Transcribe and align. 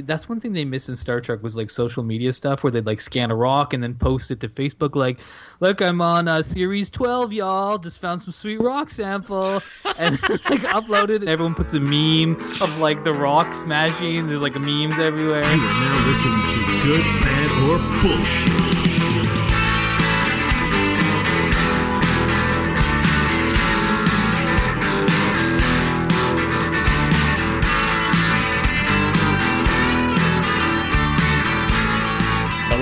that's 0.00 0.28
one 0.28 0.40
thing 0.40 0.52
they 0.52 0.64
miss 0.64 0.88
in 0.88 0.96
Star 0.96 1.20
Trek 1.20 1.42
was 1.42 1.56
like 1.56 1.70
social 1.70 2.02
media 2.02 2.32
stuff 2.32 2.62
where 2.62 2.70
they'd 2.70 2.86
like 2.86 3.00
scan 3.00 3.30
a 3.30 3.34
rock 3.34 3.72
and 3.74 3.82
then 3.82 3.94
post 3.94 4.30
it 4.30 4.40
to 4.40 4.48
Facebook 4.48 4.94
like, 4.94 5.18
look, 5.60 5.80
I'm 5.80 6.00
on 6.00 6.28
uh, 6.28 6.42
series 6.42 6.90
12, 6.90 7.32
y'all. 7.32 7.78
Just 7.78 8.00
found 8.00 8.22
some 8.22 8.32
sweet 8.32 8.60
rock 8.60 8.90
sample 8.90 9.54
and 9.98 10.20
like 10.22 10.62
uploaded. 10.62 11.16
And 11.16 11.28
everyone 11.28 11.54
puts 11.54 11.74
a 11.74 11.80
meme 11.80 12.40
of 12.60 12.78
like 12.78 13.04
the 13.04 13.12
rock 13.12 13.54
smashing. 13.54 14.28
There's 14.28 14.42
like 14.42 14.54
memes 14.54 14.98
everywhere. 14.98 15.42
You 15.42 15.62
are 15.62 15.80
now 15.80 16.06
listening 16.06 16.48
to 16.48 16.80
Good, 16.80 17.04
Bad, 17.22 17.50
or 17.68 18.02
Bullshit. 18.02 18.89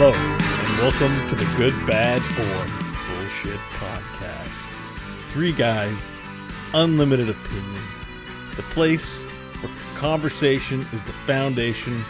Hello, 0.00 0.12
and 0.12 0.78
welcome 0.78 1.28
to 1.28 1.34
the 1.34 1.44
Good, 1.56 1.74
Bad, 1.84 2.22
or 2.22 2.66
Bullshit 3.16 3.58
podcast. 3.80 5.24
Three 5.24 5.50
guys, 5.50 6.16
unlimited 6.72 7.28
opinion. 7.28 7.82
The 8.54 8.62
place 8.62 9.24
where 9.24 9.72
conversation 9.96 10.86
is 10.92 11.02
the 11.02 11.10
foundation 11.10 12.00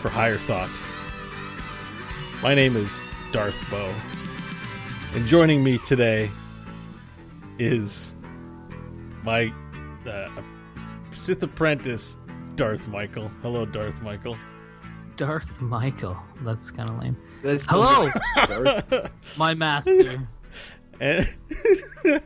for 0.00 0.08
higher 0.08 0.36
thoughts. 0.36 0.84
My 2.44 2.54
name 2.54 2.76
is 2.76 3.00
Darth 3.32 3.60
Beau, 3.68 3.92
and 5.14 5.26
joining 5.26 5.64
me 5.64 5.78
today 5.78 6.30
is 7.58 8.14
my 9.24 9.52
uh, 10.06 10.28
Sith 11.10 11.42
apprentice, 11.42 12.16
Darth 12.54 12.86
Michael. 12.86 13.32
Hello, 13.42 13.66
Darth 13.66 14.00
Michael. 14.00 14.38
Darth 15.16 15.60
Michael. 15.60 16.16
That's 16.42 16.70
kind 16.70 16.90
of 16.90 16.98
lame. 16.98 17.16
That's 17.42 17.64
Hello, 17.68 18.08
Darth. 18.46 19.10
my 19.36 19.54
master. 19.54 20.26
and 21.00 21.28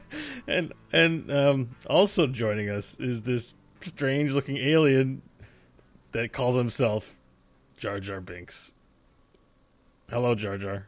and 0.46 0.72
and 0.92 1.30
um, 1.32 1.70
also 1.88 2.26
joining 2.26 2.68
us 2.70 2.96
is 3.00 3.22
this 3.22 3.54
strange 3.80 4.32
looking 4.32 4.56
alien 4.56 5.22
that 6.12 6.32
calls 6.32 6.56
himself 6.56 7.18
Jar 7.76 8.00
Jar 8.00 8.20
Binks. 8.20 8.72
Hello, 10.10 10.34
Jar 10.34 10.56
Jar. 10.58 10.86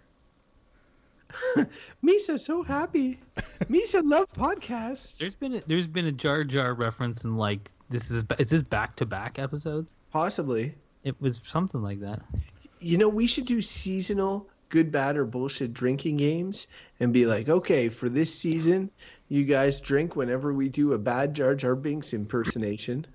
Misa 2.05 2.41
so 2.41 2.63
happy. 2.63 3.21
Misa 3.65 4.03
love 4.05 4.27
podcasts. 4.33 5.17
There's 5.19 5.35
been 5.37 5.55
a, 5.57 5.63
there's 5.67 5.87
been 5.87 6.07
a 6.07 6.13
Jar 6.13 6.43
Jar 6.45 6.75
reference 6.75 7.23
in 7.25 7.37
like 7.37 7.71
this 7.89 8.11
is 8.11 8.25
is 8.39 8.51
this 8.51 8.63
back 8.63 8.97
to 8.97 9.07
back 9.07 9.39
episodes? 9.39 9.93
Possibly. 10.11 10.75
It 11.05 11.21
was 11.21 11.41
something 11.45 11.83
like 11.83 12.01
that. 12.01 12.21
You 12.81 12.99
know, 12.99 13.09
we 13.09 13.27
should 13.27 13.47
do 13.47 13.61
seasonal 13.63 14.47
good, 14.69 14.93
bad, 14.93 15.17
or 15.17 15.25
bullshit 15.27 15.75
drinking 15.75 16.17
games 16.17 16.67
and 17.01 17.13
be 17.13 17.27
like, 17.27 17.49
okay, 17.49 17.89
for 17.89 18.09
this 18.09 18.33
season, 18.35 18.91
you 19.29 19.45
guys 19.45 19.81
drink 19.81 20.17
whenever 20.17 20.53
we 20.53 20.69
do 20.69 20.93
a 20.93 20.99
bad 20.99 21.35
Jar 21.35 21.55
Jar 21.55 21.75
Binks 21.75 22.13
impersonation. 22.15 23.07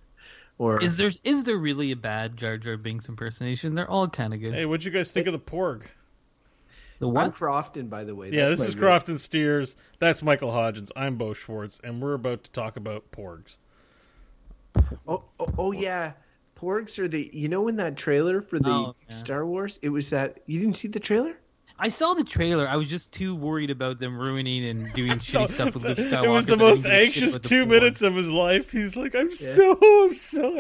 Or 0.58 0.82
Is 0.82 0.98
there 0.98 1.12
is 1.24 1.44
there 1.44 1.58
really 1.58 1.92
a 1.92 1.98
bad 1.98 2.38
Jar 2.38 2.58
Jar 2.58 2.78
Binks 2.78 3.10
impersonation? 3.10 3.76
They're 3.76 3.90
all 3.90 4.08
kind 4.08 4.34
of 4.34 4.40
good. 4.40 4.54
Hey, 4.54 4.66
what'd 4.66 4.86
you 4.86 4.92
guys 4.92 5.12
think 5.12 5.28
of 5.28 5.34
the 5.34 5.40
Porg? 5.40 5.84
the 7.00 7.12
I'm? 7.12 7.32
Crofton, 7.32 7.88
by 7.88 8.04
the 8.04 8.16
way. 8.16 8.30
Yeah, 8.32 8.48
That's 8.48 8.62
this 8.62 8.70
is 8.70 8.76
real- 8.76 8.84
Crofton 8.84 9.18
Steers. 9.18 9.76
That's 10.00 10.24
Michael 10.24 10.52
Hodgins. 10.52 10.92
I'm 10.96 11.18
Beau 11.18 11.34
Schwartz, 11.34 11.82
and 11.84 12.02
we're 12.02 12.14
about 12.14 12.46
to 12.46 12.52
talk 12.52 12.78
about 12.78 13.12
Porgs. 13.12 13.58
Oh, 15.08 15.24
oh, 15.40 15.54
oh, 15.58 15.72
yeah. 15.72 16.14
Porgs 16.56 16.98
are 17.00 17.08
the. 17.08 17.30
You 17.34 17.50
know, 17.50 17.68
in 17.68 17.76
that 17.78 17.98
trailer 17.98 18.42
for 18.42 18.60
the 18.60 18.70
Oh, 18.70 18.96
yeah. 19.08 19.14
Star 19.16 19.46
Wars, 19.46 19.80
it 19.82 19.90
was 19.90 20.10
that. 20.12 20.40
You 20.46 20.60
didn't 20.60 20.78
see 20.78 20.88
the 20.88 21.00
trailer? 21.00 21.36
I 21.78 21.90
saw 21.90 22.14
the 22.14 22.24
trailer. 22.24 22.66
I 22.70 22.78
was 22.78 22.90
just 22.90 23.12
too 23.12 23.36
worried 23.36 23.70
about 23.70 24.00
them 24.00 24.18
ruining 24.18 24.64
and 24.66 24.94
doing 24.94 25.12
shitty 25.20 25.50
stuff 25.50 25.74
with 25.74 25.84
Luke 25.84 25.98
Skywalker. 25.98 26.24
it 26.24 26.30
was 26.30 26.46
the 26.46 26.56
most 26.56 26.84
didn't 26.84 26.92
give 26.92 27.02
a 27.10 27.12
shit 27.12 27.24
anxious 27.24 27.34
the 27.34 27.40
two 27.40 27.66
Porg. 27.66 27.70
minutes 27.70 28.02
of 28.02 28.16
his 28.16 28.32
life. 28.32 28.72
He's 28.72 28.96
like, 28.96 29.14
I'm 29.14 29.30
so, 29.32 29.72
I'm 29.82 30.16
so, 30.16 30.56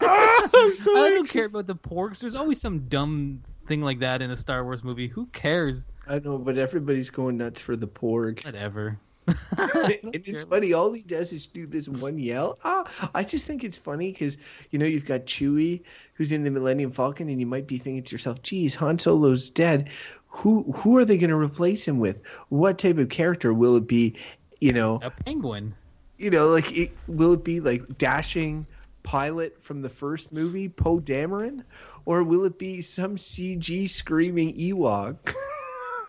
ah, 0.00 0.50
I'm 0.54 0.74
so 0.76 0.96
I 1.04 1.10
don't 1.10 1.28
care 1.28 1.46
about 1.46 1.68
the 1.68 1.76
Porgs. 1.76 2.18
There's 2.18 2.34
always 2.34 2.60
some 2.60 2.88
dumb 2.88 3.42
thing 3.68 3.80
like 3.82 4.00
that 4.00 4.22
in 4.22 4.32
a 4.32 4.36
Star 4.36 4.64
Wars 4.64 4.82
movie. 4.82 5.06
Who 5.06 5.26
cares? 5.26 5.84
I 6.08 6.18
know, 6.18 6.36
but 6.38 6.58
everybody's 6.58 7.10
going 7.10 7.36
nuts 7.36 7.60
for 7.60 7.76
the 7.76 7.86
Porg. 7.86 8.44
Whatever. 8.44 8.98
and 9.58 10.14
it's 10.14 10.44
funny. 10.44 10.72
All 10.72 10.92
he 10.92 11.02
does 11.02 11.32
is 11.32 11.46
do 11.46 11.66
this 11.66 11.88
one 11.88 12.18
yell. 12.18 12.58
Ah, 12.64 13.10
I 13.14 13.24
just 13.24 13.46
think 13.46 13.64
it's 13.64 13.78
funny 13.78 14.12
because 14.12 14.38
you 14.70 14.78
know 14.78 14.86
you've 14.86 15.06
got 15.06 15.26
Chewie, 15.26 15.82
who's 16.14 16.32
in 16.32 16.44
the 16.44 16.50
Millennium 16.50 16.92
Falcon, 16.92 17.28
and 17.28 17.40
you 17.40 17.46
might 17.46 17.66
be 17.66 17.78
thinking 17.78 18.02
to 18.04 18.12
yourself, 18.14 18.42
"Geez, 18.42 18.74
Han 18.76 18.98
Solo's 18.98 19.50
dead. 19.50 19.90
Who 20.28 20.62
who 20.72 20.96
are 20.96 21.04
they 21.04 21.18
going 21.18 21.30
to 21.30 21.36
replace 21.36 21.86
him 21.86 21.98
with? 21.98 22.24
What 22.48 22.78
type 22.78 22.98
of 22.98 23.08
character 23.08 23.52
will 23.52 23.76
it 23.76 23.86
be? 23.86 24.16
You 24.60 24.72
know, 24.72 25.00
A 25.02 25.10
penguin. 25.10 25.74
you 26.18 26.30
know, 26.30 26.48
like 26.48 26.70
it, 26.76 26.92
will 27.06 27.32
it 27.32 27.42
be 27.44 27.60
like 27.60 27.98
dashing 27.98 28.66
pilot 29.02 29.56
from 29.64 29.80
the 29.82 29.88
first 29.88 30.30
movie, 30.30 30.68
Poe 30.68 31.00
Dameron, 31.00 31.64
or 32.04 32.22
will 32.22 32.44
it 32.44 32.58
be 32.58 32.82
some 32.82 33.16
CG 33.16 33.88
screaming 33.88 34.54
Ewok? 34.56 35.34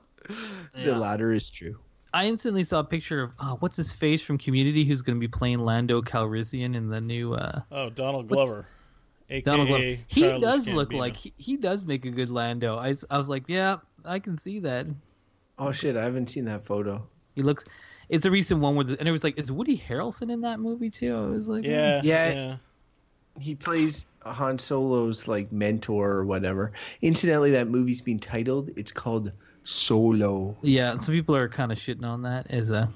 Yeah. 0.77 0.85
The 0.85 0.97
latter 0.97 1.33
is 1.33 1.51
true. 1.51 1.79
I 2.13 2.27
instantly 2.27 2.65
saw 2.65 2.81
a 2.81 2.85
picture 2.85 3.23
of 3.23 3.33
uh, 3.39 3.57
what's 3.57 3.77
his 3.77 3.93
face 3.93 4.23
from 4.23 4.39
Community, 4.39 4.85
who's 4.85 5.03
going 5.03 5.17
to 5.17 5.21
be 5.21 5.29
playing 5.29 5.61
Lando 5.61 6.03
Calrissian 6.03 6.75
in 6.75 6.89
the 6.89 7.01
new 7.01 7.35
uh, 7.35 7.61
Oh, 7.71 7.91
Donald 7.91 8.29
Glover, 8.29 8.67
aka 9.29 9.43
Donald 9.43 9.69
Glover. 9.69 9.85
He 10.09 10.23
Childish 10.23 10.41
does 10.41 10.69
look 10.69 10.93
like 10.93 11.17
he, 11.17 11.33
he 11.37 11.57
does 11.57 11.85
make 11.85 12.05
a 12.05 12.11
good 12.11 12.31
Lando. 12.31 12.77
I, 12.77 12.97
I 13.11 13.19
was 13.19 13.29
like, 13.29 13.45
yeah, 13.47 13.77
I 14.05 14.19
can 14.19 14.39
see 14.39 14.59
that. 14.61 14.87
Oh 15.59 15.73
shit, 15.73 15.97
I 15.97 16.03
haven't 16.03 16.31
seen 16.31 16.47
that 16.47 16.65
photo. 16.65 17.07
He 17.37 17.43
looks. 17.43 17.65
It's 18.09 18.27
a 18.27 18.31
recent 18.31 18.61
one 18.61 18.75
with, 18.75 18.91
and 18.99 19.09
it 19.09 19.13
was 19.13 19.23
like, 19.23 19.39
is 19.39 19.53
Woody 19.53 19.79
Harrelson 19.79 20.33
in 20.33 20.41
that 20.41 20.59
movie 20.59 20.91
too? 20.91 21.15
I 21.17 21.27
was 21.27 21.47
like, 21.47 21.65
Yeah, 21.65 22.01
Yeah. 22.03 22.33
yeah. 22.35 22.57
he 23.39 23.55
plays 23.55 24.05
Han 24.23 24.59
Solo's 24.59 25.29
like 25.29 25.53
mentor 25.53 26.11
or 26.11 26.25
whatever. 26.25 26.73
Incidentally, 27.03 27.53
that 27.53 27.69
movie's 27.69 28.01
been 28.01 28.19
titled. 28.19 28.71
It's 28.77 28.91
called 28.91 29.31
Solo. 29.71 30.57
yeah. 30.63 30.99
Some 30.99 31.15
people 31.15 31.37
are 31.37 31.49
kind 31.49 31.71
of 31.73 31.79
shitting 31.79 32.05
on 32.05 32.23
that 32.23 32.47
as 32.51 32.71
a. 32.71 32.89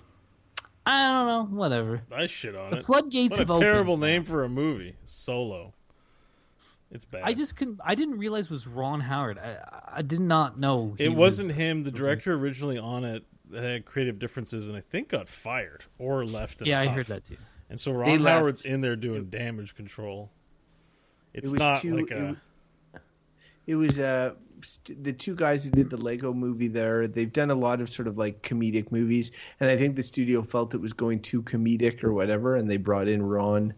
I 0.86 1.08
don't 1.12 1.26
know. 1.50 1.56
Whatever. 1.56 2.02
I 2.12 2.26
shit 2.26 2.54
on 2.54 2.70
The 2.72 2.78
it. 2.78 2.84
floodgates 2.84 3.30
What 3.32 3.38
have 3.40 3.50
a 3.50 3.52
opened. 3.54 3.62
terrible 3.64 3.96
name 3.96 4.24
for 4.24 4.44
a 4.44 4.48
movie. 4.48 4.96
Solo. 5.06 5.72
It's 6.90 7.04
bad. 7.04 7.22
I 7.24 7.32
just 7.32 7.56
couldn't. 7.56 7.80
I 7.84 7.94
didn't 7.94 8.18
realize 8.18 8.46
it 8.46 8.50
was 8.50 8.66
Ron 8.66 9.00
Howard. 9.00 9.38
I 9.38 9.56
I 9.96 10.02
did 10.02 10.20
not 10.20 10.58
know. 10.58 10.94
he 10.98 11.04
It 11.04 11.08
was- 11.08 11.38
wasn't 11.38 11.52
him. 11.52 11.82
The 11.84 11.90
director 11.90 12.34
originally 12.34 12.78
on 12.78 13.04
it 13.04 13.24
had 13.54 13.84
creative 13.84 14.18
differences, 14.18 14.68
and 14.68 14.76
I 14.76 14.80
think 14.80 15.08
got 15.08 15.28
fired 15.28 15.84
or 15.98 16.24
left. 16.26 16.66
Yeah, 16.66 16.80
I 16.80 16.86
huff. 16.86 16.96
heard 16.96 17.06
that 17.06 17.24
too. 17.24 17.36
And 17.70 17.80
so 17.80 17.90
They 17.92 17.96
Ron 17.98 18.22
left. 18.22 18.38
Howard's 18.38 18.64
in 18.64 18.80
there 18.80 18.96
doing 18.96 19.24
damage 19.26 19.74
control. 19.74 20.30
It's 21.32 21.50
was 21.50 21.58
not 21.58 21.80
too- 21.80 21.96
like 21.96 22.10
it 22.10 22.18
a. 22.20 22.24
was- 22.26 22.36
It 23.66 23.74
was 23.76 23.98
uh 23.98 24.34
st- 24.34 24.53
the 25.00 25.12
two 25.12 25.34
guys 25.34 25.64
who 25.64 25.70
did 25.70 25.90
the 25.90 25.96
Lego 25.96 26.32
movie. 26.32 26.68
There, 26.68 27.06
they've 27.08 27.32
done 27.32 27.50
a 27.50 27.54
lot 27.54 27.80
of 27.80 27.88
sort 27.90 28.08
of 28.08 28.18
like 28.18 28.42
comedic 28.42 28.90
movies, 28.92 29.32
and 29.60 29.70
I 29.70 29.76
think 29.76 29.96
the 29.96 30.02
studio 30.02 30.42
felt 30.42 30.74
it 30.74 30.80
was 30.80 30.92
going 30.92 31.20
too 31.20 31.42
comedic 31.42 32.02
or 32.04 32.12
whatever, 32.12 32.56
and 32.56 32.70
they 32.70 32.76
brought 32.76 33.08
in 33.08 33.22
Ron 33.22 33.74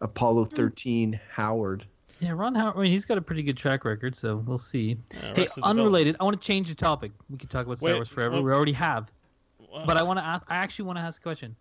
Apollo 0.00 0.46
thirteen 0.46 1.18
Howard. 1.32 1.84
Yeah, 2.20 2.32
Ron 2.32 2.54
Howard. 2.54 2.76
I 2.76 2.82
mean, 2.82 2.92
he's 2.92 3.04
got 3.04 3.18
a 3.18 3.22
pretty 3.22 3.42
good 3.42 3.56
track 3.56 3.84
record, 3.84 4.14
so 4.16 4.36
we'll 4.46 4.56
see. 4.58 4.92
uh, 4.92 5.14
hey, 5.14 5.26
Arrested 5.26 5.36
Development. 5.56 5.64
unrelated. 5.64 6.16
I 6.20 6.24
want 6.24 6.40
to 6.40 6.46
change 6.46 6.68
the 6.68 6.74
topic. 6.74 7.12
We 7.28 7.36
could 7.38 7.50
talk 7.50 7.66
about 7.66 7.78
Star 7.78 7.90
Wait, 7.90 7.94
Wars 7.96 8.08
forever. 8.08 8.34
well- 8.36 8.42
we 8.44 8.52
already 8.52 8.72
have, 8.72 9.10
Wow. 9.70 9.84
but 9.86 9.96
I 9.98 10.02
want 10.02 10.18
to 10.18 10.24
ask. 10.24 10.44
I 10.48 10.56
actually 10.56 10.86
want 10.86 10.98
to 10.98 11.02
ask 11.02 11.20
a 11.20 11.22
question 11.22 11.54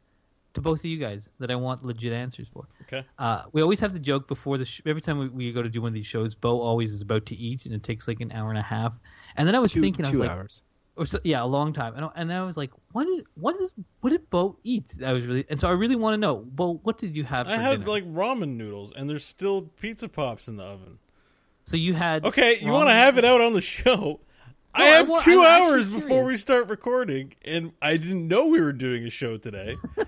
to 0.55 0.61
both 0.61 0.79
of 0.79 0.85
you 0.85 0.97
guys 0.97 1.29
that 1.39 1.51
I 1.51 1.55
want 1.55 1.85
legit 1.85 2.11
answers 2.13 2.47
for. 2.51 2.65
Okay. 2.83 3.05
Uh, 3.19 3.43
we 3.51 3.61
always 3.61 3.79
have 3.79 3.93
the 3.93 3.99
joke 3.99 4.27
before 4.27 4.57
the 4.57 4.65
sh- 4.65 4.81
every 4.85 5.01
time 5.01 5.19
we, 5.19 5.29
we 5.29 5.51
go 5.51 5.61
to 5.61 5.69
do 5.69 5.81
one 5.81 5.89
of 5.89 5.93
these 5.93 6.07
shows. 6.07 6.33
Beau 6.35 6.59
always 6.59 6.91
is 6.91 7.01
about 7.01 7.25
to 7.27 7.35
eat, 7.35 7.65
and 7.65 7.73
it 7.73 7.83
takes 7.83 8.07
like 8.07 8.19
an 8.21 8.31
hour 8.31 8.49
and 8.49 8.57
a 8.57 8.61
half. 8.63 8.97
And 9.37 9.47
then 9.47 9.55
I 9.55 9.59
was 9.59 9.71
Two, 9.73 9.81
thinking, 9.81 10.05
I 10.05 10.09
was 10.09 10.17
two 10.17 10.21
like, 10.23 10.31
hours. 10.31 10.61
or 10.95 11.05
so, 11.05 11.19
yeah, 11.23 11.43
a 11.43 11.45
long 11.45 11.73
time. 11.73 11.93
And 11.95 12.05
I, 12.05 12.09
and 12.15 12.33
I 12.33 12.43
was 12.43 12.57
like, 12.57 12.71
what 12.93 13.05
did 13.05 13.25
what 13.35 13.55
is 13.61 13.73
what 14.01 14.09
did 14.11 14.29
Beau 14.29 14.57
eat? 14.63 14.85
I 15.05 15.13
was 15.13 15.25
really 15.25 15.45
and 15.49 15.59
so 15.59 15.67
I 15.67 15.71
really 15.73 15.95
want 15.95 16.13
to 16.13 16.17
know. 16.17 16.37
Beau, 16.37 16.79
what 16.83 16.97
did 16.97 17.15
you 17.15 17.23
have? 17.23 17.47
I 17.47 17.57
for 17.57 17.61
had 17.61 17.79
dinner? 17.79 17.91
like 17.91 18.05
ramen 18.13 18.55
noodles, 18.55 18.91
and 18.95 19.09
there's 19.09 19.25
still 19.25 19.63
pizza 19.63 20.07
pops 20.09 20.47
in 20.47 20.57
the 20.57 20.63
oven. 20.63 20.97
so 21.65 21.75
you 21.77 21.93
had 21.93 22.23
Okay, 22.25 22.59
you 22.61 22.71
want 22.71 22.87
to 22.87 22.93
have 22.93 23.17
it 23.17 23.25
out 23.25 23.41
on 23.41 23.53
the 23.53 23.61
show? 23.61 24.19
I 24.73 24.79
No, 24.79 24.85
I 24.85 24.87
have 24.97 25.09
wa- 25.09 25.19
two 25.19 25.41
I'm 25.41 25.63
hours 25.71 25.87
before 25.87 26.23
we 26.25 26.35
start 26.37 26.67
recording, 26.69 27.33
and 27.45 27.71
I 27.81 27.95
didn't 27.95 28.27
know 28.27 28.47
we 28.47 28.59
were 28.59 28.73
doing 28.73 29.05
a 29.05 29.09
show 29.09 29.37
today 29.37 29.77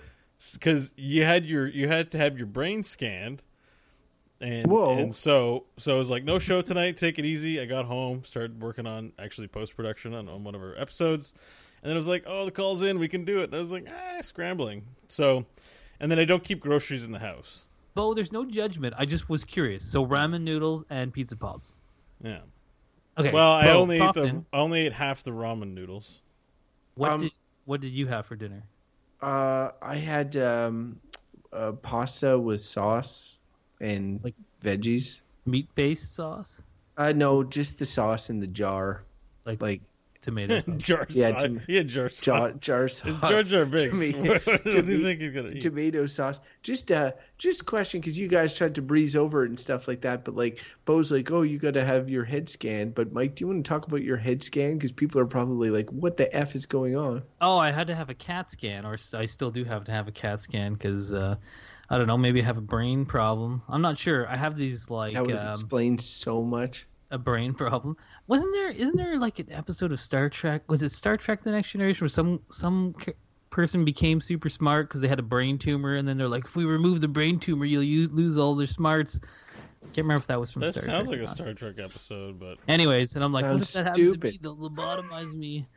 because 0.54 0.94
you 0.98 1.24
had 1.24 1.46
your 1.46 1.68
you 1.68 1.88
had 1.88 2.12
to 2.12 2.18
have 2.18 2.38
your 2.38 2.48
brain 2.48 2.84
scanned, 2.84 3.42
and 4.40 4.70
Whoa. 4.70 4.98
and 4.98 5.14
so 5.14 5.66
so 5.78 5.96
I 5.96 5.98
was 5.98 6.10
like, 6.10 6.24
no 6.24 6.40
show 6.40 6.62
tonight. 6.62 6.98
Take 6.98 7.20
it 7.20 7.26
easy. 7.26 7.60
I 7.60 7.66
got 7.66 7.86
home, 7.86 8.24
started 8.24 8.62
working 8.62 8.86
on 8.86 9.14
actually 9.20 9.48
post 9.48 9.76
production 9.76 10.14
on, 10.14 10.30
on 10.30 10.44
one 10.44 10.56
of 10.56 10.62
our 10.62 10.76
episodes, 10.78 11.34
and 11.82 11.90
then 11.90 11.96
I 11.96 12.00
was 12.00 12.08
like, 12.08 12.24
oh, 12.28 12.46
the 12.46 12.52
call's 12.52 12.82
in, 12.82 13.00
we 13.00 13.08
can 13.08 13.26
do 13.26 13.40
it. 13.40 13.46
And 13.46 13.56
I 13.56 13.60
was 13.60 13.72
like, 13.72 13.88
ah, 13.90 14.22
scrambling. 14.22 14.86
So, 15.08 15.46
and 16.00 16.12
then 16.12 16.20
I 16.20 16.26
don't 16.26 16.44
keep 16.44 16.60
groceries 16.60 17.04
in 17.04 17.12
the 17.12 17.20
house. 17.20 17.66
Beau, 17.96 18.14
there's 18.14 18.32
no 18.32 18.46
judgment. 18.46 18.94
I 18.98 19.06
just 19.06 19.28
was 19.28 19.44
curious. 19.44 19.84
So 19.84 20.06
ramen 20.06 20.42
noodles 20.44 20.84
and 20.92 21.12
pizza 21.12 21.36
pops. 21.36 21.74
Yeah. 22.24 22.40
Okay. 23.18 23.32
Well, 23.32 23.52
I 23.54 23.66
Beau, 23.66 23.80
only 23.82 24.00
ate 24.00 24.14
the, 24.14 24.44
I 24.54 24.58
only 24.58 24.82
ate 24.82 24.94
half 24.94 25.24
the 25.24 25.32
ramen 25.32 25.74
noodles. 25.74 26.22
What 26.94 27.12
Um, 27.12 27.22
did 27.22 27.32
what 27.66 27.82
did 27.82 27.92
you 27.92 28.06
have 28.06 28.28
for 28.28 28.36
dinner? 28.36 28.62
Uh, 29.22 29.72
I 29.82 29.96
had 29.96 30.38
um, 30.38 31.00
uh, 31.52 31.72
pasta 31.74 32.38
with 32.38 32.62
sauce 32.62 33.38
and 33.82 34.20
Like- 34.24 34.36
veggies. 34.64 35.22
Meat 35.46 35.68
based 35.76 36.14
sauce, 36.14 36.62
Uh, 36.98 37.14
no, 37.14 37.44
just 37.44 37.78
the 37.78 37.86
sauce 37.86 38.30
in 38.30 38.40
the 38.40 38.48
jar, 38.48 39.04
like, 39.46 39.62
like 39.62 39.82
tomato 40.22 40.60
sauce. 40.60 40.76
jar 40.78 41.06
Yeah, 41.10 41.32
sauce. 41.32 41.42
tom- 41.42 41.62
he 41.68 41.84
jar 41.84 42.10
sauce. 42.10 42.24
jar 42.26 42.52
jar 42.54 42.88
sauce. 42.88 43.08
It's 43.10 43.20
Jar 43.20 43.44
Jar 43.44 43.66
Binks. 43.66 43.98
Tomato- 43.98 44.40
what 44.52 44.64
do 44.64 44.72
you 44.86 45.04
think 45.04 45.22
he's 45.22 45.32
gonna 45.32 45.50
eat? 45.50 45.62
tomato 45.62 46.06
sauce. 46.06 46.40
Just 46.64 46.92
uh, 46.92 47.12
just 47.38 47.66
question 47.66 48.02
because 48.02 48.18
you 48.18 48.28
guys 48.28 48.56
tried 48.56 48.76
to 48.76 48.82
breeze 48.82 49.16
over 49.16 49.44
it 49.46 49.50
and 49.50 49.60
stuff 49.60 49.88
like 49.88 50.02
that. 50.02 50.26
But 50.26 50.36
like, 50.36 50.60
Beau's 50.86 51.12
like, 51.12 51.32
oh, 51.32 51.44
you 51.44 51.60
got 51.60 51.76
to 51.76 51.86
have 51.86 52.10
your 52.10 52.24
head 52.26 52.50
scanned. 52.50 52.96
But 52.96 53.14
Mike, 53.14 53.36
do 53.36 53.44
you 53.44 53.48
want 53.48 53.64
to 53.64 53.70
talk 53.70 53.88
about 53.88 54.02
your 54.02 54.18
head 54.18 54.44
scan? 54.44 54.74
Because 54.76 54.92
people 54.92 55.22
are 55.22 55.26
probably 55.28 55.70
like, 55.70 55.90
what 55.92 56.18
the 56.18 56.34
f 56.36 56.56
is 56.56 56.66
going 56.66 56.96
on? 56.98 57.24
Oh, 57.40 57.58
I 57.58 57.72
had 57.72 57.88
to 57.88 57.96
have 57.96 58.10
a 58.10 58.14
CAT 58.16 58.52
scan, 58.52 58.86
or 58.86 58.96
s- 58.96 59.14
I 59.14 59.28
still 59.28 59.52
do 59.52 59.64
have 59.64 59.86
to 59.86 59.92
have 59.92 60.08
a 60.08 60.12
CAT 60.12 60.42
scan 60.42 60.74
because 60.74 61.14
uh, 61.14 61.36
I 61.90 61.98
don't 61.98 62.08
know, 62.08 62.18
maybe 62.18 62.42
I 62.42 62.46
have 62.46 62.58
a 62.58 62.62
brain 62.62 63.06
problem. 63.06 63.62
I'm 63.70 63.82
not 63.82 63.98
sure. 63.98 64.28
I 64.28 64.36
have 64.36 64.58
these 64.58 64.90
like 64.90 65.14
That 65.14 65.26
would 65.26 65.36
um, 65.36 65.52
explain 65.52 65.98
so 66.00 66.42
much. 66.44 66.86
A 67.12 67.18
brain 67.18 67.54
problem. 67.54 67.96
Wasn't 68.28 68.54
there? 68.54 68.70
Isn't 68.70 68.98
there 68.98 69.20
like 69.20 69.40
an 69.40 69.52
episode 69.52 69.92
of 69.92 70.00
Star 70.00 70.30
Trek? 70.30 70.70
Was 70.70 70.84
it 70.84 70.92
Star 70.92 71.18
Trek: 71.18 71.44
The 71.44 71.52
Next 71.52 71.72
Generation 71.72 72.06
where 72.06 72.10
some 72.10 72.42
some 72.50 72.96
person 73.50 73.86
became 73.86 74.20
super 74.22 74.50
smart 74.50 74.88
because 74.88 75.02
they 75.02 75.08
had 75.08 75.20
a 75.20 75.24
brain 75.24 75.58
tumor, 75.58 75.96
and 75.96 76.08
then 76.08 76.18
they're 76.18 76.28
like, 76.28 76.46
if 76.46 76.56
we 76.56 76.66
remove 76.66 77.02
the 77.02 77.08
brain 77.08 77.40
tumor, 77.40 77.66
you'll 77.66 77.84
use, 77.84 78.12
lose 78.12 78.38
all 78.38 78.56
their 78.56 78.68
smarts. 78.68 79.20
Can't 79.94 79.98
remember 80.00 80.22
if 80.22 80.28
that 80.28 80.40
was 80.40 80.52
from 80.52 80.64
Star 80.64 80.72
Trek. 80.72 80.74
That 80.74 80.84
Star 80.84 80.96
sounds 80.96 81.10
Trek. 81.10 81.20
like 81.20 81.28
or 81.28 81.32
a. 81.32 81.36
Star 81.36 81.54
Trek 81.54 81.76
episode, 81.80 82.40
but 82.40 82.58
Anyways, 82.68 83.16
and 83.16 83.24
I'm 83.24 83.32
like, 83.32 83.46
what 83.46 83.62
if 83.62 83.68
Sounds 83.68 83.74
that 83.74 83.84
happens 83.92 84.06
to 84.06 84.12
stupid. 84.12 84.34
me? 84.34 84.40
They'll 84.42 84.58
lobotomize 84.58 85.34
me. 85.34 85.68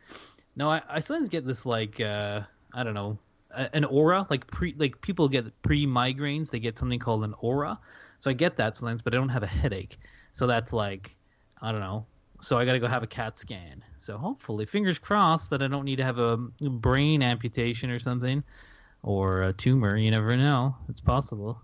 No, 0.56 0.68
I, 0.68 0.82
I 0.88 1.00
sometimes 1.00 1.28
get 1.28 1.46
this 1.46 1.64
like 1.64 2.00
uh, 2.00 2.40
I 2.74 2.82
don't 2.82 2.94
know, 2.94 3.18
an 3.54 3.84
aura. 3.84 4.26
Like 4.28 4.46
pre, 4.48 4.74
like 4.76 5.00
people 5.00 5.28
get 5.28 5.44
pre 5.62 5.86
migraines. 5.86 6.50
They 6.50 6.58
get 6.58 6.76
something 6.76 6.98
called 6.98 7.24
an 7.24 7.34
aura. 7.38 7.78
So 8.18 8.30
I 8.30 8.34
get 8.34 8.56
that 8.56 8.76
sometimes, 8.76 9.00
but 9.00 9.14
I 9.14 9.16
don't 9.16 9.28
have 9.30 9.42
a 9.42 9.46
headache. 9.46 9.98
So 10.32 10.46
that's 10.46 10.72
like, 10.72 11.16
I 11.62 11.72
don't 11.72 11.80
know. 11.80 12.06
So 12.40 12.58
I 12.58 12.64
got 12.64 12.72
to 12.72 12.78
go 12.78 12.86
have 12.86 13.02
a 13.02 13.06
CAT 13.06 13.38
scan. 13.38 13.84
So 13.98 14.16
hopefully, 14.16 14.64
fingers 14.64 14.98
crossed 14.98 15.50
that 15.50 15.62
I 15.62 15.66
don't 15.66 15.84
need 15.84 15.96
to 15.96 16.04
have 16.04 16.18
a 16.18 16.36
brain 16.36 17.22
amputation 17.22 17.90
or 17.90 17.98
something, 17.98 18.42
or 19.02 19.42
a 19.42 19.52
tumor. 19.52 19.96
You 19.96 20.10
never 20.10 20.36
know. 20.36 20.74
It's 20.88 21.00
possible. 21.00 21.60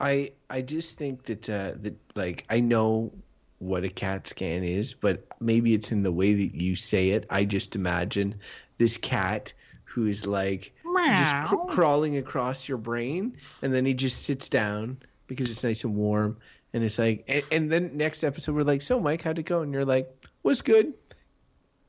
I 0.00 0.32
I 0.48 0.62
just 0.62 0.96
think 0.96 1.24
that 1.24 1.50
uh, 1.50 1.72
that 1.80 1.96
like 2.14 2.44
I 2.50 2.60
know 2.60 3.12
what 3.58 3.84
a 3.84 3.88
CAT 3.88 4.26
scan 4.26 4.64
is, 4.64 4.94
but 4.94 5.24
maybe 5.40 5.74
it's 5.74 5.92
in 5.92 6.02
the 6.02 6.12
way 6.12 6.34
that 6.34 6.54
you 6.54 6.74
say 6.74 7.10
it. 7.10 7.26
I 7.30 7.44
just 7.44 7.76
imagine 7.76 8.34
this 8.78 8.96
cat 8.96 9.52
who 9.84 10.06
is 10.06 10.26
like 10.26 10.72
just 11.16 11.48
cr- 11.48 11.72
crawling 11.72 12.16
across 12.16 12.68
your 12.68 12.78
brain, 12.78 13.36
and 13.62 13.72
then 13.72 13.84
he 13.86 13.94
just 13.94 14.24
sits 14.24 14.48
down 14.48 14.98
because 15.26 15.50
it's 15.50 15.62
nice 15.62 15.84
and 15.84 15.94
warm, 15.94 16.36
and 16.72 16.84
it's 16.84 16.98
like, 16.98 17.24
and, 17.28 17.44
and 17.50 17.72
then 17.72 17.96
next 17.96 18.24
episode 18.24 18.54
we're 18.54 18.62
like, 18.62 18.82
so 18.82 18.98
Mike, 19.00 19.22
how'd 19.22 19.38
it 19.38 19.44
go? 19.44 19.62
And 19.62 19.72
you're 19.72 19.84
like, 19.84 20.08
was 20.42 20.62
good. 20.62 20.94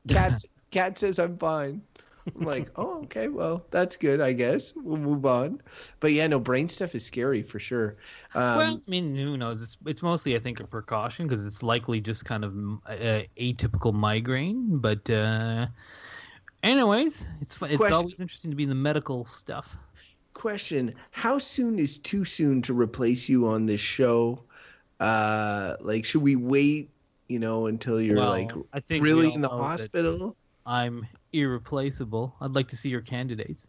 Cat 0.08 0.44
cat 0.72 0.98
says 0.98 1.20
I'm 1.20 1.38
fine. 1.38 1.82
I'm 2.36 2.46
like, 2.46 2.70
oh, 2.78 3.02
okay, 3.04 3.28
well, 3.28 3.66
that's 3.70 3.98
good, 3.98 4.22
I 4.22 4.32
guess. 4.32 4.72
We'll 4.76 4.98
move 4.98 5.26
on. 5.26 5.62
But 6.00 6.14
yeah, 6.14 6.28
no, 6.28 6.40
brain 6.40 6.70
stuff 6.70 6.96
is 6.96 7.04
scary 7.04 7.42
for 7.42 7.60
sure. 7.60 7.98
Um, 8.34 8.58
well, 8.58 8.82
I 8.88 8.90
mean, 8.90 9.16
who 9.16 9.36
knows? 9.36 9.62
It's 9.62 9.78
it's 9.86 10.02
mostly, 10.02 10.36
I 10.36 10.40
think, 10.40 10.60
a 10.60 10.68
precaution 10.68 11.28
because 11.28 11.46
it's 11.46 11.64
likely 11.64 12.00
just 12.00 12.24
kind 12.24 12.46
of 12.46 12.54
a, 12.90 13.28
atypical 13.38 13.94
migraine. 13.94 14.78
But 14.78 15.10
uh, 15.10 15.68
anyways, 16.62 17.26
it's 17.42 17.62
it's 17.62 17.78
Question- 17.78 17.94
always 17.94 18.20
interesting 18.20 18.52
to 18.52 18.56
be 18.56 18.64
in 18.64 18.70
the 18.70 18.76
medical 18.76 19.26
stuff. 19.26 19.76
question: 20.34 20.96
How 21.12 21.40
soon 21.40 21.78
is 21.78 21.98
too 21.98 22.24
soon 22.24 22.62
to 22.64 22.74
replace 22.74 23.28
you 23.28 23.48
on 23.48 23.66
this 23.66 23.82
show? 23.82 24.44
Uh, 25.04 25.76
like, 25.82 26.06
should 26.06 26.22
we 26.22 26.36
wait? 26.36 26.90
You 27.28 27.40
know, 27.40 27.68
until 27.68 28.02
you're 28.02 28.18
well, 28.18 28.30
like 28.30 28.52
I 28.74 28.80
think 28.80 29.04
really 29.04 29.34
in 29.34 29.42
the 29.42 29.50
hospital. 29.50 30.36
I'm 30.66 31.08
irreplaceable. 31.32 32.36
I'd 32.40 32.52
like 32.52 32.70
to 32.70 32.78
see 32.78 32.90
your 32.90 33.02
candidates. 33.02 33.66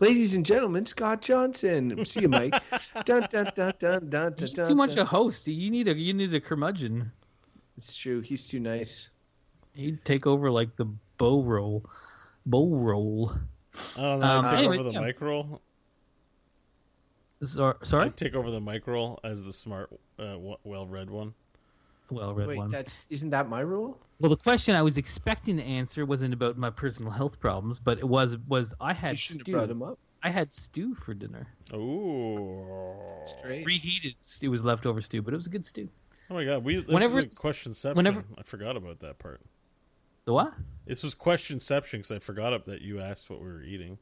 Ladies 0.00 0.34
and 0.34 0.44
gentlemen, 0.44 0.86
Scott 0.86 1.22
Johnson. 1.22 2.04
See 2.04 2.22
you, 2.22 2.28
Mike. 2.28 2.54
dun, 3.04 3.26
dun, 3.30 3.52
dun, 3.54 3.74
dun, 3.78 4.08
dun, 4.08 4.08
dun, 4.08 4.34
He's 4.38 4.50
dun, 4.50 4.66
too 4.66 4.74
much 4.74 4.96
dun. 4.96 5.00
a 5.00 5.04
host. 5.04 5.46
You 5.46 5.70
need 5.70 5.86
a 5.86 5.94
you 5.94 6.12
need 6.12 6.34
a 6.34 6.40
curmudgeon. 6.40 7.12
It's 7.76 7.94
true. 7.94 8.20
He's 8.20 8.48
too 8.48 8.58
nice. 8.58 9.10
He'd 9.74 10.04
take 10.04 10.26
over 10.26 10.50
like 10.50 10.76
the 10.76 10.86
Beau 11.18 11.42
role, 11.42 11.84
Beau 12.46 12.74
role. 12.74 13.32
I 13.96 14.00
don't 14.00 14.20
know. 14.20 14.26
Um, 14.26 14.44
take 14.44 14.54
anyways, 14.54 14.80
over 14.80 14.88
the 14.88 14.94
yeah. 14.94 15.00
Mike 15.00 15.20
role. 15.20 15.60
Sor- 17.52 17.78
Sorry, 17.82 18.06
I'd 18.06 18.16
take 18.16 18.34
over 18.34 18.50
the 18.50 18.60
Mike 18.60 18.86
role 18.86 19.20
as 19.24 19.44
the 19.44 19.52
smart, 19.52 19.90
uh, 20.18 20.36
well 20.64 20.86
read 20.86 21.10
one. 21.10 21.34
well 22.10 22.34
read 22.34 22.48
Wait, 22.48 22.58
one. 22.58 22.70
that's 22.70 23.00
isn't 23.10 23.30
that 23.30 23.48
my 23.48 23.60
rule? 23.60 23.98
Well, 24.20 24.30
the 24.30 24.36
question 24.36 24.74
I 24.74 24.82
was 24.82 24.96
expecting 24.96 25.56
to 25.56 25.62
answer 25.64 26.06
wasn't 26.06 26.34
about 26.34 26.56
my 26.56 26.70
personal 26.70 27.10
health 27.10 27.40
problems, 27.40 27.78
but 27.78 27.98
it 27.98 28.04
was 28.08 28.36
was 28.48 28.74
I 28.80 28.92
had 28.92 29.18
shouldn't 29.18 29.46
have 29.46 29.52
brought 29.52 29.64
stew. 29.66 29.72
him 29.72 29.82
up. 29.82 29.98
I 30.22 30.30
had 30.30 30.50
stew 30.52 30.94
for 30.94 31.12
dinner. 31.12 31.46
Ooh. 31.74 32.94
It's 33.22 33.34
great. 33.42 33.66
Reheated 33.66 34.14
stew. 34.20 34.46
It 34.46 34.50
was 34.50 34.64
leftover 34.64 35.00
stew, 35.00 35.22
but 35.22 35.34
it 35.34 35.36
was 35.36 35.46
a 35.46 35.50
good 35.50 35.66
stew. 35.66 35.88
Oh 36.30 36.34
my 36.34 36.44
god, 36.44 36.64
we 36.64 36.80
Whenever 36.80 37.16
was 37.16 37.24
it's- 37.26 37.84
a 37.84 37.92
whenever- 37.94 38.24
I 38.38 38.42
forgot 38.42 38.76
about 38.76 39.00
that 39.00 39.18
part. 39.18 39.40
The 40.24 40.32
what? 40.32 40.54
This 40.86 41.02
was 41.02 41.14
questionception 41.14 41.92
because 41.92 42.10
I 42.12 42.18
forgot 42.18 42.64
that 42.66 42.80
you 42.80 43.00
asked 43.00 43.28
what 43.28 43.40
we 43.40 43.46
were 43.46 43.62
eating. 43.62 43.98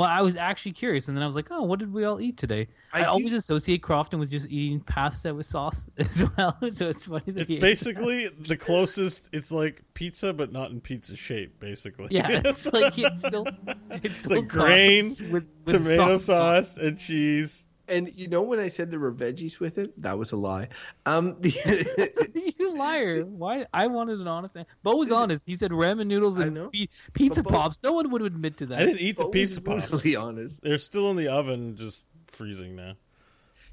Well, 0.00 0.08
I 0.08 0.22
was 0.22 0.34
actually 0.34 0.72
curious, 0.72 1.08
and 1.08 1.16
then 1.16 1.22
I 1.22 1.26
was 1.26 1.36
like, 1.36 1.48
"Oh, 1.50 1.62
what 1.62 1.78
did 1.78 1.92
we 1.92 2.04
all 2.04 2.22
eat 2.22 2.38
today?" 2.38 2.68
I, 2.94 3.02
I 3.02 3.04
always 3.04 3.34
associate 3.34 3.82
Crofton 3.82 4.18
with 4.18 4.30
just 4.30 4.48
eating 4.48 4.80
pasta 4.80 5.34
with 5.34 5.44
sauce 5.44 5.84
as 5.98 6.24
well, 6.38 6.56
so 6.72 6.88
it's 6.88 7.04
funny 7.04 7.24
that 7.26 7.42
It's 7.42 7.52
basically 7.52 8.28
the 8.28 8.56
closest. 8.56 9.28
It's 9.34 9.52
like 9.52 9.82
pizza, 9.92 10.32
but 10.32 10.52
not 10.52 10.70
in 10.70 10.80
pizza 10.80 11.16
shape. 11.16 11.60
Basically, 11.60 12.08
yeah, 12.10 12.40
it's 12.46 12.64
like 12.72 12.96
it's 12.96 13.18
still 13.26 13.46
it's, 13.90 14.16
still 14.16 14.36
like 14.36 14.48
grain, 14.48 15.10
with, 15.10 15.30
with 15.30 15.66
tomato 15.66 16.16
sauce. 16.16 16.76
sauce 16.76 16.76
and 16.78 16.98
cheese. 16.98 17.66
And 17.90 18.14
you 18.14 18.28
know 18.28 18.42
when 18.42 18.58
I 18.60 18.68
said 18.68 18.90
there 18.90 19.00
were 19.00 19.12
veggies 19.12 19.58
with 19.58 19.76
it, 19.78 20.00
that 20.02 20.18
was 20.18 20.32
a 20.32 20.36
lie. 20.36 20.68
Um, 21.06 21.36
you 21.42 22.76
liar! 22.76 23.24
Why? 23.24 23.66
I 23.74 23.88
wanted 23.88 24.20
an 24.20 24.28
honest. 24.28 24.56
Answer. 24.56 24.70
Beau 24.82 24.96
was 24.96 25.10
honest. 25.10 25.42
He 25.44 25.56
said 25.56 25.72
ramen 25.72 26.06
noodles 26.06 26.38
and 26.38 26.54
know. 26.54 26.70
pizza 27.12 27.42
Beau- 27.42 27.50
pops. 27.50 27.78
No 27.82 27.92
one 27.92 28.10
would 28.10 28.22
admit 28.22 28.56
to 28.58 28.66
that. 28.66 28.80
I 28.80 28.84
didn't 28.86 29.00
eat 29.00 29.16
the 29.16 29.24
Beau 29.24 29.28
was 29.28 29.34
pizza 29.34 29.60
pops. 29.60 29.86
brutally 29.88 30.16
honest. 30.16 30.62
They're 30.62 30.78
still 30.78 31.10
in 31.10 31.16
the 31.16 31.28
oven, 31.28 31.76
just 31.76 32.04
freezing 32.28 32.76
now. 32.76 32.94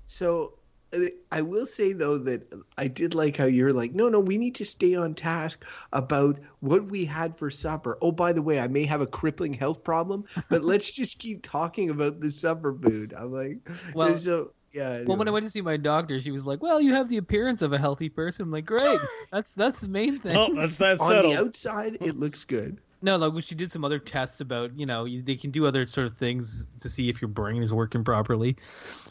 So 0.05 0.53
I 1.31 1.41
will 1.41 1.65
say 1.65 1.93
though 1.93 2.17
that 2.19 2.53
I 2.77 2.87
did 2.87 3.13
like 3.13 3.35
how 3.35 3.45
you're 3.45 3.73
like, 3.73 3.93
no, 3.93 4.07
no, 4.09 4.19
we 4.19 4.37
need 4.37 4.55
to 4.55 4.65
stay 4.65 4.95
on 4.95 5.15
task 5.15 5.65
about 5.91 6.39
what 6.61 6.85
we 6.85 7.03
had 7.03 7.37
for 7.37 7.51
supper. 7.51 7.97
Oh, 8.01 8.11
by 8.11 8.31
the 8.31 8.41
way, 8.41 8.59
I 8.59 8.67
may 8.67 8.85
have 8.85 9.01
a 9.01 9.07
crippling 9.07 9.53
health 9.53 9.83
problem, 9.83 10.25
but 10.49 10.63
let's 10.63 10.89
just 10.91 11.19
keep 11.19 11.43
talking 11.43 11.89
about 11.89 12.21
the 12.21 12.31
supper 12.31 12.73
food. 12.73 13.13
I'm 13.17 13.33
like, 13.33 13.57
Well- 13.93 14.17
so 14.17 14.53
yeah. 14.73 15.03
Well, 15.05 15.17
when 15.17 15.27
I 15.27 15.31
went 15.31 15.45
to 15.45 15.51
see 15.51 15.61
my 15.61 15.77
doctor, 15.77 16.19
she 16.19 16.29
was 16.29 16.45
like, 16.45 16.61
"Well, 16.61 16.81
you 16.81 16.93
have 16.93 17.07
the 17.07 17.17
appearance 17.17 17.61
of 17.61 17.71
a 17.71 17.77
healthy 17.77 18.09
person." 18.09 18.43
I'm 18.43 18.51
like, 18.51 18.65
"Great, 18.65 18.99
that's 19.31 19.53
that's 19.53 19.79
the 19.79 19.87
main 19.87 20.19
thing." 20.19 20.35
Oh, 20.35 20.53
that's 20.53 20.77
that 20.77 20.99
on 20.99 21.09
settled. 21.09 21.35
the 21.35 21.39
outside, 21.39 21.97
it 22.01 22.17
looks 22.17 22.43
good. 22.43 22.79
No, 23.01 23.15
like 23.17 23.33
when 23.33 23.43
she 23.43 23.53
did 23.53 23.71
some 23.71 23.85
other 23.85 23.99
tests 23.99 24.41
about, 24.41 24.77
you 24.77 24.85
know, 24.85 25.05
you, 25.05 25.21
they 25.21 25.35
can 25.35 25.51
do 25.51 25.67
other 25.67 25.85
sort 25.85 26.07
of 26.07 26.17
things 26.17 26.65
to 26.79 26.89
see 26.89 27.09
if 27.09 27.21
your 27.21 27.29
brain 27.29 27.61
is 27.61 27.71
working 27.71 28.03
properly. 28.03 28.55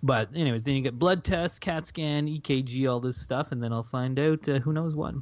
But 0.03 0.29
anyways, 0.35 0.65
then 0.65 0.75
you 0.75 0.83
get 0.83 0.99
blood 0.99 1.23
tests, 1.23 1.59
CAT 1.59 1.87
scan, 1.87 2.27
EKG, 2.27 2.91
all 2.91 2.99
this 2.99 3.17
stuff, 3.17 3.53
and 3.53 3.63
then 3.63 3.73
I'll 3.73 3.85
find 3.85 4.19
out 4.19 4.49
uh, 4.49 4.59
who 4.59 4.73
knows 4.73 4.95
what. 4.95 5.15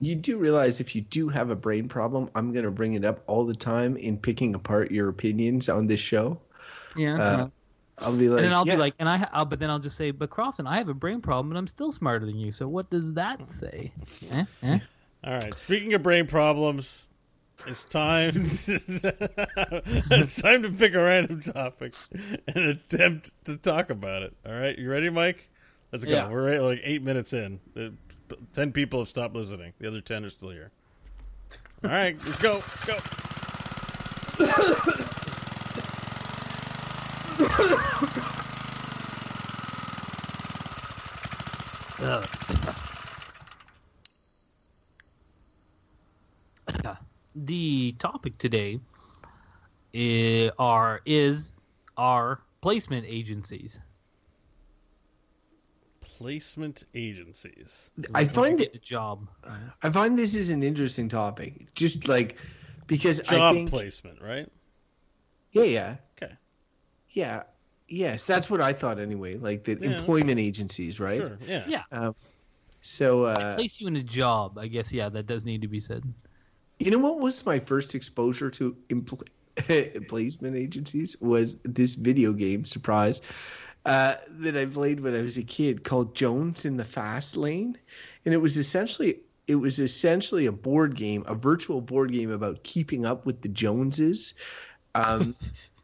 You 0.00 0.14
do 0.14 0.36
realize 0.36 0.80
if 0.80 0.94
you 0.94 1.02
do 1.02 1.28
have 1.28 1.50
a 1.50 1.56
brain 1.56 1.88
problem, 1.88 2.30
I'm 2.34 2.52
going 2.52 2.64
to 2.64 2.70
bring 2.70 2.94
it 2.94 3.04
up 3.04 3.22
all 3.26 3.44
the 3.44 3.54
time 3.54 3.96
in 3.96 4.16
picking 4.16 4.54
apart 4.54 4.90
your 4.90 5.08
opinions 5.08 5.68
on 5.68 5.86
this 5.86 6.00
show. 6.00 6.40
Yeah. 6.96 7.20
Uh, 7.20 7.48
I'll 8.00 8.16
be 8.16 8.28
like, 8.28 8.38
and 8.38 8.46
then 8.46 8.52
I'll 8.52 8.66
yeah, 8.66 8.74
be 8.74 8.80
like, 8.80 8.94
and 8.98 9.08
I, 9.08 9.28
I'll, 9.32 9.44
but 9.44 9.58
then 9.58 9.70
I'll 9.70 9.78
just 9.78 9.96
say, 9.96 10.10
but 10.12 10.30
Crofton, 10.30 10.66
I 10.66 10.76
have 10.76 10.88
a 10.88 10.94
brain 10.94 11.20
problem, 11.20 11.50
and 11.50 11.58
I'm 11.58 11.66
still 11.66 11.90
smarter 11.90 12.26
than 12.26 12.36
you. 12.36 12.52
So 12.52 12.68
what 12.68 12.90
does 12.90 13.12
that 13.14 13.40
say? 13.52 13.92
Eh? 14.30 14.44
Eh? 14.62 14.78
All 15.24 15.34
right. 15.34 15.56
Speaking 15.56 15.94
of 15.94 16.02
brain 16.02 16.26
problems, 16.26 17.07
it's 17.68 17.84
time. 17.84 18.32
it's 18.46 20.42
time 20.42 20.62
to 20.62 20.70
pick 20.70 20.94
a 20.94 21.00
random 21.00 21.40
topic 21.42 21.94
and 22.48 22.56
attempt 22.56 23.30
to 23.44 23.56
talk 23.56 23.90
about 23.90 24.22
it. 24.22 24.34
All 24.46 24.52
right, 24.52 24.76
you 24.76 24.90
ready, 24.90 25.10
Mike? 25.10 25.48
Let's 25.92 26.04
go. 26.04 26.10
Yeah. 26.10 26.28
We're 26.28 26.60
like 26.60 26.80
eight 26.82 27.02
minutes 27.02 27.32
in. 27.32 27.60
Uh, 27.76 27.90
Ten 28.52 28.72
people 28.72 29.00
have 29.00 29.08
stopped 29.08 29.34
listening. 29.34 29.72
The 29.78 29.88
other 29.88 30.00
ten 30.00 30.24
are 30.24 30.30
still 30.30 30.50
here. 30.50 30.70
All 31.84 31.90
right, 31.90 32.16
let's 32.26 32.40
go. 32.40 32.54
Let's 32.54 32.84
go. 32.84 32.98
the 47.46 47.92
topic 47.98 48.38
today 48.38 48.78
i- 49.94 50.50
are 50.58 51.00
is 51.06 51.52
our 51.96 52.40
placement 52.60 53.06
agencies. 53.08 53.78
Placement 56.00 56.84
agencies. 56.94 57.90
I 58.14 58.24
find 58.24 58.60
it. 58.60 58.74
a 58.74 58.78
job. 58.78 59.28
I 59.82 59.90
find 59.90 60.18
this 60.18 60.34
is 60.34 60.50
an 60.50 60.62
interesting 60.62 61.08
topic. 61.08 61.72
Just 61.74 62.08
like 62.08 62.36
because 62.86 63.20
I 63.28 63.36
Job 63.36 63.54
think, 63.54 63.70
placement, 63.70 64.20
right? 64.20 64.48
Yeah, 65.52 65.62
yeah, 65.62 65.96
Okay. 66.20 66.34
yeah, 67.10 67.44
yes. 67.88 68.24
That's 68.24 68.50
what 68.50 68.60
I 68.60 68.72
thought 68.72 68.98
anyway. 68.98 69.34
Like 69.34 69.64
the 69.64 69.78
Yeah. 69.80 69.90
employment 69.96 70.38
agencies, 70.40 70.98
right? 70.98 71.20
Sure. 71.20 71.38
Yeah. 71.46 71.64
Yeah. 71.68 71.82
Um, 71.92 72.14
so 72.80 73.24
uh, 73.24 73.54
Place 73.54 73.80
you 73.80 73.86
in 73.86 73.96
a 73.96 74.02
job. 74.02 74.58
I 74.58 74.66
guess 74.66 74.92
yeah, 74.92 75.08
that 75.10 75.26
does 75.26 75.44
need 75.44 75.62
to 75.62 75.68
be 75.68 75.80
said. 75.80 76.02
You 76.78 76.90
know 76.90 76.98
what 76.98 77.18
was 77.18 77.44
my 77.44 77.58
first 77.58 77.94
exposure 77.94 78.50
to 78.50 78.76
impl- 78.88 79.26
placement 80.08 80.56
agencies 80.56 81.16
was 81.20 81.56
this 81.64 81.94
video 81.94 82.32
game 82.32 82.64
surprise 82.64 83.20
uh, 83.84 84.14
that 84.28 84.56
I 84.56 84.66
played 84.66 85.00
when 85.00 85.14
I 85.14 85.22
was 85.22 85.38
a 85.38 85.42
kid 85.42 85.82
called 85.82 86.14
Jones 86.14 86.64
in 86.64 86.76
the 86.76 86.84
Fast 86.84 87.36
Lane, 87.36 87.76
and 88.24 88.34
it 88.34 88.38
was 88.38 88.56
essentially 88.56 89.20
it 89.46 89.56
was 89.56 89.80
essentially 89.80 90.46
a 90.46 90.52
board 90.52 90.94
game, 90.94 91.24
a 91.26 91.34
virtual 91.34 91.80
board 91.80 92.12
game 92.12 92.30
about 92.30 92.62
keeping 92.62 93.06
up 93.06 93.24
with 93.24 93.40
the 93.40 93.48
Joneses, 93.48 94.34
um, 94.94 95.34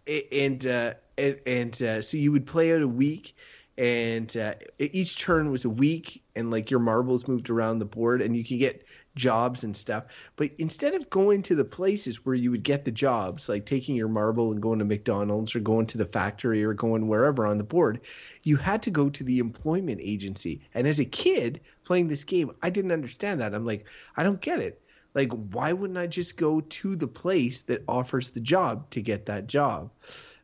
and 0.32 0.66
uh, 0.66 0.94
and, 1.16 1.40
and 1.46 1.82
uh, 1.82 2.02
so 2.02 2.18
you 2.18 2.30
would 2.30 2.46
play 2.46 2.74
out 2.74 2.82
a 2.82 2.88
week. 2.88 3.36
And 3.76 4.36
uh, 4.36 4.54
each 4.78 5.18
turn 5.18 5.50
was 5.50 5.64
a 5.64 5.70
week, 5.70 6.22
and 6.36 6.48
like 6.48 6.70
your 6.70 6.78
marbles 6.78 7.26
moved 7.26 7.50
around 7.50 7.80
the 7.80 7.84
board, 7.84 8.22
and 8.22 8.36
you 8.36 8.44
could 8.44 8.60
get 8.60 8.86
jobs 9.14 9.64
and 9.64 9.76
stuff. 9.76 10.04
But 10.36 10.50
instead 10.58 10.94
of 10.94 11.10
going 11.10 11.42
to 11.42 11.54
the 11.54 11.64
places 11.64 12.24
where 12.24 12.34
you 12.34 12.50
would 12.50 12.62
get 12.62 12.84
the 12.84 12.90
jobs, 12.90 13.48
like 13.48 13.66
taking 13.66 13.96
your 13.96 14.08
marble 14.08 14.52
and 14.52 14.60
going 14.60 14.78
to 14.80 14.84
McDonald's 14.84 15.54
or 15.54 15.60
going 15.60 15.86
to 15.86 15.98
the 15.98 16.06
factory 16.06 16.64
or 16.64 16.74
going 16.74 17.08
wherever 17.08 17.46
on 17.46 17.58
the 17.58 17.64
board, 17.64 18.00
you 18.42 18.56
had 18.56 18.82
to 18.82 18.90
go 18.90 19.08
to 19.10 19.24
the 19.24 19.38
employment 19.38 20.00
agency. 20.02 20.62
And 20.74 20.86
as 20.86 21.00
a 21.00 21.04
kid 21.04 21.60
playing 21.84 22.08
this 22.08 22.24
game, 22.24 22.52
I 22.62 22.70
didn't 22.70 22.92
understand 22.92 23.40
that. 23.40 23.54
I'm 23.54 23.64
like, 23.66 23.86
I 24.16 24.22
don't 24.22 24.40
get 24.40 24.60
it. 24.60 24.80
Like, 25.14 25.32
why 25.32 25.72
wouldn't 25.72 25.98
I 25.98 26.08
just 26.08 26.36
go 26.36 26.60
to 26.60 26.96
the 26.96 27.06
place 27.06 27.62
that 27.64 27.84
offers 27.86 28.30
the 28.30 28.40
job 28.40 28.90
to 28.90 29.00
get 29.00 29.26
that 29.26 29.46
job? 29.46 29.90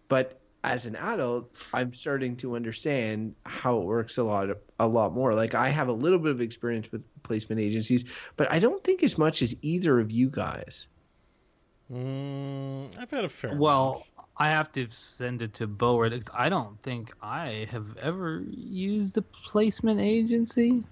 But 0.09 0.40
as 0.63 0.85
an 0.87 0.95
adult, 0.97 1.51
I'm 1.73 1.95
starting 1.95 2.37
to 2.37 2.55
understand 2.55 3.35
how 3.47 3.79
it 3.79 3.85
works 3.85 4.19
a 4.19 4.23
lot 4.25 4.49
a 4.79 4.87
lot 4.87 5.15
more. 5.15 5.33
Like 5.35 5.55
I 5.55 5.69
have 5.71 5.89
a 5.89 5.93
little 5.93 6.19
bit 6.19 6.33
of 6.33 6.41
experience 6.41 6.91
with 6.93 7.03
placement 7.23 7.61
agencies, 7.61 8.05
but 8.37 8.51
I 8.53 8.59
don't 8.59 8.83
think 8.85 9.03
as 9.03 9.17
much 9.17 9.41
as 9.43 9.57
either 9.63 9.99
of 10.01 10.11
you 10.11 10.29
guys. 10.29 10.87
Mm, 11.93 12.97
I've 12.99 13.11
had 13.11 13.25
a 13.25 13.29
fair. 13.29 13.55
Well, 13.57 14.07
I 14.37 14.49
have 14.49 14.71
to 14.73 14.87
send 14.91 15.43
it 15.43 15.55
to 15.55 15.67
Beau. 15.67 15.99
right? 15.99 16.13
'cause 16.13 16.25
I 16.33 16.49
don't 16.49 16.81
think 16.83 17.13
I 17.21 17.67
have 17.71 17.97
ever 17.99 18.43
used 18.51 19.19
a 19.19 19.23
placement 19.23 20.01
agency. 20.01 20.85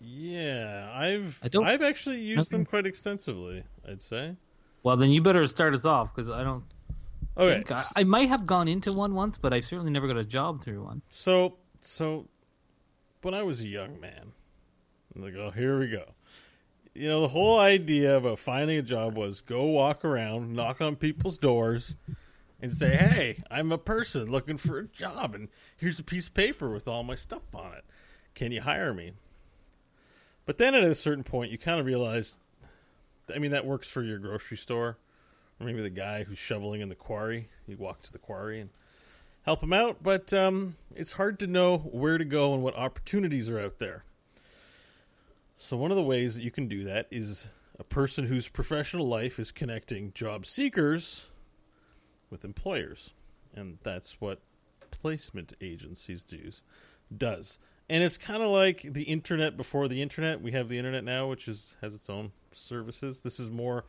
Yeah, 0.00 0.90
I've 0.94 1.38
I 1.42 1.48
don't- 1.48 1.64
I've 1.66 1.82
actually 1.82 2.20
used 2.20 2.50
them 2.50 2.64
quite 2.64 2.84
extensively. 2.86 3.64
I'd 3.88 4.02
say. 4.02 4.36
Well, 4.82 4.96
then 4.96 5.10
you 5.12 5.22
better 5.22 5.46
start 5.46 5.72
us 5.74 5.84
off 5.84 6.14
because 6.14 6.28
I 6.30 6.42
don't 6.44 6.64
Okay, 7.36 7.54
think 7.54 7.72
I, 7.72 7.84
I 7.96 8.04
might 8.04 8.28
have 8.28 8.46
gone 8.46 8.68
into 8.68 8.92
one 8.92 9.14
once, 9.14 9.38
but 9.38 9.52
I 9.52 9.60
certainly 9.60 9.90
never 9.90 10.06
got 10.06 10.16
a 10.16 10.24
job 10.24 10.62
through 10.62 10.84
one. 10.84 11.02
so 11.10 11.56
so 11.80 12.28
when 13.22 13.34
I 13.34 13.42
was 13.42 13.60
a 13.60 13.68
young 13.68 14.00
man, 14.00 14.32
I'm 15.14 15.22
like, 15.22 15.34
oh, 15.34 15.50
here 15.50 15.78
we 15.78 15.88
go. 15.88 16.04
You 16.94 17.08
know, 17.08 17.20
the 17.22 17.28
whole 17.28 17.58
idea 17.58 18.16
about 18.16 18.38
finding 18.38 18.78
a 18.78 18.82
job 18.82 19.16
was 19.16 19.40
go 19.40 19.64
walk 19.64 20.04
around, 20.04 20.52
knock 20.52 20.80
on 20.80 20.94
people's 20.94 21.38
doors, 21.38 21.96
and 22.60 22.72
say, 22.72 22.96
"Hey, 22.96 23.42
I'm 23.50 23.72
a 23.72 23.78
person 23.78 24.30
looking 24.30 24.58
for 24.58 24.78
a 24.78 24.86
job, 24.86 25.34
and 25.34 25.48
here's 25.76 25.98
a 25.98 26.04
piece 26.04 26.28
of 26.28 26.34
paper 26.34 26.70
with 26.70 26.86
all 26.86 27.02
my 27.02 27.16
stuff 27.16 27.42
on 27.52 27.72
it. 27.74 27.84
Can 28.34 28.52
you 28.52 28.60
hire 28.60 28.94
me?" 28.94 29.12
But 30.46 30.58
then 30.58 30.74
at 30.74 30.84
a 30.84 30.94
certain 30.94 31.24
point, 31.24 31.50
you 31.50 31.58
kind 31.58 31.80
of 31.80 31.86
realize, 31.86 32.38
I 33.34 33.38
mean, 33.38 33.50
that 33.50 33.66
works 33.66 33.88
for 33.88 34.02
your 34.02 34.18
grocery 34.18 34.56
store, 34.56 34.98
maybe 35.64 35.82
the 35.82 35.90
guy 35.90 36.24
who's 36.24 36.38
shoveling 36.38 36.80
in 36.80 36.88
the 36.88 36.94
quarry. 36.94 37.48
You 37.66 37.76
walk 37.76 38.02
to 38.02 38.12
the 38.12 38.18
quarry 38.18 38.60
and 38.60 38.70
help 39.42 39.62
him 39.62 39.72
out, 39.72 40.02
but 40.02 40.32
um, 40.32 40.76
it's 40.94 41.12
hard 41.12 41.38
to 41.40 41.46
know 41.46 41.78
where 41.78 42.18
to 42.18 42.24
go 42.24 42.54
and 42.54 42.62
what 42.62 42.76
opportunities 42.76 43.50
are 43.50 43.60
out 43.60 43.78
there. 43.78 44.04
So, 45.56 45.76
one 45.76 45.90
of 45.90 45.96
the 45.96 46.02
ways 46.02 46.34
that 46.34 46.42
you 46.42 46.50
can 46.50 46.68
do 46.68 46.84
that 46.84 47.06
is 47.10 47.48
a 47.78 47.84
person 47.84 48.26
whose 48.26 48.48
professional 48.48 49.06
life 49.06 49.38
is 49.38 49.50
connecting 49.50 50.12
job 50.12 50.46
seekers 50.46 51.26
with 52.30 52.44
employers. 52.44 53.14
And 53.54 53.78
that's 53.82 54.20
what 54.20 54.40
placement 54.90 55.54
agencies 55.60 56.22
do, 56.22 56.50
does. 57.16 57.58
And 57.88 58.02
it's 58.02 58.18
kind 58.18 58.42
of 58.42 58.50
like 58.50 58.82
the 58.82 59.02
internet 59.02 59.56
before 59.56 59.88
the 59.88 60.02
internet. 60.02 60.40
We 60.40 60.52
have 60.52 60.68
the 60.68 60.78
internet 60.78 61.04
now, 61.04 61.28
which 61.28 61.48
is 61.48 61.76
has 61.80 61.94
its 61.94 62.08
own 62.08 62.32
services. 62.52 63.20
This 63.20 63.38
is 63.38 63.50
more 63.50 63.84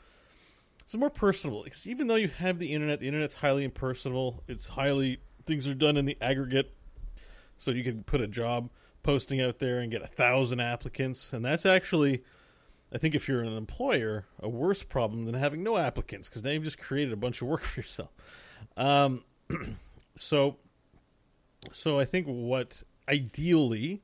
is 0.87 0.97
more 0.97 1.09
personal. 1.09 1.63
Because 1.63 1.87
even 1.87 2.07
though 2.07 2.15
you 2.15 2.27
have 2.27 2.59
the 2.59 2.73
internet, 2.73 2.99
the 2.99 3.07
internet's 3.07 3.35
highly 3.35 3.63
impersonal. 3.63 4.43
It's 4.47 4.67
highly 4.67 5.19
things 5.45 5.67
are 5.67 5.73
done 5.73 5.97
in 5.97 6.05
the 6.05 6.17
aggregate. 6.21 6.73
So 7.57 7.71
you 7.71 7.83
can 7.83 8.03
put 8.03 8.21
a 8.21 8.27
job 8.27 8.69
posting 9.05 9.39
out 9.39 9.59
there 9.59 9.79
and 9.79 9.91
get 9.91 10.01
a 10.01 10.07
thousand 10.07 10.59
applicants, 10.59 11.31
and 11.31 11.45
that's 11.45 11.65
actually, 11.65 12.23
I 12.91 12.97
think, 12.97 13.13
if 13.13 13.27
you're 13.27 13.43
an 13.43 13.55
employer, 13.55 14.25
a 14.39 14.49
worse 14.49 14.81
problem 14.81 15.25
than 15.25 15.35
having 15.35 15.63
no 15.63 15.77
applicants 15.77 16.27
because 16.27 16.43
now 16.43 16.49
you've 16.49 16.63
just 16.63 16.79
created 16.79 17.13
a 17.13 17.15
bunch 17.15 17.41
of 17.41 17.47
work 17.47 17.61
for 17.63 17.79
yourself. 17.79 18.09
Um, 18.75 19.23
so, 20.15 20.57
so 21.71 21.99
I 21.99 22.05
think 22.05 22.25
what 22.25 22.81
ideally 23.07 24.01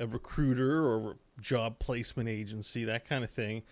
a 0.00 0.06
recruiter 0.06 0.84
or 0.84 1.16
job 1.40 1.78
placement 1.78 2.28
agency, 2.28 2.84
that 2.84 3.06
kind 3.06 3.22
of 3.24 3.30
thing, 3.30 3.62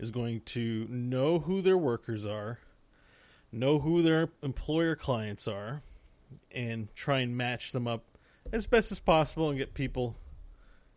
is 0.00 0.10
going 0.10 0.40
to 0.40 0.86
know 0.88 1.38
who 1.40 1.60
their 1.60 1.78
workers 1.78 2.24
are, 2.26 2.58
know 3.52 3.78
who 3.78 4.02
their 4.02 4.30
employer 4.42 4.96
clients 4.96 5.46
are, 5.46 5.82
and 6.50 6.92
try 6.96 7.20
and 7.20 7.36
match 7.36 7.72
them 7.72 7.86
up 7.86 8.04
as 8.52 8.66
best 8.66 8.90
as 8.90 8.98
possible 8.98 9.48
and 9.50 9.58
get 9.58 9.74
people 9.74 10.16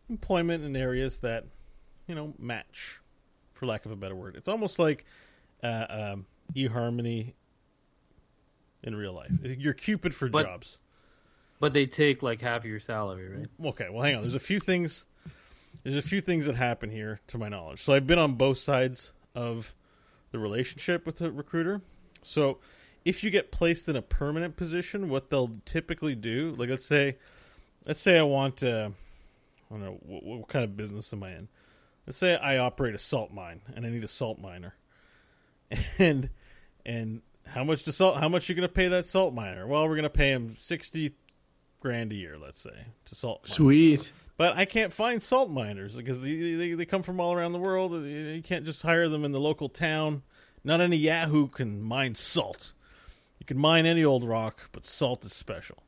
employment 0.10 0.64
in 0.64 0.76
areas 0.76 1.20
that 1.20 1.46
you 2.08 2.16
know 2.16 2.34
match 2.40 3.00
for 3.54 3.66
lack 3.66 3.86
of 3.86 3.92
a 3.92 3.96
better 3.96 4.16
word. 4.16 4.36
It's 4.36 4.50
almost 4.50 4.80
like 4.80 5.06
uh, 5.64 5.86
um, 5.90 6.26
eharmony 6.56 7.34
in 8.84 8.96
real 8.96 9.14
life. 9.14 9.32
You're 9.44 9.74
cupid 9.74 10.14
for 10.16 10.30
But- 10.30 10.46
jobs. 10.46 10.80
But 11.60 11.72
they 11.72 11.86
take 11.86 12.22
like 12.22 12.42
half 12.42 12.60
of 12.64 12.66
your 12.66 12.82
salary, 12.82 13.30
right? 13.38 13.48
okay 13.70 13.88
well 13.90 14.02
hang 14.04 14.16
on. 14.16 14.22
There's 14.22 14.36
a 14.36 14.40
few 14.40 14.60
things 14.60 15.06
there's 15.82 15.96
a 15.96 16.02
few 16.02 16.22
things 16.22 16.46
that 16.46 16.56
happen 16.56 16.90
here 16.90 17.20
to 17.28 17.38
my 17.38 17.50
knowledge. 17.50 17.82
So 17.82 17.94
i've 17.94 18.08
been 18.08 18.20
on 18.20 18.34
both 18.34 18.58
sides 18.58 19.12
of 19.36 19.74
the 20.32 20.40
relationship 20.40 21.06
with 21.06 21.22
a 21.22 21.32
recruiter. 21.32 21.82
So 22.22 22.60
if 23.06 23.24
you 23.24 23.30
get 23.30 23.52
placed 23.52 23.90
in 23.90 23.96
a 23.96 24.02
permanent 24.02 24.56
position 24.56 25.10
what 25.10 25.30
they'll 25.30 25.52
typically 25.66 26.16
do 26.16 26.56
like 26.58 26.70
let's 26.70 26.86
say 26.86 27.18
let's 27.86 28.00
say 28.00 28.18
i 28.18 28.24
want 28.24 28.64
uh, 28.64 28.90
i 29.70 29.74
don't 29.74 29.84
know 29.84 29.98
what, 30.06 30.24
what 30.24 30.48
kind 30.48 30.64
of 30.64 30.78
business 30.78 31.12
am 31.14 31.24
i 31.24 31.32
in? 31.32 31.48
Let's 32.08 32.18
say 32.18 32.36
i 32.36 32.58
operate 32.58 32.96
a 32.96 33.00
salt 33.00 33.32
mine 33.32 33.62
and 33.76 33.86
i 33.86 33.90
need 33.90 34.04
a 34.04 34.10
salt 34.10 34.40
miner. 34.40 34.76
And 35.98 36.30
and 36.86 37.22
how 37.46 37.64
much 37.64 37.84
to 37.84 37.92
salt 37.92 38.18
how 38.18 38.30
much 38.30 38.48
you 38.48 38.56
going 38.56 38.68
to 38.68 38.74
pay 38.74 38.90
that 38.90 39.06
salt 39.06 39.34
miner? 39.34 39.66
Well 39.68 39.88
we're 39.88 39.96
going 39.96 40.04
to 40.04 40.10
pay 40.10 40.32
him 40.32 40.56
60 40.56 41.14
grand 41.80 42.12
a 42.12 42.16
year 42.16 42.38
let's 42.38 42.62
say 42.62 42.86
to 43.06 43.16
salt 43.16 43.48
mine. 43.48 43.56
Sweet. 43.56 44.12
But 44.36 44.58
I 44.58 44.66
can't 44.66 44.92
find 44.92 45.22
salt 45.22 45.52
miners 45.52 45.96
because 45.96 46.22
they, 46.22 46.56
they, 46.56 46.74
they 46.74 46.86
come 46.86 47.04
from 47.04 47.20
all 47.20 47.34
around 47.34 47.52
the 47.52 47.60
world. 47.60 47.94
You 47.94 48.42
can't 48.44 48.66
just 48.66 48.82
hire 48.82 49.08
them 49.08 49.26
in 49.26 49.32
the 49.32 49.40
local 49.40 49.70
town. 49.70 50.24
Not 50.64 50.82
any 50.82 50.98
Yahoo 50.98 51.48
can 51.50 51.82
mine 51.82 52.16
salt. 52.16 52.74
You 53.40 53.46
can 53.46 53.60
mine 53.60 53.86
any 53.86 54.04
old 54.04 54.24
rock, 54.24 54.70
but 54.72 54.86
salt 54.86 55.24
is 55.26 55.34
special. 55.34 55.84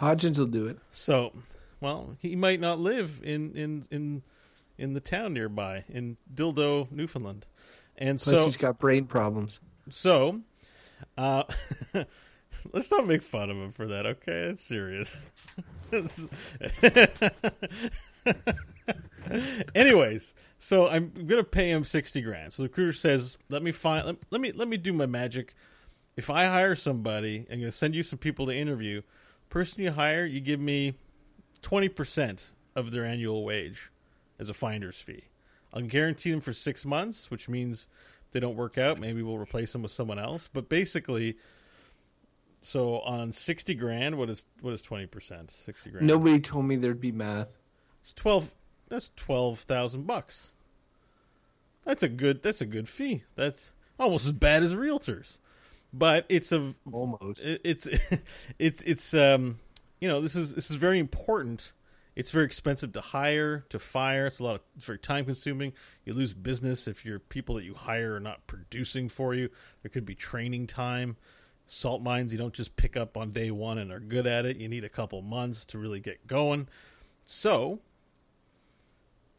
Hodgins 0.00 0.36
will 0.36 0.46
do 0.46 0.66
it. 0.66 0.78
So, 0.90 1.32
well, 1.80 2.16
he 2.18 2.36
might 2.36 2.60
not 2.60 2.80
live 2.80 3.20
in 3.22 3.54
in 3.54 3.84
in 3.90 4.22
in 4.76 4.92
the 4.92 5.00
town 5.00 5.32
nearby 5.32 5.84
in 5.88 6.16
Dildo, 6.34 6.90
Newfoundland, 6.90 7.46
and 7.96 8.18
Plus, 8.18 8.34
so 8.34 8.44
he's 8.44 8.56
got 8.56 8.78
brain 8.78 9.06
problems. 9.06 9.60
so. 9.90 10.40
Uh, 11.18 11.42
let's 12.72 12.90
not 12.90 13.06
make 13.06 13.22
fun 13.22 13.50
of 13.50 13.56
him 13.56 13.72
for 13.72 13.88
that, 13.88 14.06
okay? 14.06 14.50
It's 14.50 14.64
serious. 14.64 15.28
Anyways, 19.74 20.34
so 20.58 20.88
I'm 20.88 21.12
gonna 21.26 21.44
pay 21.44 21.70
him 21.70 21.84
sixty 21.84 22.22
grand. 22.22 22.52
So 22.52 22.62
the 22.62 22.68
recruiter 22.68 22.92
says, 22.92 23.38
"Let 23.50 23.62
me 23.62 23.72
find. 23.72 24.06
Let, 24.06 24.16
let 24.30 24.40
me 24.40 24.52
let 24.52 24.68
me 24.68 24.76
do 24.76 24.92
my 24.92 25.06
magic. 25.06 25.54
If 26.16 26.30
I 26.30 26.46
hire 26.46 26.74
somebody, 26.74 27.46
I'm 27.50 27.60
gonna 27.60 27.72
send 27.72 27.94
you 27.94 28.02
some 28.02 28.18
people 28.18 28.46
to 28.46 28.54
interview. 28.54 29.02
Person 29.48 29.82
you 29.82 29.92
hire, 29.92 30.24
you 30.24 30.40
give 30.40 30.60
me 30.60 30.94
twenty 31.60 31.88
percent 31.88 32.52
of 32.74 32.90
their 32.90 33.04
annual 33.04 33.44
wage 33.44 33.90
as 34.38 34.48
a 34.48 34.54
finder's 34.54 35.00
fee. 35.00 35.24
I'll 35.74 35.82
guarantee 35.82 36.30
them 36.30 36.40
for 36.40 36.52
six 36.52 36.84
months, 36.84 37.30
which 37.30 37.48
means 37.48 37.88
if 38.26 38.32
they 38.32 38.40
don't 38.40 38.56
work 38.56 38.78
out, 38.78 38.98
maybe 38.98 39.22
we'll 39.22 39.38
replace 39.38 39.72
them 39.72 39.82
with 39.82 39.92
someone 39.92 40.18
else. 40.18 40.48
But 40.52 40.68
basically, 40.68 41.36
so 42.62 43.00
on 43.00 43.32
sixty 43.32 43.74
grand, 43.74 44.16
what 44.16 44.30
is 44.30 44.44
what 44.60 44.72
is 44.72 44.82
twenty 44.82 45.06
percent? 45.06 45.50
Sixty 45.50 45.90
grand. 45.90 46.06
Nobody 46.06 46.40
told 46.40 46.64
me 46.64 46.76
there'd 46.76 47.00
be 47.00 47.12
math. 47.12 47.48
It's 48.02 48.14
twelve. 48.14 48.50
That's 48.88 49.10
twelve 49.16 49.60
thousand 49.60 50.06
bucks. 50.06 50.54
That's 51.84 52.02
a 52.02 52.08
good. 52.08 52.42
That's 52.42 52.60
a 52.60 52.66
good 52.66 52.88
fee. 52.88 53.24
That's 53.34 53.72
almost 53.98 54.26
as 54.26 54.32
bad 54.32 54.62
as 54.62 54.74
realtors, 54.74 55.38
but 55.92 56.24
it's 56.28 56.52
a 56.52 56.74
Almost. 56.90 57.44
it- 57.44 57.60
it's 57.64 57.88
it's 58.58 58.82
it's 58.84 59.14
um 59.14 59.58
you 60.00 60.08
know 60.08 60.20
this 60.20 60.36
is 60.36 60.54
this 60.54 60.70
is 60.70 60.76
very 60.76 60.98
important. 60.98 61.72
It's 62.14 62.30
very 62.30 62.44
expensive 62.44 62.92
to 62.92 63.00
hire, 63.00 63.64
to 63.70 63.78
fire. 63.78 64.26
It's 64.26 64.38
a 64.38 64.44
lot 64.44 64.56
of 64.56 64.60
it's 64.76 64.84
very 64.84 64.98
time 64.98 65.24
consuming. 65.24 65.72
You 66.04 66.12
lose 66.12 66.34
business 66.34 66.86
if 66.86 67.06
your 67.06 67.18
people 67.18 67.54
that 67.54 67.64
you 67.64 67.72
hire 67.74 68.16
are 68.16 68.20
not 68.20 68.46
producing 68.46 69.08
for 69.08 69.32
you. 69.34 69.48
There 69.82 69.88
could 69.88 70.04
be 70.04 70.14
training 70.14 70.66
time. 70.66 71.16
Salt 71.66 72.02
mines 72.02 72.32
you 72.32 72.38
don't 72.38 72.54
just 72.54 72.76
pick 72.76 72.96
up 72.96 73.16
on 73.16 73.30
day 73.30 73.50
one 73.50 73.78
and 73.78 73.90
are 73.90 74.00
good 74.00 74.26
at 74.26 74.44
it. 74.44 74.56
You 74.58 74.68
need 74.68 74.84
a 74.84 74.88
couple 74.88 75.22
months 75.22 75.64
to 75.66 75.78
really 75.78 76.00
get 76.00 76.26
going. 76.26 76.68
So 77.24 77.80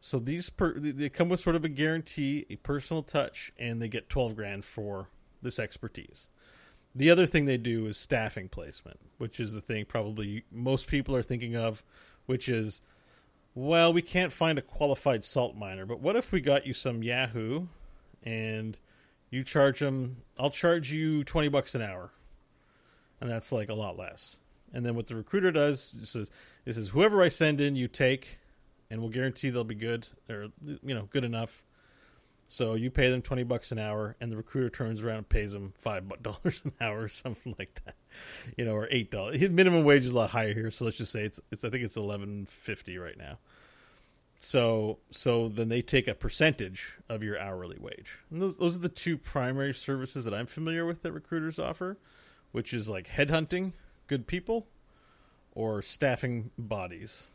so 0.03 0.19
these 0.19 0.49
per, 0.49 0.77
they 0.77 1.07
come 1.07 1.29
with 1.29 1.39
sort 1.39 1.55
of 1.55 1.63
a 1.63 1.69
guarantee, 1.69 2.45
a 2.49 2.57
personal 2.57 3.03
touch, 3.03 3.53
and 3.57 3.81
they 3.81 3.87
get 3.87 4.09
twelve 4.09 4.35
grand 4.35 4.65
for 4.65 5.07
this 5.41 5.59
expertise. 5.59 6.27
The 6.93 7.09
other 7.09 7.25
thing 7.25 7.45
they 7.45 7.55
do 7.55 7.87
is 7.87 7.97
staffing 7.97 8.49
placement, 8.49 8.99
which 9.17 9.39
is 9.39 9.53
the 9.53 9.61
thing 9.61 9.85
probably 9.85 10.43
most 10.51 10.87
people 10.87 11.15
are 11.15 11.23
thinking 11.23 11.55
of, 11.55 11.83
which 12.25 12.49
is, 12.49 12.81
well, 13.55 13.93
we 13.93 14.01
can't 14.01 14.33
find 14.33 14.59
a 14.59 14.61
qualified 14.61 15.23
salt 15.23 15.55
miner, 15.55 15.85
but 15.85 16.01
what 16.01 16.17
if 16.17 16.33
we 16.33 16.41
got 16.41 16.67
you 16.67 16.73
some 16.73 17.01
Yahoo, 17.01 17.67
and 18.23 18.77
you 19.33 19.43
charge 19.43 19.79
them? 19.79 20.17
I'll 20.37 20.49
charge 20.49 20.91
you 20.91 21.23
twenty 21.23 21.49
bucks 21.49 21.75
an 21.75 21.81
hour, 21.81 22.11
and 23.19 23.29
that's 23.29 23.51
like 23.51 23.69
a 23.69 23.73
lot 23.73 23.97
less. 23.97 24.39
And 24.73 24.85
then 24.85 24.95
what 24.95 25.07
the 25.07 25.15
recruiter 25.15 25.51
does 25.51 25.93
is 25.93 26.29
says, 26.75 26.89
whoever 26.89 27.21
I 27.21 27.29
send 27.29 27.61
in, 27.61 27.75
you 27.75 27.87
take, 27.87 28.39
and 28.89 29.01
we'll 29.01 29.11
guarantee 29.11 29.49
they'll 29.49 29.63
be 29.63 29.75
good 29.75 30.07
or 30.29 30.47
you 30.63 30.95
know 30.95 31.07
good 31.09 31.23
enough. 31.23 31.63
So 32.47 32.75
you 32.75 32.91
pay 32.91 33.09
them 33.09 33.21
twenty 33.21 33.43
bucks 33.43 33.71
an 33.71 33.79
hour, 33.79 34.15
and 34.21 34.31
the 34.31 34.37
recruiter 34.37 34.69
turns 34.69 35.01
around 35.01 35.17
and 35.17 35.29
pays 35.29 35.53
them 35.53 35.73
five 35.79 36.03
dollars 36.21 36.61
an 36.65 36.73
hour 36.79 37.01
or 37.01 37.07
something 37.07 37.55
like 37.57 37.81
that, 37.85 37.95
you 38.57 38.65
know, 38.65 38.75
or 38.75 38.87
eight 38.91 39.09
dollars. 39.09 39.49
Minimum 39.49 39.83
wage 39.83 40.05
is 40.05 40.11
a 40.11 40.15
lot 40.15 40.29
higher 40.29 40.53
here, 40.53 40.69
so 40.69 40.85
let's 40.85 40.97
just 40.97 41.11
say 41.11 41.25
it's 41.25 41.39
it's 41.51 41.63
I 41.63 41.69
think 41.69 41.83
it's 41.83 41.97
eleven 41.97 42.45
fifty 42.45 42.97
right 42.97 43.17
now. 43.17 43.39
So 44.43 44.99
so 45.09 45.47
then 45.47 45.69
they 45.69 45.81
take 45.81 46.05
a 46.09 46.13
percentage 46.13 46.97
of 47.07 47.23
your 47.23 47.39
hourly 47.39 47.77
wage. 47.79 48.19
And 48.29 48.41
those 48.41 48.57
those 48.57 48.75
are 48.75 48.79
the 48.79 48.89
two 48.89 49.17
primary 49.17 49.73
services 49.73 50.25
that 50.25 50.33
I'm 50.33 50.47
familiar 50.47 50.85
with 50.85 51.01
that 51.03 51.13
recruiters 51.13 51.59
offer, 51.59 51.97
which 52.51 52.73
is 52.73 52.89
like 52.89 53.07
headhunting 53.07 53.71
good 54.07 54.27
people 54.27 54.67
or 55.53 55.81
staffing 55.81 56.51
bodies, 56.57 57.31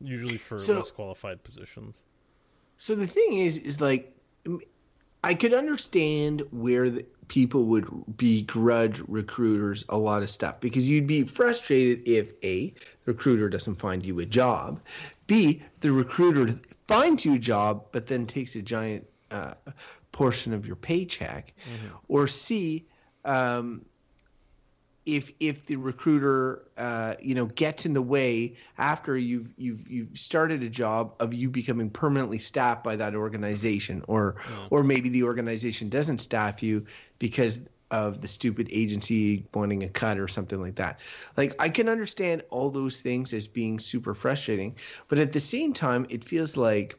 usually 0.00 0.36
for 0.36 0.60
So- 0.60 0.76
less 0.76 0.92
qualified 0.92 1.42
positions. 1.42 2.04
So 2.76 2.94
the 2.94 3.08
thing 3.08 3.32
is, 3.32 3.58
is 3.58 3.80
like, 3.80 4.14
I 5.24 5.34
could 5.34 5.52
understand 5.52 6.42
where 6.52 6.88
the 6.88 7.04
people 7.26 7.64
would 7.64 8.16
begrudge 8.16 9.02
recruiters 9.08 9.84
a 9.88 9.98
lot 9.98 10.22
of 10.22 10.30
stuff 10.30 10.60
because 10.60 10.88
you'd 10.88 11.08
be 11.08 11.24
frustrated 11.24 12.06
if 12.06 12.32
a 12.44 12.72
recruiter 13.06 13.48
doesn't 13.48 13.74
find 13.74 14.06
you 14.06 14.20
a 14.20 14.24
job, 14.26 14.80
b 15.28 15.62
the 15.80 15.92
recruiter 15.92 16.58
finds 16.88 17.24
you 17.24 17.34
a 17.34 17.38
job 17.38 17.84
but 17.92 18.08
then 18.08 18.26
takes 18.26 18.56
a 18.56 18.62
giant 18.62 19.06
uh, 19.30 19.54
portion 20.10 20.52
of 20.52 20.66
your 20.66 20.74
paycheck, 20.74 21.52
or 22.08 22.26
c 22.26 22.84
um, 23.24 23.84
if 25.06 25.32
if 25.40 25.64
the 25.66 25.76
recruiter 25.76 26.62
uh, 26.76 27.14
you 27.20 27.34
know 27.34 27.46
gets 27.46 27.86
in 27.86 27.94
the 27.94 28.02
way 28.02 28.56
after 28.76 29.16
you've 29.16 29.48
you've 29.56 29.88
you've 29.90 30.18
started 30.18 30.62
a 30.62 30.68
job 30.68 31.14
of 31.20 31.32
you 31.32 31.48
becoming 31.48 31.88
permanently 31.88 32.38
staffed 32.38 32.84
by 32.84 32.96
that 32.96 33.14
organization 33.14 34.04
or 34.08 34.36
or 34.70 34.82
maybe 34.82 35.08
the 35.08 35.22
organization 35.22 35.88
doesn't 35.88 36.18
staff 36.18 36.62
you 36.62 36.84
because 37.18 37.60
of 37.90 38.20
the 38.20 38.28
stupid 38.28 38.68
agency 38.70 39.46
wanting 39.54 39.82
a 39.82 39.88
cut 39.88 40.18
or 40.18 40.28
something 40.28 40.60
like 40.60 40.76
that. 40.76 41.00
Like 41.36 41.54
i 41.58 41.68
can 41.68 41.88
understand 41.88 42.42
all 42.50 42.70
those 42.70 43.00
things 43.00 43.32
as 43.32 43.46
being 43.46 43.78
super 43.78 44.14
frustrating 44.14 44.76
but 45.08 45.18
at 45.18 45.32
the 45.32 45.40
same 45.40 45.72
time 45.72 46.06
it 46.10 46.24
feels 46.24 46.56
like 46.56 46.98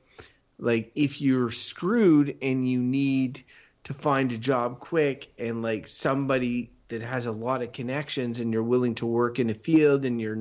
like 0.57 0.91
if 0.95 1.21
you're 1.21 1.51
screwed 1.51 2.37
and 2.41 2.69
you 2.69 2.79
need 2.79 3.43
to 3.85 3.93
find 3.93 4.31
a 4.31 4.37
job 4.37 4.79
quick 4.79 5.31
and 5.37 5.61
like 5.61 5.87
somebody 5.87 6.71
that 6.89 7.01
has 7.01 7.25
a 7.25 7.31
lot 7.31 7.61
of 7.61 7.71
connections 7.71 8.39
and 8.39 8.51
you're 8.51 8.63
willing 8.63 8.95
to 8.95 9.05
work 9.05 9.39
in 9.39 9.49
a 9.49 9.53
field 9.53 10.05
and 10.05 10.19
you're 10.19 10.37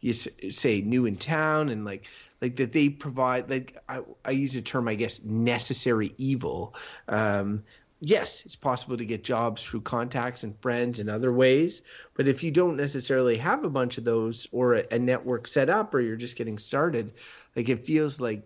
you 0.00 0.12
say 0.12 0.80
new 0.80 1.06
in 1.06 1.16
town 1.16 1.68
and 1.68 1.84
like 1.84 2.08
like 2.40 2.56
that 2.56 2.72
they 2.72 2.88
provide 2.88 3.48
like 3.48 3.76
I, 3.88 4.00
I 4.24 4.30
use 4.32 4.56
a 4.56 4.62
term 4.62 4.88
I 4.88 4.94
guess 4.94 5.22
necessary 5.22 6.14
evil 6.18 6.74
um, 7.08 7.62
yes 8.04 8.42
it's 8.44 8.56
possible 8.56 8.96
to 8.96 9.04
get 9.04 9.22
jobs 9.22 9.62
through 9.62 9.80
contacts 9.80 10.42
and 10.42 10.60
friends 10.60 10.98
and 10.98 11.08
other 11.08 11.32
ways 11.32 11.82
but 12.14 12.26
if 12.26 12.42
you 12.42 12.50
don't 12.50 12.76
necessarily 12.76 13.36
have 13.36 13.64
a 13.64 13.70
bunch 13.70 13.96
of 13.96 14.04
those 14.04 14.46
or 14.50 14.74
a, 14.74 14.84
a 14.90 14.98
network 14.98 15.46
set 15.46 15.70
up 15.70 15.94
or 15.94 16.00
you're 16.00 16.16
just 16.16 16.36
getting 16.36 16.58
started 16.58 17.12
like 17.54 17.68
it 17.68 17.86
feels 17.86 18.20
like 18.20 18.42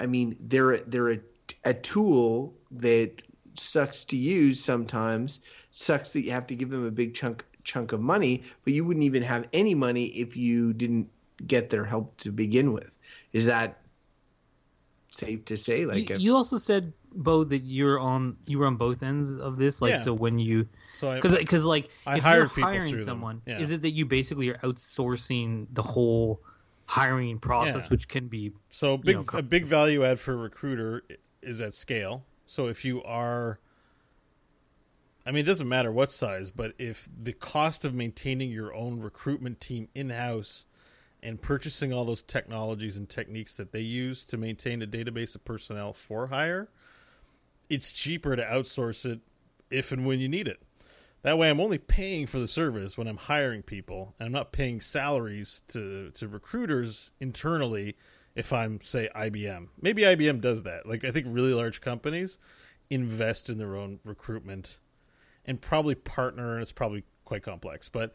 I 0.00 0.06
mean, 0.06 0.36
they're 0.40 0.78
they're 0.78 1.12
a, 1.12 1.18
a 1.62 1.74
tool 1.74 2.54
that 2.70 3.12
sucks 3.54 4.06
to 4.06 4.16
use 4.16 4.64
sometimes. 4.64 5.40
Sucks 5.70 6.14
that 6.14 6.22
you 6.22 6.30
have 6.30 6.46
to 6.46 6.54
give 6.56 6.70
them 6.70 6.86
a 6.86 6.90
big 6.90 7.14
chunk 7.14 7.44
chunk 7.64 7.92
of 7.92 8.00
money, 8.00 8.42
but 8.64 8.72
you 8.72 8.84
wouldn't 8.84 9.04
even 9.04 9.22
have 9.22 9.46
any 9.52 9.74
money 9.74 10.06
if 10.06 10.36
you 10.38 10.72
didn't 10.72 11.10
get 11.46 11.68
their 11.68 11.84
help 11.84 12.16
to 12.16 12.32
begin 12.32 12.72
with. 12.72 12.90
Is 13.34 13.44
that 13.44 13.82
safe 15.10 15.44
to 15.44 15.56
say? 15.58 15.84
Like, 15.84 16.08
you, 16.08 16.14
if- 16.16 16.22
you 16.22 16.34
also 16.34 16.56
said 16.56 16.94
Beau 17.12 17.44
that 17.44 17.64
you're 17.64 17.98
on 17.98 18.36
you 18.46 18.58
were 18.58 18.66
on 18.66 18.76
both 18.76 19.02
ends 19.02 19.30
of 19.36 19.56
this. 19.56 19.82
Like 19.82 19.90
Yeah. 19.90 20.04
so 20.04 20.12
when 20.14 20.38
you 20.38 20.68
So 20.92 21.14
because 21.14 21.34
because 21.36 21.64
like 21.64 21.88
I 22.06 22.18
if 22.18 22.22
hired 22.22 22.50
you're 22.56 22.66
hiring 22.66 22.98
someone, 23.04 23.42
Yeah. 23.46 23.58
is 23.60 23.70
it 23.70 23.82
that 23.82 23.90
you 23.92 24.06
basically 24.06 24.48
are 24.50 24.58
outsourcing 24.58 25.66
the 25.72 25.82
whole 25.82 26.40
hiring 26.86 27.38
process, 27.38 27.82
Yeah. 27.84 27.88
which 27.88 28.08
can 28.08 28.28
be 28.28 28.52
So 28.70 28.96
big 28.96 29.16
know, 29.16 29.38
a 29.38 29.42
big 29.42 29.64
value 29.66 30.04
add 30.04 30.18
for 30.20 30.32
a 30.32 30.36
recruiter 30.36 31.02
is 31.42 31.60
at 31.60 31.74
scale. 31.74 32.24
So 32.46 32.66
if 32.66 32.84
you 32.84 33.02
are 33.02 33.58
I 35.26 35.32
mean 35.32 35.40
it 35.42 35.46
doesn't 35.46 35.68
matter 35.68 35.92
what 35.92 36.10
size, 36.10 36.50
but 36.50 36.72
if 36.78 37.08
the 37.22 37.32
cost 37.32 37.84
of 37.84 37.94
maintaining 37.94 38.50
your 38.50 38.74
own 38.74 39.00
recruitment 39.00 39.60
team 39.60 39.88
in-house 39.94 40.64
and 41.22 41.40
purchasing 41.42 41.92
all 41.92 42.04
those 42.04 42.22
technologies 42.22 42.96
and 42.96 43.08
techniques 43.08 43.52
that 43.54 43.72
they 43.72 43.80
use 43.80 44.24
to 44.24 44.36
maintain 44.38 44.80
a 44.80 44.86
database 44.86 45.34
of 45.34 45.44
personnel 45.44 45.92
for 45.92 46.28
hire, 46.28 46.70
it's 47.70 47.92
cheaper 47.92 48.36
to 48.36 48.42
outsource 48.42 49.06
it 49.06 49.20
if 49.70 49.92
and 49.92 50.04
when 50.04 50.18
you 50.18 50.28
need 50.28 50.48
it. 50.48 50.60
That 51.22 51.38
way, 51.38 51.48
I'm 51.48 51.60
only 51.60 51.78
paying 51.78 52.26
for 52.26 52.38
the 52.38 52.48
service 52.48 52.98
when 52.98 53.06
I'm 53.06 53.16
hiring 53.16 53.62
people, 53.62 54.14
and 54.18 54.26
I'm 54.26 54.32
not 54.32 54.52
paying 54.52 54.80
salaries 54.80 55.62
to 55.68 56.10
to 56.12 56.28
recruiters 56.28 57.12
internally. 57.20 57.96
If 58.34 58.52
I'm 58.52 58.80
say 58.82 59.08
IBM, 59.14 59.68
maybe 59.80 60.02
IBM 60.02 60.40
does 60.40 60.64
that. 60.64 60.86
Like 60.86 61.04
I 61.04 61.10
think 61.10 61.26
really 61.28 61.54
large 61.54 61.80
companies 61.80 62.38
invest 62.88 63.48
in 63.48 63.58
their 63.58 63.76
own 63.76 64.00
recruitment 64.04 64.78
and 65.44 65.60
probably 65.60 65.94
partner, 65.94 66.54
and 66.54 66.62
it's 66.62 66.72
probably 66.72 67.04
quite 67.24 67.42
complex. 67.42 67.88
But 67.88 68.14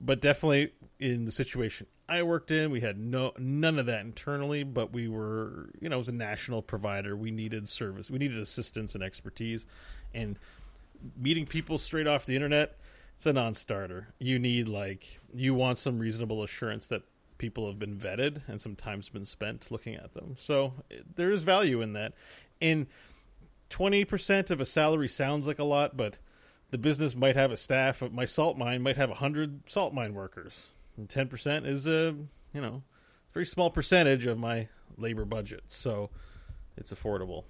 but 0.00 0.20
definitely 0.20 0.72
in 0.98 1.26
the 1.26 1.32
situation 1.32 1.86
I 2.08 2.22
worked 2.22 2.50
in, 2.50 2.70
we 2.70 2.80
had 2.80 2.98
no 2.98 3.32
none 3.38 3.78
of 3.78 3.86
that 3.86 4.00
internally, 4.00 4.62
but 4.62 4.92
we 4.92 5.08
were 5.08 5.70
you 5.80 5.88
know 5.88 5.96
it 5.96 5.98
was 5.98 6.08
a 6.08 6.12
national 6.12 6.62
provider. 6.62 7.16
We 7.16 7.30
needed 7.30 7.68
service, 7.68 8.10
we 8.10 8.18
needed 8.18 8.38
assistance 8.38 8.94
and 8.94 9.02
expertise, 9.02 9.66
and 10.12 10.38
meeting 11.16 11.46
people 11.46 11.78
straight 11.78 12.06
off 12.06 12.26
the 12.26 12.34
internet 12.34 12.76
it's 13.16 13.26
a 13.26 13.32
non-starter. 13.32 14.08
You 14.18 14.38
need 14.38 14.68
like 14.68 15.20
you 15.32 15.54
want 15.54 15.78
some 15.78 15.98
reasonable 15.98 16.42
assurance 16.42 16.88
that 16.88 17.02
people 17.38 17.66
have 17.66 17.78
been 17.78 17.96
vetted 17.96 18.42
and 18.48 18.60
some 18.60 18.76
time's 18.76 19.08
been 19.08 19.24
spent 19.24 19.70
looking 19.70 19.94
at 19.94 20.14
them. 20.14 20.34
So 20.38 20.74
there 21.14 21.30
is 21.30 21.42
value 21.42 21.80
in 21.80 21.94
that. 21.94 22.14
And 22.60 22.86
20% 23.70 24.50
of 24.50 24.60
a 24.60 24.66
salary 24.66 25.08
sounds 25.08 25.46
like 25.46 25.58
a 25.58 25.64
lot 25.64 25.96
but 25.96 26.18
the 26.70 26.78
business 26.78 27.16
might 27.16 27.34
have 27.34 27.50
a 27.50 27.56
staff 27.56 28.02
my 28.12 28.24
salt 28.24 28.58
mine 28.58 28.82
might 28.82 28.96
have 28.96 29.08
100 29.08 29.70
salt 29.70 29.94
mine 29.94 30.14
workers 30.14 30.68
and 30.96 31.08
10% 31.08 31.66
is 31.66 31.86
a 31.86 32.14
you 32.52 32.60
know 32.60 32.82
very 33.32 33.46
small 33.46 33.70
percentage 33.70 34.26
of 34.26 34.38
my 34.38 34.68
labor 34.96 35.24
budget 35.24 35.62
so 35.66 36.10
it's 36.76 36.92
affordable 36.92 37.44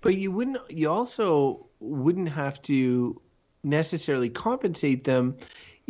but 0.00 0.16
you 0.16 0.30
wouldn't. 0.30 0.58
You 0.70 0.90
also 0.90 1.66
wouldn't 1.80 2.30
have 2.30 2.60
to 2.62 3.20
necessarily 3.62 4.30
compensate 4.30 5.04
them 5.04 5.36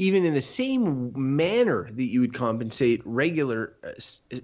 even 0.01 0.25
in 0.25 0.33
the 0.33 0.41
same 0.41 1.13
manner 1.15 1.87
that 1.91 2.05
you 2.05 2.23
would 2.23 2.33
compensate 2.33 3.03
regular 3.05 3.75
uh, 3.85 3.91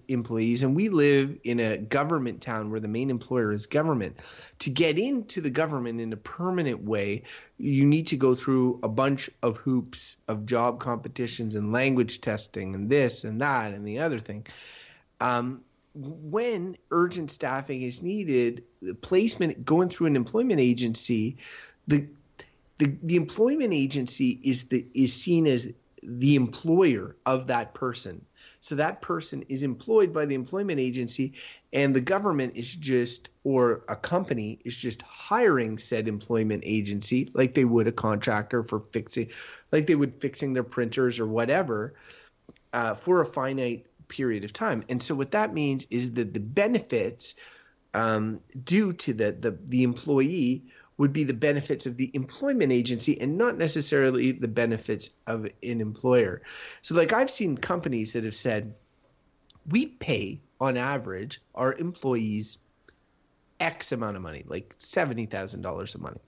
employees. 0.07 0.62
And 0.62 0.77
we 0.77 0.90
live 0.90 1.38
in 1.45 1.61
a 1.61 1.79
government 1.79 2.42
town 2.42 2.71
where 2.71 2.79
the 2.79 2.88
main 2.88 3.09
employer 3.09 3.53
is 3.53 3.64
government. 3.64 4.19
To 4.59 4.71
get 4.71 4.99
into 4.99 5.40
the 5.40 5.49
government 5.49 5.99
in 5.99 6.12
a 6.12 6.16
permanent 6.19 6.85
way, 6.85 7.23
you 7.57 7.87
need 7.87 8.07
to 8.09 8.19
go 8.19 8.35
through 8.35 8.81
a 8.83 8.88
bunch 8.88 9.31
of 9.42 9.57
hoops 9.57 10.19
of 10.29 10.45
job 10.45 10.79
competitions 10.79 11.55
and 11.55 11.73
language 11.73 12.21
testing 12.21 12.75
and 12.75 12.90
this 12.90 13.25
and 13.25 13.40
that 13.40 13.73
and 13.73 13.88
the 13.88 14.01
other 14.01 14.19
thing. 14.19 14.47
Um, 15.23 15.62
when 15.95 16.77
urgent 16.90 17.31
staffing 17.31 17.81
is 17.81 18.03
needed, 18.03 18.62
the 18.83 18.95
placement 18.95 19.64
going 19.64 19.88
through 19.88 20.09
an 20.09 20.16
employment 20.16 20.61
agency, 20.61 21.38
the 21.88 22.07
the, 22.79 22.97
the 23.03 23.17
employment 23.17 23.73
agency 23.73 24.41
is 24.43 24.65
the 24.65 24.87
is 24.95 25.12
seen 25.15 25.47
as 25.47 25.73
the 26.03 26.37
employer 26.37 27.17
of 27.27 27.47
that 27.49 27.75
person. 27.75 28.25
So 28.61 28.75
that 28.77 29.01
person 29.01 29.45
is 29.49 29.62
employed 29.62 30.12
by 30.12 30.27
the 30.27 30.35
employment 30.35 30.81
agency, 30.81 31.35
and 31.73 31.95
the 31.95 32.01
government 32.01 32.57
is 32.57 32.73
just, 32.75 33.29
or 33.45 33.85
a 33.89 33.95
company 33.95 34.59
is 34.65 34.77
just 34.77 35.03
hiring 35.03 35.79
said 35.79 36.09
employment 36.09 36.65
agency, 36.67 37.31
like 37.33 37.55
they 37.55 37.65
would 37.65 37.87
a 37.87 37.93
contractor 37.93 38.62
for 38.65 38.81
fixing, 38.93 39.31
like 39.73 39.87
they 39.87 39.95
would 39.95 40.21
fixing 40.21 40.53
their 40.53 40.65
printers 40.65 41.21
or 41.21 41.27
whatever, 41.27 41.95
uh, 42.73 42.95
for 42.95 43.21
a 43.21 43.27
finite 43.27 43.87
period 44.09 44.45
of 44.45 44.53
time. 44.53 44.85
And 44.89 45.03
so 45.03 45.15
what 45.15 45.31
that 45.33 45.55
means 45.55 45.87
is 45.91 46.12
that 46.15 46.35
the 46.35 46.41
benefits 46.41 47.35
um, 47.95 48.41
due 48.65 48.93
to 48.93 49.12
the, 49.15 49.33
the 49.33 49.59
the 49.65 49.83
employee 49.83 50.65
would 50.99 51.13
be 51.13 51.25
the 51.25 51.35
benefits 51.35 51.87
of 51.87 51.97
the 51.97 52.11
employment 52.15 52.73
agency 52.73 53.21
and 53.21 53.37
not 53.37 53.59
necessarily 53.59 54.33
the 54.33 54.49
benefits 54.49 55.11
of 55.27 55.45
an 55.45 55.81
employer. 55.81 56.43
So, 56.83 56.95
like, 56.95 57.13
I've 57.13 57.31
seen 57.31 57.57
companies 57.57 58.13
that 58.15 58.25
have 58.25 58.35
said, 58.35 58.75
we 59.69 59.87
pay 59.87 60.41
on 60.61 60.77
average 60.77 61.41
our 61.55 61.75
employees 61.75 62.59
X 63.61 63.93
amount 63.93 64.17
of 64.17 64.23
money, 64.23 64.45
like 64.47 64.77
$70,000 64.79 65.95
a 65.95 65.99
money. 65.99 66.21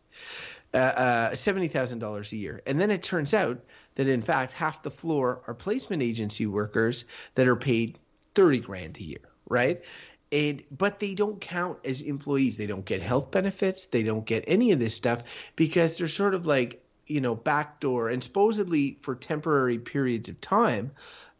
Uh, 0.74 0.76
uh, 0.76 1.30
$70,000 1.30 2.32
a 2.32 2.36
year. 2.36 2.60
And 2.66 2.78
then 2.78 2.90
it 2.90 3.02
turns 3.02 3.32
out 3.32 3.58
that 3.94 4.06
in 4.06 4.20
fact 4.20 4.52
half 4.52 4.82
the 4.82 4.90
floor 4.90 5.40
are 5.46 5.54
placement 5.54 6.02
agency 6.02 6.46
workers 6.46 7.06
that 7.36 7.48
are 7.48 7.56
paid 7.56 7.98
30 8.34 8.60
grand 8.60 8.98
a 8.98 9.02
year, 9.02 9.30
right? 9.48 9.82
And 10.30 10.62
but 10.70 11.00
they 11.00 11.14
don't 11.14 11.40
count 11.40 11.78
as 11.84 12.02
employees. 12.02 12.56
They 12.56 12.66
don't 12.66 12.84
get 12.84 13.02
health 13.02 13.30
benefits. 13.30 13.86
They 13.86 14.02
don't 14.02 14.26
get 14.26 14.44
any 14.46 14.72
of 14.72 14.78
this 14.78 14.94
stuff 14.94 15.22
because 15.56 15.98
they're 15.98 16.08
sort 16.08 16.34
of 16.34 16.46
like 16.46 16.84
you 17.06 17.20
know 17.20 17.34
backdoor 17.34 18.10
and 18.10 18.22
supposedly 18.22 18.98
for 19.02 19.14
temporary 19.14 19.78
periods 19.78 20.28
of 20.28 20.38
time 20.42 20.90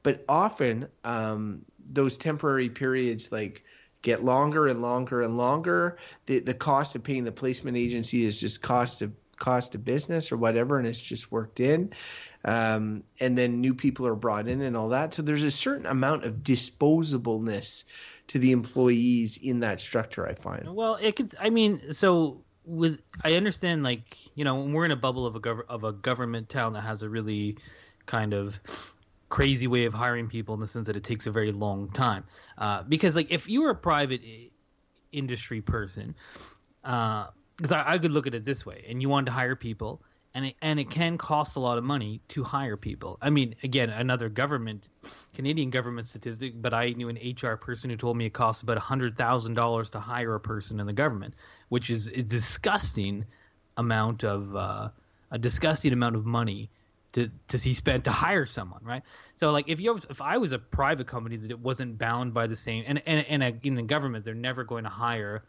but 0.02 0.24
often 0.28 0.88
um, 1.04 1.64
those 1.92 2.16
temporary 2.16 2.68
periods 2.68 3.32
like 3.32 3.64
get 4.02 4.24
longer 4.24 4.68
and 4.68 4.80
longer 4.80 5.22
and 5.22 5.36
longer. 5.36 5.98
The 6.26 6.38
the 6.40 6.54
cost 6.54 6.96
of 6.96 7.02
paying 7.02 7.24
the 7.24 7.32
placement 7.32 7.76
agency 7.76 8.24
is 8.24 8.40
just 8.40 8.62
cost 8.62 9.02
of 9.02 9.12
cost 9.36 9.74
of 9.74 9.84
business 9.84 10.32
or 10.32 10.36
whatever 10.36 10.78
and 10.78 10.86
it's 10.86 11.00
just 11.00 11.30
worked 11.30 11.60
in. 11.60 11.92
Um, 12.44 13.04
and 13.20 13.36
then 13.36 13.60
new 13.60 13.74
people 13.74 14.06
are 14.06 14.14
brought 14.14 14.48
in 14.48 14.62
and 14.62 14.76
all 14.76 14.88
that. 14.90 15.14
So 15.14 15.22
there's 15.22 15.44
a 15.44 15.50
certain 15.50 15.86
amount 15.86 16.24
of 16.24 16.36
disposableness 16.36 17.84
to 18.28 18.38
the 18.38 18.52
employees 18.52 19.38
in 19.38 19.60
that 19.60 19.80
structure. 19.80 20.26
I 20.26 20.34
find. 20.34 20.74
Well, 20.74 20.96
it 20.96 21.16
could. 21.16 21.34
I 21.40 21.50
mean, 21.50 21.92
so 21.92 22.42
with 22.64 23.00
I 23.24 23.34
understand, 23.34 23.82
like 23.82 24.18
you 24.34 24.44
know, 24.44 24.54
when 24.54 24.72
we're 24.72 24.84
in 24.84 24.92
a 24.92 24.96
bubble 24.96 25.26
of 25.26 25.34
a 25.34 25.40
gov- 25.40 25.66
of 25.68 25.84
a 25.84 25.92
government 25.92 26.48
town 26.48 26.72
that 26.74 26.82
has 26.82 27.02
a 27.02 27.08
really 27.08 27.58
kind 28.06 28.32
of 28.32 28.60
crazy 29.28 29.66
way 29.66 29.84
of 29.84 29.92
hiring 29.92 30.26
people 30.26 30.54
in 30.54 30.60
the 30.60 30.66
sense 30.66 30.86
that 30.86 30.96
it 30.96 31.04
takes 31.04 31.26
a 31.26 31.30
very 31.30 31.52
long 31.52 31.90
time. 31.90 32.24
Uh, 32.56 32.82
because 32.84 33.16
like 33.16 33.30
if 33.30 33.48
you 33.48 33.62
were 33.62 33.70
a 33.70 33.74
private 33.74 34.22
industry 35.12 35.60
person, 35.60 36.14
because 36.82 37.72
uh, 37.72 37.74
I, 37.74 37.94
I 37.94 37.98
could 37.98 38.10
look 38.10 38.26
at 38.26 38.34
it 38.34 38.44
this 38.44 38.64
way, 38.64 38.84
and 38.88 39.02
you 39.02 39.08
wanted 39.08 39.26
to 39.26 39.32
hire 39.32 39.56
people 39.56 40.02
and 40.34 40.46
it, 40.46 40.56
and 40.62 40.78
it 40.78 40.90
can 40.90 41.18
cost 41.18 41.56
a 41.56 41.60
lot 41.60 41.78
of 41.78 41.84
money 41.84 42.20
to 42.28 42.44
hire 42.44 42.76
people. 42.76 43.18
I 43.20 43.30
mean, 43.30 43.54
again, 43.62 43.90
another 43.90 44.28
government, 44.28 44.88
Canadian 45.34 45.70
government 45.70 46.06
statistic, 46.08 46.60
but 46.60 46.74
I 46.74 46.90
knew 46.90 47.08
an 47.08 47.16
HR 47.16 47.56
person 47.56 47.90
who 47.90 47.96
told 47.96 48.16
me 48.16 48.26
it 48.26 48.34
costs 48.34 48.62
about 48.62 48.78
hundred 48.78 49.16
thousand 49.16 49.54
dollars 49.54 49.90
to 49.90 50.00
hire 50.00 50.34
a 50.34 50.40
person 50.40 50.80
in 50.80 50.86
the 50.86 50.92
government, 50.92 51.34
which 51.70 51.90
is 51.90 52.08
a 52.08 52.22
disgusting 52.22 53.24
amount 53.76 54.24
of 54.24 54.54
uh, 54.54 54.88
a 55.30 55.38
disgusting 55.38 55.92
amount 55.92 56.16
of 56.16 56.26
money 56.26 56.70
to 57.12 57.30
to 57.48 57.58
see 57.58 57.74
spent 57.74 58.04
to 58.04 58.10
hire 58.10 58.46
someone, 58.46 58.84
right? 58.84 59.02
So 59.34 59.50
like 59.50 59.68
if 59.68 59.80
you 59.80 59.98
if 60.10 60.20
I 60.20 60.36
was 60.36 60.52
a 60.52 60.58
private 60.58 61.06
company 61.06 61.36
that 61.36 61.58
wasn't 61.58 61.98
bound 61.98 62.34
by 62.34 62.46
the 62.46 62.56
same 62.56 62.84
and 62.86 63.02
and 63.06 63.26
and 63.26 63.42
a, 63.42 63.58
in 63.62 63.74
the 63.74 63.82
government, 63.82 64.24
they're 64.24 64.34
never 64.34 64.64
going 64.64 64.84
to 64.84 64.90
hire 64.90 65.44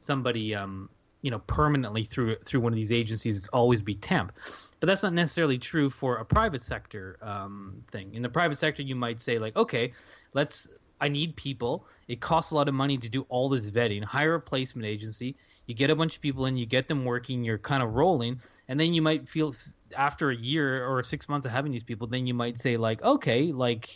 somebody 0.00 0.54
um 0.54 0.90
you 1.26 1.32
know 1.32 1.40
permanently 1.48 2.04
through 2.04 2.36
through 2.44 2.60
one 2.60 2.72
of 2.72 2.76
these 2.76 2.92
agencies 2.92 3.36
it's 3.36 3.48
always 3.48 3.82
be 3.82 3.96
temp. 3.96 4.32
But 4.78 4.86
that's 4.86 5.02
not 5.02 5.12
necessarily 5.12 5.58
true 5.58 5.90
for 5.90 6.18
a 6.18 6.24
private 6.24 6.62
sector 6.62 7.18
um, 7.20 7.82
thing. 7.90 8.14
In 8.14 8.22
the 8.22 8.28
private 8.28 8.58
sector 8.58 8.82
you 8.82 8.94
might 8.94 9.20
say 9.20 9.40
like 9.40 9.56
okay 9.56 9.92
let's 10.34 10.68
i 11.00 11.08
need 11.08 11.34
people. 11.34 11.84
It 12.06 12.20
costs 12.20 12.52
a 12.52 12.54
lot 12.54 12.68
of 12.68 12.74
money 12.74 12.96
to 12.96 13.08
do 13.08 13.26
all 13.28 13.48
this 13.48 13.68
vetting. 13.68 14.04
Hire 14.04 14.36
a 14.36 14.40
placement 14.40 14.86
agency. 14.86 15.34
You 15.66 15.74
get 15.74 15.90
a 15.90 15.96
bunch 15.96 16.14
of 16.14 16.22
people 16.22 16.46
in 16.46 16.56
you 16.56 16.64
get 16.64 16.86
them 16.86 17.04
working 17.04 17.42
you're 17.42 17.58
kind 17.58 17.82
of 17.82 17.94
rolling. 17.94 18.40
And 18.68 18.78
then 18.78 18.94
you 18.94 19.02
might 19.02 19.28
feel 19.28 19.52
after 19.96 20.30
a 20.30 20.36
year 20.36 20.86
or 20.86 21.02
six 21.02 21.28
months 21.28 21.44
of 21.44 21.50
having 21.50 21.72
these 21.72 21.84
people 21.84 22.06
then 22.06 22.24
you 22.28 22.34
might 22.34 22.56
say 22.60 22.76
like 22.76 23.02
okay 23.02 23.50
like 23.50 23.90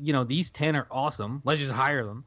you 0.00 0.12
know 0.12 0.22
these 0.22 0.48
10 0.50 0.76
are 0.76 0.86
awesome. 0.92 1.42
Let's 1.44 1.58
just 1.58 1.72
hire 1.72 2.04
them 2.04 2.24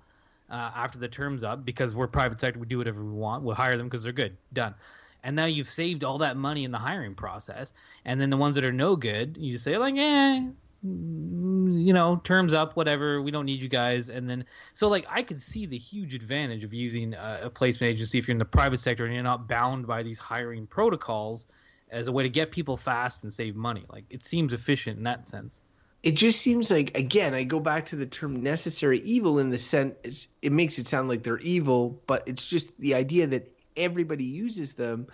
uh, 0.52 0.72
after 0.76 1.00
the 1.00 1.08
term's 1.08 1.44
up 1.44 1.66
because 1.66 1.96
we're 1.96 2.08
private 2.08 2.40
sector. 2.40 2.60
We 2.60 2.68
do 2.68 2.78
whatever 2.78 3.04
we 3.04 3.14
want. 3.14 3.44
We'll 3.44 3.56
hire 3.56 3.78
them 3.78 3.88
because 3.88 4.04
they're 4.04 4.12
good. 4.12 4.36
Done. 4.54 4.76
And 5.24 5.36
now 5.36 5.46
you've 5.46 5.70
saved 5.70 6.04
all 6.04 6.18
that 6.18 6.36
money 6.36 6.66
in 6.66 6.72
the 6.72 6.78
hiring 6.78 7.16
process. 7.16 7.74
And 8.06 8.20
then 8.20 8.30
the 8.30 8.38
ones 8.38 8.56
that 8.56 8.64
are 8.64 8.74
no 8.74 8.96
good, 8.96 9.38
you 9.40 9.58
say 9.58 9.78
like, 9.78 9.96
eh, 9.96 10.42
you 10.84 11.94
know, 11.94 12.20
terms 12.24 12.54
up, 12.54 12.76
whatever. 12.76 13.22
We 13.22 13.32
don't 13.32 13.46
need 13.46 13.62
you 13.62 13.70
guys. 13.70 14.10
And 14.10 14.30
then, 14.30 14.44
so 14.74 14.90
like, 14.90 15.06
I 15.10 15.24
could 15.24 15.42
see 15.42 15.66
the 15.66 15.78
huge 15.78 16.14
advantage 16.14 16.64
of 16.64 16.74
using 16.74 17.14
a, 17.14 17.42
a 17.44 17.50
placement 17.50 17.94
agency 17.94 18.18
if 18.18 18.28
you're 18.28 18.34
in 18.34 18.40
the 18.40 18.46
private 18.46 18.80
sector 18.80 19.06
and 19.06 19.14
you're 19.14 19.24
not 19.24 19.48
bound 19.48 19.88
by 19.88 20.04
these 20.04 20.20
hiring 20.20 20.68
protocols 20.68 21.46
as 21.92 22.08
a 22.08 22.12
way 22.12 22.24
to 22.24 22.30
get 22.30 22.52
people 22.52 22.76
fast 22.76 23.24
and 23.24 23.34
save 23.34 23.56
money. 23.56 23.86
Like, 23.90 24.06
it 24.10 24.26
seems 24.26 24.54
efficient 24.54 24.98
in 24.98 25.04
that 25.04 25.30
sense 25.30 25.62
it 26.04 26.12
just 26.12 26.42
seems 26.42 26.72
like 26.72 26.98
again 26.98 27.34
i 27.34 27.44
go 27.44 27.60
back 27.60 27.86
to 27.86 27.96
the 27.96 28.06
term 28.06 28.42
necessary 28.42 29.00
evil 29.02 29.40
in 29.40 29.50
the 29.50 29.58
sense 29.58 30.28
it 30.42 30.52
makes 30.52 30.80
it 30.80 30.88
sound 30.88 31.08
like 31.08 31.24
they're 31.24 31.40
evil 31.40 32.02
but 32.08 32.24
it's 32.28 32.46
just 32.46 32.76
the 32.80 32.96
idea 32.96 33.28
that 33.28 33.52
everybody 33.78 34.24
uses 34.24 34.74
them 34.74 35.08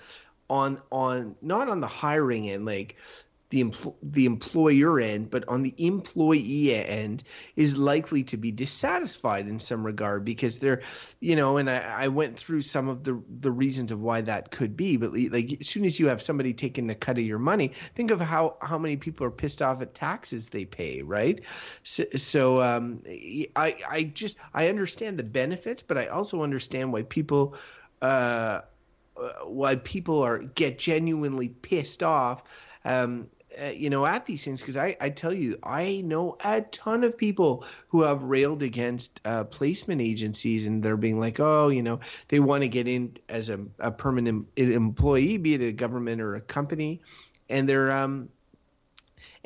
on 0.49 0.81
on 0.91 1.35
not 1.41 1.67
on 1.69 1.81
the 1.81 1.87
hiring 1.87 2.49
end 2.49 2.65
like 2.65 2.95
the 3.49 3.63
empl- 3.63 3.95
the 4.03 4.25
employer 4.25 4.99
end, 4.99 5.29
but 5.29 5.47
on 5.47 5.63
the 5.63 5.73
employee 5.77 6.73
end 6.73 7.23
is 7.55 7.77
likely 7.77 8.23
to 8.25 8.37
be 8.37 8.51
dissatisfied 8.51 9.47
in 9.47 9.59
some 9.59 9.85
regard 9.85 10.25
because 10.25 10.59
they're, 10.59 10.81
you 11.21 11.37
know, 11.37 11.55
and 11.55 11.69
I, 11.69 11.77
I 11.79 12.07
went 12.09 12.37
through 12.37 12.63
some 12.63 12.89
of 12.89 13.05
the 13.05 13.21
the 13.39 13.51
reasons 13.51 13.91
of 13.91 14.01
why 14.01 14.21
that 14.21 14.51
could 14.51 14.75
be. 14.75 14.97
But 14.97 15.13
like 15.13 15.61
as 15.61 15.67
soon 15.67 15.85
as 15.85 15.97
you 15.97 16.07
have 16.07 16.21
somebody 16.21 16.53
taking 16.53 16.89
a 16.89 16.95
cut 16.95 17.17
of 17.17 17.23
your 17.23 17.39
money, 17.39 17.71
think 17.95 18.11
of 18.11 18.19
how 18.19 18.57
how 18.61 18.77
many 18.77 18.97
people 18.97 19.25
are 19.25 19.31
pissed 19.31 19.61
off 19.61 19.81
at 19.81 19.95
taxes 19.95 20.49
they 20.49 20.65
pay, 20.65 21.01
right? 21.01 21.41
So, 21.83 22.03
so 22.15 22.61
um, 22.61 23.01
I 23.07 23.77
I 23.89 24.11
just 24.13 24.35
I 24.53 24.67
understand 24.67 25.17
the 25.17 25.23
benefits, 25.23 25.81
but 25.81 25.97
I 25.97 26.07
also 26.07 26.43
understand 26.43 26.91
why 26.91 27.03
people. 27.03 27.55
Uh, 28.01 28.61
why 29.45 29.75
people 29.77 30.21
are 30.21 30.37
get 30.37 30.77
genuinely 30.77 31.47
pissed 31.47 32.03
off 32.03 32.43
um, 32.85 33.27
uh, 33.61 33.69
you 33.69 33.89
know, 33.89 34.05
at 34.05 34.25
these 34.25 34.43
things 34.43 34.61
because 34.61 34.77
I, 34.77 34.95
I 34.99 35.09
tell 35.09 35.33
you, 35.33 35.57
I 35.63 36.01
know 36.05 36.37
a 36.43 36.61
ton 36.61 37.03
of 37.03 37.17
people 37.17 37.63
who 37.89 38.03
have 38.03 38.23
railed 38.23 38.63
against 38.63 39.21
uh, 39.25 39.43
placement 39.45 40.01
agencies 40.01 40.65
and 40.65 40.83
they're 40.83 40.97
being 40.97 41.19
like, 41.19 41.39
oh, 41.39 41.69
you 41.69 41.83
know, 41.83 41.99
they 42.27 42.39
want 42.39 42.61
to 42.61 42.67
get 42.67 42.87
in 42.87 43.17
as 43.29 43.49
a, 43.49 43.59
a 43.79 43.91
permanent 43.91 44.47
employee, 44.55 45.37
be 45.37 45.53
it 45.53 45.61
a 45.61 45.71
government 45.71 46.21
or 46.21 46.35
a 46.35 46.41
company, 46.41 47.01
and 47.49 47.67
they're 47.67 47.91
um, 47.91 48.29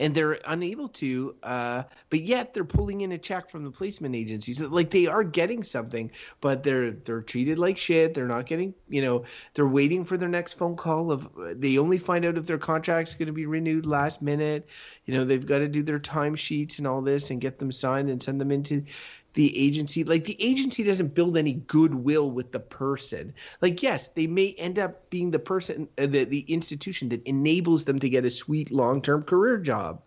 and 0.01 0.15
they're 0.15 0.39
unable 0.47 0.89
to 0.89 1.35
uh, 1.43 1.83
but 2.09 2.21
yet 2.21 2.53
they're 2.53 2.65
pulling 2.65 3.01
in 3.01 3.11
a 3.11 3.17
check 3.19 3.51
from 3.51 3.63
the 3.63 3.69
placement 3.69 4.15
agencies. 4.15 4.59
Like 4.59 4.89
they 4.89 5.05
are 5.05 5.23
getting 5.23 5.63
something 5.63 6.11
but 6.41 6.63
they're 6.63 6.91
they're 6.91 7.21
treated 7.21 7.59
like 7.59 7.77
shit. 7.77 8.15
They're 8.15 8.27
not 8.27 8.47
getting 8.47 8.73
you 8.89 9.03
know 9.03 9.25
they're 9.53 9.67
waiting 9.67 10.03
for 10.03 10.17
their 10.17 10.27
next 10.27 10.53
phone 10.53 10.75
call 10.75 11.11
of 11.11 11.29
they 11.53 11.77
only 11.77 11.99
find 11.99 12.25
out 12.25 12.37
if 12.37 12.47
their 12.47 12.57
contract's 12.57 13.13
going 13.13 13.27
to 13.27 13.33
be 13.33 13.45
renewed 13.45 13.85
last 13.85 14.23
minute. 14.23 14.67
You 15.05 15.13
know 15.13 15.23
they've 15.23 15.45
got 15.45 15.59
to 15.59 15.67
do 15.67 15.83
their 15.83 15.99
timesheets 15.99 16.79
and 16.79 16.87
all 16.87 17.01
this 17.01 17.29
and 17.29 17.39
get 17.39 17.59
them 17.59 17.71
signed 17.71 18.09
and 18.09 18.21
send 18.21 18.41
them 18.41 18.51
into 18.51 18.85
the 19.33 19.57
agency 19.57 20.03
like 20.03 20.25
the 20.25 20.41
agency 20.41 20.83
doesn't 20.83 21.13
build 21.13 21.37
any 21.37 21.53
goodwill 21.53 22.31
with 22.31 22.51
the 22.51 22.59
person 22.59 23.33
like 23.61 23.81
yes 23.81 24.09
they 24.09 24.27
may 24.27 24.53
end 24.57 24.77
up 24.77 25.09
being 25.09 25.31
the 25.31 25.39
person 25.39 25.87
uh, 25.97 26.05
the, 26.05 26.25
the 26.25 26.41
institution 26.41 27.09
that 27.09 27.23
enables 27.23 27.85
them 27.85 27.99
to 27.99 28.09
get 28.09 28.25
a 28.25 28.29
sweet 28.29 28.71
long-term 28.71 29.23
career 29.23 29.57
job 29.57 30.01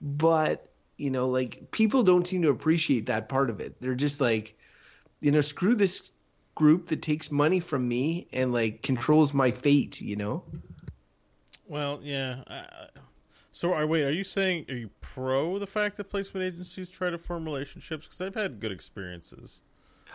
but 0.00 0.68
you 1.02 1.10
know, 1.10 1.28
like 1.28 1.70
people 1.72 2.04
don't 2.04 2.26
seem 2.26 2.42
to 2.42 2.50
appreciate 2.50 3.06
that 3.06 3.28
part 3.28 3.50
of 3.50 3.60
it. 3.60 3.74
They're 3.80 3.96
just 3.96 4.20
like, 4.20 4.56
you 5.20 5.32
know, 5.32 5.40
screw 5.40 5.74
this 5.74 6.10
group 6.54 6.88
that 6.88 7.02
takes 7.02 7.30
money 7.30 7.58
from 7.58 7.88
me 7.88 8.28
and 8.32 8.52
like 8.52 8.82
controls 8.82 9.34
my 9.34 9.50
fate. 9.50 10.00
You 10.00 10.14
know. 10.14 10.44
Well, 11.66 11.98
yeah. 12.02 12.44
I, 12.46 12.64
so, 13.52 13.74
are 13.74 13.86
wait? 13.86 14.02
Are 14.04 14.10
you 14.10 14.24
saying 14.24 14.66
are 14.70 14.74
you 14.74 14.90
pro 15.00 15.58
the 15.58 15.66
fact 15.66 15.98
that 15.98 16.04
placement 16.04 16.46
agencies 16.46 16.90
try 16.90 17.10
to 17.10 17.18
form 17.18 17.44
relationships? 17.44 18.06
Because 18.06 18.20
I've 18.20 18.34
had 18.34 18.60
good 18.60 18.72
experiences. 18.72 19.60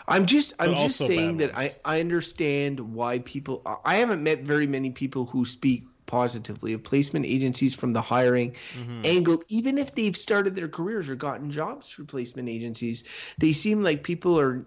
I'm 0.08 0.26
just 0.26 0.54
I'm 0.60 0.76
just 0.76 0.98
saying 0.98 1.38
that 1.38 1.58
I 1.58 1.76
I 1.86 2.00
understand 2.00 2.80
why 2.80 3.20
people 3.20 3.62
I 3.86 3.96
haven't 3.96 4.24
met 4.24 4.42
very 4.42 4.68
many 4.68 4.90
people 4.90 5.26
who 5.26 5.46
speak 5.46 5.86
positively 6.08 6.72
of 6.74 6.84
placement 6.84 7.26
agencies 7.26 7.74
from 7.74 7.94
the 7.94 8.02
hiring 8.02 8.56
Mm-hmm. 8.78 9.02
angle 9.04 9.44
even 9.50 9.78
if 9.78 9.94
they've 9.94 10.16
started 10.16 10.56
their 10.56 10.70
careers 10.70 11.10
or 11.10 11.16
gotten 11.16 11.52
jobs 11.52 11.92
through 11.92 12.06
placement 12.06 12.48
agencies 12.48 13.04
they 13.38 13.52
seem 13.52 13.84
like 13.84 14.04
people 14.04 14.40
are 14.40 14.66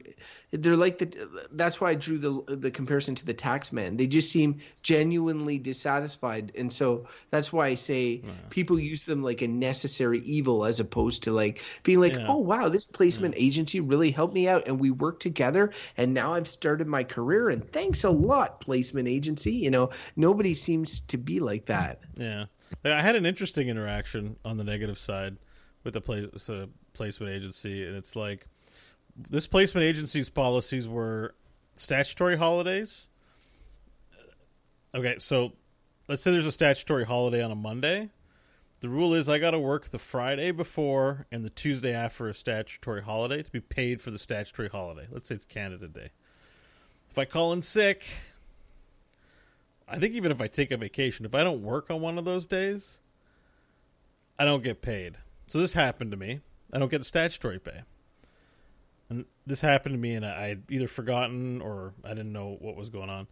they're 0.52 0.76
like 0.76 0.98
the 0.98 1.46
that's 1.52 1.80
why 1.80 1.90
I 1.90 1.94
drew 1.94 2.18
the 2.18 2.56
the 2.56 2.70
comparison 2.70 3.14
to 3.14 3.24
the 3.24 3.34
tax 3.34 3.72
man. 3.72 3.96
They 3.96 4.06
just 4.06 4.32
seem 4.32 4.58
genuinely 4.82 5.58
dissatisfied. 5.58 6.52
And 6.56 6.72
so 6.72 7.06
that's 7.30 7.52
why 7.52 7.68
I 7.68 7.74
say 7.76 8.22
people 8.50 8.78
use 8.78 9.04
them 9.04 9.22
like 9.22 9.42
a 9.42 9.46
necessary 9.48 10.18
evil 10.20 10.64
as 10.64 10.80
opposed 10.80 11.22
to 11.24 11.32
like 11.32 11.62
being 11.84 12.00
like 12.00 12.14
Yeah. 12.14 12.26
oh 12.28 12.38
wow 12.38 12.68
this 12.68 12.84
placement 12.84 13.34
agency 13.36 13.78
really 13.80 14.10
helped 14.10 14.34
me 14.34 14.48
out 14.48 14.66
and 14.66 14.80
we 14.80 14.90
worked 14.90 15.22
together 15.22 15.72
and 15.96 16.12
now 16.14 16.34
I've 16.34 16.48
started 16.48 16.86
my 16.88 17.04
career. 17.04 17.50
And 17.50 17.70
thanks 17.72 18.02
a 18.02 18.10
lot 18.10 18.60
placement 18.60 19.06
agency. 19.06 19.52
You 19.52 19.70
know 19.70 19.90
nobody 20.16 20.54
seems 20.54 21.00
to 21.00 21.16
be 21.16 21.38
like 21.38 21.66
that. 21.66 22.00
Yeah, 22.16 22.46
I 22.84 23.02
had 23.02 23.14
an 23.14 23.24
interesting 23.24 23.68
interaction 23.68 24.36
on 24.44 24.56
the 24.56 24.64
negative 24.64 24.98
side 24.98 25.36
with 25.84 25.94
the 25.94 26.00
place, 26.00 26.50
uh, 26.50 26.66
placement 26.92 27.32
agency, 27.32 27.86
and 27.86 27.96
it's 27.96 28.16
like 28.16 28.46
this 29.16 29.46
placement 29.46 29.84
agency's 29.84 30.30
policies 30.30 30.88
were 30.88 31.34
statutory 31.76 32.36
holidays. 32.36 33.08
Okay, 34.94 35.16
so 35.18 35.52
let's 36.08 36.22
say 36.22 36.30
there's 36.30 36.46
a 36.46 36.52
statutory 36.52 37.04
holiday 37.04 37.42
on 37.42 37.50
a 37.50 37.56
Monday. 37.56 38.10
The 38.80 38.88
rule 38.88 39.14
is 39.14 39.28
I 39.28 39.38
got 39.38 39.50
to 39.50 39.58
work 39.58 39.90
the 39.90 39.98
Friday 39.98 40.52
before 40.52 41.26
and 41.30 41.44
the 41.44 41.50
Tuesday 41.50 41.92
after 41.92 42.28
a 42.28 42.34
statutory 42.34 43.02
holiday 43.02 43.42
to 43.42 43.50
be 43.50 43.60
paid 43.60 44.00
for 44.00 44.10
the 44.10 44.18
statutory 44.18 44.68
holiday. 44.68 45.06
Let's 45.10 45.26
say 45.26 45.34
it's 45.34 45.44
Canada 45.44 45.86
Day. 45.86 46.10
If 47.10 47.18
I 47.18 47.26
call 47.26 47.52
in 47.52 47.60
sick, 47.60 48.06
I 49.86 49.98
think 49.98 50.14
even 50.14 50.32
if 50.32 50.40
I 50.40 50.46
take 50.46 50.70
a 50.70 50.76
vacation, 50.76 51.26
if 51.26 51.34
I 51.34 51.44
don't 51.44 51.62
work 51.62 51.90
on 51.90 52.00
one 52.00 52.16
of 52.16 52.24
those 52.24 52.46
days, 52.46 53.00
I 54.38 54.44
don't 54.46 54.62
get 54.62 54.80
paid. 54.80 55.18
So 55.48 55.58
this 55.58 55.74
happened 55.74 56.12
to 56.12 56.16
me. 56.16 56.40
I 56.72 56.78
don't 56.78 56.90
get 56.90 57.04
statutory 57.04 57.58
pay. 57.58 57.82
And 59.10 59.24
this 59.46 59.60
happened 59.60 59.94
to 59.94 59.98
me, 59.98 60.14
and 60.14 60.24
I 60.24 60.46
I'd 60.46 60.62
either 60.70 60.86
forgotten 60.86 61.60
or 61.60 61.92
I 62.04 62.10
didn't 62.10 62.32
know 62.32 62.56
what 62.60 62.76
was 62.76 62.88
going 62.88 63.10
on. 63.10 63.26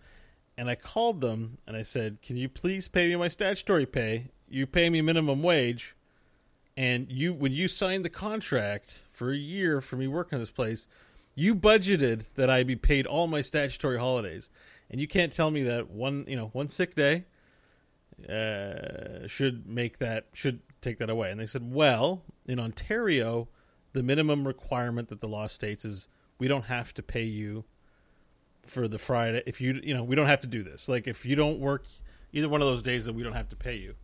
And 0.57 0.69
I 0.69 0.75
called 0.75 1.21
them 1.21 1.59
and 1.67 1.77
I 1.77 1.83
said, 1.83 2.21
"Can 2.21 2.37
you 2.37 2.49
please 2.49 2.89
pay 2.89 3.09
me 3.09 3.17
my 3.17 3.29
statutory 3.29 3.87
pay? 3.87 4.31
You 4.49 4.67
pay 4.67 4.91
me 4.91 5.01
minimum 5.01 5.43
wage, 5.43 5.95
and 6.77 7.11
you 7.11 7.33
when 7.33 7.53
you 7.53 7.69
signed 7.69 8.05
the 8.05 8.11
contract 8.11 9.05
for 9.11 9.31
a 9.31 9.37
year 9.37 9.81
for 9.81 9.97
me 9.97 10.09
working 10.09 10.37
in 10.37 10.41
this 10.41 10.51
place, 10.51 10.89
you 11.37 11.55
budgeted 11.55 12.35
that 12.35 12.51
I 12.51 12.65
be 12.65 12.77
paid 12.77 13.07
all 13.07 13.29
my 13.29 13.41
statutory 13.41 13.99
holidays, 13.99 14.51
and 14.91 15.01
you 15.01 15.07
can't 15.07 15.33
tell 15.33 15.53
me 15.53 15.63
that 15.63 15.89
one 15.91 16.25
you 16.27 16.37
know 16.37 16.49
one 16.49 16.69
sick 16.69 16.97
day 16.97 17.25
uh, 18.29 19.27
should 19.29 19.67
make 19.69 19.99
that 19.99 20.27
should 20.33 20.61
take 20.81 20.99
that 20.99 21.11
away. 21.11 21.31
And 21.31 21.41
they 21.41 21.47
said, 21.47 21.73
well, 21.73 22.23
in 22.47 22.59
Ontario, 22.59 23.49
the 23.99 24.05
minimum 24.05 24.47
requirement 24.47 25.09
that 25.09 25.19
the 25.19 25.27
law 25.27 25.49
states 25.49 25.85
is 25.85 26.07
we 26.39 26.47
don't 26.47 26.67
have 26.67 26.95
to 26.95 27.03
pay 27.03 27.25
you 27.25 27.65
for 28.65 28.87
the 28.87 28.97
Friday 28.97 29.43
if 29.45 29.61
you 29.61 29.81
you 29.83 29.93
know 29.93 30.05
we 30.05 30.15
don't 30.15 30.29
have 30.29 30.43
to 30.43 30.47
do 30.47 30.63
this. 30.63 30.89
Like 30.89 31.09
if 31.09 31.27
you 31.27 31.35
don't 31.35 31.59
work 31.59 31.85
either 32.33 32.49
one 32.49 32.63
of 32.63 32.69
those 32.69 32.81
days, 32.81 33.07
then 33.07 33.17
we 33.17 33.25
don't 33.25 33.33
have 33.33 33.49
to 33.49 33.57
pay 33.57 33.75
you. 33.75 33.97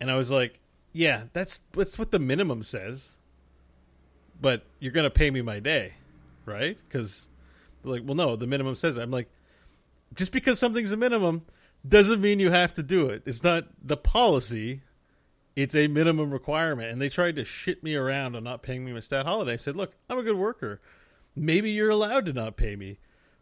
And 0.00 0.10
I 0.10 0.16
was 0.16 0.32
like, 0.32 0.58
yeah, 0.92 1.22
that's 1.32 1.60
that's 1.70 1.96
what 1.96 2.10
the 2.10 2.18
minimum 2.18 2.64
says. 2.64 3.14
But 4.40 4.64
you're 4.80 4.90
gonna 4.90 5.10
pay 5.10 5.30
me 5.30 5.42
my 5.42 5.60
day, 5.60 5.92
right? 6.44 6.76
Because 6.88 7.28
like, 7.84 8.02
well, 8.04 8.16
no, 8.16 8.34
the 8.34 8.48
minimum 8.48 8.74
says 8.74 8.96
that. 8.96 9.02
I'm 9.02 9.12
like, 9.12 9.30
just 10.16 10.32
because 10.32 10.58
something's 10.58 10.90
a 10.90 10.96
minimum 10.96 11.42
doesn't 11.86 12.20
mean 12.20 12.40
you 12.40 12.50
have 12.50 12.74
to 12.74 12.82
do 12.82 13.10
it. 13.10 13.22
It's 13.26 13.44
not 13.44 13.68
the 13.80 13.96
policy. 13.96 14.80
It's 15.58 15.74
a 15.74 15.88
minimum 15.88 16.30
requirement. 16.30 16.92
And 16.92 17.02
they 17.02 17.08
tried 17.08 17.34
to 17.34 17.44
shit 17.44 17.82
me 17.82 17.96
around 17.96 18.36
on 18.36 18.44
not 18.44 18.62
paying 18.62 18.84
me 18.84 18.92
my 18.92 19.00
stat 19.00 19.26
holiday. 19.26 19.54
I 19.54 19.56
said, 19.56 19.74
look, 19.74 19.92
I'm 20.08 20.16
a 20.16 20.22
good 20.22 20.36
worker. 20.36 20.80
Maybe 21.34 21.70
you're 21.70 21.90
allowed 21.90 22.26
to 22.26 22.32
not 22.32 22.56
pay 22.56 22.76
me. 22.76 22.98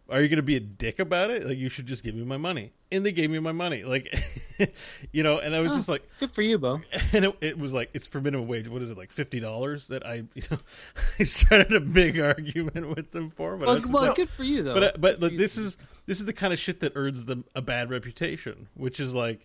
Are 0.08 0.22
you 0.22 0.28
going 0.28 0.38
to 0.38 0.42
be 0.42 0.56
a 0.56 0.60
dick 0.60 0.98
about 0.98 1.30
it? 1.30 1.44
Like, 1.44 1.58
you 1.58 1.68
should 1.68 1.84
just 1.84 2.02
give 2.02 2.14
me 2.14 2.24
my 2.24 2.38
money. 2.38 2.72
And 2.90 3.04
they 3.04 3.12
gave 3.12 3.30
me 3.30 3.38
my 3.38 3.52
money. 3.52 3.84
Like, 3.84 4.14
you 5.12 5.22
know, 5.24 5.38
and 5.40 5.54
I 5.54 5.60
was 5.60 5.74
just 5.74 5.90
like, 5.90 6.08
Good 6.18 6.30
for 6.30 6.40
you, 6.40 6.56
Beau. 6.56 6.80
and 7.12 7.26
it, 7.26 7.36
it 7.42 7.58
was 7.58 7.74
like 7.74 7.90
it's 7.92 8.06
for 8.06 8.20
minimum 8.20 8.48
wage. 8.48 8.66
What 8.68 8.80
is 8.80 8.90
it 8.92 8.96
like 8.96 9.10
fifty 9.10 9.40
dollars 9.40 9.88
that 9.88 10.06
I 10.06 10.22
you 10.34 10.42
know 10.48 10.58
I 11.18 11.24
started 11.24 11.72
a 11.72 11.80
big 11.80 12.20
argument 12.20 12.96
with 12.96 13.10
them 13.10 13.30
for, 13.30 13.56
but 13.56 13.66
Well, 13.66 13.82
well 13.90 14.02
like- 14.04 14.14
good 14.14 14.30
for 14.30 14.44
you 14.44 14.62
though. 14.62 14.74
but 14.74 14.82
uh, 14.84 14.92
but 14.96 15.18
look, 15.18 15.36
this 15.36 15.58
is 15.58 15.76
this 16.06 16.20
is 16.20 16.26
the 16.26 16.32
kind 16.32 16.52
of 16.52 16.60
shit 16.60 16.78
that 16.80 16.92
earns 16.94 17.24
them 17.24 17.44
a 17.56 17.60
bad 17.60 17.90
reputation, 17.90 18.68
which 18.74 19.00
is 19.00 19.12
like 19.12 19.44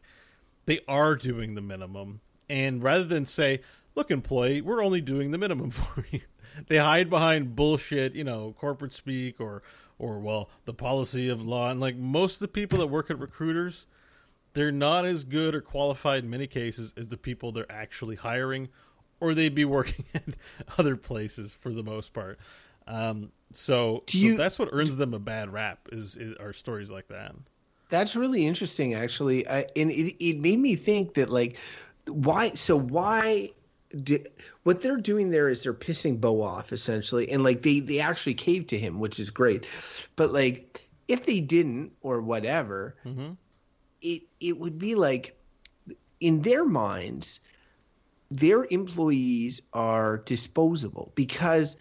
they 0.68 0.80
are 0.88 1.16
doing 1.16 1.56
the 1.56 1.62
minimum, 1.62 2.22
and 2.52 2.84
rather 2.84 3.06
than 3.06 3.26
say, 3.26 3.62
"Look, 3.96 4.12
employee, 4.12 4.62
we're 4.62 4.84
only 4.84 5.02
doing 5.02 5.32
the 5.32 5.38
minimum 5.38 5.70
for 5.72 6.06
you," 6.12 6.22
they 6.68 6.78
hide 6.78 7.10
behind 7.10 7.56
bullshit, 7.56 8.14
you 8.14 8.24
know, 8.24 8.54
corporate 8.60 8.94
speak 8.94 9.40
or 9.40 9.64
or 9.98 10.20
well, 10.20 10.50
the 10.66 10.74
policy 10.74 11.30
of 11.30 11.46
law, 11.46 11.70
and 11.70 11.80
like 11.80 11.96
most 11.96 12.36
of 12.36 12.40
the 12.40 12.48
people 12.48 12.80
that 12.80 12.88
work 12.88 13.10
at 13.10 13.20
recruiters, 13.20 13.86
they're 14.54 14.72
not 14.72 15.06
as 15.06 15.24
good 15.24 15.56
or 15.56 15.62
qualified 15.62 16.24
in 16.24 16.30
many 16.30 16.48
cases 16.48 16.94
as 16.98 17.08
the 17.08 17.18
people 17.18 17.52
they're 17.52 17.72
actually 17.72 18.16
hiring, 18.16 18.68
or 19.20 19.34
they'd 19.34 19.56
be 19.56 19.66
working 19.66 20.04
at 20.14 20.24
other 20.78 20.98
places 20.98 21.54
for 21.54 21.72
the 21.72 21.84
most 21.84 22.14
part. 22.14 22.40
Um, 22.88 23.32
so, 23.54 24.04
Do 24.08 24.32
so 24.32 24.38
that's 24.38 24.58
what 24.58 24.70
earns 24.72 24.96
them 24.98 25.14
a 25.14 25.20
bad 25.20 25.54
rap 25.54 25.88
is, 25.92 26.18
is 26.18 26.36
are 26.40 26.52
stories 26.52 26.90
like 26.90 27.08
that. 27.10 27.36
That's 27.90 28.16
really 28.16 28.48
interesting, 28.48 28.94
actually, 28.94 29.48
I, 29.48 29.68
and 29.76 29.92
it 29.92 30.16
it 30.24 30.40
made 30.40 30.60
me 30.60 30.76
think 30.76 31.14
that 31.16 31.30
like, 31.30 31.58
why? 32.08 32.52
So 32.54 32.78
why? 32.78 33.52
Did, 34.04 34.30
what 34.64 34.82
they're 34.82 34.96
doing 34.96 35.32
there 35.32 35.50
is 35.50 35.64
they're 35.64 35.74
pissing 35.74 36.20
Beau 36.22 36.42
off 36.42 36.72
essentially, 36.72 37.30
and 37.30 37.44
like 37.44 37.62
they 37.62 37.82
they 37.82 38.00
actually 38.00 38.36
caved 38.36 38.70
to 38.70 38.78
him, 38.78 39.00
which 39.00 39.20
is 39.20 39.30
great. 39.30 39.66
But 40.16 40.32
like, 40.32 40.88
if 41.08 41.26
they 41.26 41.42
didn't 41.42 41.92
or 42.02 42.22
whatever, 42.22 42.96
it 44.02 44.24
it 44.40 44.58
would 44.58 44.80
be 44.80 44.96
like, 44.96 45.38
in 46.20 46.42
their 46.42 46.64
minds, 46.64 47.42
their 48.30 48.66
employees 48.70 49.62
are 49.74 50.20
disposable 50.20 51.12
because 51.16 51.76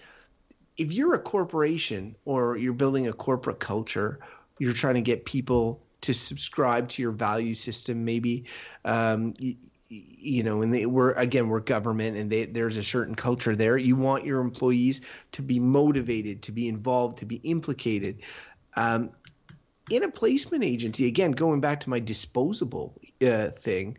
if 0.76 0.90
you're 0.90 1.14
a 1.14 1.18
corporation 1.18 2.16
or 2.24 2.56
you're 2.56 2.72
building 2.72 3.06
a 3.06 3.12
corporate 3.12 3.60
culture, 3.60 4.18
you're 4.58 4.72
trying 4.72 4.94
to 4.94 5.00
get 5.00 5.24
people 5.26 5.80
to 6.00 6.14
subscribe 6.14 6.88
to 6.88 7.02
your 7.02 7.12
value 7.12 7.54
system, 7.54 8.04
maybe, 8.04 8.44
um, 8.84 9.34
you, 10.20 10.42
know, 10.42 10.62
and 10.62 10.72
they, 10.72 10.86
we're 10.86 11.12
again 11.12 11.48
we're 11.48 11.60
government, 11.60 12.16
and 12.16 12.30
they, 12.30 12.46
there's 12.46 12.76
a 12.76 12.82
certain 12.82 13.14
culture 13.14 13.56
there. 13.56 13.76
You 13.76 13.96
want 13.96 14.24
your 14.24 14.40
employees 14.40 15.00
to 15.32 15.42
be 15.42 15.58
motivated, 15.58 16.42
to 16.42 16.52
be 16.52 16.68
involved, 16.68 17.18
to 17.18 17.26
be 17.26 17.36
implicated. 17.36 18.20
Um, 18.76 19.10
in 19.90 20.04
a 20.04 20.08
placement 20.08 20.62
agency, 20.62 21.06
again, 21.06 21.32
going 21.32 21.60
back 21.60 21.80
to 21.80 21.90
my 21.90 21.98
disposable 21.98 22.94
uh, 23.26 23.48
thing, 23.48 23.98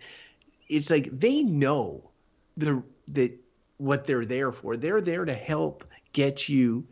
it's 0.70 0.90
like 0.90 1.10
they 1.20 1.44
know 1.44 2.10
the 2.58 2.82
that 3.10 3.38
what 3.78 4.06
they're 4.06 4.26
there 4.26 4.52
for. 4.52 4.78
They're 4.78 5.02
there 5.02 5.26
to 5.26 5.34
help 5.34 5.84
get 6.14 6.48
you 6.48 6.88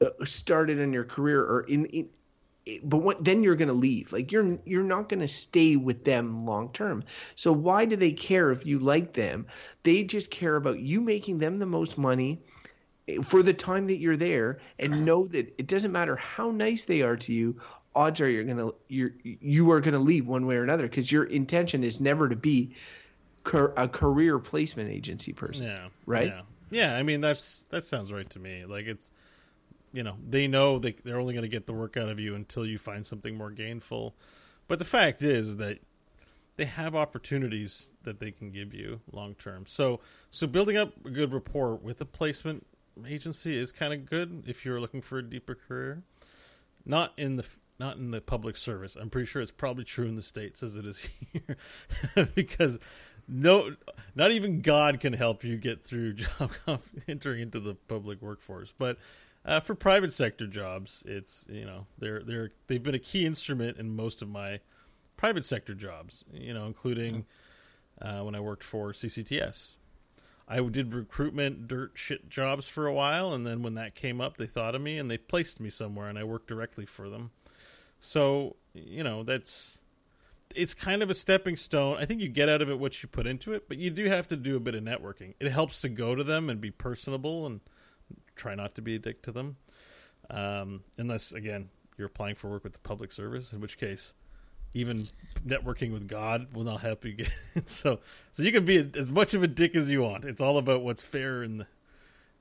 uh, 0.00 0.10
started 0.24 0.78
in 0.78 0.92
your 0.92 1.04
career 1.04 1.42
or 1.42 1.62
in, 1.62 1.86
in 1.86 2.08
but 2.82 2.98
what, 2.98 3.24
then 3.24 3.42
you're 3.42 3.56
going 3.56 3.68
to 3.68 3.74
leave. 3.74 4.12
Like 4.12 4.32
you're 4.32 4.58
you're 4.64 4.82
not 4.82 5.08
going 5.08 5.20
to 5.20 5.28
stay 5.28 5.76
with 5.76 6.04
them 6.04 6.44
long 6.44 6.72
term. 6.72 7.04
So 7.34 7.52
why 7.52 7.84
do 7.84 7.96
they 7.96 8.12
care 8.12 8.50
if 8.50 8.66
you 8.66 8.78
like 8.78 9.14
them? 9.14 9.46
They 9.82 10.04
just 10.04 10.30
care 10.30 10.56
about 10.56 10.80
you 10.80 11.00
making 11.00 11.38
them 11.38 11.58
the 11.58 11.66
most 11.66 11.98
money 11.98 12.40
eh, 13.08 13.18
for 13.22 13.42
the 13.42 13.54
time 13.54 13.86
that 13.86 13.98
you're 13.98 14.16
there 14.16 14.58
and 14.78 15.04
know 15.04 15.26
that 15.28 15.54
it 15.58 15.66
doesn't 15.66 15.92
matter 15.92 16.16
how 16.16 16.50
nice 16.50 16.84
they 16.84 17.02
are 17.02 17.16
to 17.16 17.32
you 17.32 17.60
odds 17.94 18.20
are 18.20 18.28
you're 18.28 18.44
going 18.44 18.58
to 18.58 18.74
you're 18.88 19.12
you 19.24 19.70
are 19.70 19.80
going 19.80 19.94
to 19.94 20.00
leave 20.00 20.26
one 20.26 20.46
way 20.46 20.56
or 20.56 20.62
another 20.62 20.84
because 20.84 21.10
your 21.10 21.24
intention 21.24 21.82
is 21.82 22.00
never 22.00 22.28
to 22.28 22.36
be 22.36 22.74
a 23.76 23.88
career 23.88 24.38
placement 24.38 24.90
agency 24.90 25.32
person 25.32 25.66
Yeah. 25.66 25.88
Right? 26.06 26.28
Yeah. 26.28 26.42
Yeah. 26.70 26.96
I 26.96 27.02
mean, 27.02 27.20
that's 27.20 27.64
that 27.64 27.84
sounds 27.84 28.12
right 28.12 28.28
to 28.30 28.38
me. 28.38 28.64
Like 28.66 28.86
it's, 28.86 29.10
you 29.92 30.02
know, 30.02 30.16
they 30.22 30.46
know 30.46 30.78
they 30.78 30.92
they're 31.04 31.18
only 31.18 31.34
going 31.34 31.42
to 31.42 31.48
get 31.48 31.66
the 31.66 31.72
work 31.72 31.96
out 31.96 32.08
of 32.08 32.20
you 32.20 32.34
until 32.34 32.66
you 32.66 32.78
find 32.78 33.04
something 33.04 33.36
more 33.36 33.50
gainful. 33.50 34.14
But 34.66 34.78
the 34.78 34.84
fact 34.84 35.22
is 35.22 35.56
that 35.56 35.78
they 36.56 36.66
have 36.66 36.94
opportunities 36.94 37.90
that 38.02 38.18
they 38.18 38.30
can 38.30 38.50
give 38.50 38.74
you 38.74 39.00
long 39.12 39.34
term. 39.34 39.64
So 39.66 40.00
so 40.30 40.46
building 40.46 40.76
up 40.76 40.92
a 41.04 41.10
good 41.10 41.32
rapport 41.32 41.76
with 41.76 42.00
a 42.00 42.04
placement 42.04 42.66
agency 43.06 43.56
is 43.56 43.72
kind 43.72 43.92
of 43.92 44.06
good 44.06 44.44
if 44.46 44.64
you're 44.64 44.80
looking 44.80 45.00
for 45.00 45.18
a 45.18 45.22
deeper 45.22 45.54
career. 45.54 46.02
Not 46.84 47.12
in 47.16 47.36
the 47.36 47.46
not 47.78 47.96
in 47.96 48.10
the 48.10 48.20
public 48.20 48.56
service. 48.56 48.96
I'm 48.96 49.08
pretty 49.08 49.26
sure 49.26 49.40
it's 49.40 49.52
probably 49.52 49.84
true 49.84 50.06
in 50.06 50.16
the 50.16 50.22
states 50.22 50.62
as 50.62 50.76
it 50.76 50.84
is 50.84 51.08
here, 51.32 52.28
because 52.34 52.78
no, 53.28 53.74
not 54.14 54.32
even 54.32 54.62
God 54.62 55.00
can 55.00 55.12
help 55.12 55.44
you 55.44 55.56
get 55.56 55.84
through 55.84 56.14
job 56.14 56.50
entering 57.06 57.42
into 57.42 57.60
the 57.60 57.74
public 57.74 58.20
workforce. 58.20 58.72
But 58.76 58.98
uh, 59.48 59.60
for 59.60 59.74
private 59.74 60.12
sector 60.12 60.46
jobs, 60.46 61.02
it's 61.06 61.46
you 61.48 61.64
know 61.64 61.86
they're 61.98 62.22
they're 62.22 62.50
they've 62.66 62.82
been 62.82 62.94
a 62.94 62.98
key 63.00 63.24
instrument 63.24 63.78
in 63.78 63.96
most 63.96 64.20
of 64.20 64.28
my 64.28 64.60
private 65.16 65.44
sector 65.44 65.74
jobs. 65.74 66.22
You 66.30 66.52
know, 66.52 66.66
including 66.66 67.24
uh, 68.02 68.20
when 68.20 68.34
I 68.34 68.40
worked 68.40 68.62
for 68.62 68.92
CCTS. 68.92 69.76
I 70.50 70.60
did 70.60 70.94
recruitment 70.94 71.66
dirt 71.66 71.92
shit 71.94 72.28
jobs 72.30 72.68
for 72.68 72.86
a 72.86 72.92
while, 72.92 73.34
and 73.34 73.46
then 73.46 73.62
when 73.62 73.74
that 73.74 73.94
came 73.94 74.20
up, 74.20 74.36
they 74.36 74.46
thought 74.46 74.74
of 74.74 74.80
me 74.80 74.98
and 74.98 75.10
they 75.10 75.18
placed 75.18 75.60
me 75.60 75.68
somewhere, 75.68 76.08
and 76.08 76.18
I 76.18 76.24
worked 76.24 76.46
directly 76.46 76.86
for 76.86 77.08
them. 77.08 77.30
So 78.00 78.56
you 78.74 79.02
know 79.02 79.22
that's 79.22 79.80
it's 80.54 80.74
kind 80.74 81.02
of 81.02 81.08
a 81.08 81.14
stepping 81.14 81.56
stone. 81.56 81.96
I 81.98 82.04
think 82.04 82.20
you 82.20 82.28
get 82.28 82.50
out 82.50 82.60
of 82.60 82.68
it 82.68 82.78
what 82.78 83.02
you 83.02 83.08
put 83.08 83.26
into 83.26 83.54
it, 83.54 83.66
but 83.66 83.78
you 83.78 83.90
do 83.90 84.04
have 84.08 84.26
to 84.28 84.36
do 84.36 84.56
a 84.56 84.60
bit 84.60 84.74
of 84.74 84.84
networking. 84.84 85.34
It 85.40 85.50
helps 85.50 85.80
to 85.80 85.88
go 85.88 86.14
to 86.14 86.22
them 86.22 86.50
and 86.50 86.60
be 86.60 86.70
personable 86.70 87.46
and 87.46 87.60
try 88.36 88.54
not 88.54 88.74
to 88.76 88.82
be 88.82 88.96
a 88.96 88.98
dick 88.98 89.22
to 89.22 89.32
them. 89.32 89.56
Um, 90.30 90.82
unless 90.98 91.32
again 91.32 91.70
you're 91.96 92.06
applying 92.06 92.34
for 92.34 92.48
work 92.48 92.64
with 92.64 92.74
the 92.74 92.78
public 92.80 93.12
service, 93.12 93.52
in 93.52 93.60
which 93.60 93.78
case 93.78 94.14
even 94.74 95.06
networking 95.46 95.92
with 95.92 96.06
God 96.06 96.52
will 96.52 96.64
not 96.64 96.82
help 96.82 97.04
you 97.04 97.12
get 97.12 97.30
so 97.66 98.00
so 98.32 98.42
you 98.42 98.52
can 98.52 98.66
be 98.66 98.90
as 98.96 99.10
much 99.10 99.32
of 99.32 99.42
a 99.42 99.48
dick 99.48 99.74
as 99.74 99.88
you 99.90 100.02
want. 100.02 100.24
It's 100.24 100.40
all 100.40 100.58
about 100.58 100.82
what's 100.82 101.02
fair 101.02 101.42
in 101.42 101.58
the 101.58 101.66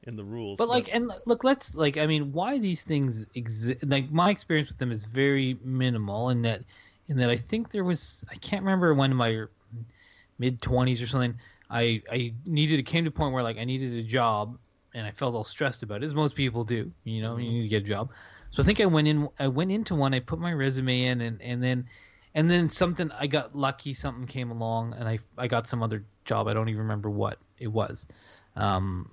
in 0.08 0.16
the 0.16 0.24
rules. 0.24 0.58
But 0.58 0.70
like, 0.70 0.90
and 0.92 1.12
look, 1.26 1.44
let's 1.44 1.76
like, 1.76 1.98
I 1.98 2.08
mean, 2.08 2.32
why 2.32 2.58
these 2.58 2.84
things 2.84 3.28
exist? 3.36 3.80
Like, 3.86 4.10
my 4.10 4.30
experience 4.30 4.70
with 4.70 4.78
them 4.78 4.92
is 4.92 5.06
very 5.06 5.60
minimal, 5.64 6.30
in 6.30 6.42
that, 6.44 6.62
in 7.08 7.18
that 7.18 7.30
I 7.30 7.38
think 7.38 7.72
there 7.72 7.84
was, 7.84 8.24
I 8.32 8.36
can't 8.36 8.64
remember 8.64 8.94
when 8.94 9.12
in 9.12 9.18
my 9.18 9.44
mid 10.40 10.62
twenties 10.62 11.02
or 11.02 11.08
something, 11.08 11.36
I 11.70 12.02
I 12.12 12.34
needed, 12.46 12.80
it 12.80 12.84
came 12.84 13.04
to 13.04 13.10
a 13.10 13.14
point 13.14 13.34
where 13.34 13.44
like 13.44 13.58
I 13.58 13.66
needed 13.66 13.94
a 13.94 14.04
job, 14.04 14.58
and 14.98 15.06
I 15.06 15.12
felt 15.12 15.36
all 15.36 15.44
stressed 15.44 15.84
about 15.84 16.04
it, 16.04 16.06
as 16.06 16.16
most 16.16 16.36
people 16.36 16.64
do. 16.64 16.92
You 17.04 17.22
know, 17.22 17.34
mm-hmm. 17.34 17.42
you 17.42 17.52
need 17.52 17.62
to 17.64 17.68
get 17.68 17.84
a 17.84 17.88
job. 17.88 18.12
So 18.50 18.64
I 18.64 18.66
think 18.66 18.82
I 18.82 18.86
went 18.86 19.08
in, 19.08 19.30
I 19.40 19.48
went 19.48 19.72
into 19.72 19.96
one, 19.96 20.14
I 20.14 20.20
put 20.20 20.40
my 20.40 20.52
resume 20.52 21.04
in, 21.04 21.22
and 21.22 21.42
and 21.42 21.64
then 21.64 21.86
and 22.34 22.50
then 22.50 22.68
something 22.68 23.12
I 23.12 23.28
got 23.28 23.56
lucky. 23.56 23.94
Something 23.94 24.26
came 24.26 24.52
along, 24.52 24.96
and 24.96 25.08
I 25.08 25.20
I 25.38 25.48
got 25.48 25.68
some 25.68 25.84
other 25.84 26.04
job. 26.26 26.48
I 26.48 26.54
don't 26.54 26.68
even 26.68 26.82
remember 26.82 27.10
what 27.10 27.38
it 27.60 27.68
was. 27.68 28.08
Um, 28.56 29.12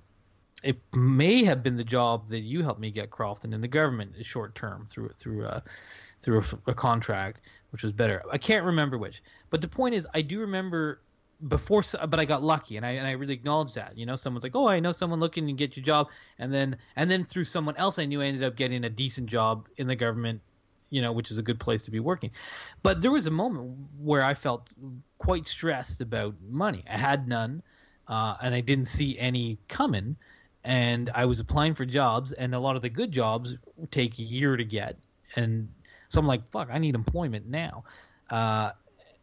it 0.63 0.77
may 0.93 1.43
have 1.43 1.61
been 1.61 1.75
the 1.75 1.83
job 1.83 2.27
that 2.29 2.39
you 2.39 2.63
helped 2.63 2.79
me 2.79 2.89
get 2.89 3.11
Crofton 3.11 3.53
in 3.53 3.61
the 3.61 3.67
government 3.67 4.13
short 4.25 4.55
term 4.55 4.87
through 4.89 5.09
through 5.19 5.45
a 5.45 5.63
through 6.23 6.39
a, 6.39 6.71
a, 6.71 6.73
contract, 6.73 7.41
which 7.69 7.83
was 7.83 7.91
better. 7.91 8.23
I 8.31 8.39
can't 8.39 8.65
remember 8.65 8.97
which, 8.97 9.21
but 9.51 9.61
the 9.61 9.67
point 9.67 9.93
is, 9.93 10.07
I 10.15 10.23
do 10.23 10.39
remember 10.39 11.01
before, 11.47 11.83
but 12.07 12.19
I 12.19 12.25
got 12.25 12.43
lucky, 12.43 12.77
and 12.77 12.85
I 12.85 12.91
and 12.91 13.07
I 13.07 13.11
really 13.11 13.33
acknowledge 13.33 13.73
that. 13.73 13.97
You 13.97 14.05
know, 14.05 14.15
someone's 14.15 14.43
like, 14.43 14.55
"Oh, 14.55 14.67
I 14.67 14.79
know 14.79 14.91
someone 14.91 15.19
looking 15.19 15.47
to 15.47 15.53
get 15.53 15.75
your 15.75 15.83
job," 15.83 16.09
and 16.39 16.53
then 16.53 16.77
and 16.95 17.09
then 17.09 17.25
through 17.25 17.45
someone 17.45 17.75
else 17.77 17.99
I 17.99 18.05
knew, 18.05 18.21
I 18.21 18.25
ended 18.25 18.43
up 18.43 18.55
getting 18.55 18.83
a 18.83 18.89
decent 18.89 19.27
job 19.27 19.67
in 19.77 19.87
the 19.87 19.95
government 19.95 20.41
you 20.89 21.01
know, 21.01 21.11
which 21.11 21.31
is 21.31 21.37
a 21.37 21.41
good 21.41 21.59
place 21.59 21.81
to 21.83 21.91
be 21.91 21.99
working. 21.99 22.31
But 22.83 23.01
there 23.01 23.11
was 23.11 23.27
a 23.27 23.31
moment 23.31 23.75
where 23.99 24.23
I 24.23 24.33
felt 24.33 24.69
quite 25.17 25.47
stressed 25.47 26.01
about 26.01 26.35
money. 26.49 26.83
I 26.89 26.97
had 26.97 27.27
none, 27.27 27.63
uh, 28.07 28.37
and 28.41 28.53
I 28.53 28.61
didn't 28.61 28.85
see 28.85 29.17
any 29.19 29.57
coming. 29.67 30.15
And 30.63 31.11
I 31.13 31.25
was 31.25 31.39
applying 31.39 31.75
for 31.75 31.85
jobs, 31.85 32.31
and 32.31 32.55
a 32.55 32.59
lot 32.59 32.75
of 32.75 32.81
the 32.81 32.89
good 32.89 33.11
jobs 33.11 33.57
take 33.91 34.17
a 34.19 34.23
year 34.23 34.57
to 34.57 34.63
get. 34.63 34.97
And 35.35 35.67
so 36.09 36.19
I'm 36.19 36.27
like, 36.27 36.49
fuck, 36.49 36.69
I 36.71 36.77
need 36.77 36.95
employment 36.95 37.47
now. 37.47 37.83
Uh, 38.29 38.71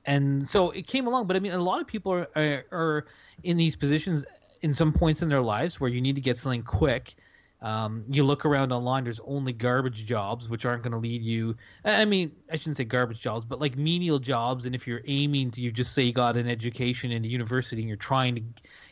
and 0.04 0.48
so 0.48 0.70
it 0.70 0.86
came 0.86 1.06
along. 1.06 1.26
But 1.26 1.36
I 1.36 1.40
mean, 1.40 1.52
a 1.52 1.58
lot 1.58 1.80
of 1.80 1.86
people 1.86 2.12
are, 2.12 2.28
are, 2.36 2.64
are 2.72 3.06
in 3.42 3.56
these 3.56 3.76
positions 3.76 4.24
in 4.62 4.74
some 4.74 4.92
points 4.92 5.22
in 5.22 5.28
their 5.28 5.40
lives 5.40 5.80
where 5.80 5.90
you 5.90 6.00
need 6.00 6.14
to 6.14 6.20
get 6.20 6.36
something 6.36 6.62
quick 6.62 7.14
um, 7.62 8.04
you 8.10 8.24
look 8.24 8.44
around 8.44 8.72
online, 8.72 9.04
there's 9.04 9.20
only 9.24 9.52
garbage 9.52 10.04
jobs, 10.04 10.48
which 10.48 10.64
aren't 10.64 10.82
going 10.82 10.92
to 10.92 10.98
lead 10.98 11.22
you. 11.22 11.56
I 11.84 12.04
mean, 12.04 12.32
I 12.50 12.56
shouldn't 12.56 12.76
say 12.76 12.84
garbage 12.84 13.20
jobs, 13.20 13.44
but 13.44 13.60
like 13.60 13.76
menial 13.76 14.18
jobs. 14.18 14.66
And 14.66 14.74
if 14.74 14.86
you're 14.86 15.02
aiming 15.06 15.52
to, 15.52 15.60
you 15.60 15.70
just 15.70 15.94
say 15.94 16.02
you 16.02 16.12
got 16.12 16.36
an 16.36 16.48
education 16.48 17.12
in 17.12 17.24
a 17.24 17.28
university 17.28 17.80
and 17.80 17.88
you're 17.88 17.96
trying 17.96 18.34
to 18.34 18.42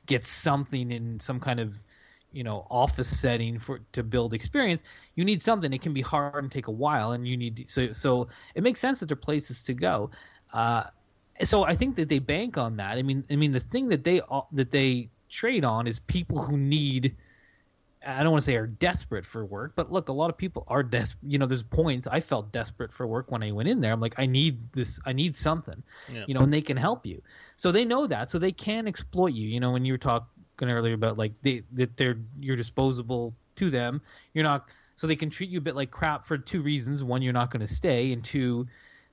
get 0.07 0.25
something 0.25 0.93
in 0.93 1.19
some 1.19 1.41
kind 1.41 1.59
of, 1.59 1.75
you 2.31 2.45
know, 2.45 2.65
office 2.71 3.09
setting 3.19 3.59
for 3.59 3.81
to 3.91 4.05
build 4.05 4.35
experience, 4.35 4.85
you 5.17 5.25
need 5.25 5.43
something. 5.43 5.73
It 5.73 5.83
can 5.83 5.93
be 5.93 6.01
hard 6.01 6.45
and 6.45 6.53
take 6.53 6.69
a 6.69 6.73
while, 6.73 7.11
and 7.11 7.27
you 7.27 7.37
need 7.37 7.65
so 7.69 7.93
so. 7.93 8.29
It 8.55 8.63
makes 8.63 8.79
sense 8.79 9.01
that 9.01 9.07
there 9.07 9.15
are 9.15 9.17
places 9.17 9.65
to 9.65 9.75
go. 9.75 10.13
Uh, 10.53 10.85
so 11.45 11.65
I 11.65 11.77
think 11.77 11.97
that 11.97 12.09
they 12.09 12.19
bank 12.19 12.59
on 12.59 12.77
that. 12.77 12.97
I 12.97 13.03
mean, 13.03 13.25
I 13.31 13.37
mean, 13.37 13.53
the 13.53 13.61
thing 13.61 13.89
that 13.89 14.05
they 14.05 14.21
uh, 14.31 14.43
that 14.53 14.71
they 14.71 15.11
trade 15.29 15.65
on 15.65 15.87
is 15.87 16.01
people 16.01 16.39
who 16.43 16.57
need 16.57 17.17
I 18.07 18.23
don't 18.23 18.33
want 18.33 18.43
to 18.43 18.47
say 18.47 18.57
are 18.57 18.67
desperate 18.67 19.27
for 19.27 19.45
work, 19.45 19.73
but 19.77 19.93
look, 19.93 20.09
a 20.09 20.13
lot 20.13 20.31
of 20.31 20.39
people 20.39 20.65
are 20.69 20.83
desperate. 20.83 21.31
You 21.31 21.39
know, 21.39 21.47
there's 21.47 21.63
points 21.63 22.07
I 22.07 22.21
felt 22.21 22.51
desperate 22.51 22.93
for 22.93 23.07
work 23.07 23.31
when 23.31 23.43
I 23.43 23.53
went 23.53 23.69
in 23.69 23.81
there. 23.81 23.93
I'm 23.93 24.01
like, 24.01 24.19
I 24.19 24.27
need 24.27 24.73
this, 24.73 24.99
I 25.05 25.13
need 25.13 25.37
something, 25.37 25.83
yeah. 26.11 26.25
you 26.27 26.35
know, 26.35 26.41
and 26.41 26.53
they 26.53 26.63
can 26.63 26.77
help 26.77 27.05
you. 27.05 27.21
So 27.57 27.71
they 27.71 27.85
know 27.85 28.07
that, 28.07 28.31
so 28.31 28.39
they 28.39 28.53
can 28.53 28.89
exploit 28.89 29.35
you. 29.35 29.47
You 29.47 29.61
know, 29.61 29.73
when 29.73 29.85
you 29.85 29.93
were 29.93 29.99
talking 29.99 30.27
earlier 30.63 30.95
about 30.95 31.19
like 31.19 31.33
they 31.43 31.63
that 31.73 31.97
they're 31.97 32.17
you're 32.39 32.57
disposable 32.57 33.35
to 33.57 33.71
them, 33.71 34.01
you're 34.33 34.45
not. 34.45 34.69
So 34.97 35.07
they 35.07 35.17
can 35.17 35.31
treat 35.31 35.49
you 35.49 35.59
a 35.59 35.63
bit 35.63 35.77
like 35.77 35.91
crap 35.91 36.27
for 36.27 36.39
two 36.39 36.63
reasons: 36.63 37.05
one, 37.05 37.21
you're 37.21 37.35
not 37.35 37.51
going 37.51 37.67
to 37.67 37.73
stay, 37.73 38.13
and 38.13 38.25
two, 38.25 38.67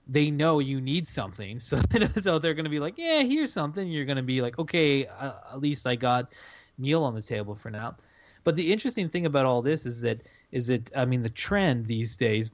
they 0.09 0.31
know 0.31 0.59
you 0.59 0.81
need 0.81 1.07
something. 1.07 1.59
So 1.67 1.79
so 2.21 2.39
they're 2.39 2.53
going 2.53 2.65
to 2.65 2.71
be 2.71 2.79
like, 2.79 2.97
yeah, 2.97 3.23
here's 3.23 3.51
something. 3.51 3.87
You're 3.87 4.05
going 4.05 4.17
to 4.17 4.23
be 4.23 4.41
like, 4.41 4.57
okay, 4.59 5.05
uh, 5.07 5.33
at 5.53 5.59
least 5.59 5.85
I 5.85 5.95
got 5.95 6.33
meal 6.77 7.03
on 7.03 7.13
the 7.15 7.21
table 7.21 7.55
for 7.55 7.69
now. 7.69 7.95
But 8.43 8.55
the 8.55 8.71
interesting 8.71 9.09
thing 9.09 9.25
about 9.25 9.45
all 9.45 9.61
this 9.61 9.85
is 9.85 10.01
that 10.01 10.21
is 10.51 10.67
that 10.67 10.89
I 10.95 11.05
mean 11.05 11.21
the 11.21 11.29
trend 11.29 11.85
these 11.85 12.15
days 12.15 12.51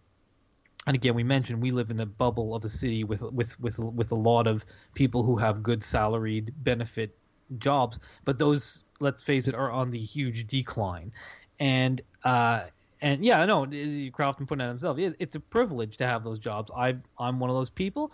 and 0.88 0.96
again 0.96 1.14
we 1.16 1.24
mentioned 1.24 1.62
we 1.62 1.72
live 1.72 1.92
in 1.92 2.00
a 2.00 2.06
bubble 2.06 2.56
of 2.56 2.66
a 2.66 2.70
city 2.70 3.04
with 3.04 3.22
with 3.22 3.60
with 3.60 3.80
with 3.80 4.12
a 4.12 4.16
lot 4.16 4.48
of 4.48 4.66
people 4.94 5.24
who 5.24 5.38
have 5.38 5.64
good 5.64 5.84
salaried 5.84 6.54
benefit 6.64 7.16
jobs 7.58 8.00
but 8.26 8.38
those 8.38 8.84
let's 9.00 9.22
face 9.24 9.48
it 9.48 9.56
are 9.56 9.72
on 9.72 9.92
the 9.92 10.00
huge 10.00 10.48
decline 10.48 11.12
and 11.60 12.02
uh 12.24 12.66
and 13.04 13.24
yeah, 13.24 13.40
I 13.40 13.46
know 13.46 13.68
Crofton 14.12 14.48
putting 14.48 14.66
it 14.66 14.70
himself. 14.70 14.98
It, 14.98 15.16
it's 15.20 15.36
a 15.36 15.40
privilege 15.40 15.98
to 15.98 16.08
have 16.08 16.24
those 16.24 16.40
jobs. 16.40 16.72
I 16.76 16.96
I'm 17.20 17.40
one 17.40 17.52
of 17.52 17.56
those 17.56 17.70
people, 17.70 18.12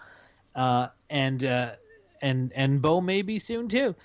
uh, 0.55 0.87
and 1.09 1.45
uh, 1.45 1.75
and 2.21 2.51
and 2.53 2.81
Beau 2.81 2.99
may 2.99 3.21
be 3.21 3.39
soon 3.39 3.69
too 3.69 3.95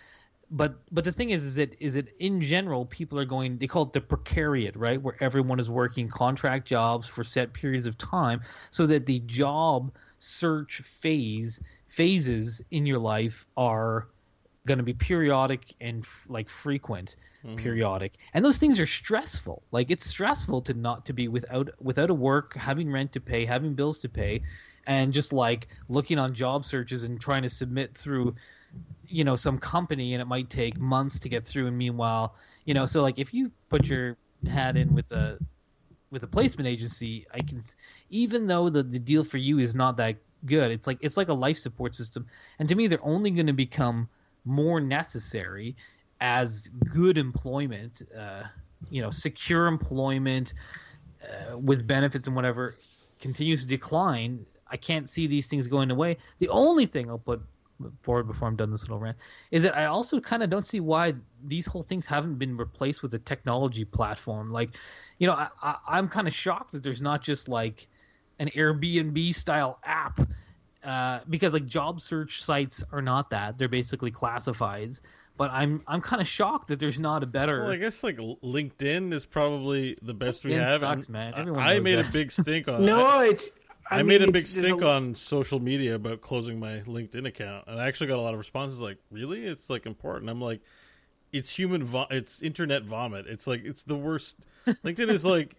but 0.50 0.76
but 0.92 1.04
the 1.04 1.12
thing 1.12 1.30
is 1.30 1.44
is 1.44 1.54
that 1.56 1.74
is 1.80 1.94
that 1.94 2.08
in 2.18 2.40
general 2.40 2.86
people 2.86 3.18
are 3.18 3.24
going 3.24 3.58
they 3.58 3.66
call 3.66 3.82
it 3.84 3.92
the 3.92 4.00
precariat 4.00 4.72
right 4.76 5.02
where 5.02 5.16
everyone 5.20 5.58
is 5.58 5.70
working 5.70 6.08
contract 6.08 6.66
jobs 6.66 7.08
for 7.08 7.24
set 7.24 7.52
periods 7.52 7.86
of 7.86 7.96
time 7.98 8.40
so 8.70 8.86
that 8.86 9.06
the 9.06 9.20
job 9.20 9.92
search 10.18 10.80
phase 10.80 11.60
phases 11.88 12.62
in 12.70 12.86
your 12.86 12.98
life 12.98 13.46
are 13.56 14.06
going 14.66 14.78
to 14.78 14.84
be 14.84 14.94
periodic 14.94 15.74
and 15.80 16.06
like 16.28 16.48
frequent 16.48 17.16
mm-hmm. 17.44 17.56
periodic. 17.56 18.12
And 18.32 18.44
those 18.44 18.58
things 18.58 18.80
are 18.80 18.86
stressful. 18.86 19.62
Like 19.72 19.90
it's 19.90 20.06
stressful 20.06 20.62
to 20.62 20.74
not 20.74 21.06
to 21.06 21.12
be 21.12 21.28
without 21.28 21.70
without 21.80 22.10
a 22.10 22.14
work 22.14 22.56
having 22.56 22.90
rent 22.90 23.12
to 23.12 23.20
pay 23.20 23.44
having 23.44 23.74
bills 23.74 24.00
to 24.00 24.08
pay 24.08 24.42
and 24.86 25.12
just 25.12 25.32
like 25.32 25.68
looking 25.88 26.18
on 26.18 26.34
job 26.34 26.64
searches 26.64 27.04
and 27.04 27.20
trying 27.20 27.42
to 27.42 27.50
submit 27.50 27.96
through 27.96 28.34
you 29.06 29.24
know 29.24 29.36
some 29.36 29.58
company 29.58 30.14
and 30.14 30.22
it 30.22 30.26
might 30.26 30.50
take 30.50 30.78
months 30.78 31.18
to 31.20 31.28
get 31.28 31.46
through. 31.46 31.66
And 31.66 31.76
meanwhile 31.76 32.34
you 32.64 32.74
know 32.74 32.86
so 32.86 33.02
like 33.02 33.18
if 33.18 33.34
you 33.34 33.50
put 33.68 33.86
your 33.86 34.16
hat 34.48 34.76
in 34.76 34.94
with 34.94 35.10
a 35.12 35.38
with 36.10 36.22
a 36.22 36.26
placement 36.26 36.68
agency 36.68 37.26
i 37.32 37.40
can 37.40 37.62
even 38.10 38.46
though 38.46 38.68
the, 38.68 38.82
the 38.82 38.98
deal 38.98 39.24
for 39.24 39.38
you 39.38 39.58
is 39.58 39.74
not 39.74 39.96
that 39.96 40.16
good 40.44 40.70
it's 40.70 40.86
like 40.86 40.98
it's 41.00 41.16
like 41.16 41.28
a 41.28 41.34
life 41.34 41.58
support 41.58 41.94
system. 41.94 42.26
And 42.58 42.68
to 42.68 42.74
me 42.74 42.86
they're 42.86 43.04
only 43.04 43.30
going 43.30 43.46
to 43.46 43.52
become 43.52 44.08
more 44.44 44.80
necessary 44.80 45.76
as 46.20 46.70
good 46.92 47.18
employment 47.18 48.02
uh, 48.16 48.44
you 48.90 49.02
know 49.02 49.10
secure 49.10 49.66
employment 49.66 50.54
uh, 51.22 51.58
with 51.58 51.86
benefits 51.86 52.26
and 52.26 52.36
whatever 52.36 52.74
continues 53.20 53.62
to 53.62 53.66
decline 53.66 54.44
i 54.70 54.76
can't 54.76 55.08
see 55.08 55.26
these 55.26 55.46
things 55.46 55.66
going 55.66 55.90
away 55.90 56.16
the 56.38 56.48
only 56.48 56.86
thing 56.86 57.08
i'll 57.08 57.18
put 57.18 57.40
forward 58.02 58.26
before 58.26 58.48
I'm 58.48 58.56
done 58.56 58.70
this 58.70 58.82
little 58.82 58.98
rant 58.98 59.16
is 59.50 59.62
that 59.62 59.76
I 59.76 59.86
also 59.86 60.20
kind 60.20 60.42
of 60.42 60.50
don't 60.50 60.66
see 60.66 60.80
why 60.80 61.14
these 61.44 61.66
whole 61.66 61.82
things 61.82 62.06
haven't 62.06 62.36
been 62.36 62.56
replaced 62.56 63.02
with 63.02 63.14
a 63.14 63.18
technology 63.18 63.84
platform. 63.84 64.50
Like, 64.50 64.70
you 65.18 65.26
know, 65.26 65.34
I, 65.34 65.98
am 65.98 66.08
kind 66.08 66.28
of 66.28 66.34
shocked 66.34 66.72
that 66.72 66.82
there's 66.82 67.02
not 67.02 67.22
just 67.22 67.48
like 67.48 67.88
an 68.38 68.48
Airbnb 68.50 69.34
style 69.34 69.78
app 69.84 70.20
uh, 70.84 71.20
because 71.28 71.52
like 71.52 71.66
job 71.66 72.00
search 72.00 72.42
sites 72.44 72.84
are 72.92 73.02
not 73.02 73.30
that; 73.30 73.58
they're 73.58 73.68
basically 73.68 74.10
classifieds. 74.12 75.00
But 75.36 75.50
I'm 75.50 75.82
I'm 75.88 76.00
kind 76.00 76.22
of 76.22 76.28
shocked 76.28 76.68
that 76.68 76.78
there's 76.78 77.00
not 77.00 77.22
a 77.22 77.26
better. 77.26 77.62
Well, 77.62 77.72
I 77.72 77.76
guess 77.76 78.04
like 78.04 78.18
LinkedIn 78.18 79.12
is 79.12 79.26
probably 79.26 79.96
the 80.00 80.14
best 80.14 80.44
we 80.44 80.52
LinkedIn 80.52 80.64
have. 80.64 80.80
sucks, 80.80 81.06
and 81.06 81.12
man. 81.12 81.34
I- 81.34 81.40
Everyone 81.40 81.62
I 81.62 81.74
knows 81.74 81.84
made 81.84 81.94
that. 81.96 82.08
a 82.08 82.12
big 82.12 82.30
stink 82.30 82.68
on. 82.68 82.84
No, 82.86 83.04
I, 83.04 83.26
it's. 83.26 83.50
I, 83.90 83.96
I 83.96 83.98
mean, 83.98 84.06
made 84.06 84.22
a 84.22 84.26
big 84.26 84.36
it's- 84.42 84.54
there's 84.54 84.66
stink 84.66 84.82
on 84.82 85.14
social 85.14 85.58
media 85.60 85.96
about 85.96 86.20
closing 86.20 86.60
my 86.60 86.80
LinkedIn 86.86 87.26
account, 87.26 87.64
and 87.66 87.80
I 87.80 87.88
actually 87.88 88.06
got 88.06 88.18
a 88.18 88.22
lot 88.22 88.32
of 88.32 88.38
responses 88.38 88.78
like, 88.80 88.98
"Really? 89.10 89.44
It's 89.44 89.68
like 89.68 89.86
important." 89.86 90.30
I'm 90.30 90.40
like, 90.40 90.60
"It's 91.32 91.50
human. 91.50 91.82
Vo- 91.84 92.06
it's 92.10 92.40
internet 92.40 92.84
vomit. 92.84 93.26
It's 93.26 93.46
like 93.48 93.62
it's 93.64 93.82
the 93.82 93.96
worst." 93.96 94.46
LinkedIn 94.68 95.10
is 95.10 95.24
like 95.24 95.56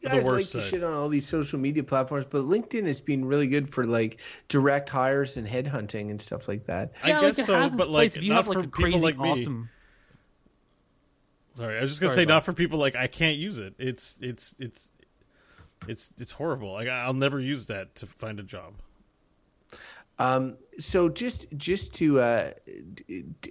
You 0.00 0.08
guys 0.08 0.22
the 0.24 0.26
like 0.26 0.36
worst 0.38 0.52
to 0.52 0.60
shit 0.60 0.84
on 0.84 0.92
all 0.92 1.08
these 1.08 1.26
social 1.26 1.58
media 1.58 1.82
platforms, 1.82 2.26
but 2.28 2.42
LinkedIn 2.42 2.86
has 2.86 3.00
been 3.00 3.24
really 3.24 3.46
good 3.46 3.72
for 3.72 3.86
like 3.86 4.20
direct 4.48 4.88
hires 4.88 5.36
and 5.36 5.46
headhunting 5.46 6.10
and 6.10 6.20
stuff 6.20 6.48
like 6.48 6.66
that. 6.66 6.92
I 7.02 7.08
Yeah, 7.08 7.20
guess 7.22 7.38
like, 7.38 7.38
it 7.38 7.70
so, 7.70 7.76
but 7.76 7.88
like 7.88 8.16
if 8.16 8.22
you 8.22 8.30
not 8.32 8.44
have, 8.44 8.48
like, 8.48 8.70
for 8.70 8.82
a 8.82 8.86
people 8.86 9.00
like 9.00 9.18
me. 9.18 9.30
awesome... 9.30 9.70
Sorry, 11.54 11.78
I 11.78 11.80
was 11.80 11.90
just 11.90 12.00
gonna 12.02 12.10
Sorry, 12.10 12.26
say 12.26 12.28
not 12.28 12.44
for 12.44 12.52
people 12.52 12.78
like 12.78 12.96
I 12.96 13.06
can't 13.06 13.38
use 13.38 13.58
it. 13.58 13.74
It's 13.78 14.16
it's 14.20 14.54
it's 14.58 14.90
it's 15.88 16.12
it's 16.18 16.30
horrible. 16.30 16.72
Like 16.74 16.88
I'll 16.88 17.14
never 17.14 17.40
use 17.40 17.66
that 17.68 17.94
to 17.96 18.06
find 18.06 18.38
a 18.38 18.42
job. 18.42 18.74
Um, 20.18 20.56
so 20.78 21.08
just 21.08 21.46
just 21.56 21.94
to 21.94 22.20
uh, 22.20 22.52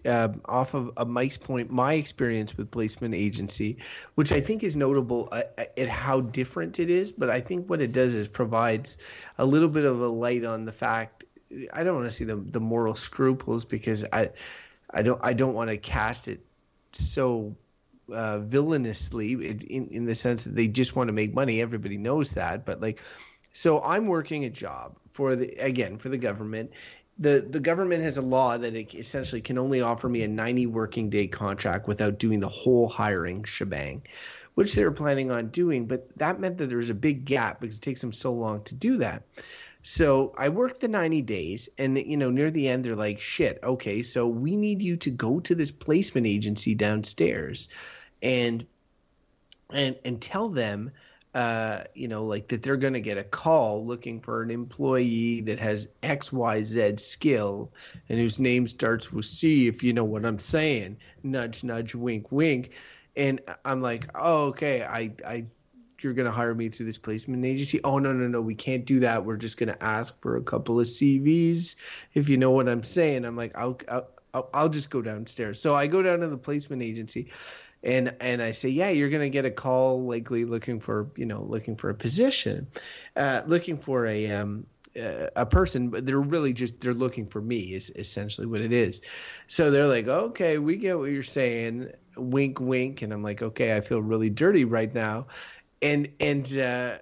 um 0.05 0.41
off 0.45 0.73
of, 0.73 0.91
of 0.97 1.07
Mike's 1.07 1.37
point, 1.37 1.71
my 1.71 1.93
experience 1.93 2.57
with 2.57 2.71
placement 2.71 3.13
agency, 3.13 3.77
which 4.15 4.31
I 4.31 4.41
think 4.41 4.63
is 4.63 4.75
notable 4.75 5.29
uh, 5.31 5.43
at 5.57 5.89
how 5.89 6.21
different 6.21 6.79
it 6.79 6.89
is, 6.89 7.11
but 7.11 7.29
I 7.29 7.41
think 7.41 7.69
what 7.69 7.81
it 7.81 7.91
does 7.91 8.15
is 8.15 8.27
provides 8.27 8.97
a 9.37 9.45
little 9.45 9.69
bit 9.69 9.85
of 9.85 10.01
a 10.01 10.07
light 10.07 10.43
on 10.43 10.65
the 10.65 10.71
fact. 10.71 11.23
I 11.71 11.83
don't 11.83 11.95
want 11.95 12.05
to 12.07 12.11
see 12.11 12.25
the 12.25 12.35
the 12.35 12.59
moral 12.59 12.95
scruples 12.95 13.65
because 13.65 14.03
I 14.11 14.31
I 14.89 15.03
don't 15.03 15.19
I 15.23 15.33
don't 15.33 15.53
want 15.53 15.69
to 15.69 15.77
cast 15.77 16.27
it 16.27 16.43
so 16.93 17.55
uh, 18.11 18.39
villainously 18.39 19.33
in, 19.33 19.59
in 19.61 19.87
in 19.89 20.05
the 20.05 20.15
sense 20.15 20.43
that 20.43 20.55
they 20.55 20.67
just 20.67 20.95
want 20.95 21.09
to 21.09 21.13
make 21.13 21.33
money. 21.33 21.61
Everybody 21.61 21.97
knows 21.97 22.31
that, 22.31 22.65
but 22.65 22.81
like, 22.81 23.01
so 23.53 23.81
I'm 23.81 24.07
working 24.07 24.45
a 24.45 24.49
job 24.49 24.97
for 25.15 25.37
the 25.37 25.47
again 25.55 25.97
for 25.97 26.09
the 26.09 26.17
government. 26.17 26.71
The 27.17 27.47
the 27.49 27.61
government 27.61 28.03
has 28.03 28.17
a 28.17 28.21
law 28.21 28.57
that 28.57 28.75
it 28.75 28.93
essentially 28.93 29.39
can 29.39 29.57
only 29.57 29.79
offer 29.79 30.09
me 30.09 30.23
a 30.23 30.27
90 30.27 30.65
working 30.65 31.09
day 31.09 31.27
contract 31.27 31.87
without 31.87 32.19
doing 32.19 32.41
the 32.41 32.49
whole 32.49 32.89
hiring 32.89 33.45
shebang, 33.45 34.01
which 34.55 34.73
they 34.73 34.83
were 34.83 34.91
planning 34.91 35.31
on 35.31 35.47
doing. 35.47 35.85
But 35.85 36.09
that 36.17 36.41
meant 36.41 36.57
that 36.57 36.67
there 36.67 36.79
was 36.79 36.89
a 36.89 36.95
big 36.95 37.23
gap 37.23 37.61
because 37.61 37.77
it 37.77 37.81
takes 37.81 38.01
them 38.01 38.11
so 38.11 38.33
long 38.33 38.63
to 38.65 38.75
do 38.75 38.97
that. 38.97 39.23
So 39.83 40.35
I 40.37 40.49
worked 40.49 40.81
the 40.81 40.89
90 40.89 41.21
days, 41.21 41.69
and 41.77 41.97
you 41.97 42.17
know, 42.17 42.31
near 42.31 42.51
the 42.51 42.67
end, 42.67 42.83
they're 42.83 42.95
like, 42.95 43.21
"Shit, 43.21 43.59
okay, 43.63 44.01
so 44.01 44.27
we 44.27 44.57
need 44.57 44.81
you 44.81 44.97
to 44.97 45.11
go 45.11 45.39
to 45.39 45.55
this 45.55 45.71
placement 45.71 46.27
agency 46.27 46.75
downstairs, 46.75 47.69
and 48.21 48.65
and 49.71 49.95
and 50.03 50.21
tell 50.21 50.49
them, 50.49 50.91
uh, 51.35 51.83
you 51.93 52.07
know, 52.07 52.23
like 52.23 52.47
that 52.47 52.63
they're 52.63 52.77
going 52.77 52.93
to 52.93 53.01
get 53.01 53.17
a 53.17 53.23
call 53.23 53.85
looking 53.85 54.21
for 54.21 54.41
an 54.41 54.49
employee 54.49 55.41
that 55.41 55.59
has 55.59 55.89
X, 56.01 56.31
Y, 56.31 56.63
Z 56.63 56.95
skill, 56.95 57.73
and 58.07 58.17
whose 58.17 58.39
name 58.39 58.69
starts 58.69 59.11
with 59.11 59.25
C, 59.25 59.67
if 59.67 59.83
you 59.83 59.91
know 59.91 60.05
what 60.05 60.25
I'm 60.25 60.39
saying. 60.39 60.97
Nudge, 61.23 61.61
nudge, 61.63 61.93
wink, 61.93 62.31
wink." 62.31 62.71
And 63.17 63.41
I'm 63.65 63.81
like, 63.81 64.09
"Oh, 64.15 64.45
okay, 64.47 64.83
I 64.83 65.11
I." 65.27 65.45
You're 66.01 66.13
gonna 66.13 66.31
hire 66.31 66.53
me 66.53 66.69
through 66.69 66.85
this 66.85 66.99
placement 66.99 67.43
agency? 67.43 67.79
Oh 67.83 67.97
no 67.97 68.13
no 68.13 68.27
no, 68.27 68.39
we 68.39 68.53
can't 68.53 68.85
do 68.85 68.99
that. 68.99 69.25
We're 69.25 69.37
just 69.37 69.57
gonna 69.57 69.77
ask 69.81 70.21
for 70.21 70.37
a 70.37 70.41
couple 70.41 70.79
of 70.79 70.85
CVs, 70.85 71.75
if 72.13 72.29
you 72.29 72.37
know 72.37 72.51
what 72.51 72.69
I'm 72.69 72.83
saying. 72.83 73.25
I'm 73.25 73.35
like, 73.35 73.57
I'll, 73.57 73.79
I'll, 73.89 74.49
I'll 74.53 74.69
just 74.69 74.89
go 74.91 75.01
downstairs. 75.01 75.59
So 75.59 75.73
I 75.73 75.87
go 75.87 76.03
down 76.03 76.19
to 76.19 76.27
the 76.27 76.37
placement 76.37 76.83
agency, 76.83 77.31
and 77.85 78.15
and 78.19 78.41
I 78.41 78.51
say, 78.51 78.69
yeah, 78.69 78.89
you're 78.89 79.09
gonna 79.09 79.29
get 79.29 79.45
a 79.45 79.51
call, 79.51 80.03
likely 80.03 80.43
looking 80.43 80.79
for 80.79 81.07
you 81.15 81.25
know 81.25 81.43
looking 81.43 81.75
for 81.75 81.89
a 81.89 81.95
position, 81.95 82.67
uh, 83.15 83.43
looking 83.45 83.77
for 83.77 84.07
a 84.07 84.31
um 84.31 84.65
uh, 84.99 85.27
a 85.35 85.45
person, 85.45 85.89
but 85.89 86.05
they're 86.05 86.19
really 86.19 86.51
just 86.51 86.81
they're 86.81 86.93
looking 86.93 87.27
for 87.27 87.41
me 87.41 87.73
is 87.73 87.91
essentially 87.95 88.47
what 88.47 88.61
it 88.61 88.73
is. 88.73 89.01
So 89.47 89.69
they're 89.69 89.87
like, 89.87 90.07
okay, 90.07 90.57
we 90.57 90.77
get 90.77 90.97
what 90.97 91.11
you're 91.11 91.23
saying. 91.23 91.91
Wink, 92.17 92.59
wink, 92.59 93.01
and 93.01 93.13
I'm 93.13 93.21
like, 93.21 93.41
okay, 93.41 93.75
I 93.75 93.81
feel 93.81 94.01
really 94.01 94.29
dirty 94.29 94.65
right 94.65 94.93
now, 94.93 95.27
and 95.81 96.09
and 96.19 96.57
uh, 96.57 96.97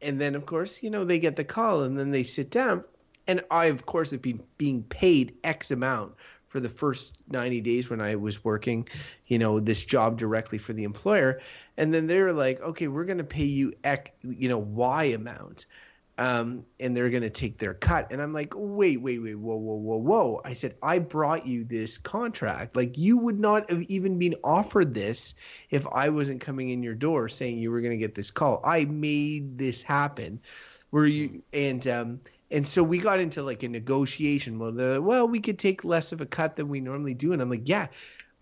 and 0.00 0.20
then 0.20 0.36
of 0.36 0.46
course 0.46 0.82
you 0.82 0.90
know 0.90 1.04
they 1.04 1.18
get 1.18 1.36
the 1.36 1.44
call 1.44 1.82
and 1.82 1.98
then 1.98 2.12
they 2.12 2.22
sit 2.22 2.50
down, 2.50 2.84
and 3.26 3.42
I 3.50 3.66
of 3.66 3.86
course 3.86 4.12
have 4.12 4.22
been 4.22 4.42
being 4.56 4.84
paid 4.84 5.34
X 5.42 5.72
amount 5.72 6.14
for 6.48 6.60
the 6.60 6.68
first 6.68 7.18
90 7.30 7.60
days 7.60 7.90
when 7.90 8.00
I 8.00 8.16
was 8.16 8.42
working, 8.42 8.88
you 9.26 9.38
know, 9.38 9.60
this 9.60 9.84
job 9.84 10.18
directly 10.18 10.58
for 10.58 10.72
the 10.72 10.84
employer. 10.84 11.40
And 11.76 11.92
then 11.92 12.06
they're 12.06 12.32
like, 12.32 12.60
okay, 12.60 12.88
we're 12.88 13.04
going 13.04 13.18
to 13.18 13.24
pay 13.24 13.44
you 13.44 13.74
X, 13.84 14.10
you 14.22 14.48
know, 14.48 14.58
Y 14.58 15.04
amount. 15.04 15.66
Um, 16.16 16.64
and 16.80 16.96
they're 16.96 17.10
going 17.10 17.22
to 17.22 17.30
take 17.30 17.58
their 17.58 17.74
cut. 17.74 18.10
And 18.10 18.20
I'm 18.20 18.32
like, 18.32 18.52
wait, 18.56 19.00
wait, 19.00 19.20
wait, 19.20 19.36
whoa, 19.36 19.54
whoa, 19.54 19.76
whoa, 19.76 19.96
whoa. 19.98 20.40
I 20.44 20.54
said, 20.54 20.74
I 20.82 20.98
brought 20.98 21.46
you 21.46 21.62
this 21.62 21.96
contract. 21.96 22.74
Like, 22.74 22.98
you 22.98 23.16
would 23.18 23.38
not 23.38 23.70
have 23.70 23.82
even 23.82 24.18
been 24.18 24.34
offered 24.42 24.94
this 24.94 25.34
if 25.70 25.86
I 25.86 26.08
wasn't 26.08 26.40
coming 26.40 26.70
in 26.70 26.82
your 26.82 26.96
door 26.96 27.28
saying 27.28 27.58
you 27.58 27.70
were 27.70 27.80
going 27.80 27.92
to 27.92 27.98
get 27.98 28.16
this 28.16 28.32
call. 28.32 28.60
I 28.64 28.84
made 28.84 29.58
this 29.58 29.80
happen. 29.80 30.40
Were 30.90 31.06
you, 31.06 31.42
and, 31.52 31.86
um, 31.86 32.20
and 32.50 32.66
so 32.66 32.82
we 32.82 32.98
got 32.98 33.20
into 33.20 33.42
like 33.42 33.62
a 33.62 33.68
negotiation. 33.68 34.58
They're 34.58 34.98
like, 34.98 35.06
well, 35.06 35.28
we 35.28 35.40
could 35.40 35.58
take 35.58 35.84
less 35.84 36.12
of 36.12 36.20
a 36.20 36.26
cut 36.26 36.56
than 36.56 36.68
we 36.68 36.80
normally 36.80 37.14
do. 37.14 37.32
And 37.32 37.42
I'm 37.42 37.50
like, 37.50 37.68
yeah, 37.68 37.88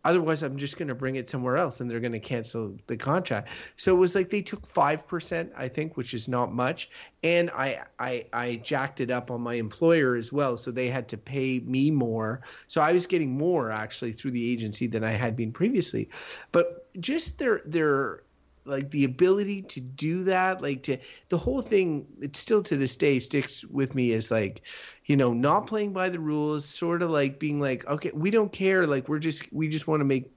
otherwise 0.05 0.45
I'm 0.45 0.57
just 0.57 0.79
going 0.79 0.89
to 0.89 0.95
bring 0.95 1.17
it 1.17 1.29
somewhere 1.29 1.57
else 1.57 1.81
and 1.81 1.91
they're 1.91 2.01
going 2.01 2.13
to 2.13 2.21
cancel 2.21 2.77
the 2.87 2.97
contract. 2.97 3.49
So 3.77 3.95
it 3.95 3.99
was 3.99 4.15
like 4.15 4.31
they 4.31 4.43
took 4.43 4.73
5%, 4.73 5.51
I 5.57 5.69
think, 5.69 5.97
which 5.97 6.15
is 6.15 6.29
not 6.29 6.55
much. 6.55 6.89
And 7.25 7.51
I, 7.51 7.83
I, 7.99 8.27
I 8.33 8.57
jacked 8.57 9.01
it 9.01 9.11
up 9.11 9.33
on 9.33 9.41
my 9.41 9.55
employer 9.55 10.15
as 10.15 10.33
well. 10.33 10.57
So 10.57 10.71
they 10.71 10.89
had 10.89 11.09
to 11.09 11.19
pay 11.19 11.59
me 11.59 11.91
more. 11.91 12.43
So 12.69 12.81
I 12.81 12.93
was 12.93 13.09
getting 13.09 13.37
more 13.37 13.73
actually 13.73 14.13
through 14.13 14.31
the 14.31 14.53
agency 14.53 14.87
than 14.87 15.03
I 15.03 15.11
had 15.11 15.35
been 15.35 15.51
previously. 15.51 16.09
But 16.53 16.89
just 17.01 17.39
their, 17.41 17.63
their, 17.65 18.23
like 18.67 18.91
the 18.91 19.05
ability 19.05 19.63
to 19.63 19.81
do 19.81 20.25
that 20.25 20.61
like 20.61 20.83
to 20.83 20.99
the 21.29 21.39
whole 21.39 21.63
thing 21.63 22.07
it 22.21 22.37
still 22.37 22.63
to 22.63 22.77
this 22.77 22.97
day 22.97 23.19
sticks 23.19 23.65
with 23.65 23.95
me 23.95 24.13
as 24.13 24.31
like 24.31 24.63
you 25.05 25.17
know 25.17 25.33
not 25.33 25.67
playing 25.67 25.93
by 25.93 26.09
the 26.09 26.19
rules 26.19 26.65
sort 26.65 27.03
of 27.03 27.11
like 27.11 27.39
being 27.39 27.61
like 27.61 27.87
okay 27.87 28.11
we 28.15 28.31
don't 28.31 28.53
care 28.53 28.87
like 28.87 29.09
we're 29.09 29.19
just 29.19 29.53
we 29.53 29.69
just 29.69 29.87
want 29.87 30.01
to 30.01 30.05
make 30.05 30.31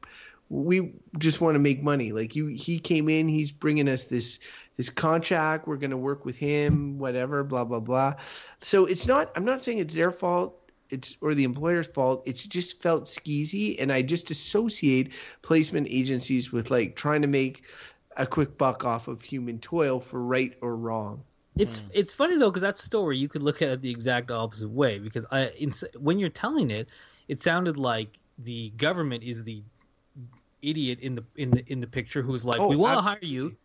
we 0.49 0.93
just 1.17 1.41
want 1.41 1.55
to 1.55 1.59
make 1.59 1.84
money 1.84 2.11
like 2.11 2.36
you 2.36 2.47
he 2.47 2.80
came 2.80 3.09
in 3.09 3.27
he's 3.27 3.51
bringing 3.51 3.88
us 3.88 4.05
this 4.05 4.39
this 4.77 4.89
contract 4.89 5.67
we're 5.67 5.77
going 5.77 5.91
to 5.91 5.97
work 5.97 6.25
with 6.25 6.38
him 6.38 6.97
whatever 6.97 7.43
blah 7.43 7.63
blah 7.63 7.80
blah 7.80 8.13
so 8.61 8.86
it's 8.86 9.07
not 9.07 9.32
i'm 9.36 9.45
not 9.45 9.61
saying 9.61 9.77
it's 9.77 9.93
their 9.93 10.11
fault 10.11 10.59
it's 10.89 11.17
or 11.21 11.36
the 11.36 11.43
employer's 11.43 11.88
fault. 11.88 12.23
It's 12.25 12.43
just 12.43 12.82
felt 12.82 13.05
skeezy, 13.05 13.75
and 13.80 13.91
I 13.91 14.01
just 14.01 14.32
associate 14.32 15.13
placement 15.41 15.88
agencies 15.89 16.51
with 16.51 16.71
like 16.71 16.95
trying 16.95 17.21
to 17.21 17.27
make 17.27 17.63
a 18.20 18.28
quick 18.28 18.57
buck 18.57 18.84
off 18.84 19.07
of 19.07 19.22
human 19.22 19.57
toil 19.59 19.99
for 19.99 20.22
right 20.22 20.55
or 20.61 20.76
wrong. 20.76 21.24
It's 21.57 21.80
hmm. 21.80 21.88
it's 21.93 22.13
funny 22.13 22.38
though 22.38 22.49
because 22.49 22.61
that 22.61 22.78
story 22.78 23.17
you 23.17 23.28
could 23.28 23.41
look 23.41 23.61
at 23.61 23.70
it 23.70 23.82
the 23.82 23.89
exact 23.89 24.30
opposite 24.30 24.70
way 24.70 24.99
because 24.99 25.26
I 25.32 25.47
in, 25.57 25.74
when 25.97 26.20
you're 26.20 26.30
telling 26.30 26.70
it, 26.70 26.89
it 27.28 27.41
sounded 27.41 27.78
like 27.78 28.20
the 28.39 28.70
government 28.72 29.24
is 29.24 29.43
the 29.43 29.63
idiot 30.61 30.99
in 30.99 31.15
the 31.15 31.24
in 31.38 31.49
the 31.51 31.63
in 31.72 31.80
the 31.80 31.88
picture 31.88 32.22
who's 32.22 32.45
like, 32.45 32.59
Oh, 32.59 32.67
we 32.67 32.76
want 32.76 32.97
to 32.97 33.01
hire 33.01 33.17
you, 33.22 33.55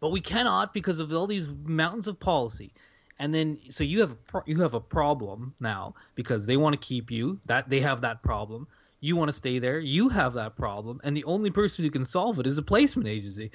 but 0.00 0.10
we 0.10 0.20
cannot 0.20 0.72
because 0.72 1.00
of 1.00 1.12
all 1.12 1.26
these 1.26 1.48
mountains 1.64 2.08
of 2.08 2.18
policy. 2.18 2.72
And 3.18 3.34
then 3.34 3.58
so 3.70 3.82
you 3.82 4.00
have 4.00 4.12
a 4.12 4.16
pro- 4.16 4.42
you 4.46 4.60
have 4.60 4.74
a 4.74 4.80
problem 4.80 5.54
now 5.60 5.94
because 6.14 6.46
they 6.46 6.56
want 6.56 6.74
to 6.74 6.78
keep 6.78 7.10
you. 7.10 7.40
That 7.46 7.68
they 7.68 7.80
have 7.80 8.00
that 8.02 8.22
problem. 8.22 8.68
You 9.00 9.16
want 9.16 9.28
to 9.28 9.36
stay 9.36 9.58
there. 9.58 9.78
You 9.78 10.08
have 10.08 10.34
that 10.34 10.56
problem, 10.56 11.00
and 11.04 11.16
the 11.16 11.24
only 11.24 11.50
person 11.50 11.84
who 11.84 11.90
can 11.90 12.04
solve 12.04 12.38
it 12.38 12.46
is 12.46 12.58
a 12.58 12.62
placement 12.62 13.08
agency. 13.08 13.50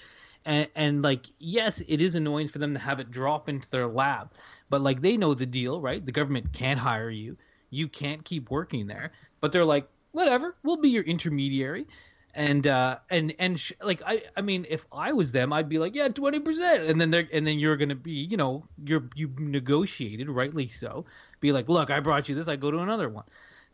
And, 0.46 0.68
and 0.76 1.02
like 1.02 1.28
yes, 1.39 1.82
it 1.88 2.02
is 2.02 2.16
annoying 2.16 2.48
for 2.48 2.60
them 2.60 2.74
to 2.74 2.80
have 2.80 3.00
it 3.00 3.12
drop 3.12 3.48
into 3.48 3.70
their 3.70 3.88
lap, 3.88 4.34
but 4.70 4.82
like 4.82 5.02
they 5.02 5.18
know 5.18 5.34
the 5.34 5.46
deal, 5.46 5.80
right? 5.82 6.04
The 6.06 6.12
government 6.12 6.52
can't 6.54 6.80
hire 6.80 7.10
you. 7.12 7.38
You 7.70 7.88
can't 7.88 8.24
keep 8.26 8.50
working 8.50 8.88
there. 8.88 9.12
But 9.39 9.52
they're 9.52 9.66
like, 9.66 9.88
whatever, 10.12 10.56
we'll 10.64 10.78
be 10.78 10.89
your 10.89 11.04
intermediary 11.04 11.86
and 12.34 12.68
uh 12.68 12.98
and 13.10 13.34
and 13.39 13.60
sh- 13.60 13.74
like 13.84 14.02
i 14.06 14.24
i 14.38 14.42
mean 14.42 14.66
if 14.70 14.86
i 14.94 15.12
was 15.12 15.32
them 15.32 15.52
i'd 15.52 15.68
be 15.68 15.78
like 15.78 15.94
yeah 15.94 16.08
20% 16.08 16.89
and 16.89 17.00
then 17.00 17.12
they're 17.12 17.28
and 17.34 17.46
then 17.46 17.60
you're 17.60 17.76
gonna 17.76 17.96
be 17.96 18.12
you 18.12 18.38
know 18.38 18.64
you're 18.86 19.04
you 19.16 19.30
negotiated 19.38 20.30
rightly 20.30 20.68
so 20.68 21.06
be 21.42 21.52
like 21.52 21.68
look 21.68 21.89
i 21.89 22.00
brought 22.00 22.30
you 22.30 22.36
this 22.36 22.48
i 22.48 22.56
go 22.56 22.72
to 22.72 22.80
another 22.80 23.10
one 23.10 23.26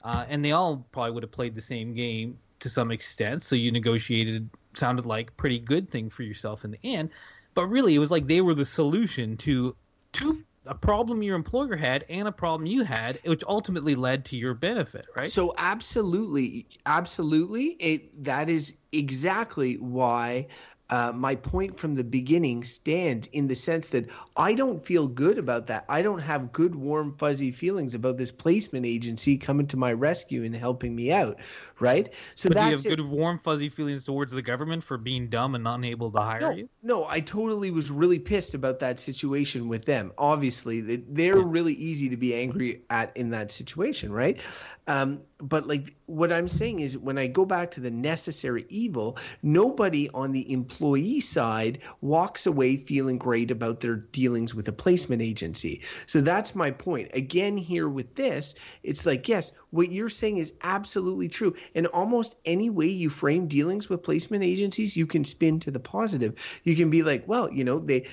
uh 0.03 0.26
and 0.28 0.43
they 0.43 0.51
all 0.51 0.86
probably 0.91 1.11
would 1.11 1.24
have 1.24 1.32
played 1.32 1.53
the 1.53 1.61
same 1.61 1.93
game 1.93 2.38
to 2.59 2.70
some 2.70 2.89
extent 2.91 3.41
so 3.43 3.55
you 3.55 3.72
negotiated 3.72 4.49
sounded 4.78 5.05
like 5.05 5.36
pretty 5.38 5.59
good 5.59 5.89
thing 5.89 6.09
for 6.09 6.23
yourself 6.23 6.63
in 6.63 6.71
the 6.71 6.80
end 6.84 7.09
but 7.53 7.65
really 7.65 7.95
it 7.95 7.99
was 7.99 8.11
like 8.11 8.28
they 8.28 8.41
were 8.41 8.53
the 8.53 8.65
solution 8.65 9.36
to 9.38 9.75
to 10.13 10.43
a 10.67 10.75
problem 10.75 11.23
your 11.23 11.36
employer 11.36 11.75
had 11.75 12.05
and 12.09 12.28
a 12.28 12.32
problem 12.32 12.67
you 12.67 12.84
had, 12.84 13.19
which 13.25 13.43
ultimately 13.47 13.95
led 13.95 14.25
to 14.25 14.38
your 14.38 14.53
benefit, 14.53 15.07
right? 15.15 15.32
So 15.32 15.53
absolutely, 15.57 16.67
absolutely, 16.86 17.65
it, 17.80 18.23
that 18.25 18.49
is 18.49 18.75
exactly 18.91 19.75
why 19.75 20.47
uh, 20.89 21.11
my 21.13 21.35
point 21.35 21.77
from 21.77 21.95
the 21.95 22.03
beginning 22.03 22.63
stands 22.63 23.27
in 23.27 23.47
the 23.47 23.55
sense 23.55 23.89
that 23.89 24.05
I 24.35 24.53
don't 24.53 24.85
feel 24.85 25.07
good 25.07 25.38
about 25.38 25.67
that. 25.67 25.85
I 25.89 26.01
don't 26.01 26.19
have 26.19 26.51
good, 26.51 26.75
warm, 26.75 27.15
fuzzy 27.17 27.51
feelings 27.51 27.93
about 27.93 28.17
this 28.17 28.31
placement 28.31 28.85
agency 28.85 29.38
coming 29.38 29.67
to 29.67 29.77
my 29.77 29.93
rescue 29.93 30.43
and 30.43 30.55
helping 30.55 30.95
me 30.95 31.11
out, 31.11 31.39
right? 31.79 32.13
So 32.35 32.49
but 32.49 32.55
that's 32.55 32.83
do 32.83 32.89
you 32.89 32.95
have 32.95 32.99
good, 32.99 33.09
warm, 33.09 33.39
fuzzy 33.39 33.69
feelings 33.69 34.05
towards 34.05 34.31
the 34.31 34.41
government 34.41 34.83
for 34.83 34.97
being 34.97 35.27
dumb 35.29 35.55
and 35.55 35.63
not 35.63 35.83
able 35.83 36.11
to 36.11 36.19
hire 36.19 36.41
no, 36.41 36.51
you? 36.51 36.69
No, 36.81 37.05
I 37.05 37.19
totally 37.19 37.71
was 37.71 37.91
really 37.91 38.19
pissed 38.19 38.53
about 38.53 38.79
that 38.79 38.99
situation 38.99 39.67
with 39.67 39.85
them. 39.85 40.13
Obviously, 40.17 40.81
they're 40.81 41.38
really 41.38 41.73
easy 41.73 42.09
to 42.09 42.17
be 42.17 42.33
angry 42.33 42.81
at 42.89 43.15
in 43.15 43.31
that 43.31 43.51
situation, 43.51 44.11
right? 44.11 44.39
Um, 44.88 45.21
but 45.39 45.67
like 45.67 45.95
what 46.07 46.31
I'm 46.31 46.47
saying 46.47 46.79
is 46.79 46.97
when 46.97 47.17
I 47.17 47.27
go 47.27 47.45
back 47.45 47.71
to 47.71 47.81
the 47.81 47.91
necessary 47.91 48.65
evil, 48.69 49.17
nobody 49.43 50.09
on 50.13 50.31
the 50.31 50.51
employee 50.51 51.19
side 51.19 51.79
walks 52.01 52.45
away 52.47 52.77
feeling 52.77 53.17
great 53.17 53.51
about 53.51 53.81
their 53.81 53.97
dealings 53.97 54.55
with 54.55 54.67
a 54.67 54.71
placement 54.71 55.21
agency. 55.21 55.81
So 56.07 56.21
that's 56.21 56.55
my 56.55 56.71
point. 56.71 57.11
Again, 57.13 57.57
here 57.57 57.89
with 57.89 58.15
this, 58.15 58.55
it's 58.83 59.05
like, 59.05 59.27
yes, 59.27 59.51
what 59.69 59.91
you're 59.91 60.09
saying 60.09 60.38
is 60.38 60.53
absolutely 60.63 61.27
true. 61.27 61.55
And 61.75 61.88
almost 61.88 62.38
any 62.45 62.69
way 62.69 62.88
you 62.88 63.09
frame 63.09 63.47
dealings 63.47 63.89
with 63.89 64.03
placement 64.03 64.43
agencies, 64.43 64.95
you 64.95 65.05
can 65.05 65.25
spin 65.25 65.59
to 65.61 65.71
the 65.71 65.79
positive. 65.79 66.35
You 66.63 66.75
can 66.75 66.89
be 66.89 67.03
like, 67.03 67.27
well, 67.27 67.51
you 67.51 67.65
know, 67.65 67.79
they, 67.79 68.07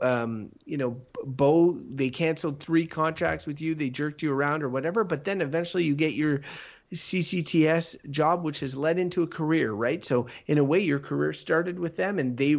um, 0.00 0.50
you 0.64 0.76
know, 0.76 1.00
Beau, 1.24 1.78
they 1.92 2.08
canceled 2.08 2.60
three 2.60 2.86
contracts 2.86 3.46
with 3.46 3.60
you, 3.60 3.74
they 3.74 3.90
jerked 3.90 4.22
you 4.22 4.32
around 4.32 4.62
or 4.62 4.68
whatever, 4.68 5.04
but 5.04 5.24
then 5.24 5.42
eventually 5.42 5.84
you 5.84 5.94
get 5.94 6.14
your 6.14 6.29
CCTS 6.92 8.10
job, 8.10 8.42
which 8.44 8.60
has 8.60 8.74
led 8.76 8.98
into 8.98 9.22
a 9.22 9.26
career, 9.28 9.72
right? 9.72 10.04
So 10.04 10.26
in 10.46 10.58
a 10.58 10.64
way, 10.64 10.80
your 10.80 10.98
career 10.98 11.32
started 11.32 11.78
with 11.78 11.96
them, 11.96 12.18
and 12.18 12.36
they, 12.36 12.56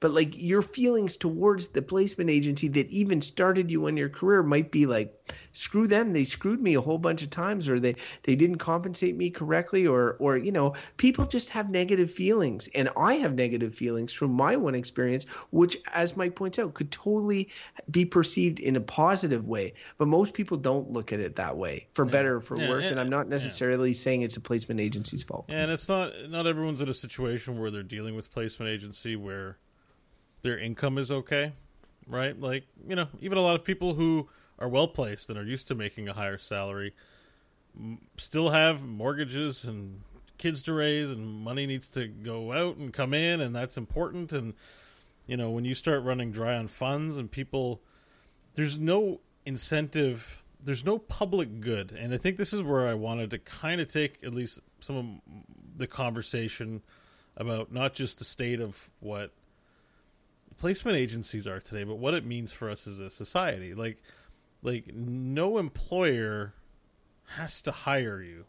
but 0.00 0.12
like 0.12 0.32
your 0.34 0.62
feelings 0.62 1.16
towards 1.16 1.68
the 1.68 1.82
placement 1.82 2.30
agency 2.30 2.68
that 2.68 2.88
even 2.90 3.20
started 3.20 3.70
you 3.70 3.86
on 3.86 3.96
your 3.96 4.08
career 4.08 4.42
might 4.42 4.70
be 4.70 4.86
like, 4.86 5.15
screw 5.52 5.86
them, 5.86 6.12
they 6.12 6.24
screwed 6.24 6.60
me 6.60 6.74
a 6.74 6.80
whole 6.80 6.98
bunch 6.98 7.22
of 7.22 7.30
times, 7.30 7.68
or 7.68 7.78
they 7.80 7.96
they 8.22 8.36
didn't 8.36 8.58
compensate 8.58 9.16
me 9.16 9.30
correctly, 9.30 9.86
or 9.86 10.16
or 10.18 10.36
you 10.36 10.52
know, 10.52 10.74
people 10.96 11.26
just 11.26 11.50
have 11.50 11.70
negative 11.70 12.10
feelings, 12.10 12.68
and 12.74 12.88
I 12.96 13.14
have 13.14 13.34
negative 13.34 13.74
feelings 13.74 14.12
from 14.12 14.32
my 14.32 14.56
one 14.56 14.74
experience, 14.74 15.24
which, 15.50 15.78
as 15.92 16.16
Mike 16.16 16.34
points 16.34 16.58
out, 16.58 16.74
could 16.74 16.90
totally 16.90 17.50
be 17.90 18.04
perceived 18.04 18.60
in 18.60 18.76
a 18.76 18.80
positive 18.80 19.46
way, 19.46 19.74
but 19.98 20.08
most 20.08 20.34
people 20.34 20.56
don't 20.56 20.90
look 20.92 21.12
at 21.12 21.20
it 21.20 21.36
that 21.36 21.56
way, 21.56 21.86
for 21.94 22.04
better 22.04 22.36
or 22.36 22.40
for 22.40 22.60
yeah, 22.60 22.68
worse, 22.68 22.86
yeah, 22.86 22.92
and 22.92 23.00
I'm 23.00 23.10
not 23.10 23.28
necessarily. 23.28 23.44
Yeah 23.44 23.46
necessarily 23.66 23.92
saying 23.94 24.22
it's 24.22 24.36
a 24.36 24.40
placement 24.40 24.80
agency's 24.80 25.22
fault. 25.22 25.46
And 25.48 25.70
it's 25.70 25.88
not 25.88 26.12
not 26.28 26.46
everyone's 26.46 26.80
in 26.80 26.88
a 26.88 26.94
situation 26.94 27.58
where 27.58 27.70
they're 27.70 27.82
dealing 27.82 28.14
with 28.14 28.30
placement 28.30 28.70
agency 28.70 29.16
where 29.16 29.58
their 30.42 30.58
income 30.58 30.98
is 30.98 31.10
okay, 31.10 31.52
right? 32.06 32.38
Like 32.38 32.64
you 32.88 32.96
know, 32.96 33.08
even 33.20 33.38
a 33.38 33.40
lot 33.40 33.56
of 33.56 33.64
people 33.64 33.94
who 33.94 34.28
are 34.58 34.68
well 34.68 34.88
placed 34.88 35.28
and 35.30 35.38
are 35.38 35.44
used 35.44 35.68
to 35.68 35.74
making 35.74 36.08
a 36.08 36.12
higher 36.12 36.38
salary 36.38 36.94
still 38.16 38.50
have 38.50 38.84
mortgages 38.84 39.64
and 39.64 40.00
kids 40.38 40.62
to 40.62 40.72
raise 40.72 41.10
and 41.10 41.26
money 41.26 41.66
needs 41.66 41.88
to 41.88 42.06
go 42.06 42.52
out 42.52 42.76
and 42.76 42.92
come 42.92 43.12
in 43.12 43.40
and 43.40 43.54
that's 43.54 43.76
important 43.76 44.32
and 44.32 44.54
you 45.26 45.36
know 45.36 45.50
when 45.50 45.64
you 45.64 45.74
start 45.74 46.02
running 46.02 46.30
dry 46.30 46.56
on 46.56 46.66
funds 46.66 47.18
and 47.18 47.30
people 47.30 47.80
there's 48.54 48.78
no 48.78 49.20
incentive 49.44 50.42
there's 50.66 50.84
no 50.84 50.98
public 50.98 51.60
good, 51.60 51.92
and 51.92 52.12
I 52.12 52.16
think 52.16 52.36
this 52.36 52.52
is 52.52 52.62
where 52.62 52.88
I 52.88 52.94
wanted 52.94 53.30
to 53.30 53.38
kind 53.38 53.80
of 53.80 53.90
take 53.90 54.18
at 54.24 54.34
least 54.34 54.60
some 54.80 54.96
of 54.96 55.06
the 55.76 55.86
conversation 55.86 56.82
about 57.36 57.72
not 57.72 57.94
just 57.94 58.18
the 58.18 58.24
state 58.24 58.60
of 58.60 58.90
what 59.00 59.32
placement 60.58 60.96
agencies 60.96 61.46
are 61.46 61.60
today, 61.60 61.84
but 61.84 61.98
what 61.98 62.14
it 62.14 62.26
means 62.26 62.50
for 62.50 62.68
us 62.68 62.86
as 62.88 62.98
a 62.98 63.10
society. 63.10 63.74
Like, 63.74 64.02
like 64.62 64.94
no 64.94 65.58
employer 65.58 66.54
has 67.36 67.62
to 67.62 67.72
hire 67.72 68.22
you, 68.22 68.44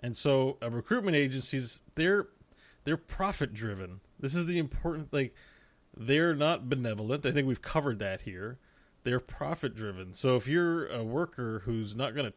and 0.00 0.16
so 0.16 0.58
uh, 0.62 0.70
recruitment 0.70 1.16
agencies 1.16 1.80
they're 1.94 2.28
they're 2.84 2.96
profit 2.96 3.52
driven. 3.52 4.00
This 4.18 4.34
is 4.34 4.46
the 4.46 4.58
important 4.58 5.12
like 5.12 5.34
they're 5.96 6.34
not 6.34 6.68
benevolent. 6.68 7.26
I 7.26 7.32
think 7.32 7.46
we've 7.46 7.62
covered 7.62 7.98
that 7.98 8.22
here 8.22 8.58
they're 9.02 9.20
profit 9.20 9.74
driven. 9.74 10.14
So 10.14 10.36
if 10.36 10.46
you're 10.46 10.86
a 10.86 11.02
worker 11.02 11.62
who's 11.64 11.94
not 11.94 12.14
going 12.14 12.26
to 12.26 12.34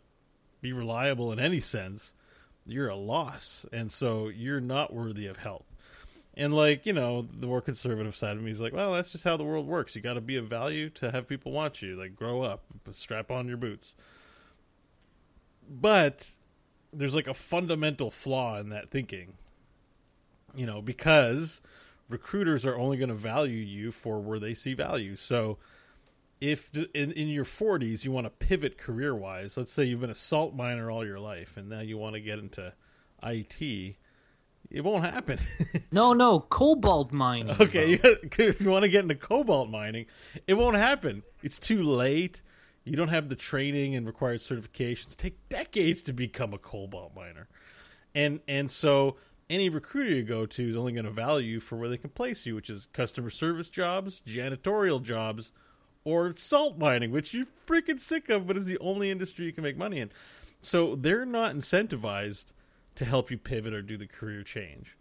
be 0.61 0.71
reliable 0.71 1.31
in 1.31 1.39
any 1.39 1.59
sense, 1.59 2.13
you're 2.65 2.89
a 2.89 2.95
loss. 2.95 3.65
And 3.73 3.91
so 3.91 4.29
you're 4.29 4.61
not 4.61 4.93
worthy 4.93 5.27
of 5.27 5.37
help. 5.37 5.65
And 6.35 6.53
like, 6.53 6.85
you 6.85 6.93
know, 6.93 7.27
the 7.39 7.45
more 7.45 7.61
conservative 7.61 8.15
side 8.15 8.37
of 8.37 8.43
me 8.43 8.51
is 8.51 8.59
like, 8.59 8.73
well, 8.73 8.93
that's 8.93 9.11
just 9.11 9.23
how 9.23 9.37
the 9.37 9.43
world 9.43 9.67
works. 9.67 9.95
You 9.95 10.01
got 10.01 10.15
to 10.15 10.21
be 10.21 10.35
of 10.37 10.47
value 10.47 10.89
to 10.91 11.11
have 11.11 11.27
people 11.27 11.51
want 11.51 11.81
you. 11.81 11.95
Like 11.95 12.15
grow 12.15 12.41
up, 12.41 12.63
strap 12.91 13.29
on 13.29 13.47
your 13.47 13.57
boots. 13.57 13.93
But 15.69 16.31
there's 16.91 17.13
like 17.13 17.27
a 17.27 17.33
fundamental 17.33 18.09
flaw 18.09 18.57
in 18.59 18.69
that 18.69 18.89
thinking. 18.89 19.33
You 20.55 20.65
know, 20.65 20.81
because 20.81 21.61
recruiters 22.09 22.65
are 22.65 22.77
only 22.77 22.97
going 22.97 23.09
to 23.09 23.15
value 23.15 23.57
you 23.57 23.91
for 23.91 24.19
where 24.19 24.39
they 24.39 24.53
see 24.53 24.73
value. 24.73 25.15
So 25.15 25.57
if 26.41 26.75
in, 26.93 27.11
in 27.13 27.27
your 27.27 27.45
40s 27.45 28.03
you 28.03 28.11
want 28.11 28.25
to 28.25 28.29
pivot 28.29 28.77
career 28.77 29.15
wise, 29.15 29.55
let's 29.55 29.71
say 29.71 29.83
you've 29.83 30.01
been 30.01 30.09
a 30.09 30.15
salt 30.15 30.53
miner 30.53 30.91
all 30.91 31.05
your 31.05 31.19
life 31.19 31.57
and 31.57 31.69
now 31.69 31.79
you 31.79 31.97
want 31.97 32.15
to 32.15 32.19
get 32.19 32.39
into 32.39 32.73
IT, 33.23 33.95
it 34.73 34.83
won't 34.83 35.05
happen. 35.05 35.39
no, 35.91 36.13
no, 36.13 36.39
cobalt 36.39 37.11
mining. 37.11 37.55
Okay, 37.61 37.93
if 38.03 38.59
you 38.59 38.69
want 38.69 38.83
to 38.83 38.89
get 38.89 39.03
into 39.03 39.15
cobalt 39.15 39.69
mining, 39.69 40.07
it 40.47 40.55
won't 40.55 40.75
happen. 40.75 41.21
It's 41.43 41.59
too 41.59 41.83
late. 41.83 42.41
You 42.83 42.97
don't 42.97 43.09
have 43.09 43.29
the 43.29 43.35
training 43.35 43.95
and 43.95 44.05
required 44.05 44.39
certifications. 44.39 45.15
Take 45.15 45.47
decades 45.47 46.01
to 46.03 46.13
become 46.13 46.53
a 46.53 46.57
cobalt 46.57 47.15
miner, 47.15 47.47
and 48.15 48.41
and 48.47 48.69
so 48.69 49.17
any 49.49 49.69
recruiter 49.69 50.09
you 50.09 50.23
go 50.23 50.47
to 50.47 50.69
is 50.69 50.75
only 50.75 50.91
going 50.91 51.05
to 51.05 51.11
value 51.11 51.53
you 51.53 51.59
for 51.59 51.77
where 51.77 51.87
they 51.87 51.97
can 51.97 52.09
place 52.09 52.45
you, 52.45 52.55
which 52.55 52.71
is 52.71 52.87
customer 52.87 53.29
service 53.29 53.69
jobs, 53.69 54.21
janitorial 54.25 55.01
jobs, 55.01 55.51
or 56.03 56.33
salt 56.35 56.79
mining, 56.79 57.11
which 57.11 57.33
you're 57.33 57.45
freaking 57.67 58.01
sick 58.01 58.29
of, 58.29 58.47
but 58.47 58.57
is 58.57 58.65
the 58.65 58.79
only 58.79 59.11
industry 59.11 59.45
you 59.45 59.53
can 59.53 59.63
make 59.63 59.77
money 59.77 59.99
in. 59.99 60.09
So 60.61 60.95
they're 60.95 61.25
not 61.25 61.53
incentivized 61.53 62.53
to 62.95 63.05
help 63.05 63.31
you 63.31 63.37
pivot 63.37 63.73
or 63.73 63.81
do 63.81 63.97
the 63.97 64.07
career 64.07 64.43
change. 64.43 64.97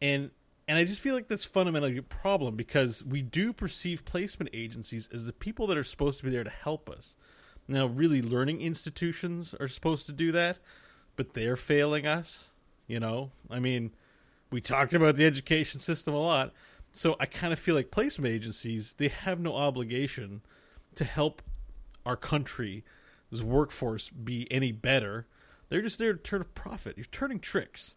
And 0.00 0.30
and 0.68 0.78
I 0.78 0.84
just 0.84 1.00
feel 1.00 1.16
like 1.16 1.26
that's 1.26 1.44
fundamentally 1.44 1.96
a 1.96 2.02
problem 2.02 2.54
because 2.54 3.04
we 3.04 3.22
do 3.22 3.52
perceive 3.52 4.04
placement 4.04 4.50
agencies 4.54 5.08
as 5.12 5.26
the 5.26 5.32
people 5.32 5.66
that 5.66 5.76
are 5.76 5.82
supposed 5.82 6.18
to 6.18 6.24
be 6.24 6.30
there 6.30 6.44
to 6.44 6.50
help 6.50 6.88
us. 6.88 7.16
Now, 7.66 7.86
really, 7.86 8.22
learning 8.22 8.60
institutions 8.60 9.52
are 9.58 9.66
supposed 9.66 10.06
to 10.06 10.12
do 10.12 10.30
that, 10.30 10.58
but 11.16 11.34
they're 11.34 11.56
failing 11.56 12.06
us. 12.06 12.52
You 12.86 13.00
know, 13.00 13.32
I 13.50 13.58
mean, 13.58 13.92
we 14.50 14.60
talked 14.60 14.94
about 14.94 15.16
the 15.16 15.26
education 15.26 15.80
system 15.80 16.14
a 16.14 16.18
lot. 16.18 16.52
So 16.92 17.16
I 17.20 17.26
kind 17.26 17.52
of 17.52 17.58
feel 17.58 17.74
like 17.74 17.90
placement 17.90 18.32
agencies 18.32 18.94
they 18.94 19.08
have 19.08 19.40
no 19.40 19.54
obligation 19.54 20.42
to 20.96 21.04
help 21.04 21.42
our 22.04 22.16
country's 22.16 22.82
workforce 23.42 24.10
be 24.10 24.46
any 24.50 24.72
better. 24.72 25.26
They're 25.70 25.80
just 25.80 25.98
there 25.98 26.12
to 26.12 26.18
turn 26.18 26.42
a 26.42 26.44
profit. 26.44 26.98
You're 26.98 27.06
turning 27.06 27.40
tricks. 27.40 27.96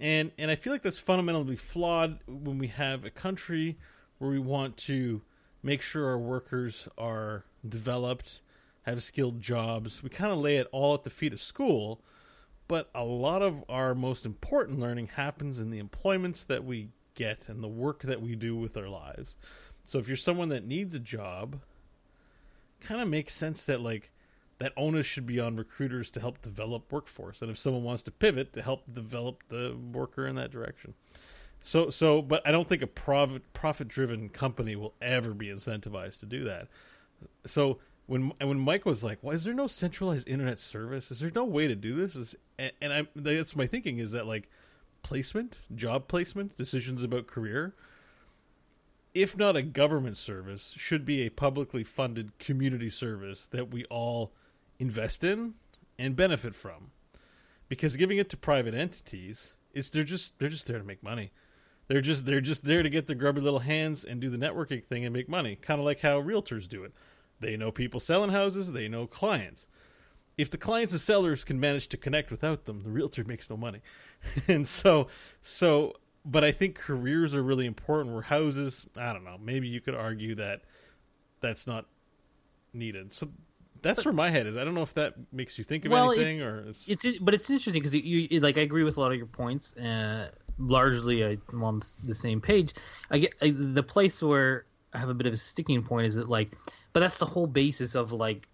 And 0.00 0.30
and 0.38 0.50
I 0.50 0.54
feel 0.54 0.72
like 0.72 0.82
that's 0.82 0.98
fundamentally 0.98 1.56
flawed 1.56 2.18
when 2.26 2.58
we 2.58 2.68
have 2.68 3.04
a 3.04 3.10
country 3.10 3.78
where 4.18 4.30
we 4.30 4.38
want 4.38 4.76
to 4.76 5.22
make 5.62 5.80
sure 5.82 6.06
our 6.06 6.18
workers 6.18 6.88
are 6.98 7.44
developed, 7.68 8.42
have 8.82 9.02
skilled 9.02 9.40
jobs. 9.40 10.02
We 10.02 10.08
kind 10.10 10.32
of 10.32 10.38
lay 10.38 10.56
it 10.56 10.68
all 10.72 10.94
at 10.94 11.04
the 11.04 11.10
feet 11.10 11.32
of 11.32 11.40
school, 11.40 12.00
but 12.68 12.90
a 12.94 13.04
lot 13.04 13.42
of 13.42 13.64
our 13.68 13.94
most 13.94 14.24
important 14.26 14.78
learning 14.78 15.08
happens 15.08 15.58
in 15.58 15.70
the 15.70 15.78
employments 15.78 16.44
that 16.44 16.64
we 16.64 16.90
get 17.14 17.48
and 17.48 17.62
the 17.62 17.68
work 17.68 18.02
that 18.02 18.22
we 18.22 18.36
do 18.36 18.54
with 18.56 18.76
our 18.76 18.88
lives. 18.88 19.36
So 19.84 19.98
if 19.98 20.06
you're 20.06 20.16
someone 20.16 20.50
that 20.50 20.66
needs 20.66 20.94
a 20.94 21.00
job, 21.00 21.60
kind 22.80 23.00
of 23.00 23.08
makes 23.08 23.34
sense 23.34 23.64
that 23.64 23.80
like 23.80 24.10
that 24.58 24.72
onus 24.76 25.06
should 25.06 25.26
be 25.26 25.38
on 25.38 25.56
recruiters 25.56 26.10
to 26.10 26.20
help 26.20 26.42
develop 26.42 26.92
workforce, 26.92 27.42
and 27.42 27.50
if 27.50 27.58
someone 27.58 27.84
wants 27.84 28.02
to 28.02 28.10
pivot, 28.10 28.52
to 28.54 28.62
help 28.62 28.82
develop 28.92 29.42
the 29.48 29.76
worker 29.92 30.26
in 30.26 30.36
that 30.36 30.50
direction. 30.50 30.94
So, 31.60 31.90
so, 31.90 32.22
but 32.22 32.46
I 32.46 32.50
don't 32.50 32.68
think 32.68 32.82
a 32.82 32.86
profit 32.86 33.52
profit 33.52 33.88
driven 33.88 34.28
company 34.28 34.76
will 34.76 34.94
ever 35.02 35.34
be 35.34 35.46
incentivized 35.46 36.20
to 36.20 36.26
do 36.26 36.44
that. 36.44 36.68
So 37.46 37.78
when 38.06 38.32
when 38.40 38.58
Mike 38.58 38.84
was 38.84 39.04
like, 39.04 39.18
"Why 39.22 39.32
is 39.32 39.44
there 39.44 39.54
no 39.54 39.66
centralized 39.66 40.28
internet 40.28 40.58
service? 40.58 41.10
Is 41.10 41.20
there 41.20 41.32
no 41.34 41.44
way 41.44 41.68
to 41.68 41.74
do 41.74 41.94
this?" 41.94 42.16
Is 42.16 42.36
and, 42.58 42.72
and 42.80 42.92
I 42.92 43.06
that's 43.14 43.56
my 43.56 43.66
thinking 43.66 43.98
is 43.98 44.12
that 44.12 44.26
like 44.26 44.48
placement, 45.02 45.60
job 45.74 46.08
placement, 46.08 46.56
decisions 46.56 47.02
about 47.02 47.26
career, 47.26 47.74
if 49.14 49.36
not 49.36 49.56
a 49.56 49.62
government 49.62 50.16
service, 50.16 50.74
should 50.76 51.04
be 51.04 51.22
a 51.22 51.30
publicly 51.30 51.84
funded 51.84 52.38
community 52.38 52.88
service 52.88 53.46
that 53.46 53.70
we 53.70 53.84
all 53.86 54.32
invest 54.78 55.24
in 55.24 55.54
and 55.98 56.16
benefit 56.16 56.54
from. 56.54 56.90
Because 57.68 57.96
giving 57.96 58.18
it 58.18 58.30
to 58.30 58.36
private 58.36 58.74
entities 58.74 59.56
is 59.74 59.90
they're 59.90 60.04
just 60.04 60.38
they're 60.38 60.48
just 60.48 60.66
there 60.66 60.78
to 60.78 60.84
make 60.84 61.02
money. 61.02 61.32
They're 61.88 62.00
just 62.00 62.26
they're 62.26 62.40
just 62.40 62.64
there 62.64 62.82
to 62.82 62.90
get 62.90 63.06
their 63.06 63.16
grubby 63.16 63.40
little 63.40 63.60
hands 63.60 64.04
and 64.04 64.20
do 64.20 64.30
the 64.30 64.36
networking 64.36 64.84
thing 64.84 65.04
and 65.04 65.12
make 65.12 65.28
money. 65.28 65.56
Kind 65.56 65.80
of 65.80 65.84
like 65.84 66.00
how 66.00 66.20
realtors 66.20 66.68
do 66.68 66.84
it. 66.84 66.92
They 67.40 67.56
know 67.56 67.70
people 67.70 68.00
selling 68.00 68.30
houses, 68.30 68.72
they 68.72 68.88
know 68.88 69.06
clients. 69.06 69.66
If 70.36 70.50
the 70.50 70.58
clients 70.58 70.92
and 70.92 71.00
sellers 71.00 71.44
can 71.44 71.58
manage 71.58 71.88
to 71.88 71.96
connect 71.96 72.30
without 72.30 72.64
them, 72.64 72.84
the 72.84 72.90
realtor 72.90 73.24
makes 73.24 73.50
no 73.50 73.56
money. 73.56 73.80
and 74.48 74.66
so 74.66 75.08
so 75.42 75.94
but 76.24 76.44
I 76.44 76.52
think 76.52 76.76
careers 76.76 77.34
are 77.34 77.42
really 77.42 77.66
important. 77.66 78.14
Where 78.14 78.22
houses, 78.22 78.86
I 78.96 79.12
don't 79.12 79.24
know, 79.24 79.38
maybe 79.42 79.68
you 79.68 79.80
could 79.80 79.94
argue 79.94 80.34
that 80.36 80.62
that's 81.40 81.66
not 81.66 81.86
needed. 82.72 83.14
So 83.14 83.28
that's 83.82 84.04
where 84.04 84.14
my 84.14 84.30
head 84.30 84.46
is. 84.46 84.56
I 84.56 84.64
don't 84.64 84.74
know 84.74 84.82
if 84.82 84.94
that 84.94 85.14
makes 85.32 85.58
you 85.58 85.64
think 85.64 85.84
of 85.84 85.92
well, 85.92 86.12
anything 86.12 86.36
it's, 86.36 86.44
or 86.44 86.58
it's, 86.68 87.04
it's 87.04 87.18
but 87.18 87.34
it's 87.34 87.48
interesting 87.48 87.74
because 87.74 87.94
you, 87.94 88.28
you, 88.30 88.40
like 88.40 88.58
I 88.58 88.62
agree 88.62 88.84
with 88.84 88.96
a 88.96 89.00
lot 89.00 89.12
of 89.12 89.18
your 89.18 89.26
points. 89.26 89.76
Uh, 89.76 90.30
largely, 90.58 91.24
I, 91.24 91.38
am 91.52 91.64
on 91.64 91.82
the 92.04 92.14
same 92.14 92.40
page. 92.40 92.74
I 93.10 93.18
get 93.18 93.34
I, 93.40 93.54
the 93.56 93.82
place 93.82 94.22
where 94.22 94.66
I 94.92 94.98
have 94.98 95.08
a 95.08 95.14
bit 95.14 95.26
of 95.26 95.32
a 95.32 95.36
sticking 95.36 95.82
point 95.82 96.06
is 96.06 96.14
that 96.16 96.28
like, 96.28 96.56
but 96.92 97.00
that's 97.00 97.18
the 97.18 97.26
whole 97.26 97.46
basis 97.46 97.94
of 97.94 98.12
like 98.12 98.48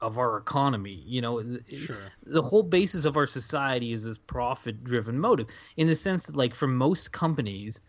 of 0.00 0.18
our 0.18 0.36
economy. 0.36 1.02
You 1.06 1.22
know, 1.22 1.58
sure. 1.72 2.12
the 2.24 2.42
whole 2.42 2.62
basis 2.62 3.04
of 3.04 3.16
our 3.16 3.26
society 3.26 3.92
is 3.92 4.04
this 4.04 4.18
profit-driven 4.18 5.18
motive. 5.18 5.48
In 5.76 5.86
the 5.86 5.94
sense 5.94 6.26
that, 6.26 6.36
like, 6.36 6.54
for 6.54 6.66
most 6.66 7.12
companies, 7.12 7.80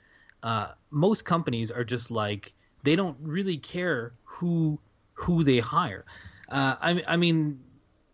uh, 0.43 0.73
most 0.91 1.26
companies 1.26 1.71
are 1.71 1.84
just 1.84 2.11
like 2.11 2.53
they 2.84 2.95
don't 2.95 3.17
really 3.19 3.57
care 3.57 4.13
who 4.23 4.80
who 5.13 5.43
they 5.43 5.59
hire. 5.59 6.05
Uh, 6.49 6.75
I, 6.79 7.03
I 7.07 7.17
mean, 7.17 7.59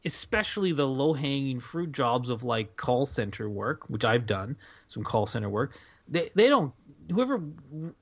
especially 0.05 0.71
the 0.71 0.88
low-hanging 0.88 1.59
fruit 1.59 1.91
jobs 1.91 2.29
of 2.29 2.43
like 2.43 2.75
call 2.75 3.05
center 3.05 3.49
work, 3.49 3.89
which 3.89 4.03
I've 4.05 4.25
done 4.25 4.57
some 4.88 5.03
call 5.03 5.25
center 5.25 5.49
work. 5.49 5.77
They 6.07 6.29
they 6.36 6.49
don't 6.49 6.73
whoever 7.11 7.41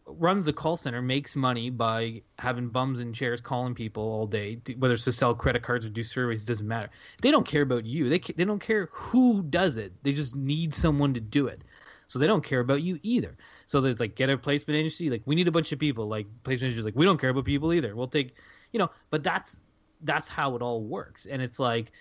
runs 0.05 0.47
a 0.47 0.53
call 0.53 0.77
center 0.77 1.01
makes 1.01 1.35
money 1.35 1.69
by 1.69 2.21
having 2.37 2.69
bums 2.69 2.99
in 2.99 3.13
chairs 3.13 3.41
calling 3.41 3.75
people 3.75 4.03
all 4.03 4.27
day, 4.27 4.59
whether 4.77 4.93
it's 4.93 5.03
to 5.05 5.11
sell 5.11 5.33
credit 5.33 5.63
cards 5.63 5.85
or 5.85 5.89
do 5.89 6.03
surveys, 6.03 6.43
doesn't 6.43 6.67
matter. 6.67 6.89
They 7.21 7.31
don't 7.31 7.45
care 7.45 7.61
about 7.61 7.85
you. 7.85 8.09
They 8.09 8.19
they 8.19 8.45
don't 8.45 8.61
care 8.61 8.89
who 8.91 9.43
does 9.43 9.77
it. 9.77 9.93
They 10.03 10.13
just 10.13 10.35
need 10.35 10.73
someone 10.73 11.13
to 11.13 11.19
do 11.19 11.47
it. 11.47 11.63
So 12.07 12.17
they 12.17 12.27
don't 12.27 12.43
care 12.43 12.59
about 12.59 12.81
you 12.81 12.99
either. 13.03 13.37
So 13.67 13.81
there's 13.81 13.99
like 13.99 14.15
get 14.15 14.29
a 14.29 14.37
placement 14.37 14.79
agency. 14.79 15.09
Like 15.09 15.21
we 15.25 15.35
need 15.35 15.47
a 15.47 15.51
bunch 15.51 15.71
of 15.71 15.79
people. 15.79 16.07
Like 16.07 16.27
placement 16.43 16.71
agencies, 16.71 16.85
like 16.85 16.95
we 16.95 17.05
don't 17.05 17.19
care 17.19 17.29
about 17.29 17.45
people 17.45 17.73
either. 17.73 17.95
We'll 17.95 18.07
take, 18.07 18.35
you 18.71 18.79
know. 18.79 18.89
But 19.11 19.23
that's 19.23 19.55
that's 20.01 20.27
how 20.27 20.55
it 20.55 20.61
all 20.61 20.83
works. 20.83 21.25
And 21.25 21.41
it's 21.41 21.59
like, 21.59 21.91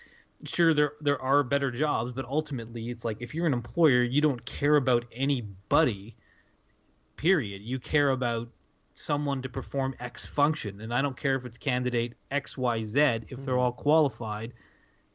sure 0.45 0.73
there 0.73 0.93
there 1.01 1.21
are 1.21 1.43
better 1.43 1.71
jobs, 1.71 2.11
but 2.11 2.25
ultimately 2.25 2.89
it's 2.89 3.03
like 3.03 3.17
if 3.19 3.35
you're 3.35 3.47
an 3.47 3.53
employer, 3.53 4.03
you 4.03 4.21
don't 4.21 4.43
care 4.45 4.77
about 4.77 5.05
anybody 5.11 6.15
period. 7.17 7.61
You 7.61 7.79
care 7.79 8.11
about 8.11 8.47
someone 8.95 9.41
to 9.41 9.49
perform 9.49 9.95
X 9.99 10.25
function, 10.25 10.81
and 10.81 10.93
I 10.93 11.01
don't 11.01 11.17
care 11.17 11.35
if 11.35 11.45
it's 11.45 11.57
candidate 11.57 12.13
X, 12.31 12.57
Y, 12.57 12.83
Z. 12.83 12.99
If 12.99 13.21
mm-hmm. 13.27 13.45
they're 13.45 13.57
all 13.57 13.71
qualified, 13.71 14.53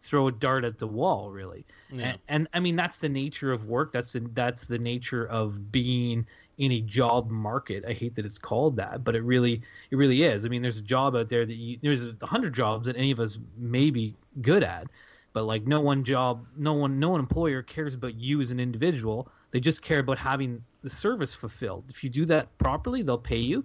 throw 0.04 0.28
a 0.28 0.32
dart 0.32 0.64
at 0.64 0.78
the 0.78 0.86
wall, 0.86 1.30
really. 1.30 1.64
Yeah. 1.90 2.04
And, 2.04 2.18
and, 2.28 2.48
I 2.52 2.60
mean 2.60 2.76
that's 2.76 2.98
the 2.98 3.08
nature 3.08 3.52
of 3.52 3.66
work. 3.66 3.92
That's 3.92 4.12
the 4.12 4.20
that's 4.34 4.66
the 4.66 4.78
nature 4.78 5.26
of 5.26 5.72
being 5.72 6.26
in 6.58 6.72
a 6.72 6.80
job 6.82 7.30
market. 7.30 7.84
I 7.86 7.92
hate 7.92 8.14
that 8.16 8.24
it's 8.24 8.38
called 8.38 8.76
that, 8.76 9.02
but 9.02 9.16
it 9.16 9.22
really 9.22 9.62
it 9.90 9.96
really 9.96 10.22
is. 10.22 10.44
I 10.44 10.48
mean, 10.48 10.62
there's 10.62 10.78
a 10.78 10.82
job 10.82 11.16
out 11.16 11.28
there 11.28 11.46
that 11.46 11.54
you, 11.54 11.78
there's 11.82 12.06
a 12.06 12.26
hundred 12.26 12.54
jobs 12.54 12.86
that 12.86 12.96
any 12.96 13.10
of 13.10 13.18
us 13.18 13.38
may 13.56 13.90
be 13.90 14.14
good 14.42 14.62
at, 14.62 14.86
but 15.32 15.44
like 15.44 15.66
no 15.66 15.80
one 15.80 16.04
job, 16.04 16.46
no 16.56 16.74
one 16.74 17.00
no 17.00 17.08
one 17.08 17.20
employer 17.20 17.62
cares 17.62 17.94
about 17.94 18.14
you 18.14 18.40
as 18.40 18.50
an 18.50 18.60
individual. 18.60 19.28
They 19.50 19.60
just 19.60 19.82
care 19.82 20.00
about 20.00 20.18
having 20.18 20.62
the 20.82 20.90
service 20.90 21.34
fulfilled. 21.34 21.84
If 21.88 22.04
you 22.04 22.10
do 22.10 22.26
that 22.26 22.56
properly, 22.58 23.02
they'll 23.02 23.18
pay 23.18 23.38
you, 23.38 23.64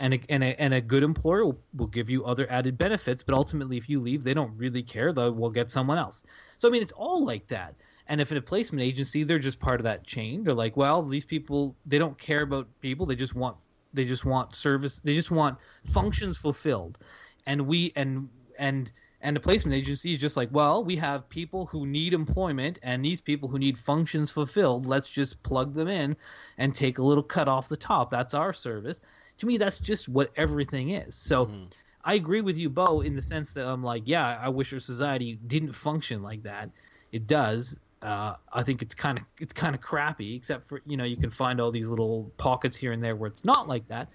and 0.00 0.14
a, 0.14 0.20
and 0.28 0.42
a, 0.42 0.60
and 0.60 0.74
a 0.74 0.80
good 0.80 1.02
employer 1.02 1.44
will, 1.44 1.60
will 1.76 1.86
give 1.86 2.10
you 2.10 2.24
other 2.24 2.50
added 2.50 2.76
benefits. 2.76 3.22
But 3.22 3.34
ultimately, 3.34 3.76
if 3.76 3.88
you 3.88 4.00
leave, 4.00 4.24
they 4.24 4.34
don't 4.34 4.56
really 4.56 4.82
care. 4.82 5.12
They 5.12 5.28
will 5.28 5.50
get 5.50 5.70
someone 5.70 5.98
else. 5.98 6.22
So 6.58 6.68
I 6.68 6.70
mean, 6.70 6.82
it's 6.82 6.92
all 6.92 7.24
like 7.24 7.46
that. 7.48 7.74
And 8.06 8.20
if 8.20 8.30
in 8.30 8.36
a 8.36 8.42
placement 8.42 8.82
agency, 8.82 9.24
they're 9.24 9.38
just 9.38 9.60
part 9.60 9.80
of 9.80 9.84
that 9.84 10.04
chain. 10.04 10.44
They're 10.44 10.54
like, 10.54 10.76
well, 10.76 11.02
these 11.02 11.24
people 11.24 11.74
they 11.86 11.98
don't 11.98 12.18
care 12.18 12.42
about 12.42 12.68
people. 12.80 13.06
They 13.06 13.16
just 13.16 13.34
want 13.34 13.56
they 13.92 14.04
just 14.04 14.24
want 14.24 14.54
service. 14.54 15.00
They 15.00 15.14
just 15.14 15.30
want 15.30 15.58
functions 15.86 16.36
fulfilled. 16.36 16.98
And 17.46 17.66
we 17.66 17.92
and 17.96 18.28
and 18.58 18.92
and 19.22 19.34
the 19.34 19.40
placement 19.40 19.74
agency 19.74 20.12
is 20.12 20.20
just 20.20 20.36
like, 20.36 20.50
well, 20.52 20.84
we 20.84 20.96
have 20.96 21.26
people 21.30 21.64
who 21.64 21.86
need 21.86 22.12
employment 22.12 22.78
and 22.82 23.02
these 23.02 23.22
people 23.22 23.48
who 23.48 23.58
need 23.58 23.78
functions 23.78 24.30
fulfilled. 24.30 24.84
Let's 24.84 25.08
just 25.08 25.42
plug 25.42 25.72
them 25.72 25.88
in 25.88 26.14
and 26.58 26.74
take 26.74 26.98
a 26.98 27.02
little 27.02 27.22
cut 27.22 27.48
off 27.48 27.70
the 27.70 27.76
top. 27.76 28.10
That's 28.10 28.34
our 28.34 28.52
service. 28.52 29.00
To 29.44 29.46
me, 29.46 29.58
that's 29.58 29.78
just 29.78 30.08
what 30.08 30.32
everything 30.36 30.92
is. 30.92 31.14
So 31.14 31.44
mm-hmm. 31.44 31.64
I 32.02 32.14
agree 32.14 32.40
with 32.40 32.56
you, 32.56 32.70
Beau, 32.70 33.02
in 33.02 33.14
the 33.14 33.20
sense 33.20 33.52
that 33.52 33.66
I'm 33.66 33.84
like, 33.84 34.04
yeah, 34.06 34.38
I 34.40 34.48
wish 34.48 34.72
our 34.72 34.80
society 34.80 35.38
didn't 35.48 35.74
function 35.74 36.22
like 36.22 36.42
that. 36.44 36.70
It 37.12 37.26
does. 37.26 37.76
Uh, 38.00 38.36
I 38.54 38.62
think 38.62 38.80
it's 38.80 38.94
kind 38.94 39.18
of 39.18 39.24
it's 39.38 39.52
kind 39.52 39.74
of 39.74 39.82
crappy, 39.82 40.34
except 40.34 40.66
for 40.66 40.80
you 40.86 40.96
know 40.96 41.04
you 41.04 41.18
can 41.18 41.30
find 41.30 41.60
all 41.60 41.70
these 41.70 41.88
little 41.88 42.32
pockets 42.38 42.74
here 42.74 42.92
and 42.92 43.04
there 43.04 43.16
where 43.16 43.28
it's 43.28 43.44
not 43.44 43.68
like 43.68 43.86
that 43.88 44.08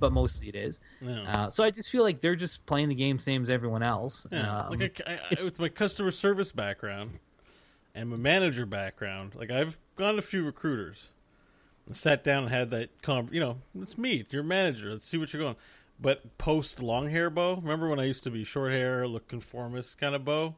but 0.00 0.12
mostly 0.12 0.48
it 0.48 0.56
is. 0.56 0.80
Yeah. 1.00 1.22
Uh, 1.22 1.50
so 1.50 1.62
I 1.62 1.70
just 1.70 1.88
feel 1.88 2.02
like 2.02 2.20
they're 2.20 2.34
just 2.34 2.66
playing 2.66 2.88
the 2.88 2.96
game 2.96 3.20
same 3.20 3.44
as 3.44 3.48
everyone 3.48 3.84
else. 3.84 4.26
Yeah. 4.32 4.66
Um, 4.66 4.78
like 4.78 5.00
I, 5.06 5.20
I, 5.38 5.44
with 5.44 5.60
my 5.60 5.68
customer 5.68 6.10
service 6.10 6.50
background 6.50 7.20
and 7.94 8.10
my 8.10 8.16
manager 8.16 8.66
background, 8.66 9.36
like 9.36 9.52
I've 9.52 9.78
gone 9.94 10.14
to 10.14 10.18
a 10.18 10.22
few 10.22 10.44
recruiters 10.44 11.10
sat 11.92 12.24
down 12.24 12.44
and 12.44 12.52
had 12.52 12.70
that 12.70 13.02
con. 13.02 13.28
You 13.32 13.40
know, 13.40 13.58
let's 13.74 13.98
meet 13.98 14.32
your 14.32 14.42
manager. 14.42 14.90
Let's 14.90 15.06
see 15.06 15.18
what 15.18 15.32
you're 15.32 15.42
going. 15.42 15.56
But 16.00 16.38
post 16.38 16.82
long 16.82 17.08
hair 17.10 17.30
Beau 17.30 17.56
remember 17.56 17.88
when 17.88 18.00
I 18.00 18.04
used 18.04 18.24
to 18.24 18.30
be 18.30 18.44
short 18.44 18.72
hair, 18.72 19.06
look 19.06 19.28
conformist 19.28 19.98
kind 19.98 20.14
of 20.14 20.24
Beau 20.24 20.56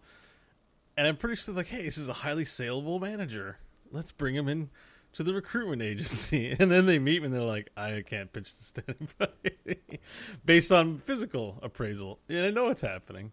And 0.96 1.06
I'm 1.06 1.16
pretty 1.16 1.36
sure 1.36 1.54
like, 1.54 1.66
hey, 1.66 1.82
this 1.82 1.98
is 1.98 2.08
a 2.08 2.14
highly 2.14 2.44
saleable 2.44 2.98
manager. 2.98 3.58
Let's 3.92 4.12
bring 4.12 4.34
him 4.34 4.48
in 4.48 4.70
to 5.16 5.22
the 5.22 5.34
recruitment 5.34 5.82
agency, 5.90 6.54
and 6.58 6.70
then 6.70 6.86
they 6.86 6.98
meet 6.98 7.20
me 7.22 7.26
and 7.26 7.34
they're 7.34 7.42
like, 7.42 7.70
"I 7.76 8.02
can't 8.06 8.32
pitch 8.32 8.56
this 8.56 8.72
to 8.72 8.84
anybody," 8.88 10.00
based 10.44 10.70
on 10.70 10.98
physical 10.98 11.58
appraisal. 11.62 12.18
And 12.28 12.46
I 12.46 12.50
know 12.50 12.68
it's 12.68 12.82
happening. 12.82 13.32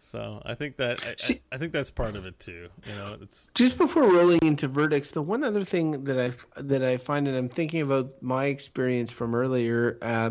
So 0.00 0.42
I 0.44 0.54
think 0.54 0.76
that 0.78 1.04
I, 1.06 1.14
See, 1.18 1.40
I, 1.52 1.56
I, 1.56 1.58
think 1.58 1.72
that's 1.72 1.90
part 1.90 2.16
of 2.16 2.26
it 2.26 2.38
too. 2.40 2.68
You 2.86 2.94
know, 2.94 3.18
it's 3.20 3.52
just 3.54 3.76
before 3.78 4.02
rolling 4.02 4.40
into 4.42 4.66
verdicts. 4.66 5.10
The 5.12 5.22
one 5.22 5.44
other 5.44 5.62
thing 5.62 6.04
that 6.04 6.18
I 6.18 6.60
that 6.62 6.82
I 6.82 6.96
find, 6.96 7.28
and 7.28 7.36
I'm 7.36 7.48
thinking 7.48 7.82
about 7.82 8.22
my 8.22 8.46
experience 8.46 9.12
from 9.12 9.34
earlier. 9.34 9.98
Uh, 10.00 10.30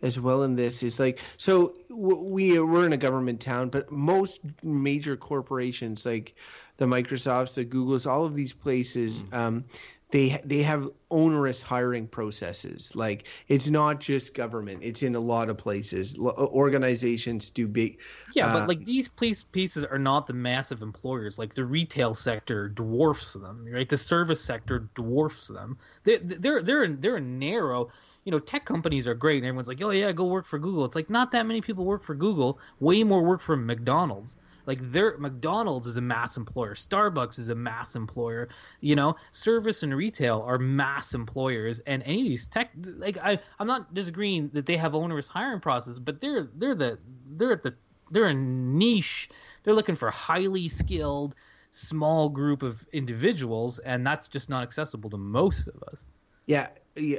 as 0.00 0.18
well 0.18 0.44
in 0.44 0.54
this 0.54 0.84
is 0.84 1.00
like 1.00 1.18
so 1.38 1.74
we 1.88 2.56
we're 2.60 2.86
in 2.86 2.92
a 2.92 2.96
government 2.96 3.40
town 3.40 3.68
but 3.68 3.90
most 3.90 4.40
major 4.62 5.16
corporations 5.16 6.06
like 6.06 6.36
the 6.76 6.84
microsofts 6.84 7.54
the 7.54 7.64
googles 7.64 8.08
all 8.08 8.24
of 8.24 8.32
these 8.34 8.52
places 8.52 9.24
mm. 9.24 9.34
um, 9.34 9.64
they 10.10 10.40
they 10.44 10.62
have 10.62 10.88
onerous 11.10 11.60
hiring 11.60 12.06
processes. 12.06 12.96
Like 12.96 13.26
it's 13.48 13.68
not 13.68 14.00
just 14.00 14.34
government; 14.34 14.80
it's 14.82 15.02
in 15.02 15.14
a 15.14 15.20
lot 15.20 15.50
of 15.50 15.58
places. 15.58 16.16
L- 16.18 16.34
organizations 16.52 17.50
do 17.50 17.68
big. 17.68 18.00
Yeah, 18.34 18.46
uh, 18.46 18.60
but 18.60 18.68
like 18.68 18.84
these 18.86 19.08
police 19.08 19.42
pieces 19.42 19.84
are 19.84 19.98
not 19.98 20.26
the 20.26 20.32
massive 20.32 20.80
employers. 20.80 21.38
Like 21.38 21.54
the 21.54 21.64
retail 21.64 22.14
sector 22.14 22.68
dwarfs 22.68 23.34
them, 23.34 23.66
right? 23.70 23.88
The 23.88 23.98
service 23.98 24.42
sector 24.42 24.88
dwarfs 24.94 25.48
them. 25.48 25.78
They, 26.04 26.16
they're 26.18 26.62
they're 26.62 26.88
they're 26.88 27.20
narrow. 27.20 27.90
You 28.24 28.32
know, 28.32 28.38
tech 28.38 28.64
companies 28.64 29.06
are 29.06 29.14
great, 29.14 29.38
and 29.38 29.46
everyone's 29.46 29.68
like, 29.68 29.82
"Oh 29.82 29.90
yeah, 29.90 30.12
go 30.12 30.24
work 30.24 30.46
for 30.46 30.58
Google." 30.58 30.86
It's 30.86 30.94
like 30.94 31.10
not 31.10 31.32
that 31.32 31.46
many 31.46 31.60
people 31.60 31.84
work 31.84 32.02
for 32.02 32.14
Google. 32.14 32.60
Way 32.80 33.04
more 33.04 33.22
work 33.22 33.42
for 33.42 33.56
McDonald's. 33.56 34.36
Like 34.68 34.92
their 34.92 35.16
McDonald's 35.16 35.86
is 35.86 35.96
a 35.96 36.02
mass 36.02 36.36
employer, 36.36 36.74
Starbucks 36.74 37.38
is 37.38 37.48
a 37.48 37.54
mass 37.54 37.96
employer. 37.96 38.50
You 38.82 38.96
know, 38.96 39.16
service 39.30 39.82
and 39.82 39.96
retail 39.96 40.44
are 40.46 40.58
mass 40.58 41.14
employers, 41.14 41.80
and 41.86 42.02
any 42.04 42.20
of 42.20 42.28
these 42.28 42.46
tech, 42.46 42.70
like 42.98 43.16
I, 43.16 43.38
I'm 43.58 43.66
not 43.66 43.94
disagreeing 43.94 44.50
that 44.52 44.66
they 44.66 44.76
have 44.76 44.94
onerous 44.94 45.26
hiring 45.26 45.60
process, 45.60 45.98
but 45.98 46.20
they're 46.20 46.50
they're 46.54 46.74
the 46.74 46.98
they're 47.38 47.52
at 47.52 47.62
the 47.62 47.74
they're 48.10 48.26
a 48.26 48.34
niche. 48.34 49.30
They're 49.62 49.72
looking 49.72 49.96
for 49.96 50.10
highly 50.10 50.68
skilled 50.68 51.34
small 51.70 52.28
group 52.28 52.62
of 52.62 52.86
individuals, 52.92 53.78
and 53.78 54.06
that's 54.06 54.28
just 54.28 54.50
not 54.50 54.62
accessible 54.64 55.08
to 55.08 55.16
most 55.16 55.68
of 55.68 55.82
us. 55.84 56.04
Yeah, 56.44 56.68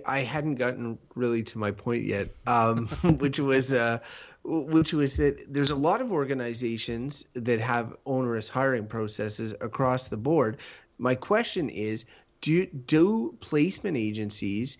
I 0.05 0.19
hadn't 0.19 0.55
gotten 0.55 0.97
really 1.15 1.43
to 1.43 1.57
my 1.57 1.71
point 1.71 2.03
yet, 2.05 2.29
um, 2.47 2.87
which 3.19 3.39
was 3.39 3.71
uh, 3.73 3.99
which 4.43 4.93
was 4.93 5.17
that 5.17 5.53
there's 5.53 5.69
a 5.69 5.75
lot 5.75 6.01
of 6.01 6.11
organizations 6.11 7.25
that 7.33 7.59
have 7.59 7.95
onerous 8.05 8.49
hiring 8.49 8.87
processes 8.87 9.53
across 9.61 10.07
the 10.07 10.17
board. 10.17 10.57
My 10.97 11.15
question 11.15 11.69
is, 11.69 12.05
do 12.41 12.65
do 12.65 13.35
placement 13.41 13.97
agencies 13.97 14.77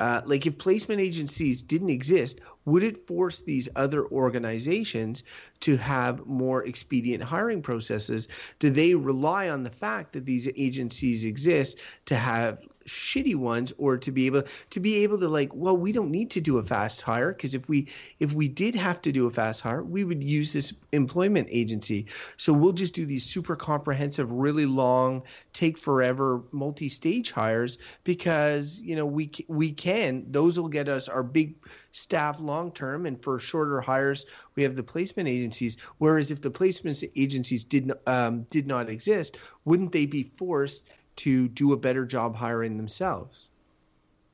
uh, 0.00 0.22
like 0.24 0.44
if 0.46 0.58
placement 0.58 1.00
agencies 1.00 1.62
didn't 1.62 1.90
exist, 1.90 2.40
would 2.64 2.82
it 2.82 3.06
force 3.06 3.40
these 3.40 3.68
other 3.76 4.04
organizations 4.06 5.22
to 5.60 5.76
have 5.76 6.26
more 6.26 6.64
expedient 6.64 7.22
hiring 7.22 7.62
processes? 7.62 8.28
Do 8.58 8.70
they 8.70 8.94
rely 8.94 9.50
on 9.50 9.62
the 9.62 9.70
fact 9.70 10.14
that 10.14 10.26
these 10.26 10.48
agencies 10.56 11.24
exist 11.24 11.78
to 12.06 12.16
have 12.16 12.66
shitty 12.86 13.34
ones 13.34 13.72
or 13.78 13.96
to 13.96 14.12
be 14.12 14.26
able 14.26 14.42
to 14.70 14.80
be 14.80 15.04
able 15.04 15.18
to 15.18 15.28
like 15.28 15.54
well 15.54 15.76
we 15.76 15.92
don't 15.92 16.10
need 16.10 16.30
to 16.30 16.40
do 16.40 16.58
a 16.58 16.62
fast 16.62 17.00
hire 17.00 17.32
because 17.32 17.54
if 17.54 17.68
we 17.68 17.88
if 18.20 18.32
we 18.32 18.48
did 18.48 18.74
have 18.74 19.00
to 19.00 19.12
do 19.12 19.26
a 19.26 19.30
fast 19.30 19.60
hire 19.60 19.82
we 19.82 20.04
would 20.04 20.22
use 20.22 20.52
this 20.52 20.72
employment 20.92 21.48
agency. 21.50 22.06
So 22.36 22.52
we'll 22.52 22.72
just 22.72 22.94
do 22.94 23.04
these 23.04 23.24
super 23.24 23.56
comprehensive 23.56 24.30
really 24.30 24.66
long 24.66 25.22
take 25.52 25.78
forever 25.78 26.42
multi-stage 26.52 27.30
hires 27.30 27.78
because 28.04 28.80
you 28.80 28.96
know 28.96 29.06
we 29.06 29.30
we 29.48 29.72
can. 29.72 30.26
Those 30.30 30.58
will 30.58 30.68
get 30.68 30.88
us 30.88 31.08
our 31.08 31.22
big 31.22 31.56
staff 31.92 32.40
long 32.40 32.72
term. 32.72 33.06
And 33.06 33.22
for 33.22 33.38
shorter 33.38 33.80
hires 33.80 34.26
we 34.54 34.62
have 34.62 34.76
the 34.76 34.82
placement 34.82 35.28
agencies. 35.28 35.76
Whereas 35.98 36.30
if 36.30 36.40
the 36.40 36.50
placement 36.50 37.02
agencies 37.16 37.64
did 37.64 37.92
um, 38.06 38.42
did 38.44 38.66
not 38.66 38.88
exist 38.88 39.36
wouldn't 39.64 39.92
they 39.92 40.06
be 40.06 40.30
forced 40.36 40.84
to 41.16 41.48
do 41.48 41.72
a 41.72 41.76
better 41.76 42.04
job 42.04 42.34
hiring 42.34 42.76
themselves. 42.76 43.50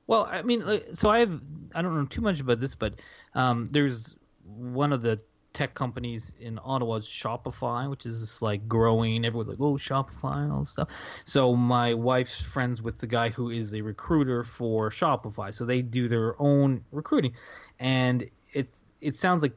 Well, 0.06 0.24
I 0.24 0.42
mean, 0.42 0.64
so 0.92 1.08
I 1.08 1.20
have 1.20 1.40
I 1.74 1.82
don't 1.82 1.94
know 1.94 2.06
too 2.06 2.20
much 2.20 2.40
about 2.40 2.60
this, 2.60 2.74
but 2.74 2.94
um, 3.34 3.68
there's 3.70 4.16
one 4.44 4.92
of 4.92 5.02
the 5.02 5.20
tech 5.52 5.74
companies 5.74 6.32
in 6.40 6.58
Ottawa's 6.64 7.08
Shopify, 7.08 7.88
which 7.88 8.06
is 8.06 8.20
just 8.20 8.42
like 8.42 8.66
growing. 8.68 9.24
Everyone's 9.24 9.50
like, 9.50 9.60
oh, 9.60 9.74
Shopify 9.74 10.42
and 10.42 10.52
all 10.52 10.60
this 10.60 10.70
stuff. 10.70 10.88
So 11.24 11.54
my 11.54 11.94
wife's 11.94 12.40
friends 12.40 12.82
with 12.82 12.98
the 12.98 13.06
guy 13.06 13.30
who 13.30 13.50
is 13.50 13.74
a 13.74 13.80
recruiter 13.82 14.44
for 14.44 14.90
Shopify, 14.90 15.52
so 15.52 15.64
they 15.64 15.82
do 15.82 16.08
their 16.08 16.40
own 16.40 16.84
recruiting, 16.92 17.34
and 17.78 18.28
it 18.52 18.68
it 19.00 19.16
sounds 19.16 19.42
like 19.42 19.54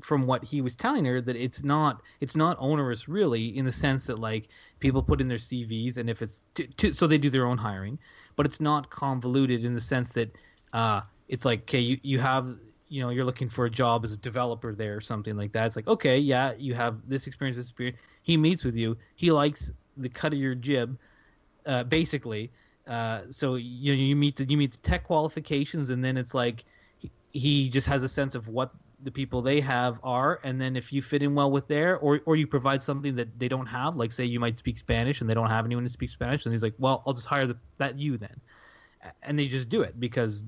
from 0.00 0.26
what 0.26 0.44
he 0.44 0.60
was 0.60 0.76
telling 0.76 1.04
her 1.04 1.20
that 1.20 1.36
it's 1.36 1.62
not 1.62 2.02
it's 2.20 2.36
not 2.36 2.56
onerous 2.60 3.08
really 3.08 3.56
in 3.56 3.64
the 3.64 3.72
sense 3.72 4.06
that 4.06 4.18
like 4.18 4.48
people 4.80 5.02
put 5.02 5.20
in 5.20 5.28
their 5.28 5.38
CVs 5.38 5.96
and 5.96 6.08
if 6.08 6.22
it's 6.22 6.40
so 6.96 7.06
they 7.06 7.18
do 7.18 7.30
their 7.30 7.46
own 7.46 7.58
hiring, 7.58 7.98
but 8.36 8.46
it's 8.46 8.60
not 8.60 8.90
convoluted 8.90 9.64
in 9.64 9.74
the 9.74 9.80
sense 9.80 10.10
that 10.10 10.34
uh, 10.72 11.00
it's 11.28 11.44
like 11.44 11.62
okay 11.62 11.80
you 11.80 11.98
you 12.02 12.18
have 12.18 12.56
you 12.88 13.02
know 13.02 13.10
you're 13.10 13.24
looking 13.24 13.48
for 13.48 13.66
a 13.66 13.70
job 13.70 14.04
as 14.04 14.12
a 14.12 14.16
developer 14.16 14.74
there 14.74 14.96
or 14.96 15.00
something 15.00 15.36
like 15.36 15.52
that. 15.52 15.66
It's 15.66 15.76
like 15.76 15.88
okay 15.88 16.18
yeah 16.18 16.52
you 16.58 16.74
have 16.74 16.96
this 17.08 17.26
experience 17.26 17.56
this 17.56 17.66
experience. 17.66 17.98
He 18.22 18.36
meets 18.36 18.64
with 18.64 18.76
you. 18.76 18.96
He 19.16 19.30
likes 19.30 19.72
the 19.96 20.08
cut 20.08 20.32
of 20.32 20.38
your 20.38 20.54
jib, 20.54 20.98
uh, 21.66 21.84
basically. 21.84 22.50
Uh, 22.86 23.22
so 23.30 23.56
you 23.56 23.92
you 23.92 24.16
meet 24.16 24.36
the, 24.36 24.44
you 24.44 24.56
meet 24.56 24.72
the 24.72 24.78
tech 24.78 25.04
qualifications 25.04 25.90
and 25.90 26.02
then 26.02 26.16
it's 26.16 26.32
like 26.32 26.64
he 27.32 27.68
just 27.68 27.86
has 27.86 28.02
a 28.02 28.08
sense 28.08 28.34
of 28.34 28.48
what 28.48 28.72
the 29.02 29.10
people 29.10 29.40
they 29.42 29.60
have 29.60 30.00
are 30.02 30.40
and 30.42 30.60
then 30.60 30.76
if 30.76 30.92
you 30.92 31.00
fit 31.00 31.22
in 31.22 31.34
well 31.34 31.50
with 31.50 31.68
their 31.68 31.98
or 31.98 32.20
or 32.26 32.36
you 32.36 32.46
provide 32.46 32.82
something 32.82 33.14
that 33.14 33.38
they 33.38 33.48
don't 33.48 33.66
have 33.66 33.96
like 33.96 34.10
say 34.10 34.24
you 34.24 34.40
might 34.40 34.58
speak 34.58 34.76
spanish 34.76 35.20
and 35.20 35.30
they 35.30 35.34
don't 35.34 35.50
have 35.50 35.64
anyone 35.64 35.84
to 35.84 35.90
speak 35.90 36.10
spanish 36.10 36.44
and 36.44 36.52
he's 36.52 36.62
like 36.62 36.74
well 36.78 37.02
i'll 37.06 37.12
just 37.12 37.26
hire 37.26 37.46
the, 37.46 37.56
that 37.78 37.98
you 37.98 38.16
then. 38.18 38.40
And 39.22 39.38
they 39.38 39.46
just 39.46 39.68
do 39.68 39.82
it 39.82 39.98
because 40.00 40.44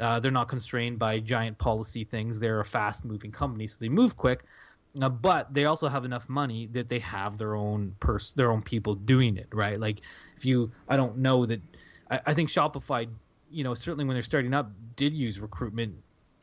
uh, 0.00 0.18
they're 0.18 0.30
not 0.30 0.48
constrained 0.48 0.98
by 0.98 1.20
giant 1.20 1.58
policy 1.58 2.04
things. 2.04 2.40
They're 2.40 2.60
a 2.60 2.64
fast 2.64 3.04
moving 3.04 3.30
company 3.30 3.66
so 3.66 3.76
they 3.78 3.90
move 3.90 4.16
quick 4.16 4.44
uh, 5.00 5.08
but 5.08 5.52
they 5.52 5.66
also 5.66 5.88
have 5.88 6.04
enough 6.04 6.28
money 6.28 6.68
that 6.72 6.88
they 6.88 6.98
have 6.98 7.36
their 7.36 7.54
own 7.54 7.94
pers- 8.00 8.32
their 8.34 8.50
own 8.50 8.62
people 8.62 8.94
doing 8.94 9.36
it 9.36 9.48
right? 9.52 9.78
Like 9.78 10.00
if 10.36 10.44
you 10.44 10.72
i 10.88 10.96
don't 10.96 11.18
know 11.18 11.44
that 11.46 11.60
I, 12.10 12.20
I 12.26 12.34
think 12.34 12.48
shopify 12.48 13.06
you 13.50 13.64
know 13.64 13.74
certainly 13.74 14.06
when 14.06 14.14
they're 14.14 14.22
starting 14.22 14.54
up 14.54 14.70
did 14.96 15.12
use 15.12 15.38
recruitment 15.38 15.94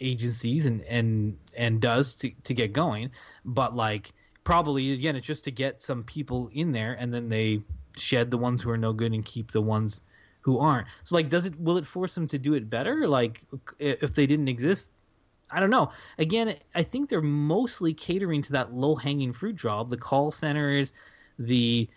agencies 0.02 0.66
and 0.66 0.84
and 0.84 1.38
and 1.56 1.82
does 1.82 2.14
to 2.16 2.32
to 2.44 2.54
get 2.54 2.74
going. 2.74 3.12
But 3.46 3.76
like 3.76 4.12
probably 4.44 4.94
again 4.94 5.16
it's 5.16 5.28
just 5.28 5.44
to 5.44 5.52
get 5.52 5.82
some 5.82 6.04
people 6.04 6.50
in 6.54 6.72
there 6.72 6.94
and 7.00 7.14
then 7.14 7.30
they 7.30 7.62
shed 7.98 8.32
the 8.32 8.38
ones 8.38 8.62
who 8.62 8.70
are 8.70 8.78
no 8.78 8.94
good 8.94 9.12
and 9.12 9.26
keep 9.26 9.52
the 9.52 9.62
ones 9.62 10.02
who 10.42 10.60
aren't. 10.60 10.88
So 11.04 11.16
like 11.16 11.30
does 11.30 11.46
it 11.46 11.60
will 11.60 11.78
it 11.78 11.86
force 11.86 12.16
them 12.16 12.28
to 12.28 12.38
do 12.38 12.54
it 12.54 12.70
better? 12.70 13.08
Like 13.08 13.46
if 13.80 14.14
they 14.14 14.26
didn't 14.26 14.48
exist? 14.48 14.88
I 15.52 15.60
don't 15.60 15.72
know. 15.72 15.92
Again 16.18 16.56
i 16.76 16.84
think 16.84 17.10
they're 17.10 17.22
mostly 17.22 17.94
catering 17.94 18.42
to 18.44 18.52
that 18.54 18.74
low 18.74 18.96
hanging 18.96 19.34
fruit 19.34 19.56
job. 19.56 19.90
The 19.90 19.98
call 19.98 20.32
centers 20.32 20.94
the 21.38 21.88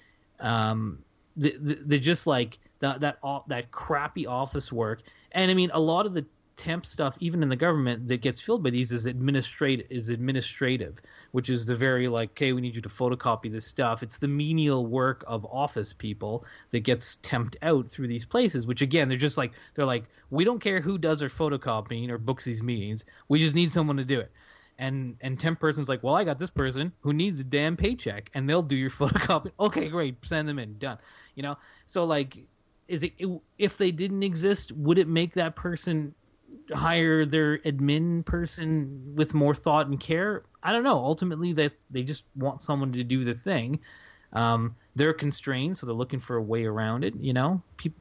um 0.41 0.99
the, 1.37 1.57
the, 1.61 1.75
the 1.87 1.99
just 1.99 2.27
like 2.27 2.59
that 2.81 3.01
that 3.01 3.19
that 3.49 3.71
crappy 3.71 4.27
office 4.27 4.73
work. 4.73 5.03
And 5.33 5.51
i 5.51 5.55
mean 5.55 5.71
a 5.73 5.81
lot 5.81 6.05
of 6.07 6.15
the 6.15 6.27
temp 6.63 6.87
stuff, 6.87 7.17
even 7.19 7.43
in 7.43 7.49
the 7.49 7.57
government, 7.57 8.07
that 8.07 8.23
gets 8.23 8.41
filled 8.41 8.63
by 8.63 8.71
these 8.71 8.93
is 8.93 9.07
administrative. 9.07 9.85
Is 9.91 10.11
administrative, 10.11 11.01
which 11.33 11.51
is 11.51 11.67
the 11.67 11.75
very 11.75 12.07
like, 12.07 12.31
okay, 12.31 12.53
we 12.53 12.61
need 12.61 12.77
you 12.77 12.81
to 12.83 12.89
photocopy 12.89 13.51
this 13.51 13.67
stuff. 13.67 14.05
It's 14.05 14.17
the 14.17 14.29
menial 14.29 14.87
work 14.87 15.25
of 15.27 15.45
office 15.47 15.93
people 15.93 16.45
that 16.71 16.81
gets 16.81 17.17
temped 17.17 17.57
out 17.63 17.89
through 17.89 18.07
these 18.07 18.25
places. 18.25 18.65
Which 18.65 18.81
again, 18.81 19.09
they're 19.09 19.19
just 19.19 19.37
like 19.37 19.53
they're 19.75 19.85
like, 19.85 20.05
we 20.31 20.45
don't 20.45 20.61
care 20.61 20.81
who 20.81 20.99
does 20.99 21.21
our 21.21 21.29
photocopying 21.29 22.11
or 22.11 22.19
books 22.19 22.45
these 22.45 22.63
meetings. 22.63 23.05
We 23.29 23.41
just 23.41 23.57
need 23.57 23.73
someone 23.73 23.97
to 23.97 24.05
do 24.05 24.21
it. 24.21 24.31
And 24.79 25.17
and 25.21 25.41
temp 25.41 25.59
person's 25.59 25.89
like, 25.89 26.05
well, 26.05 26.15
I 26.15 26.23
got 26.23 26.39
this 26.39 26.51
person 26.51 26.93
who 27.01 27.13
needs 27.13 27.41
a 27.41 27.45
damn 27.45 27.77
paycheck, 27.77 28.31
and 28.35 28.49
they'll 28.49 28.63
do 28.63 28.77
your 28.77 28.91
photocopy. 29.01 29.51
Okay, 29.59 29.89
great, 29.89 30.25
send 30.25 30.49
them 30.49 30.61
in, 30.61 30.79
done. 30.79 30.99
You 31.35 31.43
know, 31.43 31.59
so 31.87 32.05
like 32.05 32.39
is 32.87 33.03
it 33.03 33.13
if 33.59 33.79
they 33.79 33.91
didn't 33.91 34.23
exist 34.23 34.73
would 34.73 34.99
it 34.99 35.09
make 35.09 35.33
that 35.35 35.55
person 35.55 36.13
hire 36.73 37.25
their 37.25 37.59
admin 37.59 38.25
person 38.25 39.15
with 39.15 39.35
more 39.35 39.55
thought 39.55 39.89
and 39.89 39.99
care. 39.99 40.45
I 40.63 40.73
don't 40.73 40.85
know. 40.85 40.97
Ultimately, 40.97 41.53
they 41.53 41.71
they 41.91 42.03
just 42.03 42.25
want 42.37 42.63
someone 42.63 42.93
to 42.93 43.05
do 43.05 43.25
the 43.25 43.35
thing. 43.35 43.81
Um, 44.33 44.77
they're 44.95 45.13
constrained, 45.13 45.77
so 45.77 45.87
they're 45.87 45.95
looking 45.95 46.21
for 46.21 46.37
a 46.37 46.43
way 46.43 46.65
around 46.65 47.05
it. 47.05 47.15
You 47.17 47.33
know, 47.33 47.63
people. 47.77 48.01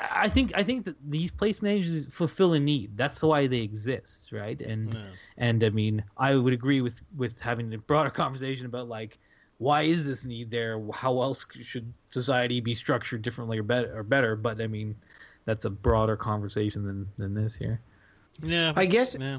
I 0.00 0.28
think 0.28 0.52
I 0.54 0.62
think 0.62 0.84
that 0.84 0.94
these 1.08 1.30
place 1.30 1.60
managers 1.60 2.06
fulfill 2.14 2.54
a 2.54 2.60
need. 2.60 2.96
That's 2.96 3.20
why 3.20 3.48
they 3.48 3.58
exist, 3.58 4.30
right? 4.30 4.60
And 4.60 4.94
yeah. 4.94 5.10
and 5.36 5.64
I 5.64 5.70
mean, 5.70 6.04
I 6.16 6.36
would 6.36 6.52
agree 6.52 6.80
with 6.80 7.00
with 7.16 7.38
having 7.40 7.72
a 7.74 7.78
broader 7.78 8.10
conversation 8.10 8.66
about 8.66 8.88
like 8.88 9.18
why 9.58 9.82
is 9.82 10.06
this 10.06 10.24
need 10.24 10.50
there? 10.50 10.80
How 10.92 11.20
else 11.20 11.44
should 11.62 11.92
society 12.10 12.60
be 12.60 12.74
structured 12.74 13.22
differently 13.22 13.58
or 13.58 13.64
better? 13.64 13.98
Or 13.98 14.04
better? 14.04 14.36
But 14.36 14.60
I 14.60 14.68
mean, 14.68 14.94
that's 15.48 15.64
a 15.64 15.70
broader 15.70 16.14
conversation 16.14 16.84
than 16.84 17.08
than 17.16 17.32
this 17.32 17.54
here. 17.54 17.80
Yeah, 18.42 18.74
I 18.76 18.84
guess. 18.84 19.16
Yeah. 19.18 19.38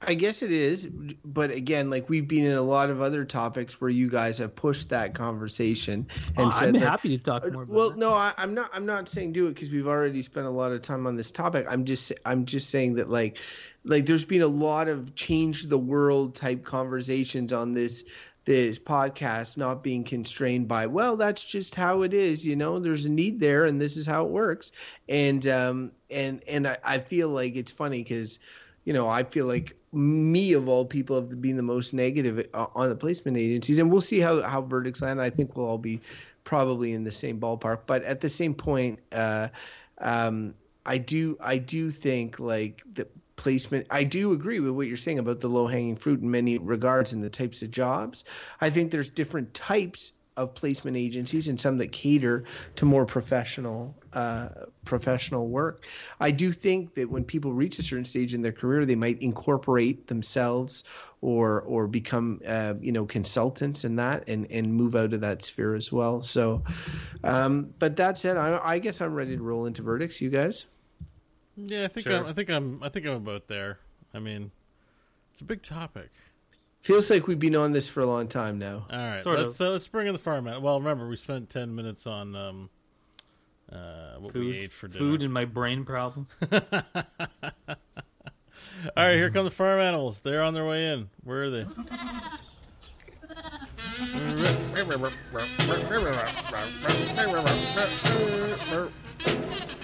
I 0.00 0.12
guess 0.12 0.42
it 0.42 0.52
is, 0.52 0.86
but 1.24 1.50
again, 1.50 1.88
like 1.88 2.08
we've 2.10 2.28
been 2.28 2.44
in 2.44 2.56
a 2.56 2.62
lot 2.62 2.90
of 2.90 3.00
other 3.00 3.24
topics 3.24 3.80
where 3.80 3.88
you 3.88 4.10
guys 4.10 4.38
have 4.38 4.54
pushed 4.54 4.90
that 4.90 5.14
conversation 5.14 6.06
and 6.36 6.48
oh, 6.48 6.50
said 6.50 6.68
I'm 6.68 6.72
that, 6.74 6.82
happy 6.82 7.16
to 7.16 7.24
talk 7.24 7.50
more. 7.50 7.64
well, 7.64 7.90
that. 7.90 7.98
no, 7.98 8.12
I, 8.12 8.34
am 8.36 8.52
not. 8.52 8.70
I'm 8.74 8.84
not 8.84 9.08
saying 9.08 9.32
do 9.32 9.46
it 9.46 9.54
because 9.54 9.70
we've 9.70 9.86
already 9.86 10.20
spent 10.20 10.46
a 10.46 10.50
lot 10.50 10.70
of 10.70 10.82
time 10.82 11.06
on 11.06 11.16
this 11.16 11.30
topic. 11.30 11.66
I'm 11.68 11.86
just, 11.86 12.12
I'm 12.26 12.44
just 12.44 12.68
saying 12.68 12.96
that 12.96 13.08
like, 13.08 13.38
like 13.84 14.04
there's 14.04 14.26
been 14.26 14.42
a 14.42 14.46
lot 14.46 14.88
of 14.88 15.14
change 15.14 15.64
the 15.64 15.78
world 15.78 16.34
type 16.34 16.62
conversations 16.62 17.54
on 17.54 17.72
this 17.72 18.04
this 18.46 18.78
podcast 18.78 19.58
not 19.58 19.82
being 19.82 20.04
constrained 20.04 20.66
by 20.68 20.86
well 20.86 21.16
that's 21.16 21.44
just 21.44 21.74
how 21.74 22.02
it 22.02 22.14
is 22.14 22.46
you 22.46 22.56
know 22.56 22.78
there's 22.78 23.04
a 23.04 23.10
need 23.10 23.38
there 23.38 23.66
and 23.66 23.80
this 23.80 23.96
is 23.96 24.06
how 24.06 24.24
it 24.24 24.30
works. 24.30 24.72
And 25.08 25.46
um 25.48 25.92
and 26.10 26.42
and 26.48 26.66
i, 26.66 26.78
I 26.82 26.98
feel 26.98 27.28
like 27.28 27.56
it's 27.56 27.70
funny 27.70 28.02
because 28.02 28.38
you 28.84 28.92
know 28.92 29.08
i 29.08 29.24
feel 29.24 29.46
like 29.46 29.76
me 29.92 30.52
of 30.52 30.68
all 30.68 30.84
people 30.84 31.16
have 31.16 31.40
been 31.40 31.56
the 31.56 31.62
most 31.62 31.94
negative 31.94 32.46
uh, 32.54 32.66
on 32.74 32.88
the 32.88 32.94
placement 32.94 33.36
agencies. 33.36 33.78
And 33.78 33.90
we'll 33.90 34.00
see 34.00 34.20
how 34.20 34.42
how 34.42 34.62
verdicts 34.62 35.02
land. 35.02 35.20
I 35.20 35.30
think 35.30 35.56
we'll 35.56 35.66
all 35.66 35.78
be 35.78 36.00
probably 36.44 36.92
in 36.92 37.02
the 37.02 37.10
same 37.10 37.40
ballpark. 37.40 37.80
But 37.86 38.02
at 38.04 38.20
the 38.20 38.28
same 38.28 38.54
point 38.54 38.98
uh 39.12 39.48
um 39.98 40.54
i 40.84 40.98
do 40.98 41.36
i 41.40 41.56
do 41.56 41.90
think 41.90 42.38
like 42.38 42.82
the 42.94 43.08
placement. 43.36 43.86
I 43.90 44.04
do 44.04 44.32
agree 44.32 44.60
with 44.60 44.72
what 44.72 44.86
you're 44.86 44.96
saying 44.96 45.18
about 45.18 45.40
the 45.40 45.48
low 45.48 45.66
hanging 45.66 45.96
fruit 45.96 46.20
in 46.20 46.30
many 46.30 46.58
regards 46.58 47.12
and 47.12 47.22
the 47.22 47.30
types 47.30 47.62
of 47.62 47.70
jobs. 47.70 48.24
I 48.60 48.70
think 48.70 48.90
there's 48.90 49.10
different 49.10 49.54
types 49.54 50.12
of 50.36 50.54
placement 50.54 50.96
agencies 50.96 51.48
and 51.48 51.58
some 51.58 51.78
that 51.78 51.92
cater 51.92 52.44
to 52.76 52.84
more 52.84 53.06
professional 53.06 53.96
uh, 54.12 54.48
professional 54.84 55.48
work. 55.48 55.84
I 56.20 56.30
do 56.30 56.52
think 56.52 56.94
that 56.94 57.10
when 57.10 57.24
people 57.24 57.52
reach 57.52 57.78
a 57.78 57.82
certain 57.82 58.04
stage 58.04 58.34
in 58.34 58.42
their 58.42 58.52
career, 58.52 58.84
they 58.84 58.94
might 58.94 59.22
incorporate 59.22 60.06
themselves 60.06 60.84
or 61.22 61.62
or 61.62 61.86
become 61.86 62.40
uh, 62.46 62.74
you 62.80 62.92
know 62.92 63.06
consultants 63.06 63.84
in 63.84 63.96
that 63.96 64.28
and 64.28 64.50
and 64.50 64.74
move 64.74 64.94
out 64.94 65.12
of 65.14 65.22
that 65.22 65.42
sphere 65.42 65.74
as 65.74 65.90
well. 65.90 66.20
So, 66.20 66.62
um, 67.24 67.72
but 67.78 67.96
that 67.96 68.18
said, 68.18 68.36
I, 68.36 68.60
I 68.62 68.78
guess 68.78 69.00
I'm 69.00 69.14
ready 69.14 69.36
to 69.36 69.42
roll 69.42 69.66
into 69.66 69.82
verdicts. 69.82 70.20
You 70.20 70.30
guys. 70.30 70.66
Yeah, 71.56 71.84
I 71.84 71.88
think 71.88 72.06
sure. 72.06 72.16
I'm, 72.16 72.26
I 72.26 72.32
think 72.32 72.50
I'm 72.50 72.82
I 72.82 72.88
think 72.88 73.06
I'm 73.06 73.14
about 73.14 73.48
there. 73.48 73.78
I 74.12 74.18
mean, 74.18 74.50
it's 75.32 75.40
a 75.40 75.44
big 75.44 75.62
topic. 75.62 76.10
Feels 76.82 77.10
like 77.10 77.26
we've 77.26 77.38
been 77.38 77.56
on 77.56 77.72
this 77.72 77.88
for 77.88 78.00
a 78.00 78.06
long 78.06 78.28
time 78.28 78.58
now. 78.58 78.86
All 78.90 78.98
right, 78.98 79.22
sort 79.22 79.38
let's 79.38 79.60
uh, 79.60 79.70
let's 79.70 79.88
bring 79.88 80.06
in 80.06 80.12
the 80.12 80.18
format. 80.18 80.62
Well, 80.62 80.78
remember 80.78 81.08
we 81.08 81.16
spent 81.16 81.50
ten 81.50 81.74
minutes 81.74 82.06
on 82.06 82.36
um, 82.36 82.70
uh, 83.72 84.14
what 84.18 84.32
Food, 84.32 84.46
we 84.46 84.58
ate 84.58 84.72
for 84.72 84.86
dinner. 84.86 84.98
food, 84.98 85.22
and 85.22 85.32
my 85.32 85.46
brain 85.46 85.84
problems. 85.84 86.34
All 86.52 86.58
right, 88.94 89.14
here 89.14 89.30
come 89.30 89.44
the 89.44 89.50
farm 89.50 89.80
animals. 89.80 90.20
They're 90.20 90.42
on 90.42 90.54
their 90.54 90.66
way 90.66 90.92
in. 90.92 91.08
Where 91.24 91.44
are 91.44 91.50
they? 91.50 91.66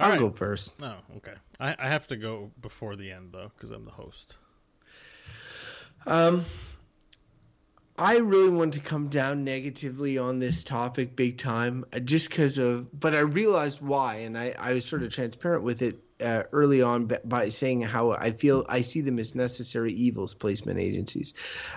All 0.00 0.06
I'll 0.06 0.10
right. 0.10 0.18
go 0.18 0.30
first. 0.30 0.72
Oh, 0.82 0.94
okay. 1.16 1.34
I, 1.60 1.74
I 1.78 1.88
have 1.88 2.06
to 2.08 2.16
go 2.16 2.50
before 2.60 2.96
the 2.96 3.10
end 3.10 3.30
though, 3.32 3.50
because 3.56 3.70
I'm 3.70 3.84
the 3.84 3.90
host. 3.90 4.36
Um, 6.06 6.44
I 7.98 8.18
really 8.18 8.50
want 8.50 8.74
to 8.74 8.80
come 8.80 9.08
down 9.08 9.44
negatively 9.44 10.18
on 10.18 10.38
this 10.38 10.64
topic 10.64 11.14
big 11.14 11.38
time, 11.38 11.84
uh, 11.92 12.00
just 12.00 12.30
because 12.30 12.58
of. 12.58 12.98
But 12.98 13.14
I 13.14 13.20
realized 13.20 13.80
why, 13.80 14.16
and 14.16 14.36
I, 14.36 14.54
I 14.58 14.74
was 14.74 14.84
sort 14.84 15.02
of 15.02 15.12
transparent 15.12 15.62
with 15.62 15.82
it 15.82 16.00
uh, 16.22 16.44
early 16.52 16.82
on 16.82 17.10
by 17.24 17.48
saying 17.48 17.82
how 17.82 18.12
I 18.12 18.32
feel 18.32 18.64
I 18.68 18.82
see 18.82 19.00
them 19.00 19.18
as 19.18 19.34
necessary 19.34 19.92
evils, 19.92 20.34
placement 20.34 20.78
agencies, 20.78 21.34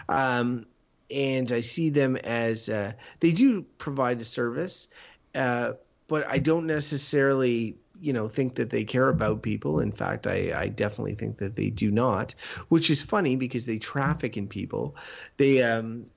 um, 0.07 0.65
and 1.09 1.51
I 1.51 1.61
see 1.61 1.89
them 1.89 2.15
as 2.15 2.69
uh, 2.69 2.93
they 3.19 3.31
do 3.31 3.63
provide 3.77 4.21
a 4.21 4.25
service, 4.25 4.87
uh, 5.33 5.73
but 6.07 6.27
I 6.27 6.39
don't 6.39 6.67
necessarily 6.67 7.77
you 7.99 8.13
know 8.13 8.27
think 8.27 8.55
that 8.55 8.69
they 8.69 8.83
care 8.83 9.09
about 9.09 9.41
people. 9.41 9.79
In 9.79 9.91
fact 9.91 10.27
I, 10.27 10.51
I 10.55 10.67
definitely 10.67 11.15
think 11.15 11.37
that 11.37 11.55
they 11.55 11.69
do 11.69 11.91
not 11.91 12.35
which 12.67 12.89
is 12.89 13.01
funny 13.01 13.35
because 13.35 13.65
they 13.65 13.77
traffic 13.77 14.37
in 14.37 14.47
people. 14.47 14.95
They 15.37 15.63
um 15.63 16.07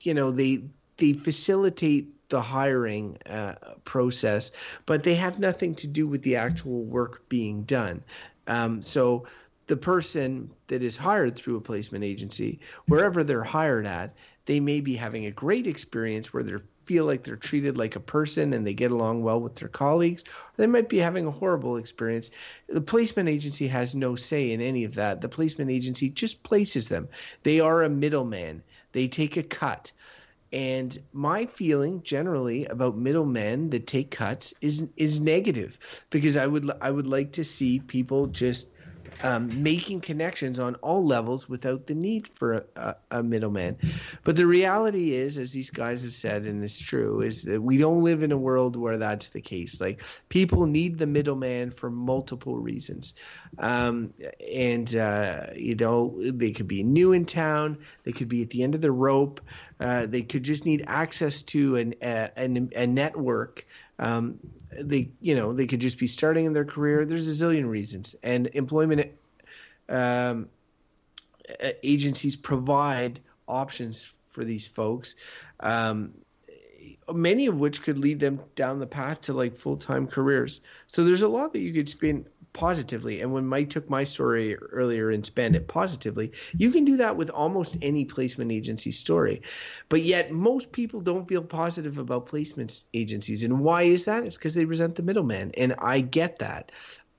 you 0.00 0.14
know 0.14 0.30
they 0.30 0.64
they 0.96 1.12
facilitate 1.12 2.08
the 2.32 2.40
hiring 2.40 3.16
uh, 3.26 3.54
process 3.84 4.50
but 4.86 5.04
they 5.04 5.14
have 5.14 5.38
nothing 5.38 5.74
to 5.74 5.86
do 5.86 6.08
with 6.08 6.22
the 6.22 6.36
actual 6.36 6.82
work 6.82 7.28
being 7.28 7.62
done 7.62 8.02
um, 8.48 8.82
so 8.82 9.26
the 9.68 9.76
person 9.76 10.50
that 10.66 10.82
is 10.82 10.96
hired 10.96 11.36
through 11.36 11.56
a 11.56 11.60
placement 11.60 12.02
agency 12.02 12.58
wherever 12.86 13.22
they're 13.22 13.44
hired 13.44 13.86
at 13.86 14.14
they 14.46 14.58
may 14.58 14.80
be 14.80 14.96
having 14.96 15.26
a 15.26 15.30
great 15.30 15.66
experience 15.66 16.32
where 16.32 16.42
they 16.42 16.56
feel 16.84 17.04
like 17.04 17.22
they're 17.22 17.36
treated 17.36 17.76
like 17.76 17.96
a 17.96 18.00
person 18.00 18.52
and 18.52 18.66
they 18.66 18.74
get 18.74 18.90
along 18.90 19.22
well 19.22 19.40
with 19.40 19.54
their 19.54 19.68
colleagues. 19.68 20.24
They 20.56 20.66
might 20.66 20.88
be 20.88 20.98
having 20.98 21.26
a 21.26 21.30
horrible 21.30 21.76
experience. 21.76 22.30
The 22.68 22.80
placement 22.80 23.28
agency 23.28 23.68
has 23.68 23.94
no 23.94 24.16
say 24.16 24.50
in 24.50 24.60
any 24.60 24.84
of 24.84 24.96
that. 24.96 25.20
The 25.20 25.28
placement 25.28 25.70
agency 25.70 26.10
just 26.10 26.42
places 26.42 26.88
them. 26.88 27.08
They 27.44 27.60
are 27.60 27.82
a 27.82 27.88
middleman. 27.88 28.62
They 28.92 29.08
take 29.08 29.36
a 29.36 29.42
cut. 29.42 29.92
And 30.52 30.96
my 31.12 31.46
feeling 31.46 32.02
generally 32.02 32.66
about 32.66 32.96
middlemen 32.96 33.70
that 33.70 33.86
take 33.86 34.10
cuts 34.10 34.52
is 34.60 34.86
is 34.96 35.20
negative 35.20 35.78
because 36.10 36.36
I 36.36 36.46
would 36.46 36.70
I 36.80 36.90
would 36.90 37.06
like 37.06 37.32
to 37.32 37.44
see 37.44 37.78
people 37.80 38.26
just 38.26 38.68
um, 39.22 39.62
making 39.62 40.00
connections 40.00 40.58
on 40.58 40.74
all 40.76 41.04
levels 41.04 41.48
without 41.48 41.86
the 41.86 41.94
need 41.94 42.28
for 42.34 42.66
a, 42.76 42.96
a, 43.10 43.22
middleman. 43.22 43.76
But 44.24 44.36
the 44.36 44.46
reality 44.46 45.14
is, 45.14 45.38
as 45.38 45.52
these 45.52 45.70
guys 45.70 46.02
have 46.02 46.14
said, 46.14 46.44
and 46.44 46.62
it's 46.62 46.78
true, 46.78 47.20
is 47.20 47.42
that 47.44 47.62
we 47.62 47.78
don't 47.78 48.02
live 48.02 48.22
in 48.22 48.32
a 48.32 48.36
world 48.36 48.76
where 48.76 48.98
that's 48.98 49.28
the 49.28 49.40
case. 49.40 49.80
Like 49.80 50.02
people 50.28 50.66
need 50.66 50.98
the 50.98 51.06
middleman 51.06 51.70
for 51.70 51.90
multiple 51.90 52.56
reasons, 52.56 53.14
um, 53.58 54.12
and 54.52 54.94
uh, 54.96 55.46
you 55.54 55.74
know 55.74 56.16
they 56.18 56.52
could 56.52 56.68
be 56.68 56.82
new 56.82 57.12
in 57.12 57.24
town, 57.24 57.78
they 58.04 58.12
could 58.12 58.28
be 58.28 58.42
at 58.42 58.50
the 58.50 58.62
end 58.62 58.74
of 58.74 58.80
the 58.80 58.92
rope, 58.92 59.40
uh, 59.82 60.06
they 60.06 60.22
could 60.22 60.42
just 60.44 60.64
need 60.64 60.84
access 60.86 61.42
to 61.42 61.76
an, 61.76 61.94
a, 62.02 62.30
a, 62.36 62.82
a 62.82 62.86
network. 62.86 63.66
Um, 63.98 64.38
they 64.70 65.10
you 65.20 65.34
know 65.34 65.52
they 65.52 65.66
could 65.66 65.80
just 65.80 65.98
be 65.98 66.06
starting 66.06 66.46
in 66.46 66.52
their 66.52 66.64
career. 66.64 67.04
There's 67.04 67.28
a 67.28 67.44
zillion 67.44 67.68
reasons. 67.68 68.16
And 68.22 68.48
employment 68.54 69.12
um, 69.88 70.48
agencies 71.82 72.36
provide 72.36 73.20
options 73.48 74.12
for 74.30 74.44
these 74.44 74.66
folks 74.66 75.16
um, 75.60 76.12
many 77.12 77.46
of 77.46 77.58
which 77.58 77.82
could 77.82 77.98
lead 77.98 78.20
them 78.20 78.40
down 78.54 78.78
the 78.78 78.86
path 78.86 79.22
to 79.22 79.32
like 79.32 79.56
full-time 79.56 80.06
careers. 80.06 80.60
So 80.86 81.04
there's 81.04 81.22
a 81.22 81.28
lot 81.28 81.52
that 81.52 81.60
you 81.60 81.72
could 81.72 81.88
spin 81.88 82.26
positively. 82.52 83.20
And 83.20 83.32
when 83.32 83.46
mike 83.46 83.70
took 83.70 83.88
my 83.88 84.04
story 84.04 84.56
earlier 84.56 85.10
and 85.10 85.24
spanned 85.24 85.56
it 85.56 85.68
positively 85.68 86.32
you 86.56 86.70
can 86.70 86.84
do 86.84 86.96
that 86.98 87.16
with 87.16 87.30
almost 87.30 87.76
any 87.82 88.04
placement 88.04 88.52
agency 88.52 88.92
story. 88.92 89.42
But 89.88 90.02
yet 90.02 90.32
most 90.32 90.72
people 90.72 91.00
don't 91.00 91.28
feel 91.28 91.42
positive 91.42 91.98
about 91.98 92.26
placement 92.26 92.84
agencies. 92.94 93.44
And 93.44 93.60
why 93.60 93.82
is 93.82 94.04
that? 94.04 94.24
It's 94.24 94.36
because 94.36 94.54
they 94.54 94.64
resent 94.64 94.96
the 94.96 95.02
middleman. 95.02 95.52
And 95.56 95.74
i 95.78 96.00
get 96.00 96.38
that. 96.40 96.72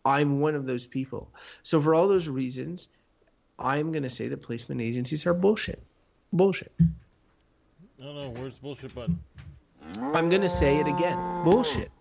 I'm 0.06 0.40
one 0.40 0.56
of 0.56 0.66
those 0.66 0.86
people. 0.86 1.32
So 1.64 1.82
for 1.82 1.96
all 1.96 2.08
those 2.08 2.28
reasons 2.28 2.90
i'm 3.60 3.92
going 3.92 4.04
to 4.04 4.10
say 4.10 4.28
that 4.28 4.42
placement 4.42 4.82
agencies 4.82 5.26
are 5.26 5.34
bullshit. 5.34 5.82
Bullshit. 6.32 6.72
No, 8.00 8.14
no. 8.14 8.30
Where's 8.32 8.56
the 8.56 8.62
bullshit 8.62 8.94
button? 8.94 9.20
i'm 10.14 10.30
going 10.30 10.42
to 10.42 10.50
say 10.50 10.80
it 10.80 10.88
again. 10.88 11.44
Bullshit 11.44 11.92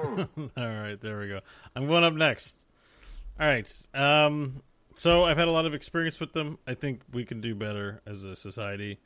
All 0.36 0.48
right, 0.56 0.98
there 1.00 1.18
we 1.20 1.28
go. 1.28 1.40
I'm 1.76 1.86
going 1.86 2.04
up 2.04 2.14
next. 2.14 2.56
All 3.38 3.46
right. 3.46 3.86
Um, 3.94 4.62
so 4.94 5.24
I've 5.24 5.36
had 5.36 5.48
a 5.48 5.50
lot 5.50 5.66
of 5.66 5.74
experience 5.74 6.20
with 6.20 6.32
them. 6.32 6.58
I 6.66 6.74
think 6.74 7.02
we 7.12 7.24
can 7.24 7.40
do 7.40 7.54
better 7.54 8.00
as 8.06 8.24
a 8.24 8.34
society. 8.34 8.98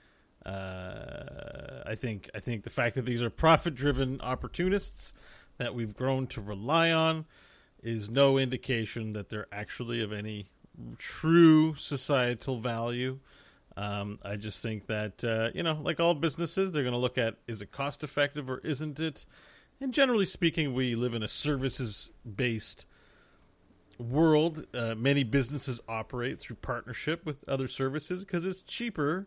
Uh, 0.46 1.82
I 1.86 1.94
think 1.94 2.30
I 2.34 2.40
think 2.40 2.64
the 2.64 2.70
fact 2.70 2.96
that 2.96 3.04
these 3.04 3.22
are 3.22 3.30
profit-driven 3.30 4.20
opportunists 4.20 5.14
that 5.58 5.74
we've 5.74 5.94
grown 5.94 6.26
to 6.28 6.40
rely 6.40 6.92
on 6.92 7.24
is 7.82 8.10
no 8.10 8.38
indication 8.38 9.12
that 9.14 9.28
they're 9.28 9.46
actually 9.52 10.02
of 10.02 10.12
any 10.12 10.46
true 10.98 11.74
societal 11.74 12.58
value. 12.58 13.18
Um, 13.76 14.18
I 14.22 14.36
just 14.36 14.62
think 14.62 14.86
that 14.86 15.24
uh, 15.24 15.50
you 15.54 15.62
know, 15.62 15.78
like 15.82 15.98
all 15.98 16.14
businesses, 16.14 16.72
they're 16.72 16.82
going 16.82 16.92
to 16.92 16.98
look 16.98 17.18
at 17.18 17.36
is 17.46 17.62
it 17.62 17.72
cost 17.72 18.04
effective 18.04 18.48
or 18.48 18.58
isn't 18.58 19.00
it. 19.00 19.26
And 19.80 19.92
generally 19.92 20.26
speaking, 20.26 20.72
we 20.72 20.94
live 20.94 21.14
in 21.14 21.22
a 21.22 21.28
services 21.28 22.10
based 22.24 22.86
world. 23.98 24.66
Uh, 24.74 24.94
many 24.94 25.24
businesses 25.24 25.80
operate 25.88 26.40
through 26.40 26.56
partnership 26.56 27.24
with 27.26 27.46
other 27.48 27.68
services 27.68 28.24
because 28.24 28.44
it's 28.44 28.62
cheaper 28.62 29.26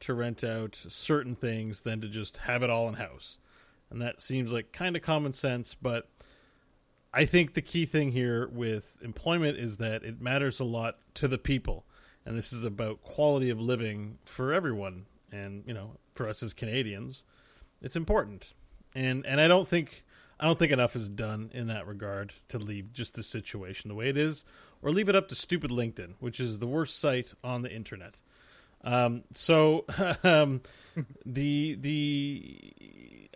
to 0.00 0.14
rent 0.14 0.44
out 0.44 0.76
certain 0.76 1.34
things 1.34 1.82
than 1.82 2.00
to 2.00 2.08
just 2.08 2.36
have 2.38 2.62
it 2.62 2.70
all 2.70 2.88
in 2.88 2.94
house. 2.94 3.38
And 3.90 4.02
that 4.02 4.20
seems 4.20 4.52
like 4.52 4.72
kind 4.72 4.96
of 4.96 5.02
common 5.02 5.32
sense, 5.32 5.74
but 5.74 6.08
I 7.12 7.24
think 7.24 7.54
the 7.54 7.62
key 7.62 7.86
thing 7.86 8.12
here 8.12 8.48
with 8.48 8.98
employment 9.02 9.58
is 9.58 9.78
that 9.78 10.04
it 10.04 10.20
matters 10.20 10.60
a 10.60 10.64
lot 10.64 10.98
to 11.14 11.26
the 11.26 11.38
people. 11.38 11.86
And 12.26 12.36
this 12.36 12.52
is 12.52 12.64
about 12.64 13.02
quality 13.02 13.48
of 13.48 13.60
living 13.60 14.18
for 14.26 14.52
everyone. 14.52 15.06
And, 15.32 15.64
you 15.66 15.72
know, 15.72 15.96
for 16.14 16.28
us 16.28 16.42
as 16.42 16.52
Canadians, 16.52 17.24
it's 17.80 17.96
important 17.96 18.54
and 18.94 19.24
and 19.26 19.40
I 19.40 19.48
don't 19.48 19.66
think 19.66 20.04
I 20.40 20.46
don't 20.46 20.58
think 20.58 20.72
enough 20.72 20.94
is 20.94 21.08
done 21.08 21.50
in 21.52 21.66
that 21.68 21.86
regard 21.86 22.32
to 22.48 22.58
leave 22.58 22.92
just 22.92 23.14
the 23.14 23.22
situation 23.22 23.88
the 23.88 23.94
way 23.94 24.08
it 24.08 24.16
is, 24.16 24.44
or 24.82 24.90
leave 24.90 25.08
it 25.08 25.16
up 25.16 25.28
to 25.28 25.34
stupid 25.34 25.70
LinkedIn, 25.70 26.14
which 26.20 26.40
is 26.40 26.58
the 26.58 26.66
worst 26.66 26.98
site 26.98 27.34
on 27.42 27.62
the 27.62 27.72
internet. 27.72 28.20
Um, 28.84 29.24
so 29.34 29.84
um, 30.22 30.62
the 31.26 31.76
the 31.80 32.72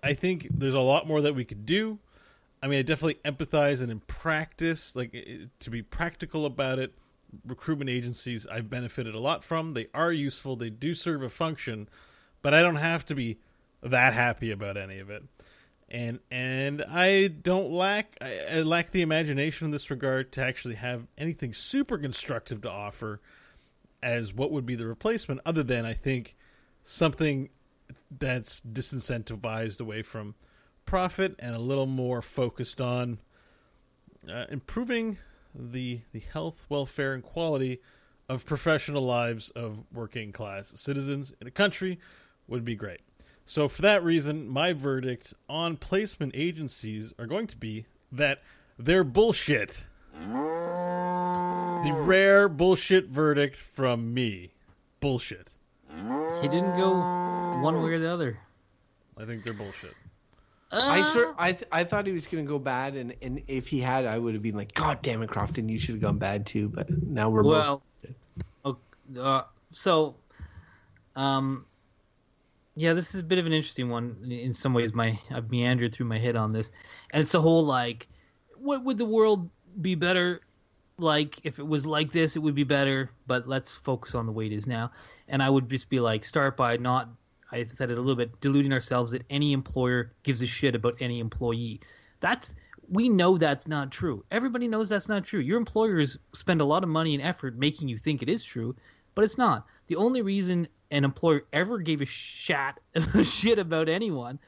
I 0.03 0.15
think 0.15 0.49
there's 0.51 0.75
a 0.75 0.81
lot 0.81 1.07
more 1.07 1.21
that 1.21 1.35
we 1.35 1.45
could 1.45 1.67
do. 1.67 1.99
I 2.63 2.69
mean, 2.69 2.79
I 2.79 2.83
definitely 2.83 3.19
empathize 3.25 3.83
and 3.83 3.91
in 3.91 4.01
practice, 4.01 4.95
like 4.95 5.13
to 5.59 5.71
be 5.71 5.83
practical 5.83 6.47
about 6.47 6.79
it. 6.79 6.95
Recruitment 7.47 7.91
agencies 7.91 8.47
I've 8.47 8.69
benefited 8.71 9.15
a 9.15 9.19
lot 9.19 9.43
from. 9.43 9.75
They 9.75 9.89
are 9.95 10.13
useful. 10.13 10.55
They 10.55 10.71
do 10.71 10.95
serve 10.95 11.23
a 11.23 11.29
function, 11.29 11.89
but 12.43 12.55
I 12.55 12.63
don't 12.63 12.77
have 12.77 13.07
to 13.07 13.15
be 13.15 13.39
that 13.83 14.15
happy 14.15 14.51
about 14.51 14.77
any 14.77 14.99
of 14.99 15.11
it. 15.11 15.25
And 15.89 16.21
and 16.31 16.83
I 16.83 17.29
don't 17.29 17.71
lack 17.71 18.17
I, 18.21 18.39
I 18.51 18.63
lack 18.63 18.91
the 18.91 19.03
imagination 19.03 19.67
in 19.67 19.71
this 19.73 19.91
regard 19.91 20.33
to 20.33 20.43
actually 20.43 20.77
have 20.77 21.07
anything 21.19 21.53
super 21.53 21.99
constructive 21.99 22.63
to 22.63 22.71
offer 22.71 23.21
as 24.03 24.33
what 24.33 24.51
would 24.51 24.67
be 24.67 24.75
the 24.75 24.87
replacement 24.87 25.41
other 25.45 25.63
than 25.63 25.85
I 25.85 25.93
think 25.93 26.35
something 26.83 27.51
that's 28.19 28.61
disincentivized 28.61 29.81
away 29.81 30.03
from 30.03 30.35
profit 30.87 31.35
and 31.39 31.55
a 31.55 31.59
little 31.59 31.87
more 31.87 32.23
focused 32.23 32.81
on 32.81 33.19
uh, 34.31 34.47
improving 34.49 35.19
the 35.55 36.01
the 36.13 36.21
health, 36.21 36.67
welfare, 36.69 37.13
and 37.13 37.23
quality 37.23 37.81
of 38.29 38.47
professional 38.47 39.03
lives 39.03 39.51
of 39.51 39.85
working 39.93 40.33
class 40.33 40.73
citizens 40.77 41.33
in 41.41 41.47
a 41.47 41.51
country 41.51 41.99
would 42.49 42.65
be 42.65 42.75
great. 42.75 43.01
So, 43.45 43.69
for 43.69 43.83
that 43.83 44.05
reason, 44.05 44.49
my 44.49 44.73
verdict 44.73 45.35
on 45.49 45.77
placement 45.77 46.33
agencies 46.35 47.13
are 47.19 47.27
going 47.27 47.47
to 47.49 47.57
be 47.57 47.87
that 48.13 48.43
they're 48.79 49.05
bullshit. 49.05 49.87
The 50.15 51.93
rare 51.93 52.49
bullshit 52.49 53.07
verdict 53.07 53.57
from 53.57 54.15
me. 54.15 54.53
Bullshit. 55.01 55.49
He 56.41 56.49
didn't 56.49 56.77
go 56.77 56.91
one 57.61 57.83
way 57.83 57.93
or 57.93 57.99
the 57.99 58.11
other. 58.11 58.39
I 59.19 59.25
think 59.25 59.43
they're 59.45 59.53
bullshit. 59.53 59.95
I 60.71 61.01
Uh, 61.01 61.13
sure 61.13 61.35
I 61.37 61.53
th- 61.53 61.69
I 61.71 61.85
thought 61.85 62.07
he 62.07 62.13
was 62.13 62.27
gonna 62.27 62.45
go 62.45 62.59
bad, 62.59 62.95
and, 62.95 63.15
and 63.21 63.43
if 63.47 63.69
he 63.69 63.79
had, 63.81 64.07
I 64.07 64.19
would 64.19 64.33
have 64.35 64.43
been 64.43 64.55
like, 64.55 64.73
God 64.73 65.03
damn 65.03 65.23
it, 65.23 65.29
Crofton, 65.29 65.69
you 65.69 65.79
should 65.79 65.97
have 65.97 66.01
gone 66.01 66.17
bad 66.19 66.47
too. 66.47 66.69
But 66.69 66.89
now 67.03 67.29
we're 67.29 67.43
both- 67.43 67.53
Well, 67.53 67.83
okay, 68.65 69.21
uh, 69.21 69.43
so, 69.73 70.15
um, 71.15 71.67
yeah, 72.75 72.95
this 72.95 73.15
is 73.15 73.21
a 73.21 73.25
bit 73.25 73.39
of 73.39 73.47
an 73.47 73.53
interesting 73.53 73.91
one 73.91 74.17
in 74.31 74.55
some 74.55 74.73
ways. 74.73 74.95
My 74.95 75.19
I've 75.31 75.51
meandered 75.51 75.93
through 75.93 76.07
my 76.07 76.19
head 76.19 76.37
on 76.37 76.53
this, 76.53 76.73
and 77.13 77.23
it's 77.23 77.33
the 77.33 77.41
whole 77.41 77.65
like, 77.65 78.09
what 78.57 78.85
would 78.85 78.99
the 78.99 79.05
world 79.05 79.51
be 79.81 79.95
better 79.95 80.41
like 80.99 81.45
if 81.45 81.59
it 81.59 81.67
was 81.67 81.87
like 81.87 82.13
this? 82.13 82.37
It 82.37 82.39
would 82.39 82.55
be 82.55 82.65
better, 82.65 83.11
but 83.27 83.47
let's 83.47 83.73
focus 83.73 84.15
on 84.15 84.27
the 84.27 84.33
way 84.33 84.47
it 84.47 84.53
is 84.53 84.67
now. 84.67 84.91
And 85.29 85.43
I 85.43 85.51
would 85.51 85.69
just 85.69 85.91
be 85.91 86.01
like, 86.01 86.25
start 86.25 86.57
by 86.57 86.77
not. 86.77 87.09
I 87.51 87.67
said 87.77 87.91
it 87.91 87.99
a 87.99 88.01
little 88.01 88.17
bit, 88.17 88.41
deluding 88.41 88.73
ourselves 88.73 89.13
that 89.13 89.25
any 89.29 89.53
employer 89.53 90.13
gives 90.23 90.41
a 90.41 90.47
shit 90.47 90.75
about 90.75 90.97
any 91.01 91.21
employee. 91.21 91.81
That's 92.21 92.55
we 92.89 93.09
know 93.09 93.37
that's 93.37 93.67
not 93.67 93.91
true. 93.91 94.25
Everybody 94.31 94.69
knows 94.69 94.89
that's 94.89 95.09
not 95.09 95.25
true. 95.25 95.41
Your 95.41 95.59
employers 95.59 96.19
spend 96.35 96.63
a 96.63 96.65
lot 96.65 96.83
of 96.83 96.89
money 96.89 97.15
and 97.15 97.23
effort 97.23 97.57
making 97.59 97.89
you 97.89 97.99
think 97.99 98.23
it 98.23 98.29
is 98.31 98.43
true, 98.43 98.75
but 99.15 99.25
it's 99.25 99.39
not. 99.39 99.67
The 99.89 99.97
only 99.97 100.23
reason 100.23 100.69
an 100.93 101.05
employer 101.05 101.47
ever 101.53 101.79
gave 101.79 102.01
a 102.01 102.07
shat 102.07 102.79
shit 103.25 103.59
about 103.59 103.89
anyone 103.89 104.39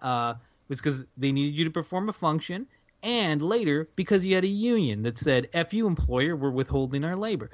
uh, 0.00 0.34
was 0.68 0.78
because 0.78 1.04
they 1.16 1.32
needed 1.32 1.54
you 1.54 1.64
to 1.64 1.70
perform 1.70 2.08
a 2.08 2.12
function, 2.12 2.66
and 3.02 3.42
later 3.42 3.88
because 3.96 4.24
you 4.24 4.34
had 4.34 4.44
a 4.44 4.48
union 4.48 5.02
that 5.02 5.18
said, 5.18 5.48
"F 5.52 5.72
you, 5.72 5.86
employer, 5.86 6.36
we're 6.36 6.50
withholding 6.50 7.02
our 7.02 7.16
labor." 7.16 7.50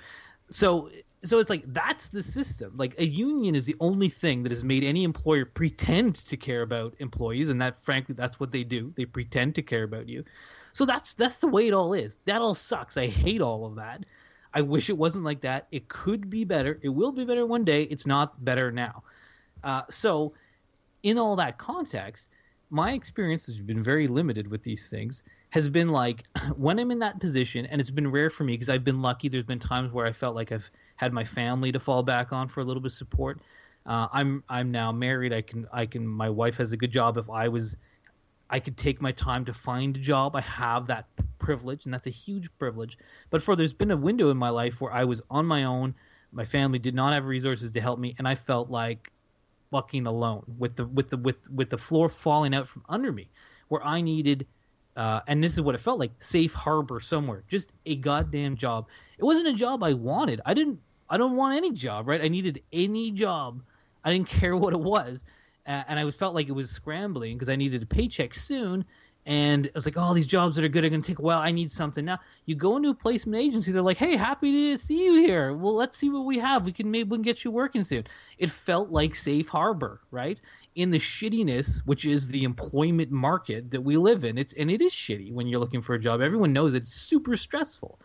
So, 0.50 0.90
so 1.24 1.38
it's 1.38 1.50
like 1.50 1.62
that's 1.68 2.08
the 2.08 2.22
system. 2.22 2.74
Like 2.76 2.98
a 2.98 3.06
union 3.06 3.54
is 3.54 3.64
the 3.64 3.76
only 3.80 4.08
thing 4.08 4.42
that 4.42 4.50
has 4.52 4.64
made 4.64 4.82
any 4.82 5.04
employer 5.04 5.44
pretend 5.44 6.16
to 6.16 6.36
care 6.36 6.62
about 6.62 6.94
employees, 6.98 7.48
and 7.48 7.60
that, 7.62 7.80
frankly, 7.82 8.14
that's 8.16 8.40
what 8.40 8.50
they 8.50 8.64
do. 8.64 8.92
They 8.96 9.04
pretend 9.04 9.54
to 9.54 9.62
care 9.62 9.84
about 9.84 10.08
you. 10.08 10.24
So 10.72 10.84
that's 10.84 11.14
that's 11.14 11.36
the 11.36 11.48
way 11.48 11.68
it 11.68 11.74
all 11.74 11.92
is. 11.92 12.18
That 12.24 12.42
all 12.42 12.54
sucks. 12.54 12.96
I 12.96 13.06
hate 13.06 13.40
all 13.40 13.66
of 13.66 13.76
that. 13.76 14.04
I 14.54 14.60
wish 14.60 14.90
it 14.90 14.98
wasn't 14.98 15.24
like 15.24 15.40
that. 15.42 15.66
It 15.70 15.88
could 15.88 16.28
be 16.28 16.44
better. 16.44 16.78
It 16.82 16.90
will 16.90 17.12
be 17.12 17.24
better 17.24 17.46
one 17.46 17.64
day. 17.64 17.84
It's 17.84 18.06
not 18.06 18.44
better 18.44 18.70
now. 18.70 19.02
Uh, 19.64 19.82
so, 19.88 20.34
in 21.02 21.18
all 21.18 21.36
that 21.36 21.58
context, 21.58 22.28
my 22.70 22.92
experience 22.92 23.46
has 23.46 23.58
been 23.58 23.82
very 23.82 24.08
limited 24.08 24.48
with 24.48 24.62
these 24.62 24.88
things. 24.88 25.22
Has 25.50 25.68
been 25.68 25.88
like 25.88 26.24
when 26.56 26.78
I'm 26.78 26.90
in 26.90 26.98
that 27.00 27.20
position, 27.20 27.66
and 27.66 27.80
it's 27.80 27.90
been 27.90 28.10
rare 28.10 28.30
for 28.30 28.44
me 28.44 28.54
because 28.54 28.68
I've 28.68 28.84
been 28.84 29.02
lucky. 29.02 29.28
There's 29.28 29.44
been 29.44 29.58
times 29.58 29.92
where 29.92 30.06
I 30.06 30.12
felt 30.12 30.34
like 30.34 30.52
I've 30.52 30.70
had 30.96 31.12
my 31.12 31.24
family 31.24 31.72
to 31.72 31.80
fall 31.80 32.02
back 32.02 32.32
on 32.32 32.48
for 32.48 32.60
a 32.60 32.64
little 32.64 32.82
bit 32.82 32.92
of 32.92 32.98
support. 32.98 33.40
Uh, 33.84 34.08
I'm 34.12 34.42
I'm 34.48 34.70
now 34.70 34.92
married. 34.92 35.32
I 35.32 35.42
can 35.42 35.66
I 35.72 35.86
can. 35.86 36.06
My 36.06 36.30
wife 36.30 36.56
has 36.58 36.72
a 36.72 36.76
good 36.76 36.90
job. 36.90 37.16
If 37.18 37.28
I 37.28 37.48
was 37.48 37.76
I 38.52 38.60
could 38.60 38.76
take 38.76 39.00
my 39.00 39.12
time 39.12 39.46
to 39.46 39.54
find 39.54 39.96
a 39.96 40.00
job. 40.00 40.36
I 40.36 40.42
have 40.42 40.86
that 40.88 41.06
privilege, 41.38 41.86
and 41.86 41.94
that's 41.94 42.06
a 42.06 42.10
huge 42.10 42.50
privilege. 42.58 42.98
But 43.30 43.42
for 43.42 43.56
there's 43.56 43.72
been 43.72 43.90
a 43.90 43.96
window 43.96 44.30
in 44.30 44.36
my 44.36 44.50
life 44.50 44.78
where 44.80 44.92
I 44.92 45.04
was 45.04 45.22
on 45.30 45.46
my 45.46 45.64
own. 45.64 45.94
My 46.32 46.44
family 46.44 46.78
did 46.78 46.94
not 46.94 47.14
have 47.14 47.24
resources 47.24 47.70
to 47.72 47.80
help 47.80 47.98
me, 47.98 48.14
and 48.18 48.28
I 48.28 48.34
felt 48.34 48.70
like 48.70 49.10
fucking 49.70 50.06
alone 50.06 50.44
with 50.58 50.76
the 50.76 50.84
with 50.84 51.08
the 51.08 51.16
with 51.16 51.50
with 51.50 51.70
the 51.70 51.78
floor 51.78 52.10
falling 52.10 52.54
out 52.54 52.68
from 52.68 52.84
under 52.90 53.10
me, 53.10 53.30
where 53.68 53.84
I 53.84 54.02
needed. 54.02 54.46
Uh, 54.94 55.20
and 55.26 55.42
this 55.42 55.54
is 55.54 55.62
what 55.62 55.74
it 55.74 55.78
felt 55.78 55.98
like 55.98 56.10
safe 56.18 56.52
harbor 56.52 57.00
somewhere 57.00 57.44
just 57.48 57.72
a 57.86 57.96
goddamn 57.96 58.54
job 58.54 58.86
it 59.16 59.24
wasn't 59.24 59.48
a 59.48 59.54
job 59.54 59.82
i 59.82 59.94
wanted 59.94 60.38
i 60.44 60.52
didn't 60.52 60.78
i 61.08 61.16
don't 61.16 61.34
want 61.34 61.56
any 61.56 61.72
job 61.72 62.06
right 62.06 62.20
i 62.20 62.28
needed 62.28 62.62
any 62.74 63.10
job 63.10 63.62
i 64.04 64.12
didn't 64.12 64.28
care 64.40 64.54
what 64.54 64.74
it 64.74 64.78
was 64.78 65.24
uh, 65.66 65.84
and 65.88 65.98
I 65.98 66.04
was 66.04 66.16
felt 66.16 66.34
like 66.34 66.48
it 66.48 66.52
was 66.52 66.70
scrambling 66.70 67.36
because 67.36 67.48
I 67.48 67.56
needed 67.56 67.82
a 67.82 67.86
paycheck 67.86 68.34
soon. 68.34 68.84
And 69.24 69.68
I 69.68 69.70
was 69.76 69.86
like, 69.86 69.94
oh, 69.96 70.14
these 70.14 70.26
jobs 70.26 70.56
that 70.56 70.64
are 70.64 70.68
good 70.68 70.84
are 70.84 70.88
going 70.88 71.00
to 71.00 71.06
take 71.06 71.20
a 71.20 71.22
while. 71.22 71.38
I 71.38 71.52
need 71.52 71.70
something 71.70 72.04
now. 72.04 72.18
You 72.46 72.56
go 72.56 72.76
into 72.76 72.88
a 72.88 72.94
placement 72.94 73.40
agency, 73.40 73.70
they're 73.70 73.80
like, 73.80 73.96
hey, 73.96 74.16
happy 74.16 74.50
to 74.50 74.76
see 74.76 75.04
you 75.04 75.14
here. 75.14 75.54
Well, 75.54 75.76
let's 75.76 75.96
see 75.96 76.10
what 76.10 76.24
we 76.24 76.40
have. 76.40 76.64
We 76.64 76.72
can 76.72 76.90
maybe 76.90 77.08
we 77.08 77.18
can 77.18 77.22
get 77.22 77.44
you 77.44 77.52
working 77.52 77.84
soon. 77.84 78.04
It 78.38 78.50
felt 78.50 78.90
like 78.90 79.14
safe 79.14 79.48
harbor, 79.48 80.00
right? 80.10 80.40
In 80.74 80.90
the 80.90 80.98
shittiness, 80.98 81.82
which 81.86 82.04
is 82.04 82.26
the 82.26 82.42
employment 82.42 83.12
market 83.12 83.70
that 83.70 83.80
we 83.80 83.96
live 83.96 84.24
in. 84.24 84.38
It's 84.38 84.54
and 84.54 84.68
it 84.68 84.82
is 84.82 84.92
shitty 84.92 85.32
when 85.32 85.46
you're 85.46 85.60
looking 85.60 85.82
for 85.82 85.94
a 85.94 86.00
job. 86.00 86.20
Everyone 86.20 86.52
knows 86.52 86.74
it's 86.74 86.92
super 86.92 87.36
stressful. 87.36 88.00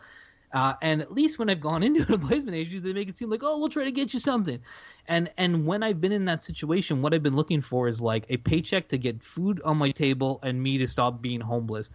Uh, 0.52 0.74
and 0.80 1.02
at 1.02 1.12
least 1.12 1.38
when 1.38 1.50
I've 1.50 1.60
gone 1.60 1.82
into 1.84 2.12
a 2.12 2.18
placement 2.18 2.56
agency, 2.56 2.78
they 2.78 2.92
make 2.92 3.08
it 3.08 3.18
seem 3.18 3.30
like, 3.30 3.42
oh, 3.42 3.58
we'll 3.58 3.68
try 3.68 3.84
to 3.84 3.92
get 3.92 4.14
you 4.14 4.20
something. 4.20 4.60
And 5.06 5.30
and 5.36 5.66
when 5.66 5.82
I've 5.82 6.00
been 6.00 6.12
in 6.12 6.24
that 6.26 6.42
situation, 6.42 7.02
what 7.02 7.14
I've 7.14 7.22
been 7.22 7.36
looking 7.36 7.60
for 7.60 7.88
is 7.88 8.00
like 8.00 8.24
a 8.28 8.36
paycheck 8.36 8.88
to 8.88 8.98
get 8.98 9.22
food 9.22 9.60
on 9.64 9.76
my 9.76 9.90
table 9.90 10.40
and 10.42 10.62
me 10.62 10.78
to 10.78 10.88
stop 10.88 11.20
being 11.20 11.40
homeless, 11.40 11.90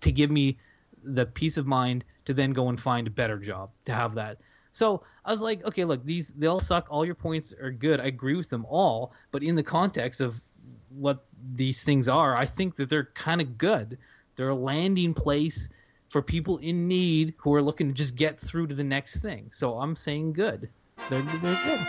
to 0.00 0.12
give 0.12 0.30
me 0.30 0.58
the 1.02 1.26
peace 1.26 1.56
of 1.56 1.66
mind 1.66 2.04
to 2.26 2.34
then 2.34 2.52
go 2.52 2.68
and 2.68 2.80
find 2.80 3.06
a 3.06 3.10
better 3.10 3.38
job 3.38 3.70
to 3.86 3.92
have 3.92 4.14
that. 4.14 4.38
So 4.72 5.02
I 5.24 5.30
was 5.30 5.42
like, 5.42 5.64
okay, 5.64 5.84
look, 5.84 6.04
these 6.04 6.32
they 6.36 6.46
all 6.46 6.60
suck. 6.60 6.86
All 6.90 7.04
your 7.04 7.14
points 7.14 7.52
are 7.60 7.70
good. 7.70 8.00
I 8.00 8.06
agree 8.06 8.36
with 8.36 8.48
them 8.48 8.66
all, 8.68 9.12
but 9.32 9.42
in 9.42 9.56
the 9.56 9.62
context 9.62 10.20
of 10.20 10.40
what 10.90 11.24
these 11.54 11.82
things 11.82 12.08
are, 12.08 12.36
I 12.36 12.46
think 12.46 12.76
that 12.76 12.88
they're 12.88 13.10
kind 13.14 13.40
of 13.40 13.58
good. 13.58 13.98
They're 14.36 14.50
a 14.50 14.54
landing 14.54 15.12
place 15.12 15.68
for 16.10 16.20
people 16.20 16.58
in 16.58 16.86
need 16.86 17.32
who 17.38 17.54
are 17.54 17.62
looking 17.62 17.88
to 17.88 17.94
just 17.94 18.14
get 18.16 18.38
through 18.38 18.66
to 18.66 18.74
the 18.74 18.84
next 18.84 19.20
thing. 19.20 19.48
So 19.52 19.78
I'm 19.78 19.96
saying 19.96 20.34
good. 20.34 20.68
They're, 21.08 21.22
they're 21.22 21.58
good. 21.64 21.80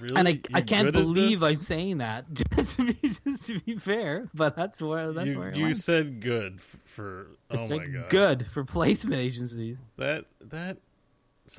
Really? 0.00 0.14
And 0.14 0.28
I, 0.28 0.40
I 0.54 0.60
can't 0.60 0.92
believe 0.92 1.40
this? 1.40 1.48
I'm 1.48 1.56
saying 1.56 1.98
that 1.98 2.24
just 2.54 2.76
to 2.76 2.92
be 2.92 3.08
just 3.24 3.46
to 3.46 3.58
be 3.60 3.76
fair, 3.78 4.28
but 4.32 4.54
that's 4.54 4.80
where 4.80 5.12
that's 5.12 5.26
you, 5.26 5.36
where 5.38 5.52
you 5.52 5.64
land. 5.64 5.76
said 5.78 6.20
good 6.20 6.58
f- 6.58 6.76
for. 6.84 7.26
I 7.50 7.54
Oh 7.56 7.66
said 7.66 7.78
my 7.78 7.86
god. 7.86 8.08
good 8.08 8.46
for 8.52 8.62
placement 8.64 9.16
agencies. 9.20 9.78
That 9.96 10.26
that. 10.42 10.76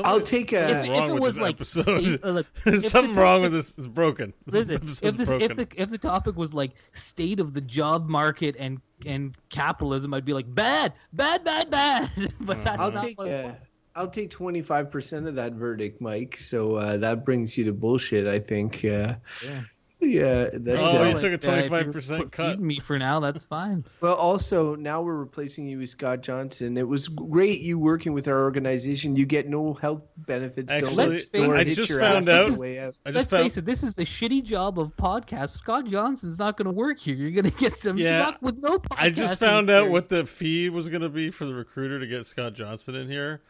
I'll 0.05 0.21
take 0.21 0.53
a- 0.53 0.69
If, 0.83 0.85
if 0.87 1.01
it 1.09 1.19
was 1.19 1.37
like 1.37 1.61
state, 1.65 2.23
uh, 2.23 2.29
look, 2.29 2.47
if 2.65 2.81
the 2.83 2.89
something 2.89 3.15
wrong 3.15 3.41
with 3.41 3.51
this. 3.51 3.77
It's 3.77 3.87
broken. 3.87 4.33
This 4.45 4.69
Listen, 4.69 5.07
if, 5.09 5.17
this, 5.17 5.27
broken. 5.27 5.51
if 5.51 5.57
the 5.57 5.67
if 5.81 5.89
the 5.89 5.97
topic 5.97 6.37
was 6.37 6.53
like 6.53 6.71
state 6.93 7.41
of 7.41 7.53
the 7.53 7.61
job 7.61 8.07
market 8.07 8.55
and 8.57 8.79
and 9.05 9.35
capitalism, 9.49 10.13
I'd 10.13 10.25
be 10.25 10.33
like 10.33 10.53
bad, 10.53 10.93
bad, 11.13 11.43
bad, 11.43 11.69
bad. 11.69 12.11
but 12.41 12.63
that's 12.63 12.79
I'll 12.79 12.91
not 12.91 13.03
take 13.03 13.17
what- 13.17 13.29
uh, 13.29 13.53
I'll 13.95 14.09
take 14.09 14.29
twenty 14.29 14.61
five 14.61 14.91
percent 14.91 15.27
of 15.27 15.35
that 15.35 15.53
verdict, 15.53 15.99
Mike. 15.99 16.37
So 16.37 16.75
uh, 16.75 16.97
that 16.97 17.25
brings 17.25 17.57
you 17.57 17.65
to 17.65 17.73
bullshit. 17.73 18.27
I 18.27 18.39
think. 18.39 18.85
Uh, 18.85 19.15
Yeah. 19.43 19.61
Yeah. 20.01 20.49
That's 20.53 20.93
Oh, 20.93 21.03
you 21.03 21.13
took 21.13 21.23
a 21.23 21.33
if 21.33 21.43
you're 21.71 21.83
25% 21.83 22.31
cut. 22.31 22.59
me 22.59 22.79
for 22.79 22.97
now. 22.97 23.19
That's 23.19 23.45
fine. 23.45 23.85
Well, 24.01 24.15
also 24.15 24.75
now 24.75 25.01
we're 25.01 25.15
replacing 25.15 25.67
you 25.67 25.79
with 25.79 25.89
Scott 25.89 26.21
Johnson. 26.21 26.77
It 26.77 26.87
was 26.87 27.07
great 27.07 27.61
you 27.61 27.77
working 27.77 28.13
with 28.13 28.27
our 28.27 28.41
organization. 28.43 29.15
You 29.15 29.25
get 29.25 29.47
no 29.49 29.73
health 29.73 30.03
benefits. 30.17 30.71
Actually, 30.71 30.95
Let's 30.95 31.23
face 31.25 31.41
don't 31.41 31.53
it, 31.55 31.57
I 31.59 31.63
just 31.73 31.91
found 31.91 32.29
out- 32.29 32.57
the 32.57 32.79
out. 32.79 32.95
I 33.05 33.11
just 33.11 33.15
Let's 33.15 33.31
found. 33.31 33.43
face 33.43 33.57
it, 33.57 33.65
this 33.65 33.83
is 33.83 33.95
the 33.95 34.05
shitty 34.05 34.43
job 34.43 34.79
of 34.79 34.95
podcast. 34.95 35.49
Scott 35.51 35.85
Johnson's 35.87 36.39
not 36.39 36.57
going 36.57 36.65
to 36.67 36.71
work 36.71 36.97
here. 36.99 37.15
You're 37.15 37.31
going 37.31 37.51
to 37.51 37.57
get 37.59 37.75
some 37.75 37.97
Yeah, 37.97 38.23
schmuck 38.31 38.41
with 38.41 38.57
no 38.59 38.77
podcast. 38.79 38.97
I 39.01 39.09
just 39.09 39.39
found 39.39 39.69
out 39.69 39.89
what 39.89 40.09
the 40.09 40.25
fee 40.25 40.69
was 40.69 40.87
going 40.89 41.01
to 41.01 41.09
be 41.09 41.29
for 41.29 41.45
the 41.45 41.53
recruiter 41.53 41.99
to 41.99 42.07
get 42.07 42.25
Scott 42.25 42.53
Johnson 42.53 42.95
in 42.95 43.09
here. 43.09 43.41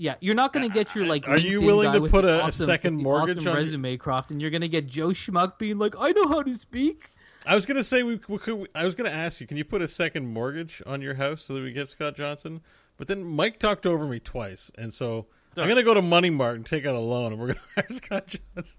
Yeah, 0.00 0.14
you're 0.20 0.34
not 0.34 0.54
going 0.54 0.66
to 0.66 0.72
get 0.74 0.94
your 0.94 1.04
like. 1.04 1.28
Are 1.28 1.36
you 1.38 1.60
willing 1.60 1.92
to 1.92 2.00
put 2.08 2.22
the 2.22 2.28
a- 2.36 2.38
a 2.38 2.42
awesome, 2.44 2.64
second 2.66 2.96
mortgage 2.96 3.36
awesome 3.36 3.48
on 3.48 3.54
your- 3.54 3.62
resume, 3.62 3.96
Croft, 3.98 4.30
and 4.30 4.40
you're 4.40 4.50
going 4.50 4.62
to 4.62 4.68
get 4.68 4.86
Joe 4.86 5.08
Schmuck 5.08 5.58
being 5.58 5.76
like, 5.76 5.94
"I 5.98 6.12
know 6.12 6.26
how 6.26 6.42
to 6.42 6.54
speak." 6.54 7.10
I 7.46 7.54
was 7.54 7.64
gonna 7.66 7.84
say 7.84 8.02
we, 8.02 8.20
we 8.28 8.36
could. 8.38 8.68
I 8.74 8.84
was 8.84 8.94
gonna 8.94 9.08
ask 9.10 9.40
you, 9.40 9.46
can 9.46 9.56
you 9.56 9.64
put 9.64 9.80
a 9.80 9.88
second 9.88 10.26
mortgage 10.26 10.82
on 10.86 11.00
your 11.00 11.14
house 11.14 11.42
so 11.42 11.54
that 11.54 11.62
we 11.62 11.72
get 11.72 11.88
Scott 11.88 12.14
Johnson? 12.14 12.60
But 12.98 13.08
then 13.08 13.24
Mike 13.24 13.58
talked 13.58 13.86
over 13.86 14.06
me 14.06 14.20
twice, 14.20 14.70
and 14.76 14.92
so 14.92 15.26
I'm 15.56 15.66
gonna 15.68 15.82
go 15.82 15.94
to 15.94 16.02
Money 16.02 16.28
Mart 16.30 16.56
and 16.56 16.66
take 16.66 16.84
out 16.86 16.94
a 16.94 16.98
loan, 17.00 17.32
and 17.32 17.40
we're 17.40 17.48
gonna 17.48 17.60
hire 17.76 17.86
Scott 17.90 18.26
Johnson. 18.54 18.76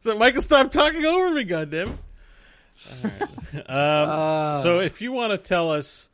So 0.00 0.18
Michael, 0.18 0.42
stop 0.42 0.70
talking 0.72 1.04
over 1.06 1.30
me, 1.34 1.44
goddamn. 1.44 1.88
All 1.88 3.10
right. 3.10 3.28
Um, 3.54 3.62
Uh, 3.68 4.56
so 4.56 4.80
if 4.80 5.00
you 5.02 5.12
want 5.12 5.32
to 5.32 5.38
tell 5.38 5.70
us, 5.70 6.08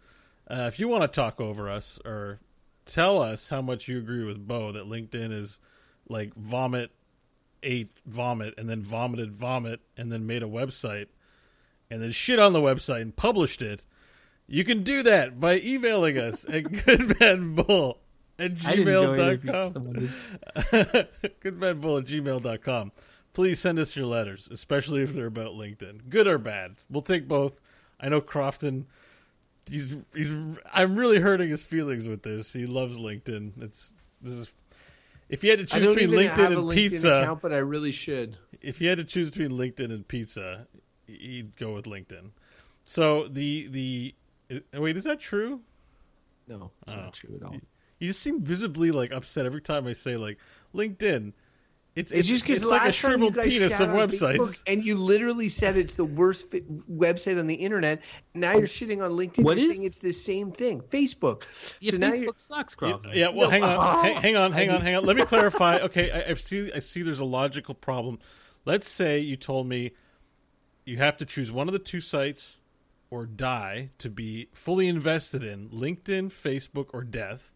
uh, 0.50 0.64
if 0.68 0.78
you 0.80 0.86
want 0.88 1.02
to 1.02 1.08
talk 1.08 1.40
over 1.40 1.68
us, 1.70 1.98
or 2.04 2.38
tell 2.88 3.22
us 3.22 3.48
how 3.48 3.62
much 3.62 3.86
you 3.86 3.98
agree 3.98 4.24
with 4.24 4.46
Beau 4.46 4.72
that 4.72 4.86
LinkedIn 4.86 5.30
is 5.30 5.60
like 6.08 6.34
vomit, 6.34 6.90
ate 7.62 7.92
vomit, 8.06 8.54
and 8.58 8.68
then 8.68 8.82
vomited 8.82 9.32
vomit, 9.32 9.80
and 9.96 10.10
then 10.10 10.26
made 10.26 10.42
a 10.42 10.46
website, 10.46 11.06
and 11.90 12.02
then 12.02 12.10
shit 12.10 12.38
on 12.38 12.52
the 12.52 12.60
website 12.60 13.02
and 13.02 13.14
published 13.14 13.62
it. 13.62 13.84
You 14.46 14.64
can 14.64 14.82
do 14.82 15.02
that 15.02 15.38
by 15.38 15.60
emailing 15.60 16.18
us 16.18 16.44
at 16.48 16.64
goodbadbull 16.64 17.98
at 18.38 18.52
I 18.66 18.76
didn't 18.76 18.84
know 18.86 19.12
it 19.12 19.18
if 19.18 19.42
gmail.com. 19.42 19.72
goodbadbull 21.42 22.00
at 22.00 22.06
gmail.com. 22.06 22.92
Please 23.34 23.60
send 23.60 23.78
us 23.78 23.94
your 23.94 24.06
letters, 24.06 24.48
especially 24.50 25.02
if 25.02 25.12
they're 25.12 25.26
about 25.26 25.52
LinkedIn. 25.52 26.08
Good 26.08 26.26
or 26.26 26.38
bad. 26.38 26.76
We'll 26.88 27.02
take 27.02 27.28
both. 27.28 27.60
I 28.00 28.08
know 28.08 28.20
Crofton 28.20 28.86
he's 29.68 29.96
he's. 30.14 30.30
I'm 30.72 30.96
really 30.96 31.18
hurting 31.20 31.48
his 31.50 31.64
feelings 31.64 32.08
with 32.08 32.22
this. 32.22 32.52
He 32.52 32.66
loves 32.66 32.98
LinkedIn. 32.98 33.62
It's 33.62 33.94
this 34.22 34.32
is. 34.34 34.52
If 35.28 35.44
you 35.44 35.50
had 35.50 35.58
to 35.58 35.66
choose 35.66 35.88
between 35.88 36.10
LinkedIn 36.10 36.36
have 36.36 36.52
a 36.52 36.56
and 36.56 36.66
LinkedIn 36.66 36.74
pizza, 36.74 37.12
account, 37.12 37.42
but 37.42 37.52
I 37.52 37.58
really 37.58 37.92
should. 37.92 38.36
if 38.62 38.80
you 38.80 38.88
had 38.88 38.96
to 38.98 39.04
choose 39.04 39.30
between 39.30 39.50
LinkedIn 39.58 39.92
and 39.92 40.08
pizza, 40.08 40.66
he'd 41.06 41.54
go 41.56 41.74
with 41.74 41.84
LinkedIn. 41.84 42.30
So 42.86 43.28
the 43.28 43.68
the 43.68 44.14
uh, 44.74 44.80
wait, 44.80 44.96
is 44.96 45.04
that 45.04 45.20
true? 45.20 45.60
No, 46.46 46.70
it's 46.86 46.94
Oh. 46.94 47.00
not 47.00 47.12
true 47.12 47.36
at 47.36 47.42
all. 47.42 47.56
You 47.98 48.08
just 48.08 48.22
seem 48.22 48.40
visibly 48.42 48.90
like 48.90 49.12
upset 49.12 49.44
every 49.44 49.60
time 49.60 49.86
I 49.86 49.92
say 49.92 50.16
like 50.16 50.38
LinkedIn. 50.74 51.32
It's 51.98 52.12
It's 52.12 52.20
it's, 52.20 52.28
just 52.28 52.46
because 52.46 52.62
like 52.62 52.80
a 52.80 52.84
last 52.84 53.00
time 53.00 53.10
you 53.20 53.32
shriveled 53.32 53.44
penis 53.44 53.80
of 53.80 53.88
websites. 53.88 54.36
Facebook 54.36 54.62
and 54.68 54.84
you 54.84 54.94
literally 54.94 55.48
said 55.48 55.76
it's 55.76 55.94
the 55.94 56.04
worst 56.04 56.48
fi- 56.48 56.60
website 56.88 57.40
on 57.40 57.48
the 57.48 57.56
internet. 57.56 58.02
Now 58.34 58.52
you're 58.52 58.68
shitting 58.68 59.04
on 59.04 59.10
LinkedIn. 59.10 59.42
What 59.42 59.56
you're 59.56 59.68
is? 59.68 59.76
saying 59.76 59.86
it's 59.86 59.98
the 59.98 60.12
same 60.12 60.52
thing. 60.52 60.80
Facebook. 60.80 61.42
Yeah, 61.80 61.90
so 61.90 61.96
now 61.96 62.12
you're 62.12 62.32
sucks, 62.36 62.76
Crofton. 62.76 63.10
Yeah, 63.14 63.30
well, 63.30 63.48
No, 63.48 63.50
hang 63.50 63.64
on, 63.64 63.76
oh, 63.80 64.02
hang, 64.02 64.22
hang 64.22 64.36
on, 64.36 64.52
hang 64.52 64.70
on, 64.70 64.80
hang 64.80 64.94
on. 64.94 65.04
Let 65.04 65.16
me 65.16 65.24
clarify. 65.24 65.78
Okay, 65.78 66.12
I, 66.12 66.30
I 66.30 66.34
see. 66.34 66.72
I 66.72 66.78
see. 66.78 67.02
There's 67.02 67.18
a 67.18 67.24
logical 67.24 67.74
problem. 67.74 68.20
Let's 68.64 68.88
say 68.88 69.18
you 69.18 69.36
told 69.36 69.66
me 69.66 69.90
you 70.84 70.98
have 70.98 71.16
to 71.16 71.26
choose 71.26 71.50
one 71.50 71.68
of 71.68 71.72
the 71.72 71.80
two 71.80 72.00
sites 72.00 72.58
or 73.10 73.26
die 73.26 73.90
to 73.98 74.08
be 74.08 74.50
fully 74.52 74.86
invested 74.86 75.42
in 75.42 75.68
LinkedIn, 75.70 76.26
Facebook, 76.30 76.90
or 76.92 77.02
death. 77.02 77.54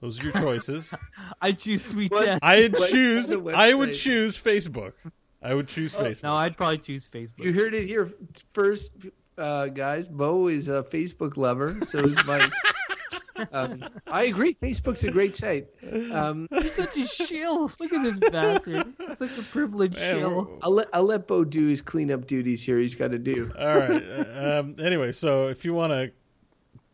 Those 0.00 0.20
are 0.20 0.24
your 0.24 0.32
choices. 0.32 0.94
I 1.42 1.52
choose 1.52 1.84
Sweet 1.84 2.10
What? 2.10 2.24
Death. 2.24 2.40
I'd 2.42 2.74
choose. 2.76 3.30
I 3.32 3.74
would 3.74 3.94
choose 3.94 4.40
Facebook. 4.40 4.92
I 5.42 5.54
would 5.54 5.68
choose 5.68 5.94
Facebook. 5.94 6.22
No, 6.22 6.34
I'd 6.34 6.56
probably 6.56 6.78
choose 6.78 7.08
Facebook. 7.08 7.44
you 7.44 7.52
heard 7.52 7.74
it 7.74 7.86
here 7.86 8.10
first, 8.52 8.92
uh, 9.38 9.68
guys. 9.68 10.08
Beau 10.08 10.48
is 10.48 10.68
a 10.68 10.82
Facebook 10.82 11.36
lover, 11.36 11.76
so 11.86 11.98
is 12.00 12.26
Mike. 12.26 12.50
um, 13.52 13.84
I 14.06 14.24
agree. 14.24 14.54
Facebook's 14.54 15.04
a 15.04 15.10
great 15.10 15.36
site. 15.36 15.68
Um, 16.12 16.46
You're 16.50 16.64
such 16.64 16.96
a 16.96 17.06
shill. 17.06 17.72
Look 17.80 17.92
at 17.92 18.02
this 18.02 18.30
bastard. 18.30 18.92
Such 19.16 19.38
a 19.38 19.42
privileged 19.42 19.96
Man, 19.96 20.16
shill. 20.16 20.58
I'll 20.62 20.72
let 20.72 20.88
I'll 20.92 21.04
let 21.04 21.26
Beau 21.26 21.44
do 21.44 21.66
his 21.66 21.80
cleanup 21.80 22.26
duties 22.26 22.62
here. 22.62 22.78
He's 22.78 22.94
got 22.94 23.12
to 23.12 23.18
do. 23.18 23.50
All 23.58 23.78
right. 23.78 24.02
uh, 24.02 24.60
um, 24.60 24.76
anyway, 24.78 25.12
so 25.12 25.48
if 25.48 25.64
you 25.64 25.72
want 25.72 25.92
to 25.92 26.12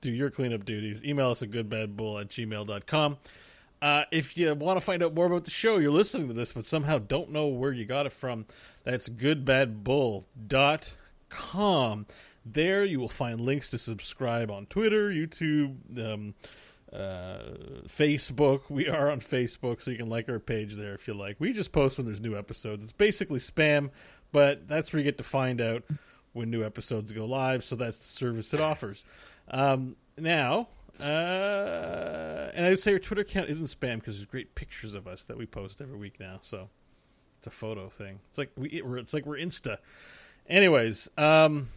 do 0.07 0.17
your 0.17 0.31
cleanup 0.31 0.65
duties, 0.65 1.05
email 1.05 1.31
us 1.31 1.43
at 1.43 1.51
goodbadbull 1.51 2.21
at 2.21 2.29
gmail.com. 2.29 3.17
Uh, 3.83 4.05
if 4.13 4.37
you 4.37 4.55
want 4.55 4.79
to 4.79 4.85
find 4.85 5.03
out 5.03 5.15
more 5.15 5.27
about 5.27 5.45
the 5.45 5.51
show, 5.51 5.79
you're 5.79 5.91
listening 5.91 6.29
to 6.29 6.35
this, 6.35 6.53
but 6.53 6.65
somehow 6.65 6.99
don't 6.99 7.31
know 7.31 7.49
where 7.49 7.73
you 7.73 7.85
got 7.85 8.07
it 8.07 8.13
from, 8.13 8.47
that's 8.85 9.09
goodbadbull.com. 9.09 12.07
There 12.45 12.85
you 12.85 13.01
will 13.01 13.09
find 13.09 13.41
links 13.41 13.71
to 13.71 13.79
subscribe 13.79 14.49
on 14.51 14.67
Twitter, 14.67 15.11
YouTube, 15.11 15.75
um, 15.99 16.35
uh, 16.93 17.39
Facebook. 17.89 18.71
We 18.71 18.89
are 18.89 19.11
on 19.11 19.21
Facebook, 19.21 19.83
so 19.83 19.91
you 19.91 19.97
can 19.97 20.09
like 20.09 20.29
our 20.29 20.39
page 20.39 20.75
there 20.75 20.95
if 20.95 21.09
you 21.09 21.15
like. 21.15 21.37
We 21.41 21.53
just 21.53 21.73
post 21.73 21.99
when 21.99 22.07
there's 22.07 22.21
new 22.21 22.39
episodes. 22.39 22.85
It's 22.85 22.93
basically 22.93 23.41
spam, 23.41 23.91
but 24.31 24.69
that's 24.69 24.93
where 24.93 25.01
you 25.01 25.05
get 25.05 25.19
to 25.19 25.25
find 25.25 25.61
out 25.61 25.83
when 26.33 26.51
new 26.51 26.63
episodes 26.63 27.11
go 27.11 27.25
live. 27.25 27.65
So 27.65 27.75
that's 27.75 27.99
the 27.99 28.05
service 28.05 28.55
it 28.55 28.61
offers. 28.61 29.05
Um, 29.49 29.97
now, 30.19 30.69
uh, 31.01 32.51
and 32.55 32.67
I 32.67 32.71
would 32.71 32.79
say 32.79 32.93
our 32.93 32.99
Twitter 32.99 33.23
account 33.23 33.51
isn't 33.51 33.67
spam 33.67 33.97
because 33.97 34.17
there's 34.17 34.27
great 34.27 34.55
pictures 34.55 34.95
of 34.95 35.07
us 35.07 35.25
that 35.25 35.37
we 35.37 35.47
post 35.47 35.81
every 35.81 35.99
week 35.99 36.19
now. 36.19 36.39
So 36.43 36.69
it's 37.39 37.47
a 37.47 37.51
photo 37.51 37.89
thing. 37.89 38.21
It's 38.31 38.39
like 38.39 38.51
we 38.57 38.83
we're, 38.85 38.99
it's 38.99 39.15
like 39.15 39.27
we're 39.27 39.37
Insta. 39.37 39.79
Anyways, 40.49 41.09
um, 41.19 41.69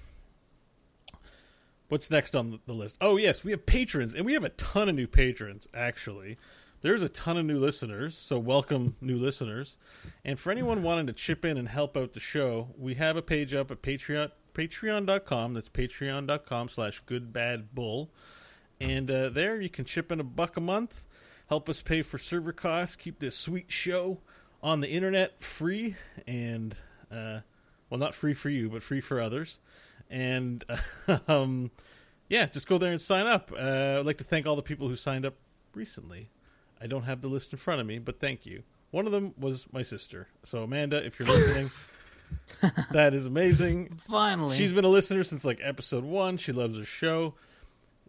what's 1.89 2.09
next 2.09 2.35
on 2.35 2.59
the 2.65 2.73
list? 2.73 2.97
Oh 3.01 3.17
yes, 3.17 3.43
we 3.43 3.51
have 3.51 3.65
patrons, 3.65 4.15
and 4.15 4.25
we 4.25 4.33
have 4.33 4.43
a 4.43 4.49
ton 4.49 4.89
of 4.89 4.95
new 4.95 5.07
patrons. 5.07 5.67
Actually, 5.73 6.37
there's 6.81 7.01
a 7.01 7.09
ton 7.09 7.37
of 7.37 7.45
new 7.45 7.59
listeners. 7.59 8.17
So 8.17 8.39
welcome, 8.39 8.95
new 9.01 9.17
listeners. 9.17 9.75
And 10.23 10.39
for 10.39 10.51
anyone 10.51 10.81
wanting 10.81 11.07
to 11.07 11.13
chip 11.13 11.43
in 11.43 11.57
and 11.57 11.67
help 11.67 11.97
out 11.97 12.13
the 12.13 12.19
show, 12.19 12.69
we 12.77 12.93
have 12.95 13.17
a 13.17 13.21
page 13.21 13.53
up 13.53 13.69
at 13.69 13.81
Patreon. 13.81 14.31
Patreon.com. 14.53 15.53
That's 15.53 15.69
patreon.com 15.69 16.69
slash 16.69 17.03
goodbadbull. 17.05 18.09
And 18.81 19.11
uh, 19.11 19.29
there 19.29 19.59
you 19.59 19.69
can 19.69 19.85
chip 19.85 20.11
in 20.11 20.19
a 20.19 20.23
buck 20.23 20.57
a 20.57 20.61
month, 20.61 21.05
help 21.49 21.67
us 21.67 21.81
pay 21.81 22.01
for 22.01 22.17
server 22.17 22.53
costs, 22.53 22.95
keep 22.95 23.19
this 23.19 23.35
sweet 23.35 23.71
show 23.71 24.19
on 24.63 24.79
the 24.79 24.89
internet 24.89 25.41
free, 25.41 25.95
and 26.27 26.75
uh, 27.11 27.39
well, 27.89 27.99
not 27.99 28.15
free 28.15 28.33
for 28.33 28.49
you, 28.49 28.69
but 28.69 28.83
free 28.83 29.01
for 29.01 29.19
others. 29.19 29.59
And 30.09 30.63
um, 31.27 31.71
yeah, 32.29 32.45
just 32.45 32.67
go 32.67 32.77
there 32.77 32.91
and 32.91 33.01
sign 33.01 33.27
up. 33.27 33.51
Uh, 33.51 33.97
I'd 33.99 34.05
like 34.05 34.17
to 34.19 34.23
thank 34.23 34.45
all 34.45 34.55
the 34.55 34.61
people 34.61 34.87
who 34.87 34.95
signed 34.95 35.25
up 35.25 35.35
recently. 35.73 36.29
I 36.81 36.87
don't 36.87 37.03
have 37.03 37.21
the 37.21 37.27
list 37.27 37.51
in 37.51 37.59
front 37.59 37.81
of 37.81 37.87
me, 37.87 37.99
but 37.99 38.19
thank 38.19 38.45
you. 38.45 38.63
One 38.91 39.05
of 39.05 39.11
them 39.11 39.33
was 39.37 39.67
my 39.73 39.81
sister. 39.81 40.27
So 40.43 40.63
Amanda, 40.63 41.05
if 41.05 41.19
you're 41.19 41.27
listening, 41.27 41.69
that 42.91 43.13
is 43.13 43.25
amazing. 43.25 43.99
Finally. 44.07 44.57
She's 44.57 44.73
been 44.73 44.85
a 44.85 44.89
listener 44.89 45.23
since 45.23 45.45
like 45.45 45.59
episode 45.63 46.03
one. 46.03 46.37
She 46.37 46.51
loves 46.51 46.77
her 46.77 46.85
show. 46.85 47.35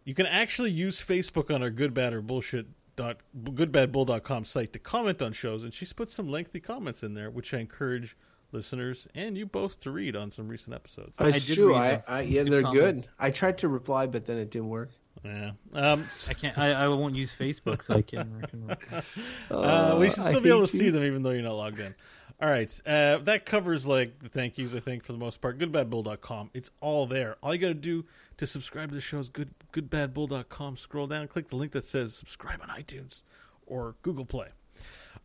You 0.05 0.15
can 0.15 0.27
actually 0.27 0.71
use 0.71 1.01
Facebook 1.01 1.55
on 1.55 1.63
our 1.63 1.71
good 1.71 1.95
bad 1.95 2.13
or 2.13 2.23
bullshit 2.23 2.67
dot 2.97 3.19
goodbadbull.com 3.45 4.45
site 4.45 4.73
to 4.73 4.79
comment 4.79 5.23
on 5.23 5.33
shows, 5.33 5.65
and 5.65 5.73
she's 5.73 5.93
put 5.93 6.11
some 6.11 6.29
lengthy 6.29 6.61
comments 6.61 7.03
in 7.03 7.15
there, 7.15 7.31
which 7.31 7.55
I 7.55 7.59
encourage 7.59 8.17
listeners 8.53 9.07
and 9.15 9.37
you 9.39 9.47
both 9.47 9.79
to 9.81 9.91
read 9.91 10.17
on 10.17 10.31
some 10.31 10.49
recent 10.49 10.75
episodes. 10.75 11.17
It's 11.21 11.47
did 11.47 11.55
true. 11.55 11.73
read 11.73 11.79
I, 11.79 11.91
them. 11.91 12.03
I 12.09 12.21
yeah, 12.23 12.43
Good 12.43 12.53
they're 12.53 12.63
comments. 12.63 13.01
good. 13.01 13.09
I 13.19 13.31
tried 13.31 13.59
to 13.59 13.69
reply, 13.69 14.07
but 14.07 14.27
then 14.27 14.39
it 14.39 14.51
didn't 14.51 14.69
work. 14.69 14.91
Yeah. 15.25 15.53
Um, 15.75 16.05
I 16.29 16.35
can't. 16.35 16.59
I, 16.59 16.73
I 16.73 16.89
won't 16.89 17.15
use 17.15 17.35
Facebook, 17.35 17.85
so 17.85 17.95
I 17.95 18.03
can't. 18.03 18.49
can 18.49 18.71
uh, 19.51 19.97
we 19.99 20.11
should 20.11 20.21
I 20.21 20.29
still 20.31 20.41
be 20.41 20.49
able 20.49 20.67
to 20.67 20.73
hate 20.73 20.79
see 20.79 20.91
them 20.91 21.05
even 21.05 21.23
though 21.23 21.31
you're 21.31 21.43
not 21.43 21.55
logged 21.55 21.81
in. 21.81 21.95
All 22.41 22.49
right. 22.49 22.71
Uh, 22.87 23.19
that 23.19 23.45
covers 23.45 23.87
like 23.87 24.19
the 24.21 24.31
thank 24.31 24.57
yous, 24.57 24.75
I 24.75 24.81
think, 24.81 25.05
for 25.05 25.13
the 25.13 25.19
most 25.19 25.43
part. 25.43 25.59
Goodbadbull.com. 25.59 26.51
It's 26.55 26.71
all 26.81 27.07
there. 27.07 27.37
All 27.43 27.55
you 27.55 27.61
got 27.61 27.69
to 27.69 27.75
do 27.75 28.07
to 28.39 28.47
subscribe 28.47 28.89
to 28.89 28.95
the 28.95 29.01
show 29.01 29.19
is 29.19 29.29
good, 29.29 29.51
goodbadbull.com. 29.75 30.77
Scroll 30.79 31.07
down 31.07 31.29
click 31.29 31.49
the 31.49 31.57
link 31.57 31.73
that 31.73 31.87
says 31.87 32.15
subscribe 32.15 32.63
on 32.63 32.69
iTunes 32.69 33.23
or 33.67 33.95
Google 34.03 34.25
Play. 34.25 34.49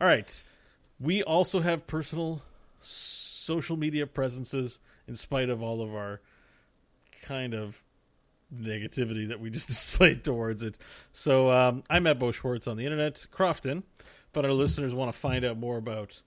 All 0.02 0.08
right. 0.08 0.44
We 1.00 1.24
also 1.24 1.62
have 1.62 1.88
personal 1.88 2.42
social 2.82 3.78
media 3.78 4.08
presences 4.08 4.80
in 5.08 5.16
spite 5.16 5.50
of 5.50 5.64
all 5.64 5.82
of 5.82 5.96
our 5.96 6.20
kind 7.22 7.54
of 7.54 7.82
negativity 8.54 9.30
that 9.30 9.40
we 9.40 9.50
just 9.50 9.68
displayed 9.70 10.24
towards 10.26 10.64
it. 10.64 10.78
So 11.14 11.50
um, 11.50 11.84
I'm 11.90 12.08
at 12.08 12.20
Beau 12.20 12.32
Schwartz 12.32 12.68
on 12.68 12.76
the 12.76 12.84
internet, 12.84 13.26
Crofton, 13.32 13.84
but 14.34 14.44
our 14.44 14.52
listeners 14.52 14.94
want 14.94 15.14
to 15.14 15.18
find 15.18 15.46
out 15.46 15.58
more 15.58 15.78
about 15.78 16.22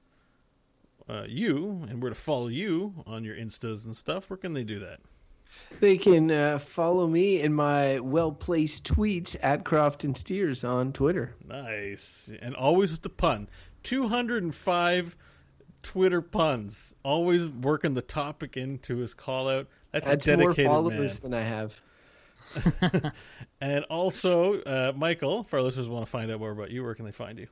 uh, 1.08 1.24
you 1.26 1.84
and 1.88 2.02
where 2.02 2.10
to 2.10 2.14
follow 2.14 2.48
you 2.48 2.94
on 3.06 3.24
your 3.24 3.36
instas 3.36 3.84
and 3.84 3.96
stuff. 3.96 4.28
Where 4.28 4.36
can 4.36 4.52
they 4.52 4.64
do 4.64 4.78
that? 4.80 5.00
They 5.80 5.96
can 5.96 6.30
uh, 6.30 6.58
follow 6.58 7.06
me 7.06 7.40
in 7.40 7.52
my 7.52 8.00
well 8.00 8.32
placed 8.32 8.84
tweets 8.84 9.36
at 9.42 9.64
Crofton 9.64 10.14
Steers 10.14 10.62
on 10.62 10.92
Twitter. 10.92 11.34
Nice, 11.46 12.30
and 12.42 12.54
always 12.54 12.92
with 12.92 13.02
the 13.02 13.08
pun. 13.08 13.48
Two 13.82 14.08
hundred 14.08 14.42
and 14.42 14.54
five 14.54 15.16
Twitter 15.82 16.20
puns. 16.20 16.94
Always 17.02 17.48
working 17.48 17.94
the 17.94 18.02
topic 18.02 18.56
into 18.56 18.98
his 18.98 19.14
call 19.14 19.48
out. 19.48 19.68
That's, 19.92 20.08
That's 20.08 20.24
a 20.24 20.36
dedicated 20.36 20.66
more 20.66 20.74
followers 20.74 21.22
man. 21.22 21.30
than 21.30 21.40
I 21.40 21.44
have. 21.44 23.12
And 23.60 23.84
also, 23.86 24.60
uh, 24.62 24.92
Michael, 24.94 25.40
if 25.40 25.52
our 25.52 25.62
listeners 25.62 25.88
want 25.88 26.06
to 26.06 26.10
find 26.10 26.30
out 26.30 26.38
more 26.38 26.52
about 26.52 26.70
you, 26.70 26.84
where 26.84 26.94
can 26.94 27.04
they 27.04 27.12
find 27.12 27.38
you? 27.38 27.48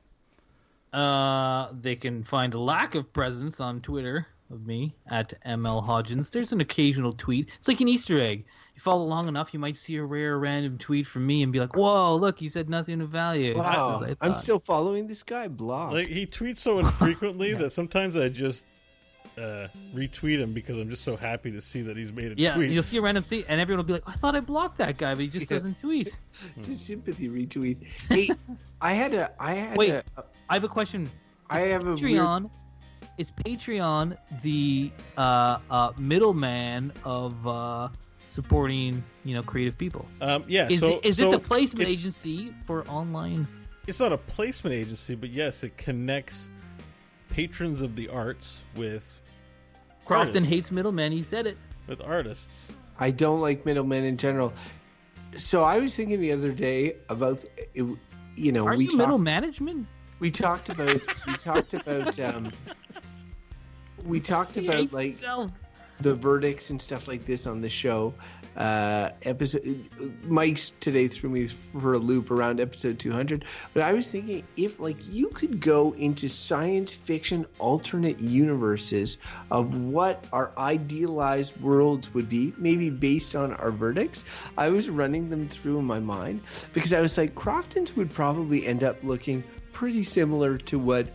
Uh, 0.93 1.69
they 1.81 1.95
can 1.95 2.23
find 2.23 2.53
a 2.53 2.59
lack 2.59 2.95
of 2.95 3.11
presence 3.13 3.59
on 3.59 3.81
Twitter 3.81 4.25
of 4.49 4.65
me 4.65 4.95
at 5.09 5.33
ML 5.45 5.85
Hodgins. 5.85 6.31
There's 6.31 6.53
an 6.53 6.61
occasional 6.61 7.11
tweet. 7.13 7.49
It's 7.59 7.67
like 7.67 7.81
an 7.81 7.87
Easter 7.89 8.19
egg. 8.19 8.45
You 8.75 8.81
follow 8.81 9.03
long 9.03 9.27
enough, 9.27 9.53
you 9.53 9.59
might 9.59 9.75
see 9.75 9.97
a 9.97 10.03
rare 10.03 10.37
random 10.39 10.77
tweet 10.77 11.05
from 11.07 11.25
me 11.27 11.43
and 11.43 11.51
be 11.51 11.59
like, 11.59 11.75
"Whoa, 11.75 12.15
look, 12.15 12.39
he 12.39 12.47
said 12.47 12.69
nothing 12.69 13.01
of 13.01 13.09
value." 13.09 13.57
Wow. 13.57 14.01
I 14.05 14.15
I'm 14.21 14.35
still 14.35 14.59
following 14.59 15.07
this 15.07 15.23
guy. 15.23 15.47
Block. 15.49 15.91
Like 15.91 16.07
he 16.07 16.25
tweets 16.25 16.57
so 16.57 16.79
infrequently 16.79 17.53
that 17.55 17.73
sometimes 17.73 18.15
I 18.15 18.29
just 18.29 18.63
uh, 19.37 19.67
retweet 19.93 20.39
him 20.39 20.53
because 20.53 20.77
I'm 20.77 20.89
just 20.89 21.03
so 21.03 21.17
happy 21.17 21.51
to 21.51 21.59
see 21.59 21.81
that 21.81 21.97
he's 21.97 22.13
made 22.13 22.31
a 22.31 22.35
Yeah, 22.37 22.53
tweet. 22.53 22.71
you'll 22.71 22.83
see 22.83 22.97
a 22.97 23.01
random 23.01 23.23
tweet, 23.23 23.45
and 23.49 23.59
everyone 23.59 23.79
will 23.79 23.87
be 23.87 23.93
like, 23.93 24.07
"I 24.07 24.13
thought 24.13 24.35
I 24.35 24.39
blocked 24.39 24.77
that 24.77 24.97
guy, 24.97 25.13
but 25.15 25.21
he 25.23 25.27
just 25.27 25.49
Yeah. 25.51 25.57
doesn't 25.57 25.79
tweet." 25.79 26.17
It's 26.57 26.69
a 26.69 26.75
sympathy 26.77 27.27
retweet. 27.29 27.85
Hey, 28.09 28.29
I 28.81 28.93
had 28.93 29.13
a. 29.13 29.31
I 29.39 29.53
had 29.55 29.77
Wait. 29.77 29.89
a. 29.89 30.03
I 30.49 30.53
have 30.53 30.63
a 30.63 30.69
question. 30.69 31.09
I 31.49 31.61
have 31.61 31.81
a 31.83 31.95
weird, 31.95 31.99
Patreon 31.99 32.49
is 33.17 33.31
Patreon 33.31 34.17
the 34.41 34.91
uh, 35.17 35.59
uh, 35.69 35.91
middleman 35.97 36.93
of 37.03 37.47
uh, 37.47 37.89
supporting 38.27 39.03
you 39.23 39.35
know 39.35 39.43
creative 39.43 39.77
people? 39.77 40.05
Um, 40.21 40.43
yeah, 40.47 40.67
Is 40.69 40.81
so 40.81 40.97
it, 40.97 41.05
is 41.05 41.17
so 41.17 41.29
it 41.29 41.31
the 41.31 41.39
placement 41.39 41.89
it's, 41.89 41.99
agency 41.99 42.53
for 42.65 42.87
online? 42.87 43.47
It's 43.87 43.99
not 43.99 44.13
a 44.13 44.17
placement 44.17 44.75
agency, 44.75 45.15
but 45.15 45.29
yes, 45.29 45.63
it 45.63 45.77
connects 45.77 46.49
patrons 47.29 47.81
of 47.81 47.95
the 47.95 48.09
arts 48.09 48.61
with 48.75 49.21
Crofton 50.05 50.27
artists. 50.27 50.49
hates 50.49 50.71
middlemen. 50.71 51.11
He 51.11 51.23
said 51.23 51.47
it. 51.47 51.57
with 51.87 52.01
artists. 52.01 52.71
I 52.99 53.11
don't 53.11 53.41
like 53.41 53.65
middlemen 53.65 54.03
in 54.05 54.17
general. 54.17 54.53
so 55.37 55.63
I 55.63 55.77
was 55.77 55.95
thinking 55.95 56.19
the 56.19 56.31
other 56.31 56.51
day 56.51 56.97
about 57.09 57.43
it, 57.57 57.97
you 58.35 58.51
know 58.51 58.67
Are 58.67 58.75
we 58.75 58.85
you 58.85 58.89
talked 58.91 58.99
middle 58.99 59.19
management? 59.19 59.87
We 60.19 60.31
talked 60.31 60.69
about 60.69 60.99
we 61.27 61.33
talked 61.35 61.73
about 61.73 62.19
um 62.19 62.51
we 64.05 64.19
talked 64.19 64.57
about 64.57 64.91
like 64.93 65.11
himself. 65.11 65.51
the 66.01 66.13
verdicts 66.15 66.69
and 66.69 66.81
stuff 66.81 67.07
like 67.07 67.25
this 67.25 67.47
on 67.47 67.61
the 67.61 67.69
show. 67.69 68.13
Uh, 68.55 69.11
episode 69.21 69.85
Mike's 70.23 70.71
today 70.79 71.07
threw 71.07 71.29
me 71.29 71.45
for 71.47 71.93
a 71.93 71.99
loop 71.99 72.31
around 72.31 72.59
episode 72.59 72.97
200, 72.97 73.45
but 73.75 73.83
I 73.83 73.93
was 73.93 74.07
thinking 74.07 74.47
if 74.57 74.79
like 74.79 74.97
you 75.07 75.27
could 75.29 75.59
go 75.59 75.93
into 75.93 76.27
science 76.27 76.95
fiction 76.95 77.45
alternate 77.59 78.19
universes 78.19 79.19
of 79.51 79.79
what 79.79 80.25
our 80.33 80.53
idealized 80.57 81.55
worlds 81.61 82.11
would 82.15 82.29
be, 82.29 82.51
maybe 82.57 82.89
based 82.89 83.35
on 83.35 83.53
our 83.53 83.69
verdicts. 83.69 84.25
I 84.57 84.69
was 84.69 84.89
running 84.89 85.29
them 85.29 85.47
through 85.47 85.77
in 85.77 85.85
my 85.85 85.99
mind 85.99 86.41
because 86.73 86.93
I 86.93 86.99
was 86.99 87.15
like, 87.15 87.35
Crofton's 87.35 87.95
would 87.95 88.11
probably 88.11 88.65
end 88.65 88.83
up 88.83 88.97
looking 89.03 89.43
pretty 89.77 90.03
similar 90.03 90.57
to 90.57 90.79
what 90.79 91.05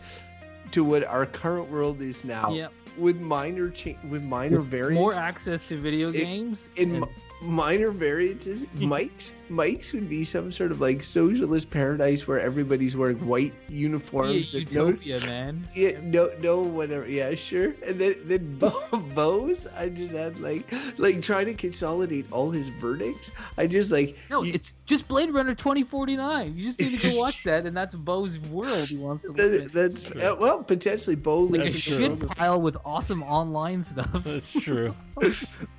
to 0.71 0.85
what 0.85 1.03
our 1.03 1.25
current 1.25 1.69
world 1.69 2.01
is 2.01 2.23
now 2.23 2.49
Yep. 2.53 2.71
with 2.97 3.19
minor 3.19 3.69
cha- 3.69 3.99
with 4.09 4.23
minor 4.23 4.59
With 4.59 4.67
variants 4.67 5.01
More 5.01 5.13
access 5.13 5.67
to 5.67 5.77
video 5.77 6.07
It- 6.11 6.13
games. 6.13 6.69
in 6.77 6.91
and- 6.91 7.01
mi- 7.01 7.07
minor 7.43 7.91
variances 7.91 8.65
mike's 8.75 9.31
mike's 9.49 9.91
would 9.93 10.09
be 10.09 10.23
some 10.23 10.51
sort 10.51 10.71
of 10.71 10.79
like 10.81 11.03
socialist 11.03 11.69
paradise 11.69 12.27
where 12.27 12.39
everybody's 12.39 12.95
wearing 12.95 13.17
white 13.27 13.53
yeah, 13.69 13.75
uniforms 13.77 14.53
and 14.55 14.71
no, 14.73 14.87
utopia, 14.87 15.19
man. 15.27 15.67
yeah, 15.75 15.99
no 16.03 16.31
no 16.39 16.61
whatever 16.61 17.07
yeah 17.07 17.35
sure 17.35 17.73
and 17.85 17.99
then 17.99 18.15
then 18.25 18.57
Beau, 18.57 18.81
Beau's 19.15 19.67
i 19.77 19.89
just 19.89 20.13
had 20.13 20.39
like 20.39 20.71
like 20.97 21.21
trying 21.21 21.45
to 21.47 21.53
consolidate 21.53 22.25
all 22.31 22.49
his 22.49 22.69
verdicts 22.69 23.31
i 23.57 23.67
just 23.67 23.91
like 23.91 24.17
No, 24.29 24.43
you- 24.43 24.53
it's 24.53 24.73
just 24.85 25.07
Blade 25.07 25.31
Runner 25.31 25.55
2049. 25.55 26.57
You 26.57 26.63
just 26.65 26.79
need 26.79 26.99
to 26.99 27.09
go 27.09 27.17
watch 27.17 27.43
that, 27.45 27.65
and 27.65 27.75
that's 27.75 27.95
Beau's 27.95 28.37
world 28.39 28.89
he 28.89 28.97
wants 28.97 29.23
to 29.23 29.31
live 29.31 29.51
that, 29.51 29.61
in. 29.63 29.67
that's 29.69 30.11
uh, 30.11 30.35
well 30.39 30.61
potentially 30.63 31.15
Beau 31.15 31.39
Like 31.41 31.61
a 31.61 31.63
lives 31.63 31.73
That's 31.75 31.87
in 31.87 31.93
the 31.93 31.99
shit 31.99 32.19
world 32.19 32.35
pile 32.37 32.61
with 32.61 32.77
awesome 32.85 33.23
online 33.23 33.83
stuff. 33.83 34.23
That's 34.23 34.51
true. 34.61 34.93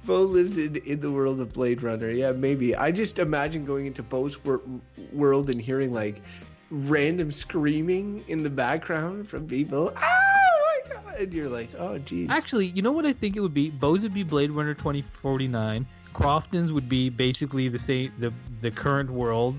Beau 0.04 0.22
lives 0.22 0.58
in, 0.58 0.76
in 0.76 1.00
the 1.00 1.10
world 1.10 1.40
of 1.40 1.52
Blade 1.54 1.82
Runner. 1.82 2.10
Yeah, 2.10 2.32
maybe. 2.32 2.76
I 2.76 2.90
just 2.90 3.18
imagine 3.18 3.64
going 3.64 3.86
into 3.86 4.02
Beau's 4.02 4.44
wor- 4.44 4.60
world 5.12 5.48
and 5.48 5.60
hearing 5.60 5.92
like 5.94 6.20
random 6.70 7.30
screaming 7.30 8.24
in 8.28 8.42
the 8.42 8.50
background 8.50 9.28
from 9.28 9.46
people. 9.46 9.92
Oh 9.96 10.80
my 10.86 10.94
god! 10.94 11.20
And 11.20 11.32
you're 11.32 11.48
like, 11.48 11.70
oh 11.78 11.98
geez. 11.98 12.28
Actually, 12.30 12.66
you 12.66 12.82
know 12.82 12.92
what 12.92 13.06
I 13.06 13.14
think 13.14 13.36
it 13.36 13.40
would 13.40 13.54
be? 13.54 13.70
Beau's 13.70 14.02
would 14.02 14.12
be 14.12 14.24
Blade 14.24 14.50
Runner 14.50 14.74
2049. 14.74 15.86
Crofton's 16.14 16.72
would 16.72 16.88
be 16.88 17.08
basically 17.08 17.68
the 17.68 17.78
same, 17.78 18.12
the 18.18 18.32
the 18.60 18.70
current 18.70 19.10
world, 19.10 19.56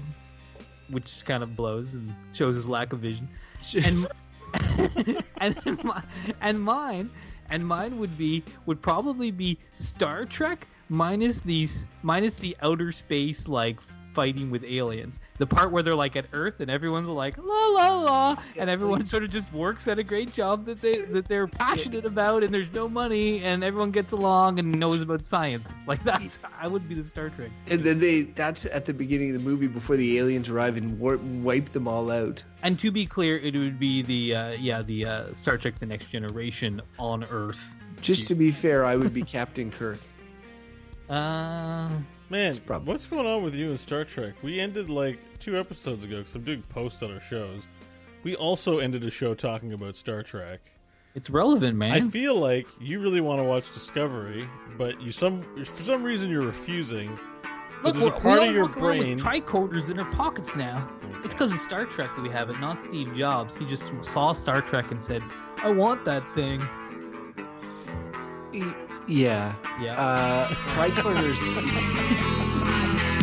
which 0.90 1.26
kind 1.26 1.42
of 1.42 1.56
blows 1.56 1.94
and 1.94 2.14
shows 2.34 2.56
his 2.56 2.68
lack 2.68 2.94
of 2.94 3.00
vision. 3.00 3.28
And 5.38 5.58
and 5.66 5.84
my, 5.84 6.02
and 6.42 6.62
mine 6.62 7.10
and 7.50 7.66
mine 7.66 7.98
would 8.00 8.18
be 8.18 8.44
would 8.66 8.82
probably 8.82 9.32
be 9.32 9.58
Star 9.78 10.26
Trek 10.26 10.68
minus 10.90 11.42
these 11.42 11.88
minus 12.04 12.36
the 12.36 12.56
outer 12.62 12.92
space 12.92 13.48
like 13.48 13.80
fighting 14.16 14.50
with 14.50 14.64
aliens. 14.64 15.20
The 15.40 15.46
part 15.46 15.74
where 15.74 15.84
they're 15.84 15.94
like 15.94 16.16
at 16.16 16.28
Earth 16.32 16.62
and 16.62 16.72
everyone's 16.72 17.10
like 17.10 17.38
la 17.38 17.68
la 17.68 17.90
la, 18.00 18.36
and 18.58 18.70
everyone 18.70 19.06
sort 19.06 19.24
of 19.24 19.30
just 19.30 19.52
works 19.52 19.90
at 19.90 20.00
a 20.00 20.04
great 20.04 20.32
job 20.32 20.66
that 20.68 20.80
they 20.82 21.00
that 21.02 21.28
they're 21.28 21.48
passionate 21.48 22.06
about, 22.06 22.42
and 22.42 22.54
there's 22.54 22.72
no 22.74 22.88
money, 22.88 23.44
and 23.44 23.62
everyone 23.62 23.92
gets 23.92 24.14
along 24.14 24.58
and 24.58 24.80
knows 24.80 25.02
about 25.02 25.26
science. 25.26 25.74
Like 25.88 26.02
that's 26.06 26.40
I 26.60 26.68
would 26.70 26.88
be 26.88 26.96
the 26.96 27.04
Star 27.04 27.30
Trek. 27.30 27.52
and 27.68 27.84
then 27.84 28.00
they 28.00 28.22
that's 28.22 28.66
at 28.66 28.86
the 28.86 28.94
beginning 28.94 29.36
of 29.36 29.44
the 29.44 29.48
movie 29.50 29.68
before 29.68 29.98
the 29.98 30.18
aliens 30.18 30.48
arrive 30.50 30.78
and 30.78 30.98
war- 30.98 31.18
wipe 31.18 31.70
them 31.70 31.86
all 31.88 32.10
out. 32.10 32.42
And 32.64 32.80
to 32.80 32.92
be 32.92 33.06
clear, 33.06 33.38
it 33.38 33.54
would 33.56 33.78
be 33.78 34.02
the 34.02 34.34
uh, 34.36 34.52
yeah 34.54 34.82
the 34.82 35.06
uh, 35.06 35.34
Star 35.34 35.58
Trek: 35.58 35.78
The 35.78 35.86
Next 35.86 36.08
Generation 36.10 36.82
on 36.98 37.26
Earth. 37.26 37.70
Just 38.02 38.30
to 38.30 38.36
be 38.36 38.52
fair, 38.52 38.86
I 38.86 38.96
would 38.96 39.14
be 39.14 39.24
Captain 39.38 39.70
Kirk. 39.70 40.00
Uh, 41.10 41.90
Man, 42.30 42.56
prob- 42.66 42.88
what's 42.88 43.06
going 43.06 43.28
on 43.28 43.44
with 43.44 43.54
you 43.56 43.70
and 43.70 43.80
Star 43.80 44.04
Trek? 44.04 44.34
We 44.42 44.60
ended 44.60 44.90
like 44.90 45.20
two 45.40 45.60
episodes 45.60 46.04
ago 46.04 46.18
because 46.18 46.34
I'm 46.36 46.44
doing 46.44 46.64
post 46.70 47.04
on 47.04 47.14
our 47.14 47.20
shows. 47.22 47.64
We 48.24 48.36
also 48.36 48.80
ended 48.80 49.04
a 49.04 49.12
show 49.12 49.36
talking 49.36 49.74
about 49.74 49.96
Star 49.96 50.24
Trek. 50.24 50.60
it's 51.14 51.30
relevant, 51.30 51.78
man. 51.78 51.92
I 51.92 52.02
feel 52.02 52.36
like 52.36 52.66
you 52.82 53.00
really 53.00 53.22
want 53.22 53.40
to 53.40 53.44
watch 53.44 53.72
Discovery, 53.74 54.50
but 54.78 55.00
you 55.02 55.12
some 55.12 55.44
for 55.64 55.84
some 55.84 56.02
reason 56.04 56.32
you're 56.32 56.42
refusing. 56.46 57.20
Look, 57.84 57.94
there's 57.94 58.06
a 58.06 58.10
we're- 58.10 58.20
part 58.22 58.42
we 58.42 58.48
of 58.48 58.50
all 58.50 58.54
your 58.56 58.66
walk 58.66 58.78
around 58.78 58.98
brain. 59.00 59.16
with 59.18 59.24
tricorders 59.24 59.92
in 59.92 60.00
our 60.00 60.12
pockets 60.14 60.56
now. 60.56 60.90
It's 61.24 61.36
because 61.36 61.52
of 61.52 61.60
Star 61.62 61.86
Trek 61.86 62.10
that 62.16 62.22
we 62.24 62.30
have 62.30 62.50
it, 62.50 62.60
not 62.60 62.82
Steve 62.90 63.14
Jobs. 63.14 63.56
He 63.56 63.66
just 63.68 63.92
saw 64.04 64.34
Star 64.34 64.62
Trek 64.64 64.90
and 64.90 65.04
said, 65.04 65.22
"I 65.58 65.70
want 65.70 66.04
that 66.06 66.24
thing." 66.34 66.60
Yeah. 69.08 69.56
Yeah. 69.80 70.00
Uh, 70.02 70.50
tricorders. 70.74 71.40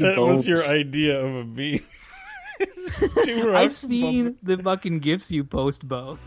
like 0.00 0.14
that 0.14 0.20
be 0.20 0.26
that 0.26 0.34
was 0.34 0.48
your 0.48 0.64
idea 0.64 1.20
of 1.20 1.34
a 1.34 1.44
meme. 1.44 1.80
Two 3.24 3.40
I've 3.40 3.46
rocks 3.46 3.76
seen 3.76 4.36
the 4.42 4.58
fucking 4.58 4.98
gifs 5.00 5.30
you 5.30 5.44
post, 5.44 5.86
Beau. 5.86 6.18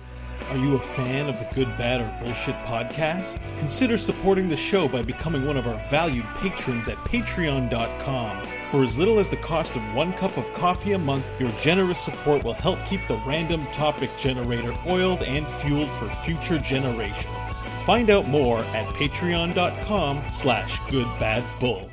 Are 0.50 0.58
you 0.58 0.76
a 0.76 0.80
fan 0.80 1.30
of 1.30 1.40
the 1.40 1.48
Good, 1.56 1.70
Bad, 1.78 2.02
or 2.02 2.24
Bullshit 2.24 2.56
podcast? 2.66 3.40
Consider 3.60 3.96
supporting 3.96 4.50
the 4.50 4.58
show 4.58 4.88
by 4.88 5.02
becoming 5.02 5.46
one 5.46 5.56
of 5.56 5.66
our 5.68 5.82
valued 5.90 6.26
patrons 6.40 6.88
at 6.90 6.98
patreon.com. 7.06 8.48
For 8.70 8.84
as 8.84 8.98
little 8.98 9.20
as 9.20 9.30
the 9.30 9.38
cost 9.38 9.78
of 9.78 9.94
one 9.94 10.12
cup 10.14 10.36
of 10.38 10.52
coffee 10.54 10.94
a 10.94 10.98
month, 10.98 11.26
your 11.40 11.52
generous 11.62 12.00
support 12.00 12.44
will 12.44 12.54
help 12.54 12.80
keep 12.86 13.00
the 13.08 13.22
random 13.26 13.66
topic 13.68 14.10
generator 14.18 14.76
oiled 14.88 15.22
and 15.24 15.48
fueled 15.48 15.90
for 15.92 16.10
future 16.10 16.60
generations. 16.60 17.64
Find 17.86 18.10
out 18.10 18.28
more 18.28 18.60
at 18.60 18.88
patreon.com 18.96 20.24
slash 20.32 20.80
goodbadbull. 20.82 21.91